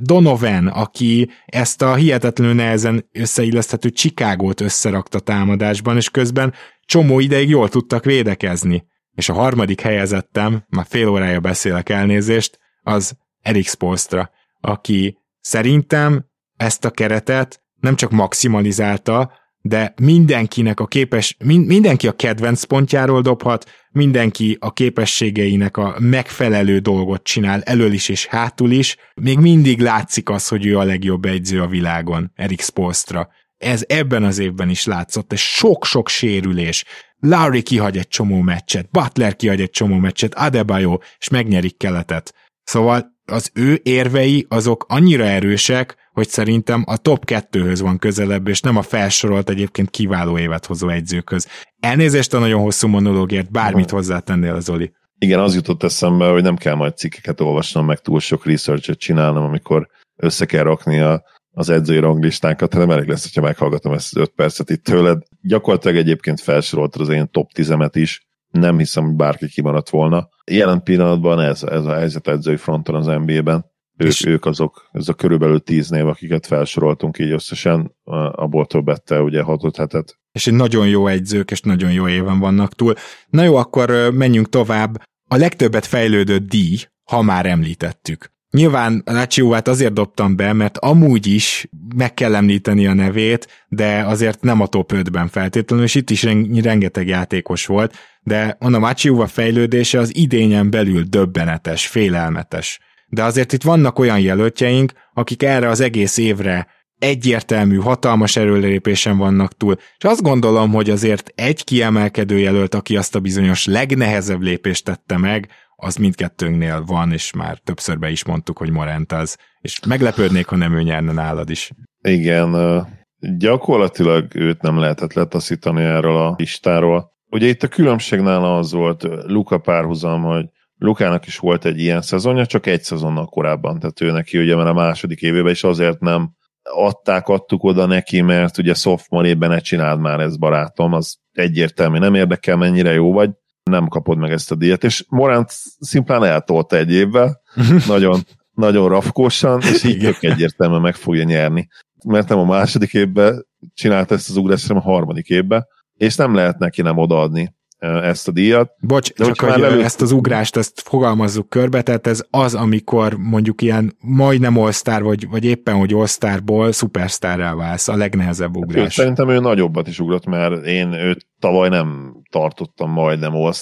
Donovan, 0.00 0.66
aki 0.66 1.30
ezt 1.46 1.82
a 1.82 1.94
hihetetlenül 1.94 2.54
nehezen 2.54 3.08
összeilleszthető 3.12 3.90
Csikágót 3.90 4.60
összerakta 4.60 5.20
támadásban, 5.20 5.96
és 5.96 6.10
közben 6.10 6.54
csomó 6.80 7.20
ideig 7.20 7.48
jól 7.48 7.68
tudtak 7.68 8.04
védekezni. 8.04 8.86
És 9.14 9.28
a 9.28 9.32
harmadik 9.32 9.80
helyezettem, 9.80 10.64
már 10.68 10.86
fél 10.88 11.08
órája 11.08 11.40
beszélek 11.40 11.88
elnézést, 11.88 12.58
az 12.82 13.16
Eric 13.40 13.68
Spolstra, 13.68 14.30
aki 14.60 15.18
szerintem 15.40 16.26
ezt 16.56 16.84
a 16.84 16.90
keretet 16.90 17.62
nem 17.80 17.96
csak 17.96 18.10
maximalizálta, 18.10 19.32
de 19.68 19.94
mindenkinek 20.02 20.80
a 20.80 20.86
képes, 20.86 21.36
mindenki 21.44 22.08
a 22.08 22.12
kedvenc 22.12 22.64
pontjáról 22.64 23.20
dobhat, 23.20 23.70
mindenki 23.90 24.56
a 24.60 24.72
képességeinek 24.72 25.76
a 25.76 25.96
megfelelő 25.98 26.78
dolgot 26.78 27.22
csinál 27.22 27.62
elől 27.62 27.92
is 27.92 28.08
és 28.08 28.26
hátul 28.26 28.70
is, 28.70 28.96
még 29.14 29.38
mindig 29.38 29.80
látszik 29.80 30.28
az, 30.28 30.48
hogy 30.48 30.66
ő 30.66 30.78
a 30.78 30.82
legjobb 30.82 31.24
egyző 31.24 31.62
a 31.62 31.66
világon, 31.66 32.32
Erik 32.34 32.60
Spolstra. 32.60 33.28
Ez 33.56 33.84
ebben 33.86 34.24
az 34.24 34.38
évben 34.38 34.68
is 34.68 34.84
látszott, 34.84 35.32
és 35.32 35.42
sok-sok 35.42 36.08
sérülés. 36.08 36.84
Larry 37.20 37.62
kihagy 37.62 37.96
egy 37.96 38.08
csomó 38.08 38.40
meccset, 38.40 38.90
Butler 38.90 39.36
kihagy 39.36 39.60
egy 39.60 39.70
csomó 39.70 39.96
meccset, 39.96 40.34
Adebayo, 40.34 40.98
és 41.18 41.28
megnyerik 41.28 41.76
keletet. 41.76 42.34
Szóval 42.64 43.17
az 43.30 43.50
ő 43.54 43.80
érvei 43.82 44.46
azok 44.48 44.84
annyira 44.88 45.24
erősek, 45.24 45.96
hogy 46.12 46.28
szerintem 46.28 46.84
a 46.86 46.96
top 46.96 47.24
kettőhöz 47.24 47.80
van 47.80 47.98
közelebb, 47.98 48.48
és 48.48 48.60
nem 48.60 48.76
a 48.76 48.82
felsorolt 48.82 49.50
egyébként 49.50 49.90
kiváló 49.90 50.38
évet 50.38 50.66
hozó 50.66 50.88
egyzőkhöz. 50.88 51.48
Elnézést 51.80 52.34
a 52.34 52.38
nagyon 52.38 52.60
hosszú 52.60 52.88
monológiát, 52.88 53.50
bármit 53.50 53.90
hozzátennél 53.90 54.54
az 54.54 54.70
Oli. 54.70 54.92
Igen, 55.18 55.40
az 55.40 55.54
jutott 55.54 55.82
eszembe, 55.82 56.28
hogy 56.28 56.42
nem 56.42 56.56
kell 56.56 56.74
majd 56.74 56.96
cikkeket 56.96 57.40
olvasnom, 57.40 57.86
meg 57.86 57.98
túl 57.98 58.20
sok 58.20 58.46
researchet 58.46 58.98
csinálnom, 58.98 59.44
amikor 59.44 59.88
össze 60.16 60.44
kell 60.46 60.62
rakni 60.62 60.98
a, 60.98 61.22
az 61.50 61.68
edzői 61.68 61.98
ranglistákat, 61.98 62.72
hanem 62.72 62.90
elég 62.90 63.08
lesz, 63.08 63.22
hogyha 63.22 63.40
meghallgatom 63.40 63.92
ezt 63.92 64.16
az 64.16 64.22
öt 64.22 64.32
percet 64.36 64.70
itt 64.70 64.84
tőled. 64.84 65.22
Gyakorlatilag 65.42 65.96
egyébként 65.96 66.40
felsoroltad 66.40 67.00
az 67.00 67.08
én 67.08 67.30
top 67.30 67.52
10 67.52 67.74
is, 67.92 68.27
nem 68.58 68.78
hiszem, 68.78 69.04
hogy 69.04 69.14
bárki 69.14 69.48
kimaradt 69.48 69.90
volna. 69.90 70.28
Jelen 70.44 70.82
pillanatban 70.82 71.40
ez, 71.40 71.62
ez 71.62 71.84
a 71.84 71.94
helyzet 71.94 72.28
edzői 72.28 72.56
fronton 72.56 72.94
az 72.94 73.06
NBA-ben. 73.06 73.64
Ők, 73.96 74.26
ők 74.26 74.44
azok, 74.44 74.88
ez 74.92 75.08
a 75.08 75.14
körülbelül 75.14 75.60
tíz 75.60 75.88
név, 75.88 76.06
akiket 76.06 76.46
felsoroltunk 76.46 77.18
így 77.18 77.30
összesen, 77.30 77.94
abból 78.32 78.66
többette 78.66 79.20
ugye 79.20 79.42
hatott 79.42 79.76
hetet. 79.76 80.18
És 80.32 80.46
egy 80.46 80.54
nagyon 80.54 80.88
jó 80.88 81.06
egyzők, 81.06 81.50
és 81.50 81.60
nagyon 81.60 81.92
jó 81.92 82.08
éven 82.08 82.38
vannak 82.38 82.74
túl. 82.74 82.94
Na 83.28 83.42
jó, 83.42 83.56
akkor 83.56 84.10
menjünk 84.12 84.48
tovább. 84.48 85.02
A 85.28 85.36
legtöbbet 85.36 85.86
fejlődő 85.86 86.38
díj, 86.38 86.76
ha 87.04 87.22
már 87.22 87.46
említettük. 87.46 88.36
Nyilván 88.50 89.02
Lácsióvát 89.04 89.68
azért 89.68 89.92
dobtam 89.92 90.36
be, 90.36 90.52
mert 90.52 90.78
amúgy 90.78 91.26
is 91.26 91.68
meg 91.96 92.14
kell 92.14 92.34
említeni 92.34 92.86
a 92.86 92.94
nevét, 92.94 93.66
de 93.68 94.04
azért 94.04 94.42
nem 94.42 94.60
a 94.60 94.66
top 94.66 94.92
5-ben 94.94 95.28
feltétlenül, 95.28 95.84
és 95.84 95.94
itt 95.94 96.10
is 96.10 96.22
rengeteg 96.62 97.06
játékos 97.06 97.66
volt, 97.66 97.94
de 98.28 98.56
mondom, 98.58 98.82
Lácsióva 98.82 99.26
fejlődése 99.26 99.98
az 99.98 100.16
idényen 100.16 100.70
belül 100.70 101.02
döbbenetes, 101.02 101.86
félelmetes. 101.86 102.78
De 103.06 103.24
azért 103.24 103.52
itt 103.52 103.62
vannak 103.62 103.98
olyan 103.98 104.20
jelöltjeink, 104.20 104.92
akik 105.12 105.42
erre 105.42 105.68
az 105.68 105.80
egész 105.80 106.16
évre 106.16 106.66
egyértelmű, 106.98 107.76
hatalmas 107.76 108.36
erőlépésen 108.36 109.16
vannak 109.16 109.56
túl, 109.56 109.76
és 109.98 110.04
azt 110.04 110.22
gondolom, 110.22 110.72
hogy 110.72 110.90
azért 110.90 111.32
egy 111.34 111.64
kiemelkedő 111.64 112.38
jelölt, 112.38 112.74
aki 112.74 112.96
azt 112.96 113.14
a 113.14 113.20
bizonyos 113.20 113.66
legnehezebb 113.66 114.40
lépést 114.40 114.84
tette 114.84 115.16
meg, 115.16 115.48
az 115.76 115.96
mindkettőnknél 115.96 116.84
van, 116.86 117.12
és 117.12 117.32
már 117.32 117.58
többször 117.58 117.98
be 117.98 118.10
is 118.10 118.24
mondtuk, 118.24 118.58
hogy 118.58 118.70
Morant 118.70 119.12
az, 119.12 119.36
és 119.60 119.80
meglepődnék, 119.86 120.46
ha 120.46 120.56
nem 120.56 120.74
ő 120.74 120.82
nyerne 120.82 121.12
nálad 121.12 121.50
is. 121.50 121.70
Igen, 122.00 122.86
gyakorlatilag 123.20 124.34
őt 124.34 124.62
nem 124.62 124.78
lehetett 124.78 125.12
letaszítani 125.12 125.82
erről 125.82 126.16
a 126.16 126.34
listáról. 126.38 127.16
Ugye 127.30 127.46
itt 127.46 127.62
a 127.62 127.68
különbség 127.68 128.20
nála 128.20 128.58
az 128.58 128.72
volt, 128.72 129.02
Luka 129.26 129.58
párhuzam, 129.58 130.22
hogy 130.22 130.46
Lukának 130.78 131.26
is 131.26 131.38
volt 131.38 131.64
egy 131.64 131.78
ilyen 131.78 132.02
szezonja, 132.02 132.46
csak 132.46 132.66
egy 132.66 132.82
szezonnal 132.82 133.26
korábban, 133.26 133.78
tehát 133.78 134.00
ő 134.00 134.10
neki 134.10 134.38
ugye 134.38 134.56
már 134.56 134.66
a 134.66 134.72
második 134.72 135.20
évében 135.20 135.52
is 135.52 135.64
azért 135.64 136.00
nem 136.00 136.30
adták, 136.62 137.28
adtuk 137.28 137.64
oda 137.64 137.86
neki, 137.86 138.20
mert 138.20 138.58
ugye 138.58 138.74
sophomore 138.74 139.28
évben 139.28 139.50
ne 139.50 139.58
csináld 139.58 140.00
már 140.00 140.20
ez 140.20 140.36
barátom, 140.36 140.92
az 140.92 141.16
egyértelmű, 141.32 141.98
nem 141.98 142.14
érdekel 142.14 142.56
mennyire 142.56 142.92
jó 142.92 143.12
vagy, 143.12 143.30
nem 143.62 143.88
kapod 143.88 144.18
meg 144.18 144.30
ezt 144.30 144.50
a 144.50 144.54
díjat, 144.54 144.84
és 144.84 145.04
Morant 145.08 145.50
szimplán 145.78 146.24
eltolta 146.24 146.76
egy 146.76 146.92
évvel, 146.92 147.40
nagyon, 147.86 148.20
nagyon 148.52 148.88
rafkósan, 148.88 149.60
és 149.60 149.84
így 149.84 149.98
tök 149.98 150.22
egyértelműen 150.22 150.80
meg 150.80 150.94
fogja 150.94 151.24
nyerni. 151.24 151.68
Mert 152.04 152.28
nem 152.28 152.38
a 152.38 152.44
második 152.44 152.94
évben 152.94 153.46
csinált 153.74 154.10
ezt 154.10 154.28
az 154.28 154.36
ugrást, 154.36 154.66
hanem 154.66 154.82
a 154.86 154.90
harmadik 154.90 155.28
évben, 155.28 155.66
és 155.98 156.16
nem 156.16 156.34
lehet 156.34 156.58
neki 156.58 156.82
nem 156.82 156.98
odaadni 156.98 157.56
ezt 157.78 158.28
a 158.28 158.32
díjat. 158.32 158.70
Bocs, 158.80 159.12
De 159.12 159.24
csak 159.24 159.40
hogy 159.40 159.60
lelő... 159.60 159.82
ezt 159.82 160.00
az 160.00 160.12
ugrást, 160.12 160.56
ezt 160.56 160.80
fogalmazzuk 160.80 161.48
körbe, 161.48 161.82
tehát 161.82 162.06
ez 162.06 162.24
az, 162.30 162.54
amikor 162.54 163.16
mondjuk 163.16 163.62
ilyen 163.62 163.96
majdnem 164.00 164.58
all 164.58 164.70
vagy, 165.00 165.28
vagy 165.28 165.44
éppen, 165.44 165.74
hogy 165.74 165.92
all-starból 165.92 166.72
szupersztárrá 166.72 167.54
válsz, 167.54 167.88
a 167.88 167.96
legnehezebb 167.96 168.54
hát 168.54 168.64
ugrás. 168.64 168.82
Hát, 168.82 168.90
szerintem 168.90 169.28
ő 169.28 169.38
nagyobbat 169.38 169.88
is 169.88 170.00
ugrott, 170.00 170.26
mert 170.26 170.64
én 170.66 170.92
őt 170.92 171.26
tavaly 171.38 171.68
nem 171.68 172.14
tartottam 172.30 172.90
majdnem 172.90 173.34
all 173.34 173.52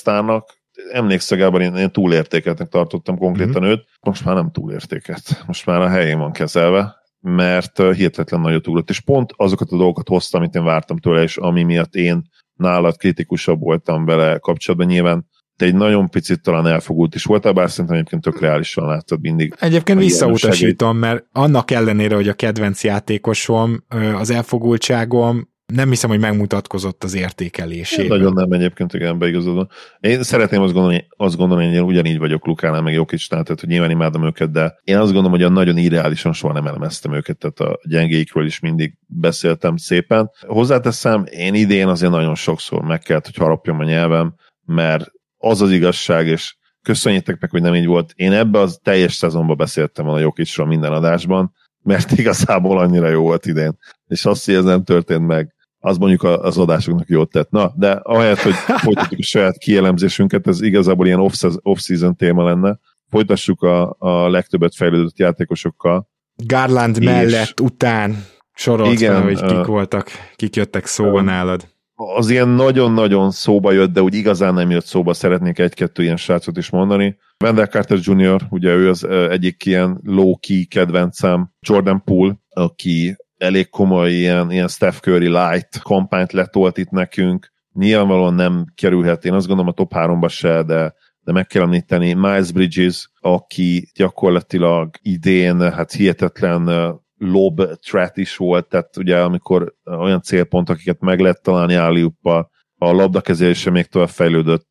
Emlékszem, 0.92 1.38
Gábor, 1.38 1.60
én, 1.62 1.74
én 1.74 1.90
túlértéketnek 1.90 2.68
tartottam 2.68 3.18
konkrétan 3.18 3.62
mm-hmm. 3.62 3.70
őt, 3.70 3.84
most 4.00 4.24
már 4.24 4.34
nem 4.34 4.50
túlértéket. 4.50 5.44
Most 5.46 5.66
már 5.66 5.80
a 5.80 5.88
helyén 5.88 6.18
van 6.18 6.32
kezelve, 6.32 6.94
mert 7.28 7.78
hihetetlen 7.78 8.40
nagyot 8.40 8.66
ugrott, 8.66 8.90
és 8.90 9.00
pont 9.00 9.32
azokat 9.36 9.70
a 9.70 9.76
dolgokat 9.76 10.08
hoztam, 10.08 10.40
amit 10.40 10.54
én 10.54 10.64
vártam 10.64 10.98
tőle, 10.98 11.22
és 11.22 11.36
ami 11.36 11.62
miatt 11.62 11.94
én 11.94 12.22
nálad 12.54 12.96
kritikusabb 12.96 13.60
voltam 13.60 14.04
vele 14.04 14.38
kapcsolatban. 14.38 14.88
Nyilván 14.88 15.26
te 15.56 15.64
egy 15.64 15.74
nagyon 15.74 16.08
picit 16.08 16.42
talán 16.42 16.66
elfogult 16.66 17.14
is 17.14 17.24
voltál, 17.24 17.52
bár 17.52 17.70
szerintem 17.70 17.94
egyébként 17.94 18.22
tök 18.22 18.40
reálisan 18.40 18.86
láttad 18.86 19.20
mindig. 19.20 19.54
Egyébként 19.58 19.98
visszautasítom, 19.98 20.96
mert 20.96 21.24
annak 21.32 21.70
ellenére, 21.70 22.14
hogy 22.14 22.28
a 22.28 22.34
kedvenc 22.34 22.84
játékosom, 22.84 23.84
az 24.14 24.30
elfogultságom 24.30 25.48
nem 25.72 25.88
hiszem, 25.88 26.10
hogy 26.10 26.18
megmutatkozott 26.18 27.04
az 27.04 27.14
értékelésében. 27.14 28.18
Nagyon 28.18 28.32
nem 28.32 28.52
egyébként, 28.52 28.94
igen, 28.94 29.18
beigazodva. 29.18 29.68
Én 30.00 30.22
szeretném 30.22 30.62
azt 30.62 30.72
gondolni, 30.72 31.06
azt 31.16 31.36
gondolni, 31.36 31.64
hogy 31.64 31.74
én 31.74 31.82
ugyanígy 31.82 32.18
vagyok 32.18 32.46
Lukánál, 32.46 32.82
meg 32.82 32.94
Jokicsnál, 32.94 33.42
tehát 33.42 33.60
hogy 33.60 33.68
nyilván 33.68 33.90
imádom 33.90 34.24
őket, 34.24 34.50
de 34.50 34.78
én 34.84 34.96
azt 34.96 35.12
gondolom, 35.12 35.30
hogy 35.30 35.42
a 35.42 35.48
nagyon 35.48 35.76
ideálisan 35.76 36.32
soha 36.32 36.52
nem 36.52 36.66
elemeztem 36.66 37.14
őket, 37.14 37.38
tehát 37.38 37.60
a 37.60 37.80
gyengéikről 37.88 38.46
is 38.46 38.60
mindig 38.60 38.98
beszéltem 39.06 39.76
szépen. 39.76 40.30
Hozzáteszem, 40.46 41.24
én 41.30 41.54
idén 41.54 41.88
azért 41.88 42.12
nagyon 42.12 42.34
sokszor 42.34 42.82
meg 42.82 43.00
kellett, 43.00 43.24
hogy 43.24 43.36
harapjam 43.36 43.80
a 43.80 43.84
nyelvem, 43.84 44.34
mert 44.64 45.10
az 45.36 45.62
az 45.62 45.70
igazság, 45.70 46.26
és 46.26 46.56
köszönjétek 46.82 47.40
meg, 47.40 47.50
hogy 47.50 47.62
nem 47.62 47.74
így 47.74 47.86
volt. 47.86 48.12
Én 48.14 48.32
ebbe 48.32 48.58
az 48.58 48.78
teljes 48.82 49.14
szezonban 49.14 49.56
beszéltem 49.56 50.08
a 50.08 50.18
Jokicsról 50.18 50.66
minden 50.66 50.92
adásban, 50.92 51.52
mert 51.82 52.10
igazából 52.18 52.78
annyira 52.78 53.08
jó 53.08 53.22
volt 53.22 53.46
idén. 53.46 53.78
És 54.06 54.24
azt, 54.24 54.44
hogy 54.44 54.54
ez 54.54 54.64
nem 54.64 54.84
történt 54.84 55.26
meg, 55.26 55.54
az 55.78 55.98
mondjuk 55.98 56.22
az 56.22 56.58
adásoknak 56.58 57.08
jót 57.08 57.30
tett. 57.30 57.50
Na, 57.50 57.72
de 57.76 57.90
ahelyett, 57.90 58.38
hogy 58.38 58.52
folytatjuk 58.52 59.20
a 59.20 59.24
saját 59.24 59.58
kielemzésünket, 59.58 60.46
ez 60.46 60.60
igazából 60.60 61.06
ilyen 61.06 61.30
off-season 61.62 62.16
téma 62.16 62.44
lenne, 62.44 62.78
folytassuk 63.08 63.62
a, 63.62 63.96
a 63.98 64.28
legtöbbet 64.28 64.74
fejlődött 64.74 65.18
játékosokkal. 65.18 66.08
Garland 66.44 66.98
és... 66.98 67.04
mellett, 67.04 67.60
után 67.60 68.24
sorolt 68.54 68.92
igen, 68.92 69.12
fel, 69.12 69.22
hogy 69.22 69.40
kik 69.40 69.58
uh, 69.58 69.66
voltak, 69.66 70.10
kik 70.36 70.56
jöttek 70.56 70.86
szóba 70.86 71.18
uh, 71.18 71.24
nálad. 71.24 71.68
Az 71.94 72.30
ilyen 72.30 72.48
nagyon-nagyon 72.48 73.30
szóba 73.30 73.72
jött, 73.72 73.92
de 73.92 74.02
úgy 74.02 74.14
igazán 74.14 74.54
nem 74.54 74.70
jött 74.70 74.84
szóba, 74.84 75.14
szeretnék 75.14 75.58
egy-kettő 75.58 76.02
ilyen 76.02 76.16
srácot 76.16 76.56
is 76.56 76.70
mondani. 76.70 77.16
Wendell 77.44 77.66
Carter 77.66 77.98
Jr., 78.00 78.42
ugye 78.50 78.74
ő 78.74 78.88
az 78.88 79.04
egyik 79.04 79.64
ilyen 79.64 80.00
low-key 80.04 80.64
kedvencem, 80.64 81.52
Jordan 81.60 82.02
Poole, 82.04 82.34
aki 82.48 83.16
elég 83.36 83.68
komoly 83.68 84.12
ilyen, 84.12 84.50
ilyen 84.50 84.68
Steph 84.68 84.98
Curry 84.98 85.28
light 85.28 85.78
kampányt 85.82 86.32
letolt 86.32 86.78
itt 86.78 86.90
nekünk. 86.90 87.52
Nyilvánvalóan 87.72 88.34
nem 88.34 88.64
kerülhet, 88.74 89.24
én 89.24 89.32
azt 89.32 89.46
gondolom 89.46 89.70
a 89.70 89.74
top 89.74 89.92
3-ba 89.94 90.28
se, 90.28 90.62
de, 90.62 90.94
de 91.20 91.32
meg 91.32 91.46
kell 91.46 91.62
említeni 91.62 92.12
Miles 92.12 92.52
Bridges, 92.52 93.10
aki 93.20 93.90
gyakorlatilag 93.94 94.90
idén 95.02 95.72
hát 95.72 95.92
hihetetlen 95.92 96.94
lob 97.18 97.62
threat 97.80 98.16
is 98.16 98.36
volt, 98.36 98.68
tehát 98.68 98.96
ugye 98.96 99.22
amikor 99.22 99.74
olyan 99.84 100.22
célpont, 100.22 100.70
akiket 100.70 101.00
meg 101.00 101.20
lehet 101.20 101.42
találni 101.42 101.74
állíuppal, 101.74 102.50
a 102.78 102.92
labdakezélése 102.92 103.70
még 103.70 103.86
tovább 103.86 104.08
fejlődött, 104.08 104.66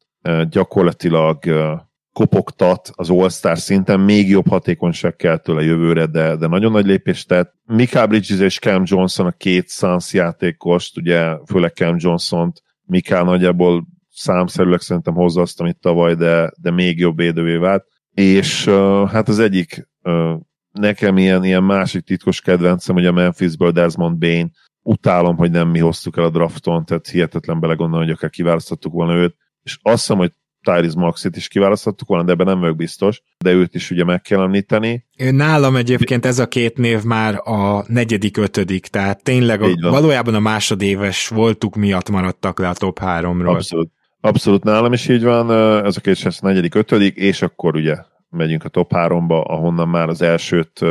gyakorlatilag 0.49 1.45
kopogtat 2.15 2.91
az 2.93 3.09
All-Star 3.09 3.57
szinten, 3.57 3.99
még 3.99 4.29
jobb 4.29 4.47
hatékonyság 4.47 5.15
kell 5.15 5.37
tőle 5.37 5.63
jövőre, 5.63 6.05
de, 6.05 6.35
de 6.35 6.47
nagyon 6.47 6.71
nagy 6.71 6.85
lépést 6.85 7.27
tett. 7.27 7.53
Mika 7.65 8.07
Bridges 8.07 8.39
és 8.39 8.59
Cam 8.59 8.83
Johnson 8.85 9.25
a 9.25 9.31
két 9.31 9.69
Suns 9.69 10.13
játékost, 10.13 10.97
ugye 10.97 11.37
főleg 11.45 11.71
Cam 11.71 11.95
Johnson-t, 11.99 12.61
Mika 12.85 13.23
nagyjából 13.23 13.87
számszerűleg 14.11 14.79
szerintem 14.79 15.13
hozza 15.13 15.41
azt, 15.41 15.61
amit 15.61 15.79
tavaly, 15.79 16.15
de, 16.15 16.51
de 16.61 16.71
még 16.71 16.99
jobb 16.99 17.17
védővé 17.17 17.55
vált. 17.55 17.85
És 18.13 18.67
uh, 18.67 19.09
hát 19.09 19.27
az 19.29 19.39
egyik 19.39 19.87
uh, 20.03 20.39
nekem 20.71 21.17
ilyen, 21.17 21.43
ilyen 21.43 21.63
másik 21.63 22.03
titkos 22.03 22.41
kedvencem, 22.41 22.95
hogy 22.95 23.05
a 23.05 23.11
Memphisből 23.11 23.71
Desmond 23.71 24.17
Bain, 24.17 24.51
utálom, 24.81 25.37
hogy 25.37 25.51
nem 25.51 25.69
mi 25.69 25.79
hoztuk 25.79 26.17
el 26.17 26.23
a 26.23 26.29
drafton, 26.29 26.85
tehát 26.85 27.07
hihetetlen 27.07 27.59
belegondolni, 27.59 28.05
hogy 28.05 28.15
akár 28.15 28.29
kiválasztottuk 28.29 28.93
volna 28.93 29.13
őt, 29.13 29.35
és 29.63 29.79
azt 29.81 29.99
hiszem, 29.99 30.17
hogy 30.17 30.31
Tyrese 30.65 30.99
Maxit 30.99 31.35
is 31.35 31.47
kiválasztottuk 31.47 32.07
volna, 32.07 32.23
de 32.23 32.31
ebben 32.31 32.45
nem 32.45 32.59
vagyok 32.59 32.75
biztos, 32.75 33.21
de 33.37 33.51
őt 33.51 33.75
is 33.75 33.91
ugye 33.91 34.03
meg 34.03 34.21
kell 34.21 34.41
említeni. 34.41 35.05
Nálam 35.31 35.75
egyébként 35.75 36.25
ez 36.25 36.39
a 36.39 36.47
két 36.47 36.77
név 36.77 37.03
már 37.03 37.41
a 37.43 37.83
negyedik, 37.87 38.37
ötödik, 38.37 38.87
tehát 38.87 39.23
tényleg 39.23 39.61
a, 39.61 39.67
valójában 39.89 40.33
a 40.33 40.39
másodéves 40.39 41.27
voltuk 41.27 41.75
miatt 41.75 42.09
maradtak 42.09 42.59
le 42.59 42.69
a 42.69 42.73
top 42.73 42.99
háromról. 42.99 43.55
Abszolút. 43.55 43.91
Abszolút 44.21 44.63
nálam 44.63 44.93
is 44.93 45.07
így 45.07 45.23
van, 45.23 45.51
ez 45.85 45.97
a 45.97 46.01
két 46.01 46.17
a 46.23 46.31
negyedik, 46.41 46.75
ötödik, 46.75 47.15
és 47.15 47.41
akkor 47.41 47.75
ugye 47.75 47.95
megyünk 48.29 48.63
a 48.63 48.69
top 48.69 48.93
háromba, 48.93 49.41
ahonnan 49.41 49.87
már 49.87 50.09
az 50.09 50.21
elsőt 50.21 50.81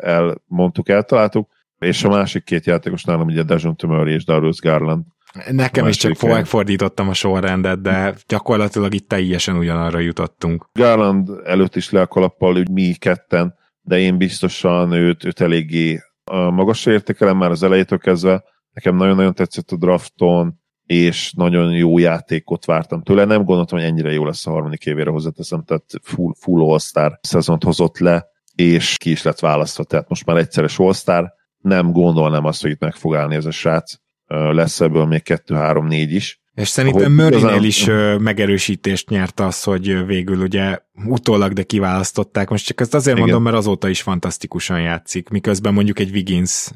elmondtuk, 0.00 0.88
eltaláltuk, 0.88 1.48
és 1.78 2.04
a 2.04 2.08
másik 2.08 2.44
két 2.44 2.66
játékos 2.66 3.04
nálam 3.04 3.26
ugye 3.26 3.42
Dejon 3.42 3.76
Murray 3.86 4.12
és 4.12 4.24
Darius 4.24 4.60
Garland 4.60 5.04
Nekem 5.50 5.86
is 5.86 5.96
csak 5.96 6.22
megfordítottam 6.22 7.08
a 7.08 7.14
sorrendet, 7.14 7.80
de 7.80 8.14
gyakorlatilag 8.26 8.94
itt 8.94 9.08
teljesen 9.08 9.56
ugyanarra 9.56 9.98
jutottunk. 9.98 10.68
Garland 10.72 11.30
előtt 11.44 11.76
is 11.76 11.90
le 11.90 12.00
a 12.00 12.06
kalappal, 12.06 12.52
hogy 12.52 12.70
mi 12.70 12.94
ketten, 12.94 13.54
de 13.80 13.98
én 13.98 14.16
biztosan 14.16 14.92
őt, 14.92 15.24
őt 15.24 15.40
eléggé 15.40 16.00
magasra 16.32 16.92
értékelem 16.92 17.36
már 17.36 17.50
az 17.50 17.62
elejétől 17.62 17.98
kezdve. 17.98 18.44
Nekem 18.72 18.96
nagyon-nagyon 18.96 19.34
tetszett 19.34 19.70
a 19.70 19.76
drafton, 19.76 20.58
és 20.86 21.32
nagyon 21.36 21.72
jó 21.72 21.98
játékot 21.98 22.64
vártam 22.64 23.02
tőle. 23.02 23.24
Nem 23.24 23.44
gondoltam, 23.44 23.78
hogy 23.78 23.86
ennyire 23.86 24.12
jó 24.12 24.24
lesz 24.24 24.46
a 24.46 24.50
harmadik 24.50 24.86
évére 24.86 25.10
hozzáteszem, 25.10 25.62
tehát 25.62 25.84
full, 26.02 26.32
full 26.38 26.62
all-star 26.70 27.18
szezont 27.20 27.64
hozott 27.64 27.98
le, 27.98 28.26
és 28.54 28.96
ki 28.96 29.10
is 29.10 29.22
lett 29.22 29.38
választva, 29.38 29.84
tehát 29.84 30.08
most 30.08 30.26
már 30.26 30.36
egyszeres 30.36 30.78
all-star. 30.78 31.32
Nem 31.58 31.92
gondolnám 31.92 32.44
azt, 32.44 32.62
hogy 32.62 32.70
itt 32.70 32.80
meg 32.80 32.94
fog 32.94 33.14
állni 33.14 33.34
ez 33.34 33.46
a 33.46 33.50
srác 33.50 33.94
lesz 34.30 34.80
ebből 34.80 35.06
még 35.06 35.22
2-3-4 35.24 36.06
is. 36.08 36.40
És 36.54 36.68
szerintem 36.68 37.12
Murraynél 37.12 37.62
is 37.62 37.84
megerősítést 38.18 39.08
nyert 39.08 39.40
az, 39.40 39.62
hogy 39.62 40.06
végül 40.06 40.40
ugye 40.40 40.78
utólag, 41.06 41.52
de 41.52 41.62
kiválasztották. 41.62 42.48
Most 42.48 42.66
csak 42.66 42.80
ezt 42.80 42.94
azért 42.94 43.16
Igen. 43.16 43.28
mondom, 43.28 43.44
mert 43.44 43.56
azóta 43.56 43.88
is 43.88 44.02
fantasztikusan 44.02 44.80
játszik, 44.80 45.28
miközben 45.28 45.74
mondjuk 45.74 45.98
egy 45.98 46.10
Wiggins, 46.10 46.70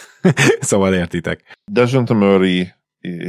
szóval 0.60 0.94
értitek. 0.94 1.58
Dejounte 1.72 2.14
Murray 2.14 2.68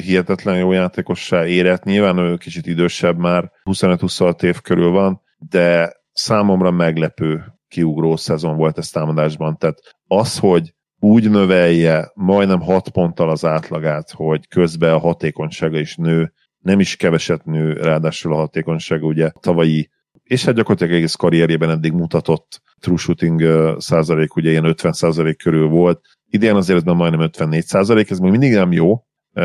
hihetetlen 0.01 0.57
jó 0.57 0.71
játékossá 0.71 1.45
érett, 1.45 1.83
nyilván 1.83 2.17
ő 2.17 2.37
kicsit 2.37 2.67
idősebb 2.67 3.17
már, 3.17 3.51
25-26 3.63 4.43
év 4.43 4.61
körül 4.61 4.89
van, 4.89 5.21
de 5.49 5.93
számomra 6.13 6.71
meglepő 6.71 7.43
kiugró 7.67 8.15
szezon 8.15 8.57
volt 8.57 8.77
ez 8.77 8.89
támadásban. 8.89 9.57
Tehát 9.57 9.77
az, 10.07 10.37
hogy 10.37 10.73
úgy 10.99 11.29
növelje 11.29 12.11
majdnem 12.13 12.61
6 12.61 12.89
ponttal 12.89 13.29
az 13.29 13.45
átlagát, 13.45 14.11
hogy 14.11 14.47
közben 14.47 14.93
a 14.93 14.99
hatékonysága 14.99 15.79
is 15.79 15.95
nő, 15.95 16.33
nem 16.57 16.79
is 16.79 16.95
keveset 16.95 17.45
nő, 17.45 17.73
ráadásul 17.73 18.33
a 18.33 18.37
hatékonysága 18.37 19.05
ugye 19.05 19.31
tavalyi 19.39 19.89
és 20.27 20.45
hát 20.45 20.55
gyakorlatilag 20.55 20.93
egész 20.93 21.13
karrierjében 21.13 21.69
eddig 21.69 21.91
mutatott 21.91 22.61
true 22.79 22.97
shooting 22.97 23.43
százalék, 23.77 24.35
ugye 24.35 24.49
ilyen 24.49 24.65
50 24.65 24.91
százalék 24.91 25.37
körül 25.37 25.67
volt. 25.67 26.01
Idén 26.29 26.55
azért 26.55 26.77
ez 26.77 26.93
majdnem 26.93 27.21
54 27.21 27.65
százalék, 27.65 28.09
ez 28.09 28.19
még 28.19 28.31
mindig 28.31 28.53
nem 28.53 28.71
jó, 28.71 29.03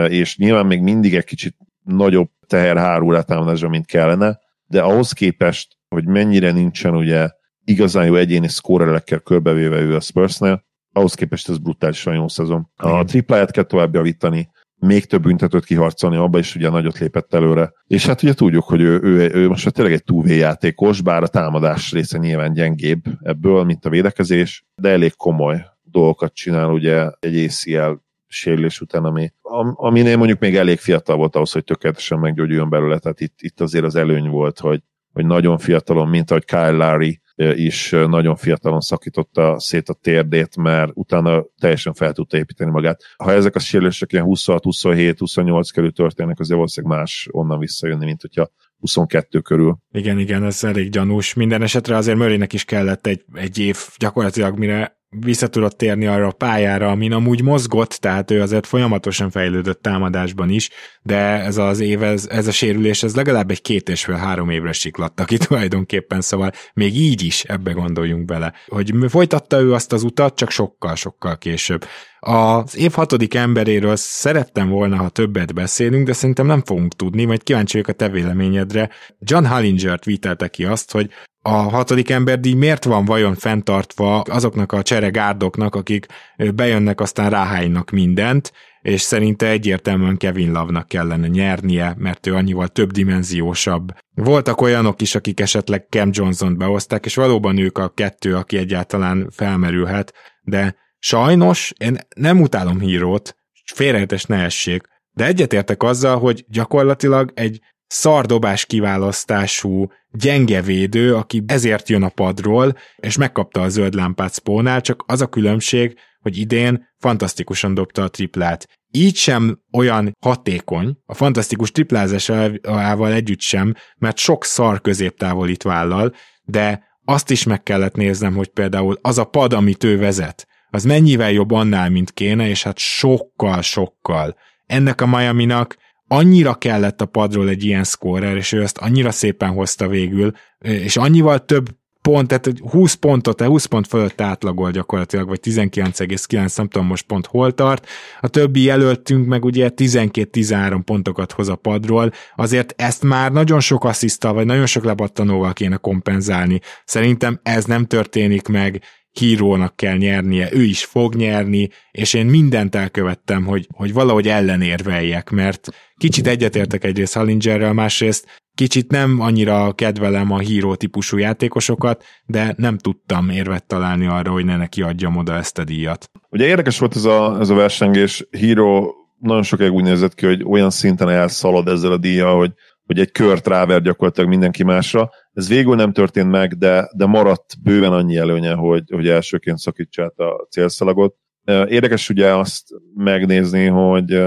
és 0.08 0.36
nyilván 0.36 0.66
még 0.66 0.80
mindig 0.80 1.14
egy 1.14 1.24
kicsit 1.24 1.56
nagyobb 1.82 2.30
teher 2.46 2.76
hárul 2.76 3.14
a 3.14 3.68
mint 3.68 3.86
kellene, 3.86 4.38
de 4.66 4.80
ahhoz 4.80 5.12
képest, 5.12 5.76
hogy 5.88 6.06
mennyire 6.06 6.52
nincsen 6.52 6.94
ugye 6.94 7.28
igazán 7.64 8.06
jó 8.06 8.14
egyéni 8.14 8.48
szkórelekkel 8.48 9.18
körbevéve 9.18 9.80
ő 9.80 9.94
a 9.94 10.00
Spursnél, 10.00 10.64
ahhoz 10.92 11.14
képest 11.14 11.48
ez 11.48 11.58
brutálisan 11.58 12.14
jó 12.14 12.28
szezon. 12.28 12.70
A 12.76 13.04
tripláját 13.04 13.50
kell 13.50 13.64
tovább 13.64 13.94
javítani, 13.94 14.50
még 14.86 15.04
több 15.04 15.22
büntetőt 15.22 15.64
kiharcolni, 15.64 16.16
abba 16.16 16.38
is 16.38 16.54
ugye 16.54 16.70
nagyot 16.70 16.98
lépett 16.98 17.34
előre. 17.34 17.72
És 17.86 18.06
hát 18.06 18.22
ugye 18.22 18.34
tudjuk, 18.34 18.64
hogy 18.64 18.80
ő, 18.80 19.00
ő, 19.02 19.30
ő 19.34 19.48
most 19.48 19.72
tényleg 19.72 19.94
egy 19.94 20.04
túvé 20.04 20.36
játékos, 20.36 21.00
bár 21.00 21.22
a 21.22 21.26
támadás 21.28 21.92
része 21.92 22.18
nyilván 22.18 22.52
gyengébb 22.52 23.02
ebből, 23.20 23.64
mint 23.64 23.84
a 23.84 23.90
védekezés, 23.90 24.64
de 24.74 24.88
elég 24.88 25.16
komoly 25.16 25.64
dolgokat 25.82 26.34
csinál 26.34 26.70
ugye 26.70 27.10
egy 27.20 27.44
ACL 27.44 27.92
sérülés 28.26 28.80
után, 28.80 29.04
ami, 29.04 29.32
aminél 29.74 30.16
mondjuk 30.16 30.38
még 30.38 30.56
elég 30.56 30.78
fiatal 30.78 31.16
volt 31.16 31.36
ahhoz, 31.36 31.52
hogy 31.52 31.64
tökéletesen 31.64 32.18
meggyógyuljon 32.18 32.70
belőle, 32.70 32.98
tehát 32.98 33.20
itt, 33.20 33.34
itt 33.38 33.60
azért 33.60 33.84
az 33.84 33.94
előny 33.94 34.28
volt, 34.28 34.58
hogy, 34.58 34.82
hogy 35.12 35.26
nagyon 35.26 35.58
fiatalon, 35.58 36.08
mint 36.08 36.30
ahogy 36.30 36.44
Kyle 36.44 36.70
Lowry 36.70 37.20
is 37.36 37.90
nagyon 37.90 38.36
fiatalon 38.36 38.80
szakította 38.80 39.60
szét 39.60 39.88
a 39.88 39.94
térdét, 39.94 40.56
mert 40.56 40.90
utána 40.94 41.44
teljesen 41.60 41.92
fel 41.92 42.12
tudta 42.12 42.36
építeni 42.36 42.70
magát. 42.70 43.02
Ha 43.16 43.32
ezek 43.32 43.54
a 43.54 43.58
sérülések 43.58 44.12
ilyen 44.12 44.24
26, 44.24 44.62
27, 44.62 45.18
28 45.18 45.70
körül 45.70 45.92
történnek, 45.92 46.40
azért 46.40 46.56
valószínűleg 46.56 46.98
más 46.98 47.28
onnan 47.30 47.58
visszajönni, 47.58 48.04
mint 48.04 48.20
hogyha 48.20 48.50
22 48.78 49.40
körül. 49.40 49.76
Igen, 49.90 50.18
igen, 50.18 50.44
ez 50.44 50.64
elég 50.64 50.90
gyanús. 50.90 51.34
Minden 51.34 51.62
esetre 51.62 51.96
azért 51.96 52.16
Murraynek 52.18 52.52
is 52.52 52.64
kellett 52.64 53.06
egy, 53.06 53.24
egy 53.32 53.58
év 53.58 53.76
gyakorlatilag, 53.96 54.58
mire 54.58 55.00
vissza 55.20 55.48
térni 55.48 56.06
arra 56.06 56.26
a 56.26 56.32
pályára, 56.32 56.90
amin 56.90 57.12
amúgy 57.12 57.42
mozgott, 57.42 57.90
tehát 57.90 58.30
ő 58.30 58.40
azért 58.40 58.66
folyamatosan 58.66 59.30
fejlődött 59.30 59.82
támadásban 59.82 60.50
is, 60.50 60.70
de 61.02 61.16
ez 61.18 61.56
az 61.56 61.80
év, 61.80 62.02
ez, 62.02 62.26
ez 62.30 62.46
a 62.46 62.52
sérülés, 62.52 63.02
ez 63.02 63.14
legalább 63.14 63.50
egy 63.50 63.62
két 63.62 63.88
és 63.88 64.04
fél 64.04 64.14
három 64.14 64.50
évre 64.50 64.72
siklatta 64.72 65.24
ki 65.24 65.36
tulajdonképpen, 65.46 66.20
szóval 66.20 66.52
még 66.74 66.96
így 66.96 67.22
is 67.22 67.44
ebbe 67.44 67.72
gondoljunk 67.72 68.24
bele, 68.24 68.52
hogy 68.66 68.92
folytatta 69.08 69.60
ő 69.60 69.72
azt 69.72 69.92
az 69.92 70.02
utat, 70.02 70.36
csak 70.36 70.50
sokkal-sokkal 70.50 71.38
később. 71.38 71.84
Az 72.20 72.76
év 72.76 72.92
hatodik 72.92 73.34
emberéről 73.34 73.96
szerettem 73.96 74.68
volna, 74.68 74.96
ha 74.96 75.08
többet 75.08 75.54
beszélünk, 75.54 76.06
de 76.06 76.12
szerintem 76.12 76.46
nem 76.46 76.62
fogunk 76.64 76.92
tudni, 76.92 77.24
majd 77.24 77.42
kíváncsi 77.42 77.72
vagyok 77.72 77.88
a 77.88 77.92
te 77.92 78.08
véleményedre. 78.08 78.90
John 79.18 79.44
Hallinger 79.44 79.98
tweetelte 79.98 80.48
ki 80.48 80.64
azt, 80.64 80.92
hogy 80.92 81.10
a 81.42 81.50
hatodik 81.50 82.10
emberdíj 82.10 82.54
miért 82.54 82.84
van 82.84 83.04
vajon 83.04 83.34
fenntartva 83.34 84.20
azoknak 84.20 84.72
a 84.72 84.82
cseregárdoknak, 84.82 85.74
akik 85.74 86.06
bejönnek, 86.54 87.00
aztán 87.00 87.30
ráhánynak 87.30 87.90
mindent, 87.90 88.52
és 88.82 89.00
szerinte 89.00 89.48
egyértelműen 89.48 90.16
Kevin 90.16 90.52
Love-nak 90.52 90.88
kellene 90.88 91.26
nyernie, 91.26 91.94
mert 91.98 92.26
ő 92.26 92.34
annyival 92.34 92.68
több 92.68 92.90
dimenziósabb. 92.90 93.94
Voltak 94.14 94.60
olyanok 94.60 95.00
is, 95.00 95.14
akik 95.14 95.40
esetleg 95.40 95.86
Cam 95.90 96.08
Johnson-t 96.12 96.56
behozták, 96.56 97.04
és 97.04 97.14
valóban 97.14 97.58
ők 97.58 97.78
a 97.78 97.88
kettő, 97.88 98.36
aki 98.36 98.56
egyáltalán 98.56 99.30
felmerülhet, 99.30 100.12
de 100.42 100.76
sajnos 100.98 101.72
én 101.78 101.98
nem 102.16 102.40
utálom 102.40 102.80
hírót, 102.80 103.36
félrehetes 103.74 104.24
ne 104.24 104.36
essék, 104.36 104.82
de 105.12 105.26
egyetértek 105.26 105.82
azzal, 105.82 106.18
hogy 106.18 106.44
gyakorlatilag 106.48 107.32
egy 107.34 107.60
szardobás 107.92 108.66
kiválasztású 108.66 109.86
gyenge 110.10 110.62
védő, 110.62 111.14
aki 111.14 111.42
ezért 111.46 111.88
jön 111.88 112.02
a 112.02 112.08
padról, 112.08 112.76
és 112.96 113.16
megkapta 113.16 113.60
a 113.60 113.68
zöld 113.68 113.94
lámpát 113.94 114.34
spónál, 114.34 114.80
csak 114.80 115.04
az 115.06 115.20
a 115.20 115.26
különbség, 115.26 115.98
hogy 116.20 116.36
idén 116.36 116.88
fantasztikusan 116.98 117.74
dobta 117.74 118.02
a 118.02 118.08
triplát. 118.08 118.66
Így 118.90 119.16
sem 119.16 119.58
olyan 119.72 120.16
hatékony, 120.20 120.96
a 121.06 121.14
fantasztikus 121.14 121.70
triplázásával 121.70 123.12
együtt 123.12 123.40
sem, 123.40 123.74
mert 123.96 124.18
sok 124.18 124.44
szar 124.44 124.80
középtávolít 124.80 125.62
vállal, 125.62 126.14
de 126.42 126.82
azt 127.04 127.30
is 127.30 127.44
meg 127.44 127.62
kellett 127.62 127.94
néznem, 127.94 128.34
hogy 128.34 128.48
például 128.48 128.98
az 129.00 129.18
a 129.18 129.24
pad, 129.24 129.52
amit 129.52 129.84
ő 129.84 129.98
vezet, 129.98 130.46
az 130.70 130.84
mennyivel 130.84 131.32
jobb 131.32 131.50
annál, 131.50 131.90
mint 131.90 132.10
kéne, 132.10 132.48
és 132.48 132.62
hát 132.62 132.78
sokkal-sokkal. 132.78 134.36
Ennek 134.66 135.00
a 135.00 135.06
Miami-nak 135.06 135.76
annyira 136.12 136.54
kellett 136.54 137.00
a 137.00 137.06
padról 137.06 137.48
egy 137.48 137.64
ilyen 137.64 137.84
scorer, 137.84 138.36
és 138.36 138.52
ő 138.52 138.62
ezt 138.62 138.78
annyira 138.78 139.10
szépen 139.10 139.50
hozta 139.50 139.88
végül, 139.88 140.32
és 140.58 140.96
annyival 140.96 141.44
több 141.44 141.68
pont, 142.02 142.28
tehát 142.28 142.58
20 142.70 142.94
pontot, 142.94 143.42
20 143.42 143.64
pont 143.64 143.86
fölött 143.86 144.20
átlagol 144.20 144.70
gyakorlatilag, 144.70 145.28
vagy 145.28 145.40
19,9, 145.42 146.56
nem 146.56 146.68
tudom 146.68 146.86
most 146.86 147.06
pont 147.06 147.26
hol 147.26 147.54
tart. 147.54 147.86
A 148.20 148.28
többi 148.28 148.62
jelöltünk 148.62 149.26
meg 149.26 149.44
ugye 149.44 149.70
12-13 149.76 150.80
pontokat 150.84 151.32
hoz 151.32 151.48
a 151.48 151.56
padról, 151.56 152.12
azért 152.36 152.74
ezt 152.76 153.02
már 153.02 153.32
nagyon 153.32 153.60
sok 153.60 153.84
asszisztal, 153.84 154.32
vagy 154.32 154.46
nagyon 154.46 154.66
sok 154.66 154.84
lebattanóval 154.84 155.52
kéne 155.52 155.76
kompenzálni. 155.76 156.60
Szerintem 156.84 157.40
ez 157.42 157.64
nem 157.64 157.86
történik 157.86 158.48
meg, 158.48 158.82
hírónak 159.12 159.76
kell 159.76 159.96
nyernie, 159.96 160.48
ő 160.52 160.62
is 160.62 160.84
fog 160.84 161.14
nyerni, 161.14 161.68
és 161.90 162.14
én 162.14 162.26
mindent 162.26 162.74
elkövettem, 162.74 163.44
hogy, 163.44 163.66
hogy 163.74 163.92
valahogy 163.92 164.28
ellenérveljek, 164.28 165.30
mert 165.30 165.68
kicsit 165.96 166.26
egyetértek 166.26 166.84
egyrészt 166.84 167.14
Hallingerrel, 167.14 167.72
másrészt 167.72 168.26
kicsit 168.54 168.90
nem 168.90 169.20
annyira 169.20 169.72
kedvelem 169.72 170.30
a 170.30 170.38
híró 170.38 170.74
típusú 170.74 171.16
játékosokat, 171.16 172.04
de 172.26 172.54
nem 172.56 172.78
tudtam 172.78 173.30
érvet 173.30 173.66
találni 173.66 174.06
arra, 174.06 174.30
hogy 174.30 174.44
ne 174.44 174.56
neki 174.56 174.82
adjam 174.82 175.16
oda 175.16 175.34
ezt 175.34 175.58
a 175.58 175.64
díjat. 175.64 176.10
Ugye 176.30 176.46
érdekes 176.46 176.78
volt 176.78 176.96
ez 176.96 177.04
a, 177.04 177.36
ez 177.40 177.48
a 177.48 177.54
versengés, 177.54 178.26
híró 178.30 178.94
nagyon 179.18 179.42
sokáig 179.42 179.72
úgy 179.72 179.82
nézett 179.82 180.14
ki, 180.14 180.26
hogy 180.26 180.44
olyan 180.44 180.70
szinten 180.70 181.08
elszalad 181.08 181.68
ezzel 181.68 181.92
a 181.92 181.96
díja, 181.96 182.30
hogy, 182.30 182.52
hogy 182.86 182.98
egy 182.98 183.10
kört 183.10 183.46
ráver 183.46 183.82
gyakorlatilag 183.82 184.28
mindenki 184.28 184.64
másra, 184.64 185.10
ez 185.32 185.48
végül 185.48 185.74
nem 185.74 185.92
történt 185.92 186.30
meg, 186.30 186.54
de, 186.54 186.90
de 186.96 187.06
maradt 187.06 187.62
bőven 187.62 187.92
annyi 187.92 188.16
előnye, 188.16 188.52
hogy, 188.52 188.82
hogy 188.90 189.08
elsőként 189.08 189.58
szakítsa 189.58 190.02
át 190.02 190.18
a 190.18 190.46
célszalagot. 190.50 191.14
Érdekes 191.44 192.08
ugye 192.08 192.34
azt 192.34 192.64
megnézni, 192.94 193.66
hogy 193.66 194.22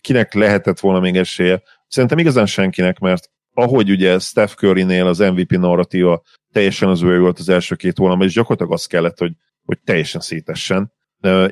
kinek 0.00 0.34
lehetett 0.34 0.80
volna 0.80 1.00
még 1.00 1.16
esélye. 1.16 1.62
Szerintem 1.88 2.18
igazán 2.18 2.46
senkinek, 2.46 2.98
mert 2.98 3.30
ahogy 3.54 3.90
ugye 3.90 4.18
Steph 4.18 4.52
Curry-nél 4.52 5.06
az 5.06 5.18
MVP 5.18 5.50
narratíva 5.50 6.22
teljesen 6.52 6.88
az 6.88 7.02
ő 7.02 7.20
volt 7.20 7.38
az 7.38 7.48
első 7.48 7.74
két 7.74 7.98
hónapban, 7.98 8.26
és 8.26 8.32
gyakorlatilag 8.32 8.72
az 8.72 8.86
kellett, 8.86 9.18
hogy, 9.18 9.32
hogy 9.64 9.78
teljesen 9.84 10.20
szétessen. 10.20 10.92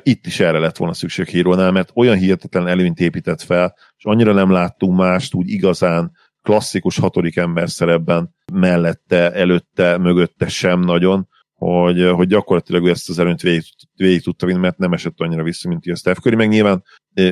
Itt 0.01 0.25
is 0.25 0.39
erre 0.39 0.59
lett 0.59 0.77
volna 0.77 0.93
szükség 0.93 1.27
hírónál, 1.27 1.71
mert 1.71 1.91
olyan 1.93 2.17
hihetetlen 2.17 2.67
előnyt 2.67 2.99
épített 2.99 3.41
fel, 3.41 3.75
és 3.97 4.05
annyira 4.05 4.33
nem 4.33 4.51
láttunk 4.51 4.97
mást 4.97 5.33
úgy 5.33 5.49
igazán 5.49 6.11
klasszikus 6.45 6.97
hatodik 6.97 7.35
ember 7.37 7.69
szerepben 7.69 8.35
mellette, 8.53 9.31
előtte, 9.31 9.97
mögötte 9.97 10.47
sem 10.47 10.79
nagyon, 10.79 11.27
hogy, 11.53 12.09
hogy 12.09 12.27
gyakorlatilag 12.27 12.87
ezt 12.87 13.09
az 13.09 13.19
előnyt 13.19 13.41
végig, 13.41 13.63
végig 13.95 14.23
tudta 14.23 14.45
vinni, 14.45 14.59
mert 14.59 14.77
nem 14.77 14.93
esett 14.93 15.19
annyira 15.19 15.43
vissza, 15.43 15.67
mint 15.67 15.85
a 15.85 15.95
Steph 15.95 16.19
Curry, 16.19 16.35
meg 16.35 16.49
nyilván 16.49 16.83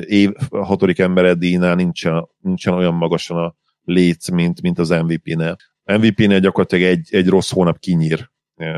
év, 0.06 0.30
a 0.48 0.64
hatodik 0.64 0.98
ember 0.98 1.24
Eddie-nál 1.24 1.74
nincsen, 1.74 2.28
nincsen 2.40 2.74
olyan 2.74 2.94
magasan 2.94 3.36
a 3.36 3.54
léc, 3.84 4.28
mint, 4.28 4.62
mint 4.62 4.78
az 4.78 4.88
MVP-nél. 4.88 5.56
MVP-nél 5.84 6.40
gyakorlatilag 6.40 6.84
egy, 6.84 7.08
egy 7.10 7.28
rossz 7.28 7.50
hónap 7.50 7.78
kinyír, 7.78 8.30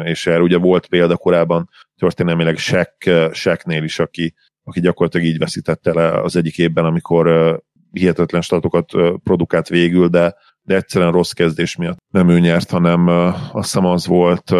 és 0.04 0.26
erre 0.26 0.42
ugye 0.42 0.58
volt 0.58 0.86
példa 0.86 1.16
korábban 1.16 1.68
történelmileg 1.98 2.56
Shaq, 2.56 3.30
Shaqnél 3.32 3.82
is, 3.82 3.98
aki, 3.98 4.34
aki 4.64 4.80
gyakorlatilag 4.80 5.26
így 5.26 5.38
veszítette 5.38 5.92
le 5.92 6.22
az 6.22 6.36
egyik 6.36 6.58
évben, 6.58 6.84
amikor 6.84 7.26
hihetetlen 7.98 8.40
statokat 8.40 8.90
produkált 9.22 9.68
végül, 9.68 10.08
de, 10.08 10.34
de 10.62 10.74
egyszerűen 10.74 11.12
rossz 11.12 11.30
kezdés 11.30 11.76
miatt 11.76 11.98
nem 12.12 12.28
ő 12.28 12.40
nyert, 12.40 12.70
hanem 12.70 13.06
azt 13.52 13.72
hiszem 13.72 13.84
az 13.84 14.06
volt 14.06 14.54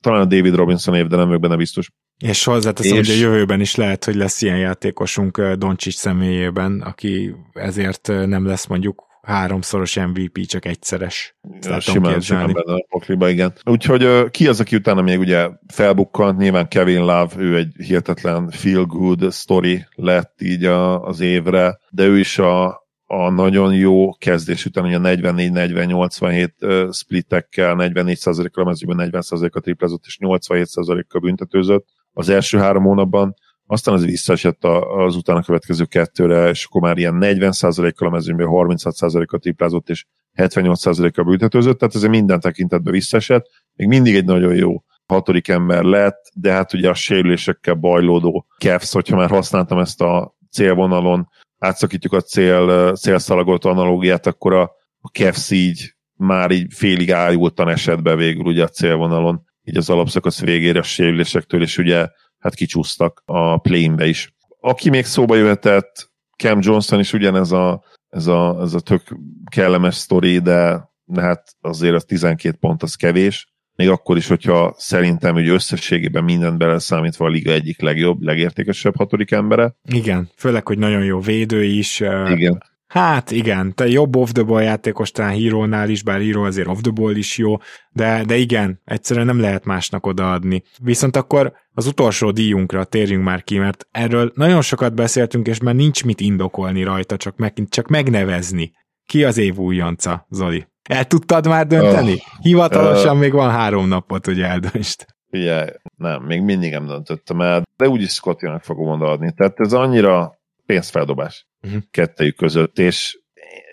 talán 0.00 0.20
a 0.20 0.24
David 0.24 0.54
Robinson 0.54 0.94
év, 0.94 1.06
de 1.06 1.16
nem 1.16 1.26
vagyok 1.26 1.40
benne 1.40 1.56
biztos. 1.56 1.90
És 2.18 2.44
hozzáteszem, 2.44 2.96
és... 2.96 3.08
hogy 3.08 3.16
a 3.16 3.20
jövőben 3.20 3.60
is 3.60 3.74
lehet, 3.74 4.04
hogy 4.04 4.14
lesz 4.14 4.42
ilyen 4.42 4.58
játékosunk 4.58 5.40
Doncsics 5.40 5.94
személyében, 5.94 6.80
aki 6.80 7.34
ezért 7.52 8.06
nem 8.06 8.46
lesz 8.46 8.66
mondjuk 8.66 9.10
háromszoros 9.22 9.96
MVP, 9.96 10.46
csak 10.46 10.64
egyszeres. 10.64 11.36
Ja, 11.60 11.80
simán, 11.80 12.20
simán 12.20 12.52
benne 12.52 12.74
a 12.74 12.86
pokliba, 12.88 13.28
igen. 13.28 13.52
Úgyhogy 13.64 14.30
ki 14.30 14.48
az, 14.48 14.60
aki 14.60 14.76
utána 14.76 15.02
még 15.02 15.18
ugye 15.18 15.48
felbukkant, 15.66 16.38
nyilván 16.38 16.68
Kevin 16.68 17.00
Love, 17.00 17.28
ő 17.36 17.56
egy 17.56 17.74
hihetetlen 17.76 18.50
feel-good 18.50 19.32
story 19.32 19.86
lett 19.94 20.40
így 20.40 20.64
a, 20.64 21.02
az 21.02 21.20
évre, 21.20 21.78
de 21.90 22.04
ő 22.04 22.18
is 22.18 22.38
a, 22.38 22.66
a 23.06 23.30
nagyon 23.30 23.74
jó 23.74 24.12
kezdés 24.12 24.64
után, 24.64 24.84
ugye 24.84 24.98
44-40-87 25.00 26.94
splittekkel, 26.94 27.76
44%-kal 27.78 28.64
a 28.64 28.66
mezőben 28.66 29.10
40%-a 29.12 29.60
triplázott, 29.60 30.04
és 30.06 30.18
87%-kal 30.20 31.20
büntetőzött 31.20 31.86
az 32.12 32.28
első 32.28 32.58
három 32.58 32.82
hónapban 32.82 33.34
aztán 33.66 33.94
az 33.94 34.04
visszaesett 34.04 34.64
az 34.64 35.16
utána 35.16 35.42
következő 35.42 35.84
kettőre, 35.84 36.48
és 36.48 36.64
akkor 36.64 36.80
már 36.80 36.98
ilyen 36.98 37.18
40%-kal 37.20 38.08
a 38.08 38.10
mezőnyben 38.10 38.48
36%-kal 38.50 39.38
triplázott, 39.38 39.88
és 39.88 40.04
78%-a 40.36 41.22
büntetőzött, 41.22 41.78
tehát 41.78 41.94
ez 41.94 42.02
minden 42.02 42.40
tekintetben 42.40 42.92
visszaesett. 42.92 43.46
Még 43.74 43.88
mindig 43.88 44.14
egy 44.14 44.24
nagyon 44.24 44.54
jó 44.54 44.82
hatodik 45.06 45.48
ember 45.48 45.82
lett, 45.82 46.30
de 46.34 46.52
hát 46.52 46.72
ugye 46.72 46.88
a 46.88 46.94
sérülésekkel 46.94 47.74
bajlódó 47.74 48.46
Kevsz, 48.58 48.92
hogyha 48.92 49.16
már 49.16 49.30
használtam 49.30 49.78
ezt 49.78 50.00
a 50.00 50.36
célvonalon, 50.50 51.28
átszakítjuk 51.58 52.12
a 52.12 52.20
cél, 52.20 52.92
célszalagot 52.94 53.64
analógiát, 53.64 54.26
akkor 54.26 54.52
a, 54.52 54.62
a 55.00 55.10
Kevsz 55.10 55.50
így 55.50 55.94
már 56.16 56.50
így 56.50 56.72
félig 56.74 57.12
ájultan 57.12 57.68
esett 57.68 58.02
be 58.02 58.16
végül 58.16 58.44
ugye 58.44 58.62
a 58.62 58.68
célvonalon, 58.68 59.42
így 59.62 59.76
az 59.76 59.90
alapszakasz 59.90 60.40
végére 60.40 60.78
a 60.78 60.82
sérülésektől, 60.82 61.62
és 61.62 61.78
ugye 61.78 62.08
hát 62.42 62.54
kicsúsztak 62.54 63.22
a 63.24 63.58
plane 63.58 64.06
is. 64.06 64.34
Aki 64.60 64.90
még 64.90 65.04
szóba 65.04 65.36
jöhetett, 65.36 66.10
Cam 66.36 66.58
Johnson 66.62 66.98
is 66.98 67.12
ugyanez 67.12 67.52
a, 67.52 67.82
ez 68.08 68.26
a, 68.26 68.58
ez 68.60 68.74
a 68.74 68.80
tök 68.80 69.02
kellemes 69.50 69.94
sztori, 69.94 70.38
de, 70.38 70.90
de 71.04 71.20
hát 71.20 71.56
azért 71.60 71.94
az 71.94 72.04
12 72.04 72.56
pont 72.60 72.82
az 72.82 72.94
kevés, 72.94 73.52
még 73.76 73.88
akkor 73.88 74.16
is, 74.16 74.28
hogyha 74.28 74.74
szerintem 74.76 75.34
hogy 75.34 75.48
összességében 75.48 76.24
mindent 76.24 76.58
beleszámítva 76.58 77.24
a 77.24 77.28
liga 77.28 77.52
egyik 77.52 77.80
legjobb, 77.80 78.22
legértékesebb 78.22 78.96
hatodik 78.96 79.30
embere. 79.30 79.74
Igen, 79.88 80.30
főleg, 80.36 80.66
hogy 80.66 80.78
nagyon 80.78 81.04
jó 81.04 81.20
védő 81.20 81.64
is. 81.64 82.00
Igen. 82.28 82.62
Hát 82.92 83.30
igen, 83.30 83.74
te 83.74 83.88
jobb 83.88 84.16
off 84.16 84.30
the 84.30 84.42
ball 84.42 84.62
játékos 84.62 85.10
talán 85.10 85.32
hírónál 85.32 85.88
is, 85.88 86.02
bár 86.02 86.20
híró 86.20 86.42
azért 86.42 86.68
off 86.68 86.80
the 86.80 86.90
ball 86.90 87.14
is 87.14 87.38
jó, 87.38 87.56
de, 87.90 88.24
de 88.24 88.36
igen, 88.36 88.80
egyszerűen 88.84 89.26
nem 89.26 89.40
lehet 89.40 89.64
másnak 89.64 90.06
odaadni. 90.06 90.62
Viszont 90.82 91.16
akkor 91.16 91.52
az 91.74 91.86
utolsó 91.86 92.30
díjunkra 92.30 92.84
térjünk 92.84 93.24
már 93.24 93.44
ki, 93.44 93.58
mert 93.58 93.86
erről 93.90 94.32
nagyon 94.34 94.62
sokat 94.62 94.94
beszéltünk, 94.94 95.46
és 95.46 95.60
már 95.60 95.74
nincs 95.74 96.04
mit 96.04 96.20
indokolni 96.20 96.82
rajta, 96.82 97.16
csak, 97.16 97.36
meg, 97.36 97.52
csak 97.68 97.88
megnevezni. 97.88 98.72
Ki 99.06 99.24
az 99.24 99.38
év 99.38 99.58
újonca, 99.58 100.26
Zoli? 100.30 100.66
El 100.88 101.04
tudtad 101.04 101.46
már 101.46 101.66
dönteni? 101.66 102.12
Oh, 102.12 102.42
Hivatalosan 102.42 103.14
uh, 103.14 103.20
még 103.20 103.32
van 103.32 103.50
három 103.50 103.88
napot, 103.88 104.26
hogy 104.26 104.40
eldöntsd. 104.40 105.04
Ugye, 105.30 105.66
nem, 105.96 106.22
még 106.22 106.40
mindig 106.40 106.72
nem 106.72 106.86
döntöttem 106.86 107.40
el, 107.40 107.62
de 107.76 107.88
úgyis 107.88 108.10
Scottinak 108.10 108.62
fogom 108.62 108.88
odaadni. 108.88 109.32
Tehát 109.36 109.60
ez 109.60 109.72
annyira 109.72 110.38
pénzfeldobás 110.66 111.46
uh-huh. 111.62 111.82
kettejük 111.90 112.36
között, 112.36 112.78
és 112.78 113.18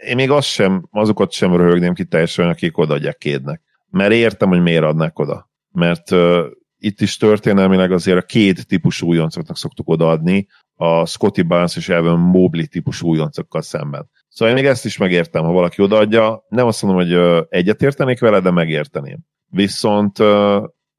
én 0.06 0.16
még 0.16 0.30
azt 0.30 0.48
sem, 0.48 0.88
azokat 0.92 1.32
sem 1.32 1.56
röhögném 1.56 1.94
ki 1.94 2.06
teljesen, 2.06 2.50
akik 2.50 2.78
odaadják 2.78 3.18
kédnek. 3.18 3.62
Mert 3.90 4.12
értem, 4.12 4.50
hogy 4.50 4.62
miért 4.62 4.84
adnak 4.84 5.20
oda. 5.20 5.50
Mert 5.72 6.12
uh, 6.12 6.46
itt 6.78 7.02
is 7.02 7.18
történelmileg 7.18 7.92
azért 7.92 8.18
a 8.18 8.22
két 8.22 8.68
típusú 8.68 9.08
újoncoknak 9.08 9.58
szoktuk 9.58 9.90
odaadni, 9.90 10.48
a 10.76 11.06
Scotty 11.06 11.42
Barnes 11.42 11.76
és 11.76 11.90
Evan 11.90 12.20
Mobley 12.20 12.66
típusú 12.66 13.08
újoncokkal 13.08 13.62
szemben. 13.62 14.10
Szóval 14.28 14.56
én 14.56 14.62
még 14.62 14.72
ezt 14.72 14.86
is 14.86 14.98
megértem, 14.98 15.44
ha 15.44 15.52
valaki 15.52 15.82
odaadja. 15.82 16.46
Nem 16.50 16.68
azt 16.68 16.82
mondom, 16.82 17.02
hogy 17.02 17.46
egyetértenék 17.50 18.20
vele, 18.20 18.40
de 18.40 18.52
megérteném. 18.52 19.20
Viszont, 19.48 20.18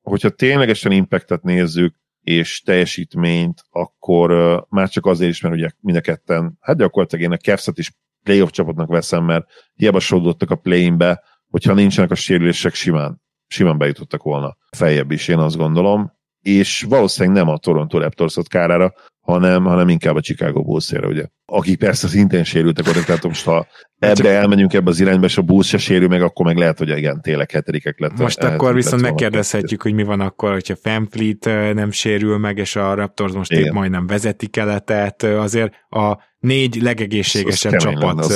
hogyha 0.00 0.28
ténylegesen 0.28 0.92
impactet 0.92 1.42
nézzük, 1.42 1.94
és 2.20 2.60
teljesítményt, 2.60 3.64
akkor 3.70 4.30
már 4.68 4.88
csak 4.88 5.06
azért 5.06 5.30
is, 5.30 5.40
mert 5.40 5.54
ugye 5.54 5.68
mind 5.80 5.96
a 5.96 6.00
ketten, 6.00 6.56
hát 6.60 6.76
gyakorlatilag 6.76 7.24
én 7.24 7.32
a 7.32 7.36
Cavs-et 7.36 7.78
is 7.78 7.92
playoff 8.22 8.50
csapatnak 8.50 8.88
veszem, 8.88 9.24
mert 9.24 9.46
hiába 9.74 10.00
sodottak 10.00 10.50
a 10.50 10.56
play-inbe, 10.56 11.22
hogyha 11.48 11.74
nincsenek 11.74 12.10
a 12.10 12.14
sérülések, 12.14 12.74
simán, 12.74 13.22
simán 13.46 13.78
bejutottak 13.78 14.22
volna 14.22 14.56
feljebb 14.76 15.10
is, 15.10 15.28
én 15.28 15.38
azt 15.38 15.56
gondolom. 15.56 16.18
És 16.40 16.82
valószínűleg 16.82 17.36
nem 17.36 17.54
a 17.54 17.58
Toronto 17.58 17.98
raptors 17.98 18.36
kárára, 18.48 18.92
hanem, 19.20 19.64
hanem 19.64 19.88
inkább 19.88 20.16
a 20.16 20.20
Chicago 20.20 20.62
bulls 20.62 20.90
ugye. 20.90 21.26
Akik 21.44 21.78
persze 21.78 22.08
szintén 22.08 22.44
sérültek 22.44 22.86
oda, 22.86 23.04
tehát 23.04 23.22
most 23.24 23.44
ha 23.44 23.66
ebbe 24.00 24.28
elmegyünk 24.28 24.72
ebbe 24.72 24.90
az 24.90 25.00
irányba, 25.00 25.26
és 25.26 25.38
a 25.38 25.42
Bulls 25.42 25.66
se 25.66 25.78
sérül 25.78 26.08
meg, 26.08 26.22
akkor 26.22 26.46
meg 26.46 26.56
lehet, 26.56 26.78
hogy 26.78 26.88
igen, 26.88 27.20
tényleg 27.22 27.50
hetedikek 27.50 27.98
lett. 27.98 28.18
Most 28.18 28.42
akkor 28.42 28.74
viszont 28.74 29.02
megkérdezhetjük, 29.02 29.82
hogy 29.82 29.94
mi 29.94 30.02
van 30.02 30.20
akkor, 30.20 30.52
hogyha 30.52 30.76
Fanfleet 30.76 31.74
nem 31.74 31.90
sérül 31.90 32.38
meg, 32.38 32.58
és 32.58 32.76
a 32.76 32.94
Raptors 32.94 33.32
most 33.32 33.52
épp 33.52 33.72
majdnem 33.72 34.06
vezeti 34.06 34.46
keletet, 34.46 35.22
azért 35.22 35.72
a 35.88 36.18
négy 36.38 36.82
legegészségesebb 36.82 37.76
csapat. 37.76 38.32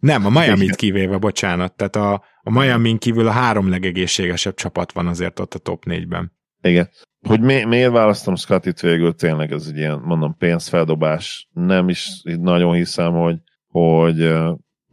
Nem, 0.00 0.26
a 0.26 0.30
Miami-t 0.30 0.74
kivéve, 0.76 1.16
bocsánat. 1.16 1.76
Tehát 1.76 1.96
a, 1.96 2.24
a 2.42 2.50
Miami-n 2.50 2.98
kívül 2.98 3.26
a 3.26 3.30
három 3.30 3.68
legegészségesebb 3.68 4.54
csapat 4.54 4.92
van 4.92 5.06
azért 5.06 5.40
ott 5.40 5.54
a 5.54 5.58
top 5.58 5.84
négyben. 5.84 6.32
Igen. 6.62 6.88
Hogy 7.28 7.40
mi, 7.40 7.64
miért 7.64 7.92
választom 7.92 8.34
Scottit 8.34 8.80
végül, 8.80 9.14
tényleg 9.14 9.52
ez 9.52 9.66
egy 9.70 9.76
ilyen, 9.76 10.00
mondom, 10.04 10.36
pénzfeldobás. 10.38 11.48
Nem 11.52 11.88
is 11.88 12.22
nagyon 12.22 12.74
hiszem, 12.74 13.12
hogy, 13.12 13.36
hogy, 13.66 14.32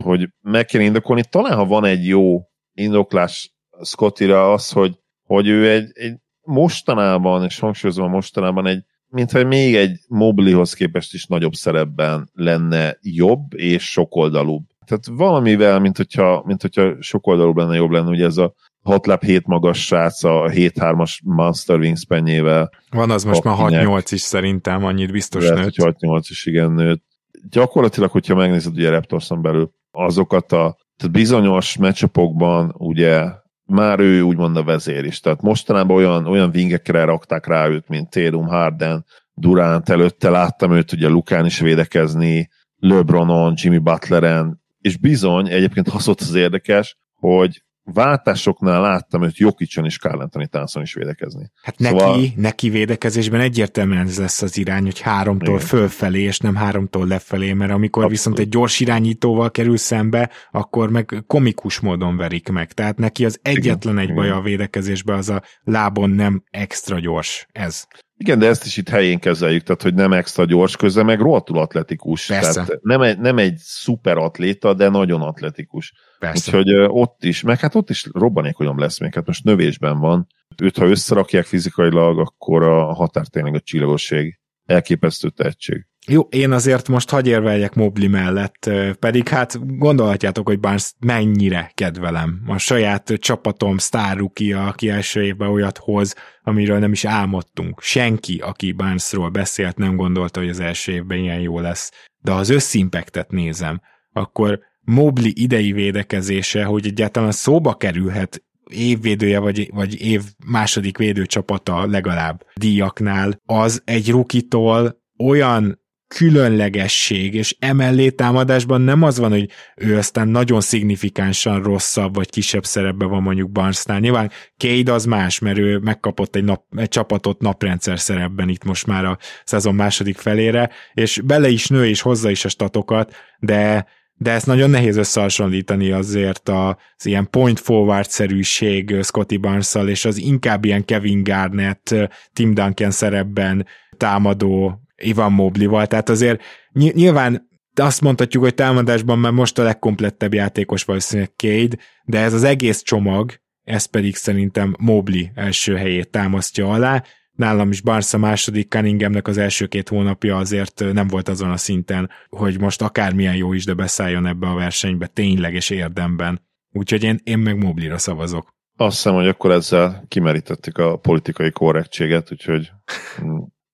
hogy 0.04 0.30
meg 0.42 0.66
kell 0.66 0.82
indokolni. 0.82 1.24
Talán, 1.30 1.58
ha 1.58 1.66
van 1.66 1.86
egy 1.86 2.08
jó 2.08 2.42
indoklás 2.74 3.56
Scottira 3.84 4.54
az, 4.54 4.72
hogy, 4.72 5.00
hogy 5.24 5.48
ő 5.48 5.70
egy, 5.70 5.92
egy 5.94 6.16
mostanában, 6.42 7.44
és 7.44 7.60
hangsúlyozom 7.60 8.10
mostanában 8.10 8.68
egy, 8.68 8.84
mintha 9.08 9.44
még 9.44 9.76
egy 9.76 10.00
Moblihoz 10.08 10.74
képest 10.74 11.14
is 11.14 11.26
nagyobb 11.26 11.54
szerepben 11.54 12.30
lenne 12.34 12.98
jobb 13.02 13.54
és 13.54 13.92
sokoldalúbb. 13.92 14.64
Tehát 14.86 15.06
valamivel, 15.08 15.80
mint 15.80 15.98
hogyha, 15.98 16.44
mint 16.46 16.62
hogyha 16.62 16.96
sokoldalúbb 17.00 17.58
lenne 17.58 17.76
jobb 17.76 17.90
lenne, 17.90 18.10
ugye 18.10 18.26
ez 18.26 18.38
a 18.38 18.54
6 18.84 19.06
lap 19.06 19.24
7 19.24 19.48
magas 19.48 19.86
srác 19.86 20.24
a 20.24 20.50
7-3-as 20.50 21.24
Monster 21.24 21.78
Wingspan-jével. 21.78 22.72
Van 22.90 23.12
az 23.12 23.24
most 23.24 23.44
már 23.44 23.56
6-8 23.60 24.08
is 24.10 24.22
szerintem, 24.22 24.86
annyit 24.86 25.12
biztos 25.12 25.44
Lehet, 25.44 25.76
nőtt. 25.76 25.96
6-8 26.00 26.26
is 26.30 26.46
igen 26.46 26.72
nőtt. 26.72 27.04
Gyakorlatilag, 27.50 28.12
hogyha 28.12 28.36
megnézed 28.36 28.74
ugye 28.74 28.90
Raptorson 28.90 29.42
belül 29.42 29.72
azokat 29.92 30.52
a 30.52 30.78
tehát 30.98 31.14
bizonyos 31.14 31.78
meccsapokban 31.78 32.74
ugye 32.78 33.26
már 33.66 34.00
ő 34.00 34.22
úgymond 34.22 34.58
a 34.58 34.64
vezér 34.64 35.06
is. 35.06 35.20
Tehát 35.20 35.42
mostanában 35.42 35.96
olyan, 35.98 36.26
olyan 36.26 36.52
vingekre 36.52 37.04
rakták 37.04 37.46
rá 37.46 37.68
őt, 37.68 37.88
mint 37.88 38.10
Tatum 38.10 38.48
Harden, 38.48 39.06
Durant 39.34 39.90
előtte 39.90 40.30
láttam 40.30 40.72
őt 40.72 40.92
ugye 40.92 41.08
Lukán 41.08 41.46
is 41.46 41.60
védekezni, 41.60 42.50
LeBronon, 42.78 43.54
Jimmy 43.56 43.78
Butleren, 43.78 44.62
és 44.80 44.98
bizony, 44.98 45.50
egyébként 45.50 45.88
az 45.88 46.08
az 46.08 46.34
érdekes, 46.34 46.98
hogy 47.14 47.64
váltásoknál 47.94 48.82
láttam 48.82 49.24
őt 49.24 49.38
Jokicson 49.38 49.86
és 49.86 49.98
Carl 49.98 50.20
Anthony 50.20 50.50
Townsend 50.50 50.86
is 50.86 50.94
védekezni. 50.94 51.52
Hát 51.62 51.80
neki, 51.80 51.98
szóval... 51.98 52.26
neki 52.36 52.70
védekezésben 52.70 53.40
egyértelműen 53.40 54.08
ez 54.08 54.20
lesz 54.20 54.42
az 54.42 54.58
irány, 54.58 54.84
hogy 54.84 55.00
háromtól 55.00 55.56
Igen. 55.56 55.68
fölfelé, 55.68 56.22
és 56.22 56.40
nem 56.40 56.56
háromtól 56.56 57.08
lefelé, 57.08 57.54
mert 57.54 57.72
amikor 57.72 58.04
Abszolút. 58.04 58.10
viszont 58.10 58.40
egy 58.40 58.50
gyors 58.50 58.80
irányítóval 58.80 59.52
kerül 59.52 59.78
szembe, 59.78 60.30
akkor 60.52 60.90
meg 60.90 61.24
komikus 61.28 61.80
módon 61.80 62.18
verik 62.18 62.50
meg. 62.50 62.72
Tehát 62.72 62.98
neki 62.98 63.26
az 63.26 63.40
egyetlen 63.42 63.94
Igen. 63.94 64.08
egy 64.08 64.16
baj 64.16 64.30
a 64.30 64.42
védekezésben, 64.42 65.18
az 65.18 65.30
a 65.30 65.42
lábon 65.64 66.10
nem 66.10 66.44
extra 66.52 67.00
gyors. 67.00 67.48
Ez. 67.52 67.88
Igen, 68.18 68.40
de 68.40 68.48
ezt 68.48 68.66
is 68.66 68.78
itt 68.78 68.90
helyén 68.90 69.20
kezeljük, 69.20 69.64
tehát 69.64 69.82
hogy 69.82 69.94
nem 69.94 70.14
extra 70.14 70.46
gyors 70.46 70.76
közben, 70.76 71.06
meg 71.06 71.20
rohadtul 71.20 71.58
atletikus. 71.58 72.26
Persze. 72.26 72.54
Tehát 72.54 72.82
nem 72.82 73.02
egy, 73.02 73.20
nem 73.20 73.38
egy 73.38 73.58
szuper 73.58 74.18
atléta, 74.18 74.74
de 74.74 74.90
nagyon 74.90 75.22
atletikus. 75.22 75.94
Persze. 76.20 76.58
Úgyhogy 76.58 76.74
ott 76.74 77.24
is, 77.24 77.42
meg 77.42 77.60
hát 77.60 77.76
ott 77.76 77.90
is 77.90 78.08
robbanékonyabb 78.14 78.78
lesz 78.78 79.00
még, 79.00 79.14
hát 79.14 79.26
most 79.26 79.44
növésben 79.44 80.00
van. 80.00 80.28
Őt, 80.62 80.78
ha 80.78 80.86
összerakják 80.86 81.46
fizikailag, 81.46 82.20
akkor 82.20 82.64
a 82.64 82.94
határ 82.94 83.28
tényleg 83.28 83.54
a 83.54 83.60
csillagosség. 83.60 84.40
Elképesztő 84.66 85.30
tehetség. 85.30 85.86
Jó, 86.10 86.22
én 86.22 86.52
azért 86.52 86.88
most 86.88 87.10
hagy 87.10 87.28
érveljek 87.28 87.74
Mobli 87.74 88.08
mellett, 88.08 88.70
pedig 89.00 89.28
hát 89.28 89.78
gondolhatjátok, 89.78 90.48
hogy 90.48 90.60
Barnes 90.60 90.94
mennyire 91.00 91.72
kedvelem. 91.74 92.42
A 92.46 92.58
saját 92.58 93.14
csapatom 93.18 93.78
sztárruki, 93.78 94.54
aki 94.54 94.90
első 94.90 95.24
évben 95.24 95.50
olyat 95.50 95.78
hoz, 95.78 96.16
amiről 96.42 96.80
nem 96.80 96.92
is 96.92 97.06
álmodtunk. 97.06 97.82
Senki, 97.82 98.38
aki 98.38 98.72
Barnesról 98.72 99.30
beszélt, 99.30 99.78
nem 99.78 99.96
gondolta, 99.96 100.40
hogy 100.40 100.50
az 100.50 100.60
első 100.60 100.92
évben 100.92 101.18
ilyen 101.18 101.40
jó 101.40 101.60
lesz. 101.60 101.92
De 102.22 102.32
ha 102.32 102.38
az 102.38 102.50
összimpektet 102.50 103.32
nézem, 103.32 103.82
akkor 104.12 104.60
Mobli 104.82 105.34
idei 105.36 105.72
védekezése, 105.72 106.64
hogy 106.64 106.86
egyáltalán 106.86 107.32
szóba 107.32 107.74
kerülhet 107.74 108.44
évvédője, 108.70 109.40
vagy, 109.40 109.70
vagy 109.74 110.02
év 110.02 110.24
második 110.46 110.98
védőcsapata 110.98 111.86
legalább 111.86 112.46
díjaknál, 112.56 113.42
az 113.46 113.82
egy 113.86 114.10
rukitól 114.10 115.02
olyan 115.18 115.86
különlegesség, 116.08 117.34
és 117.34 117.56
emellé 117.60 118.10
támadásban 118.10 118.82
nem 118.82 119.04
az 119.04 119.18
van, 119.20 119.32
hogy 119.32 119.50
ő 119.76 119.98
aztán 119.98 120.28
nagyon 120.28 120.62
szignifikánsan 120.62 121.64
rosszabb 121.64 122.16
vagy 122.16 122.30
kisebb 122.30 122.66
szerepben 122.66 123.10
van 123.10 123.22
mondjuk 123.22 123.52
Barnesnál. 123.52 124.00
Nyilván 124.00 124.32
Cade 124.58 124.94
az 124.94 125.06
más, 125.06 125.40
mert 125.40 125.58
ő 125.58 125.78
megkapott 125.78 126.36
egy, 126.36 126.44
nap, 126.44 126.64
egy 126.76 126.90
csapatot 126.90 127.42
naprendszer 127.42 128.00
szerepben 128.00 128.50
itt 128.50 128.64
most 128.64 128.88
már 128.88 129.06
a 129.06 129.18
szezon 129.44 129.76
második 129.76 130.18
felére, 130.18 130.70
és 130.94 131.22
bele 131.26 131.50
is 131.50 131.68
nő 131.68 131.86
és 131.86 132.02
hozza 132.02 132.30
is 132.30 132.46
a 132.46 132.50
statokat, 132.50 133.16
de 133.40 133.86
de 134.20 134.32
ezt 134.32 134.46
nagyon 134.46 134.70
nehéz 134.70 134.98
összehasonlítani 134.98 135.92
azért 135.92 136.50
az 136.50 137.06
ilyen 137.06 137.30
point 137.30 137.60
forward-szerűség 137.60 138.96
Scotty 139.02 139.38
barnes 139.38 139.76
és 139.86 140.06
az 140.06 140.18
inkább 140.18 140.66
ilyen 140.66 140.86
Kevin 140.86 141.24
Garnett, 141.24 141.96
Tim 142.34 142.54
Duncan 142.54 142.92
szerepben 142.92 143.66
támadó 143.98 144.82
Ivan 145.02 145.32
Moblival, 145.32 145.88
tehát 145.88 146.10
azért 146.10 146.44
nyilván 146.74 147.50
azt 147.74 148.02
mondhatjuk, 148.02 148.44
hogy 148.44 148.54
támadásban 148.54 149.20
már 149.20 149.32
most 149.32 149.60
a 149.60 149.64
legkomplettebb 149.64 150.34
játékos 150.34 150.84
valószínűleg 150.84 151.32
Cade, 151.36 151.78
de 152.04 152.20
ez 152.20 152.34
az 152.34 152.44
egész 152.44 152.82
csomag, 152.82 153.34
ez 153.64 153.86
pedig 153.86 154.16
szerintem 154.16 154.76
Mobley 154.80 155.26
első 155.36 155.76
helyét 155.76 156.10
támasztja 156.10 156.70
alá. 156.72 157.04
Nálam 157.32 157.70
is 157.70 157.82
Barca 157.82 158.18
második, 158.18 158.70
Cunninghamnek 158.70 159.28
az 159.28 159.38
első 159.38 159.66
két 159.66 159.90
hónapja 159.90 160.38
azért 160.38 160.84
nem 160.94 161.08
volt 161.08 161.30
azon 161.30 161.52
a 161.52 161.58
szinten, 161.58 162.10
hogy 162.30 162.60
most 162.60 162.82
akármilyen 162.82 163.36
jó 163.36 163.54
is, 163.54 163.66
de 163.66 163.74
beszálljon 163.74 164.26
ebbe 164.26 164.48
a 164.48 164.56
versenybe 164.56 165.08
tényleges 165.08 165.70
érdemben. 165.70 166.42
Úgyhogy 166.72 167.04
én, 167.04 167.20
én 167.24 167.40
meg 167.40 167.58
Moblira 167.58 167.98
szavazok. 167.98 168.56
Azt 168.78 168.96
hiszem, 168.96 169.14
hogy 169.14 169.28
akkor 169.28 169.52
ezzel 169.52 170.06
kimerítettük 170.08 170.78
a 170.78 170.98
politikai 170.98 171.52
korrektséget, 171.52 172.32
úgyhogy 172.32 172.72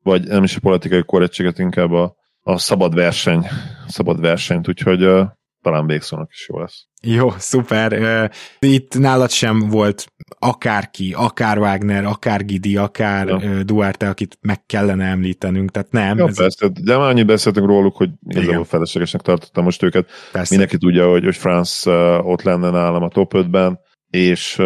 vagy 0.04 0.28
nem 0.28 0.44
is 0.44 0.56
a 0.56 0.60
politikai 0.60 1.04
korrektséget, 1.04 1.60
inkább 1.60 1.92
a, 1.92 2.16
a 2.42 2.58
szabad 2.58 2.96
verseny, 2.96 3.48
szabad 3.88 4.22
versenyt, 4.22 4.68
úgyhogy 4.68 5.06
uh, 5.06 5.28
talán 5.64 5.88
végszónak 5.88 6.30
is 6.32 6.48
jó 6.50 6.60
lesz. 6.60 6.88
Jó, 7.02 7.30
szuper. 7.38 8.32
Itt 8.60 9.00
nálad 9.00 9.30
sem 9.30 9.60
volt 9.60 10.06
akárki, 10.40 11.14
akár 11.18 11.58
Wagner, 11.58 12.06
akár 12.06 12.46
Gidi, 12.46 12.78
akár 12.78 13.28
ja. 13.28 13.64
Duarte, 13.64 14.10
akit 14.10 14.38
meg 14.42 14.66
kellene 14.66 15.06
említenünk, 15.06 15.72
tehát 15.72 15.92
nem. 15.92 16.18
Ja, 16.18 16.28
ez 16.28 16.38
persze, 16.38 16.68
de 16.82 16.98
már 16.98 17.10
annyit 17.10 17.26
beszéltünk 17.26 17.68
róluk, 17.68 17.96
hogy 17.96 18.10
igazából 18.28 18.66
feleslegesnek 18.66 19.22
tartottam 19.22 19.64
most 19.64 19.84
őket. 19.84 20.10
Persze. 20.32 20.56
Mindenki 20.56 20.78
tudja, 20.78 21.10
hogy, 21.10 21.24
hogy 21.24 21.36
France 21.36 21.92
ott 22.24 22.42
lenne 22.42 22.70
nálam 22.70 23.04
a 23.04 23.08
top 23.08 23.34
5-ben, 23.36 23.80
és 24.10 24.62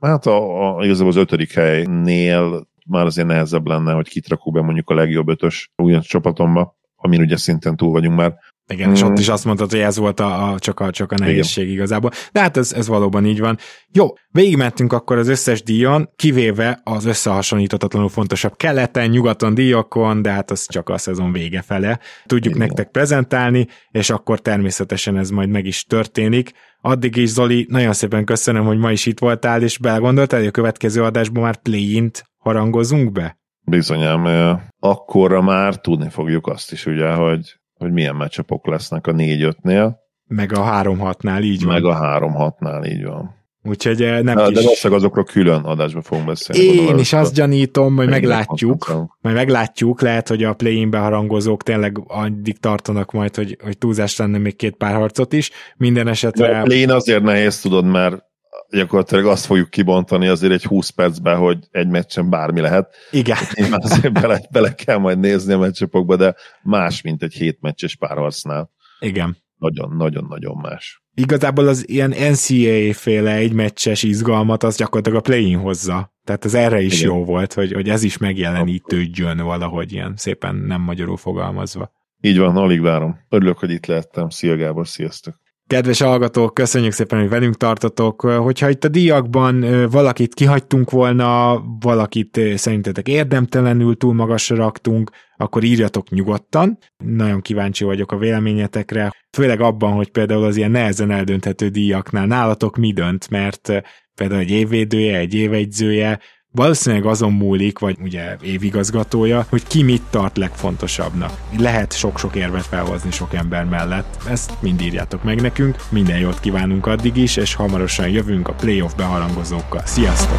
hát 0.00 0.26
a, 0.26 0.76
a, 0.76 0.84
igazából 0.84 1.10
az 1.10 1.16
ötödik 1.16 1.52
helynél 1.52 2.70
már 2.86 3.04
azért 3.04 3.26
nehezebb 3.26 3.66
lenne, 3.66 3.92
hogy 3.92 4.08
kitrakok 4.08 4.52
be 4.52 4.60
mondjuk 4.60 4.90
a 4.90 4.94
legjobb 4.94 5.28
ötös 5.28 5.70
ugyan 5.76 6.00
csapatomba, 6.00 6.76
amin 6.96 7.20
ugye 7.20 7.36
szinten 7.36 7.76
túl 7.76 7.90
vagyunk 7.90 8.16
már. 8.16 8.34
Igen, 8.72 8.88
mm. 8.88 8.92
és 8.92 9.02
ott 9.02 9.18
is 9.18 9.28
azt 9.28 9.44
mondtad, 9.44 9.70
hogy 9.70 9.80
ez 9.80 9.96
volt 9.96 10.20
a, 10.20 10.52
a, 10.52 10.58
csak, 10.58 10.80
a, 10.80 10.90
csak 10.90 11.12
a 11.12 11.16
nehézség 11.18 11.64
Igen. 11.64 11.76
igazából. 11.76 12.10
De 12.32 12.40
hát 12.40 12.56
ez, 12.56 12.72
ez 12.72 12.86
valóban 12.86 13.26
így 13.26 13.40
van. 13.40 13.58
Jó, 13.92 14.06
végigmentünk 14.28 14.92
akkor 14.92 15.18
az 15.18 15.28
összes 15.28 15.62
díjon, 15.62 16.08
kivéve 16.16 16.80
az 16.84 17.04
összehasonlíthatatlanul 17.04 18.08
fontosabb 18.08 18.56
keleten, 18.56 19.10
nyugaton 19.10 19.54
díjakon, 19.54 20.22
de 20.22 20.30
hát 20.30 20.50
az 20.50 20.66
csak 20.68 20.88
a 20.88 20.98
szezon 20.98 21.32
vége 21.32 21.62
fele. 21.62 22.00
Tudjuk 22.26 22.54
Igen. 22.54 22.66
nektek 22.66 22.90
prezentálni, 22.90 23.66
és 23.90 24.10
akkor 24.10 24.40
természetesen 24.40 25.18
ez 25.18 25.30
majd 25.30 25.48
meg 25.48 25.66
is 25.66 25.84
történik. 25.84 26.52
Addig 26.80 27.16
is, 27.16 27.28
Zoli, 27.28 27.66
nagyon 27.68 27.92
szépen 27.92 28.24
köszönöm, 28.24 28.64
hogy 28.64 28.78
ma 28.78 28.92
is 28.92 29.06
itt 29.06 29.18
voltál, 29.18 29.62
és 29.62 29.78
belegondoltál, 29.78 30.38
hogy 30.38 30.48
a 30.48 30.52
következő 30.52 31.02
adásban 31.02 31.42
már 31.42 31.56
play-int 31.56 32.31
harangozunk 32.42 33.12
be? 33.12 33.38
Bizonyám, 33.64 34.60
akkorra 34.78 35.42
már 35.42 35.76
tudni 35.76 36.08
fogjuk 36.08 36.46
azt 36.46 36.72
is, 36.72 36.86
ugye, 36.86 37.12
hogy, 37.12 37.56
hogy 37.74 37.92
milyen 37.92 38.16
meccsapok 38.16 38.66
lesznek 38.66 39.06
a 39.06 39.12
4-5-nél. 39.12 39.94
Meg 40.26 40.52
a 40.52 40.82
3-6-nál, 40.82 41.42
így 41.42 41.64
van. 41.64 41.72
Meg 41.72 41.84
a 41.84 41.98
3-6-nál, 41.98 42.86
így 42.86 43.04
van. 43.04 43.40
Úgyhogy 43.64 43.98
nem 43.98 44.24
de, 44.24 44.44
kis... 44.44 44.54
De 44.54 44.62
valószínűleg 44.62 45.02
azokról 45.02 45.24
külön 45.24 45.62
adásba 45.62 46.02
fogunk 46.02 46.26
beszélni. 46.26 46.62
Én 46.62 46.76
gondolom, 46.76 47.00
is 47.00 47.12
azt 47.12 47.34
gyanítom, 47.34 47.96
hogy 47.96 48.08
meglátjuk. 48.08 48.86
Majd 49.20 49.36
meglátjuk, 49.36 50.00
lehet, 50.00 50.28
hogy 50.28 50.44
a 50.44 50.54
play 50.54 50.80
in 50.80 50.94
harangozók 50.94 51.62
tényleg 51.62 52.02
addig 52.06 52.58
tartanak 52.58 53.12
majd, 53.12 53.34
hogy, 53.34 53.58
hogy 53.62 53.78
túlzás 53.78 54.16
lenne 54.16 54.38
még 54.38 54.56
két 54.56 54.76
pár 54.76 54.94
harcot 54.94 55.32
is. 55.32 55.50
Minden 55.76 56.08
esetre... 56.08 56.48
De 56.48 56.58
a 56.58 56.62
play 56.62 56.84
azért 56.84 57.22
nehéz, 57.22 57.60
tudod, 57.60 57.84
mert 57.84 58.30
gyakorlatilag 58.70 59.26
azt 59.26 59.44
fogjuk 59.44 59.70
kibontani 59.70 60.26
azért 60.26 60.52
egy 60.52 60.64
20 60.64 60.88
percben, 60.88 61.36
hogy 61.36 61.58
egy 61.70 61.88
meccsen 61.88 62.30
bármi 62.30 62.60
lehet. 62.60 62.94
Igen. 63.10 63.36
Én 63.52 63.74
azért 63.78 64.12
bele, 64.12 64.40
bele 64.50 64.74
kell 64.74 64.98
majd 64.98 65.18
nézni 65.18 65.52
a 65.52 65.58
meccsapokba, 65.58 66.16
de 66.16 66.34
más, 66.62 67.02
mint 67.02 67.22
egy 67.22 67.32
hét 67.32 67.58
meccses 67.60 67.96
párharcnál. 67.96 68.70
Igen. 69.00 69.36
Nagyon-nagyon-nagyon 69.56 70.56
más. 70.56 71.02
Igazából 71.14 71.68
az 71.68 71.88
ilyen 71.88 72.10
NCAA-féle 72.10 73.34
egy 73.34 73.52
meccses 73.52 74.02
izgalmat 74.02 74.62
az 74.62 74.76
gyakorlatilag 74.76 75.18
a 75.18 75.22
play-in 75.22 75.58
hozza. 75.58 76.12
Tehát 76.24 76.44
az 76.44 76.54
erre 76.54 76.80
is 76.80 77.00
Igen. 77.00 77.14
jó 77.14 77.24
volt, 77.24 77.52
hogy, 77.52 77.72
hogy 77.72 77.88
ez 77.88 78.02
is 78.02 78.18
megjelenítődjön 78.18 79.36
valahogy 79.36 79.92
ilyen 79.92 80.14
szépen 80.16 80.54
nem 80.54 80.80
magyarul 80.80 81.16
fogalmazva. 81.16 81.92
Így 82.20 82.38
van, 82.38 82.56
alig 82.56 82.80
várom. 82.80 83.18
Örülök, 83.28 83.58
hogy 83.58 83.70
itt 83.70 83.86
lehettem. 83.86 84.28
Szia 84.28 84.56
Gábor, 84.56 84.88
sziasztok! 84.88 85.41
Kedves 85.72 86.00
hallgatók, 86.00 86.54
köszönjük 86.54 86.92
szépen, 86.92 87.18
hogy 87.18 87.28
velünk 87.28 87.56
tartotok. 87.56 88.20
Hogyha 88.20 88.68
itt 88.68 88.84
a 88.84 88.88
díjakban 88.88 89.86
valakit 89.90 90.34
kihagytunk 90.34 90.90
volna, 90.90 91.62
valakit 91.80 92.40
szerintetek 92.54 93.08
érdemtelenül 93.08 93.96
túl 93.96 94.14
magasra 94.14 94.56
raktunk, 94.56 95.10
akkor 95.36 95.62
írjatok 95.62 96.10
nyugodtan. 96.10 96.78
Nagyon 97.04 97.40
kíváncsi 97.40 97.84
vagyok 97.84 98.12
a 98.12 98.16
véleményetekre, 98.16 99.12
főleg 99.36 99.60
abban, 99.60 99.92
hogy 99.92 100.10
például 100.10 100.44
az 100.44 100.56
ilyen 100.56 100.70
nehezen 100.70 101.10
eldönthető 101.10 101.68
díjaknál 101.68 102.26
nálatok 102.26 102.76
mi 102.76 102.92
dönt, 102.92 103.30
mert 103.30 103.72
például 104.14 104.40
egy 104.40 104.50
évvédője, 104.50 105.18
egy 105.18 105.34
évegyzője, 105.34 106.20
Valószínűleg 106.54 107.06
azon 107.06 107.32
múlik, 107.32 107.78
vagy 107.78 107.96
ugye 108.02 108.36
évigazgatója, 108.42 109.46
hogy 109.48 109.66
ki 109.66 109.82
mit 109.82 110.02
tart 110.10 110.36
legfontosabbnak. 110.36 111.40
Lehet 111.58 111.96
sok-sok 111.96 112.34
érvet 112.34 112.66
felhozni 112.66 113.10
sok 113.10 113.34
ember 113.34 113.64
mellett. 113.64 114.22
Ezt 114.28 114.52
mind 114.60 114.80
írjátok 114.80 115.22
meg 115.22 115.40
nekünk. 115.40 115.76
Minden 115.90 116.18
jót 116.18 116.40
kívánunk 116.40 116.86
addig 116.86 117.16
is, 117.16 117.36
és 117.36 117.54
hamarosan 117.54 118.08
jövünk 118.08 118.48
a 118.48 118.52
playoff 118.52 118.92
beharangozókkal. 118.94 119.82
Sziasztok! 119.86 120.38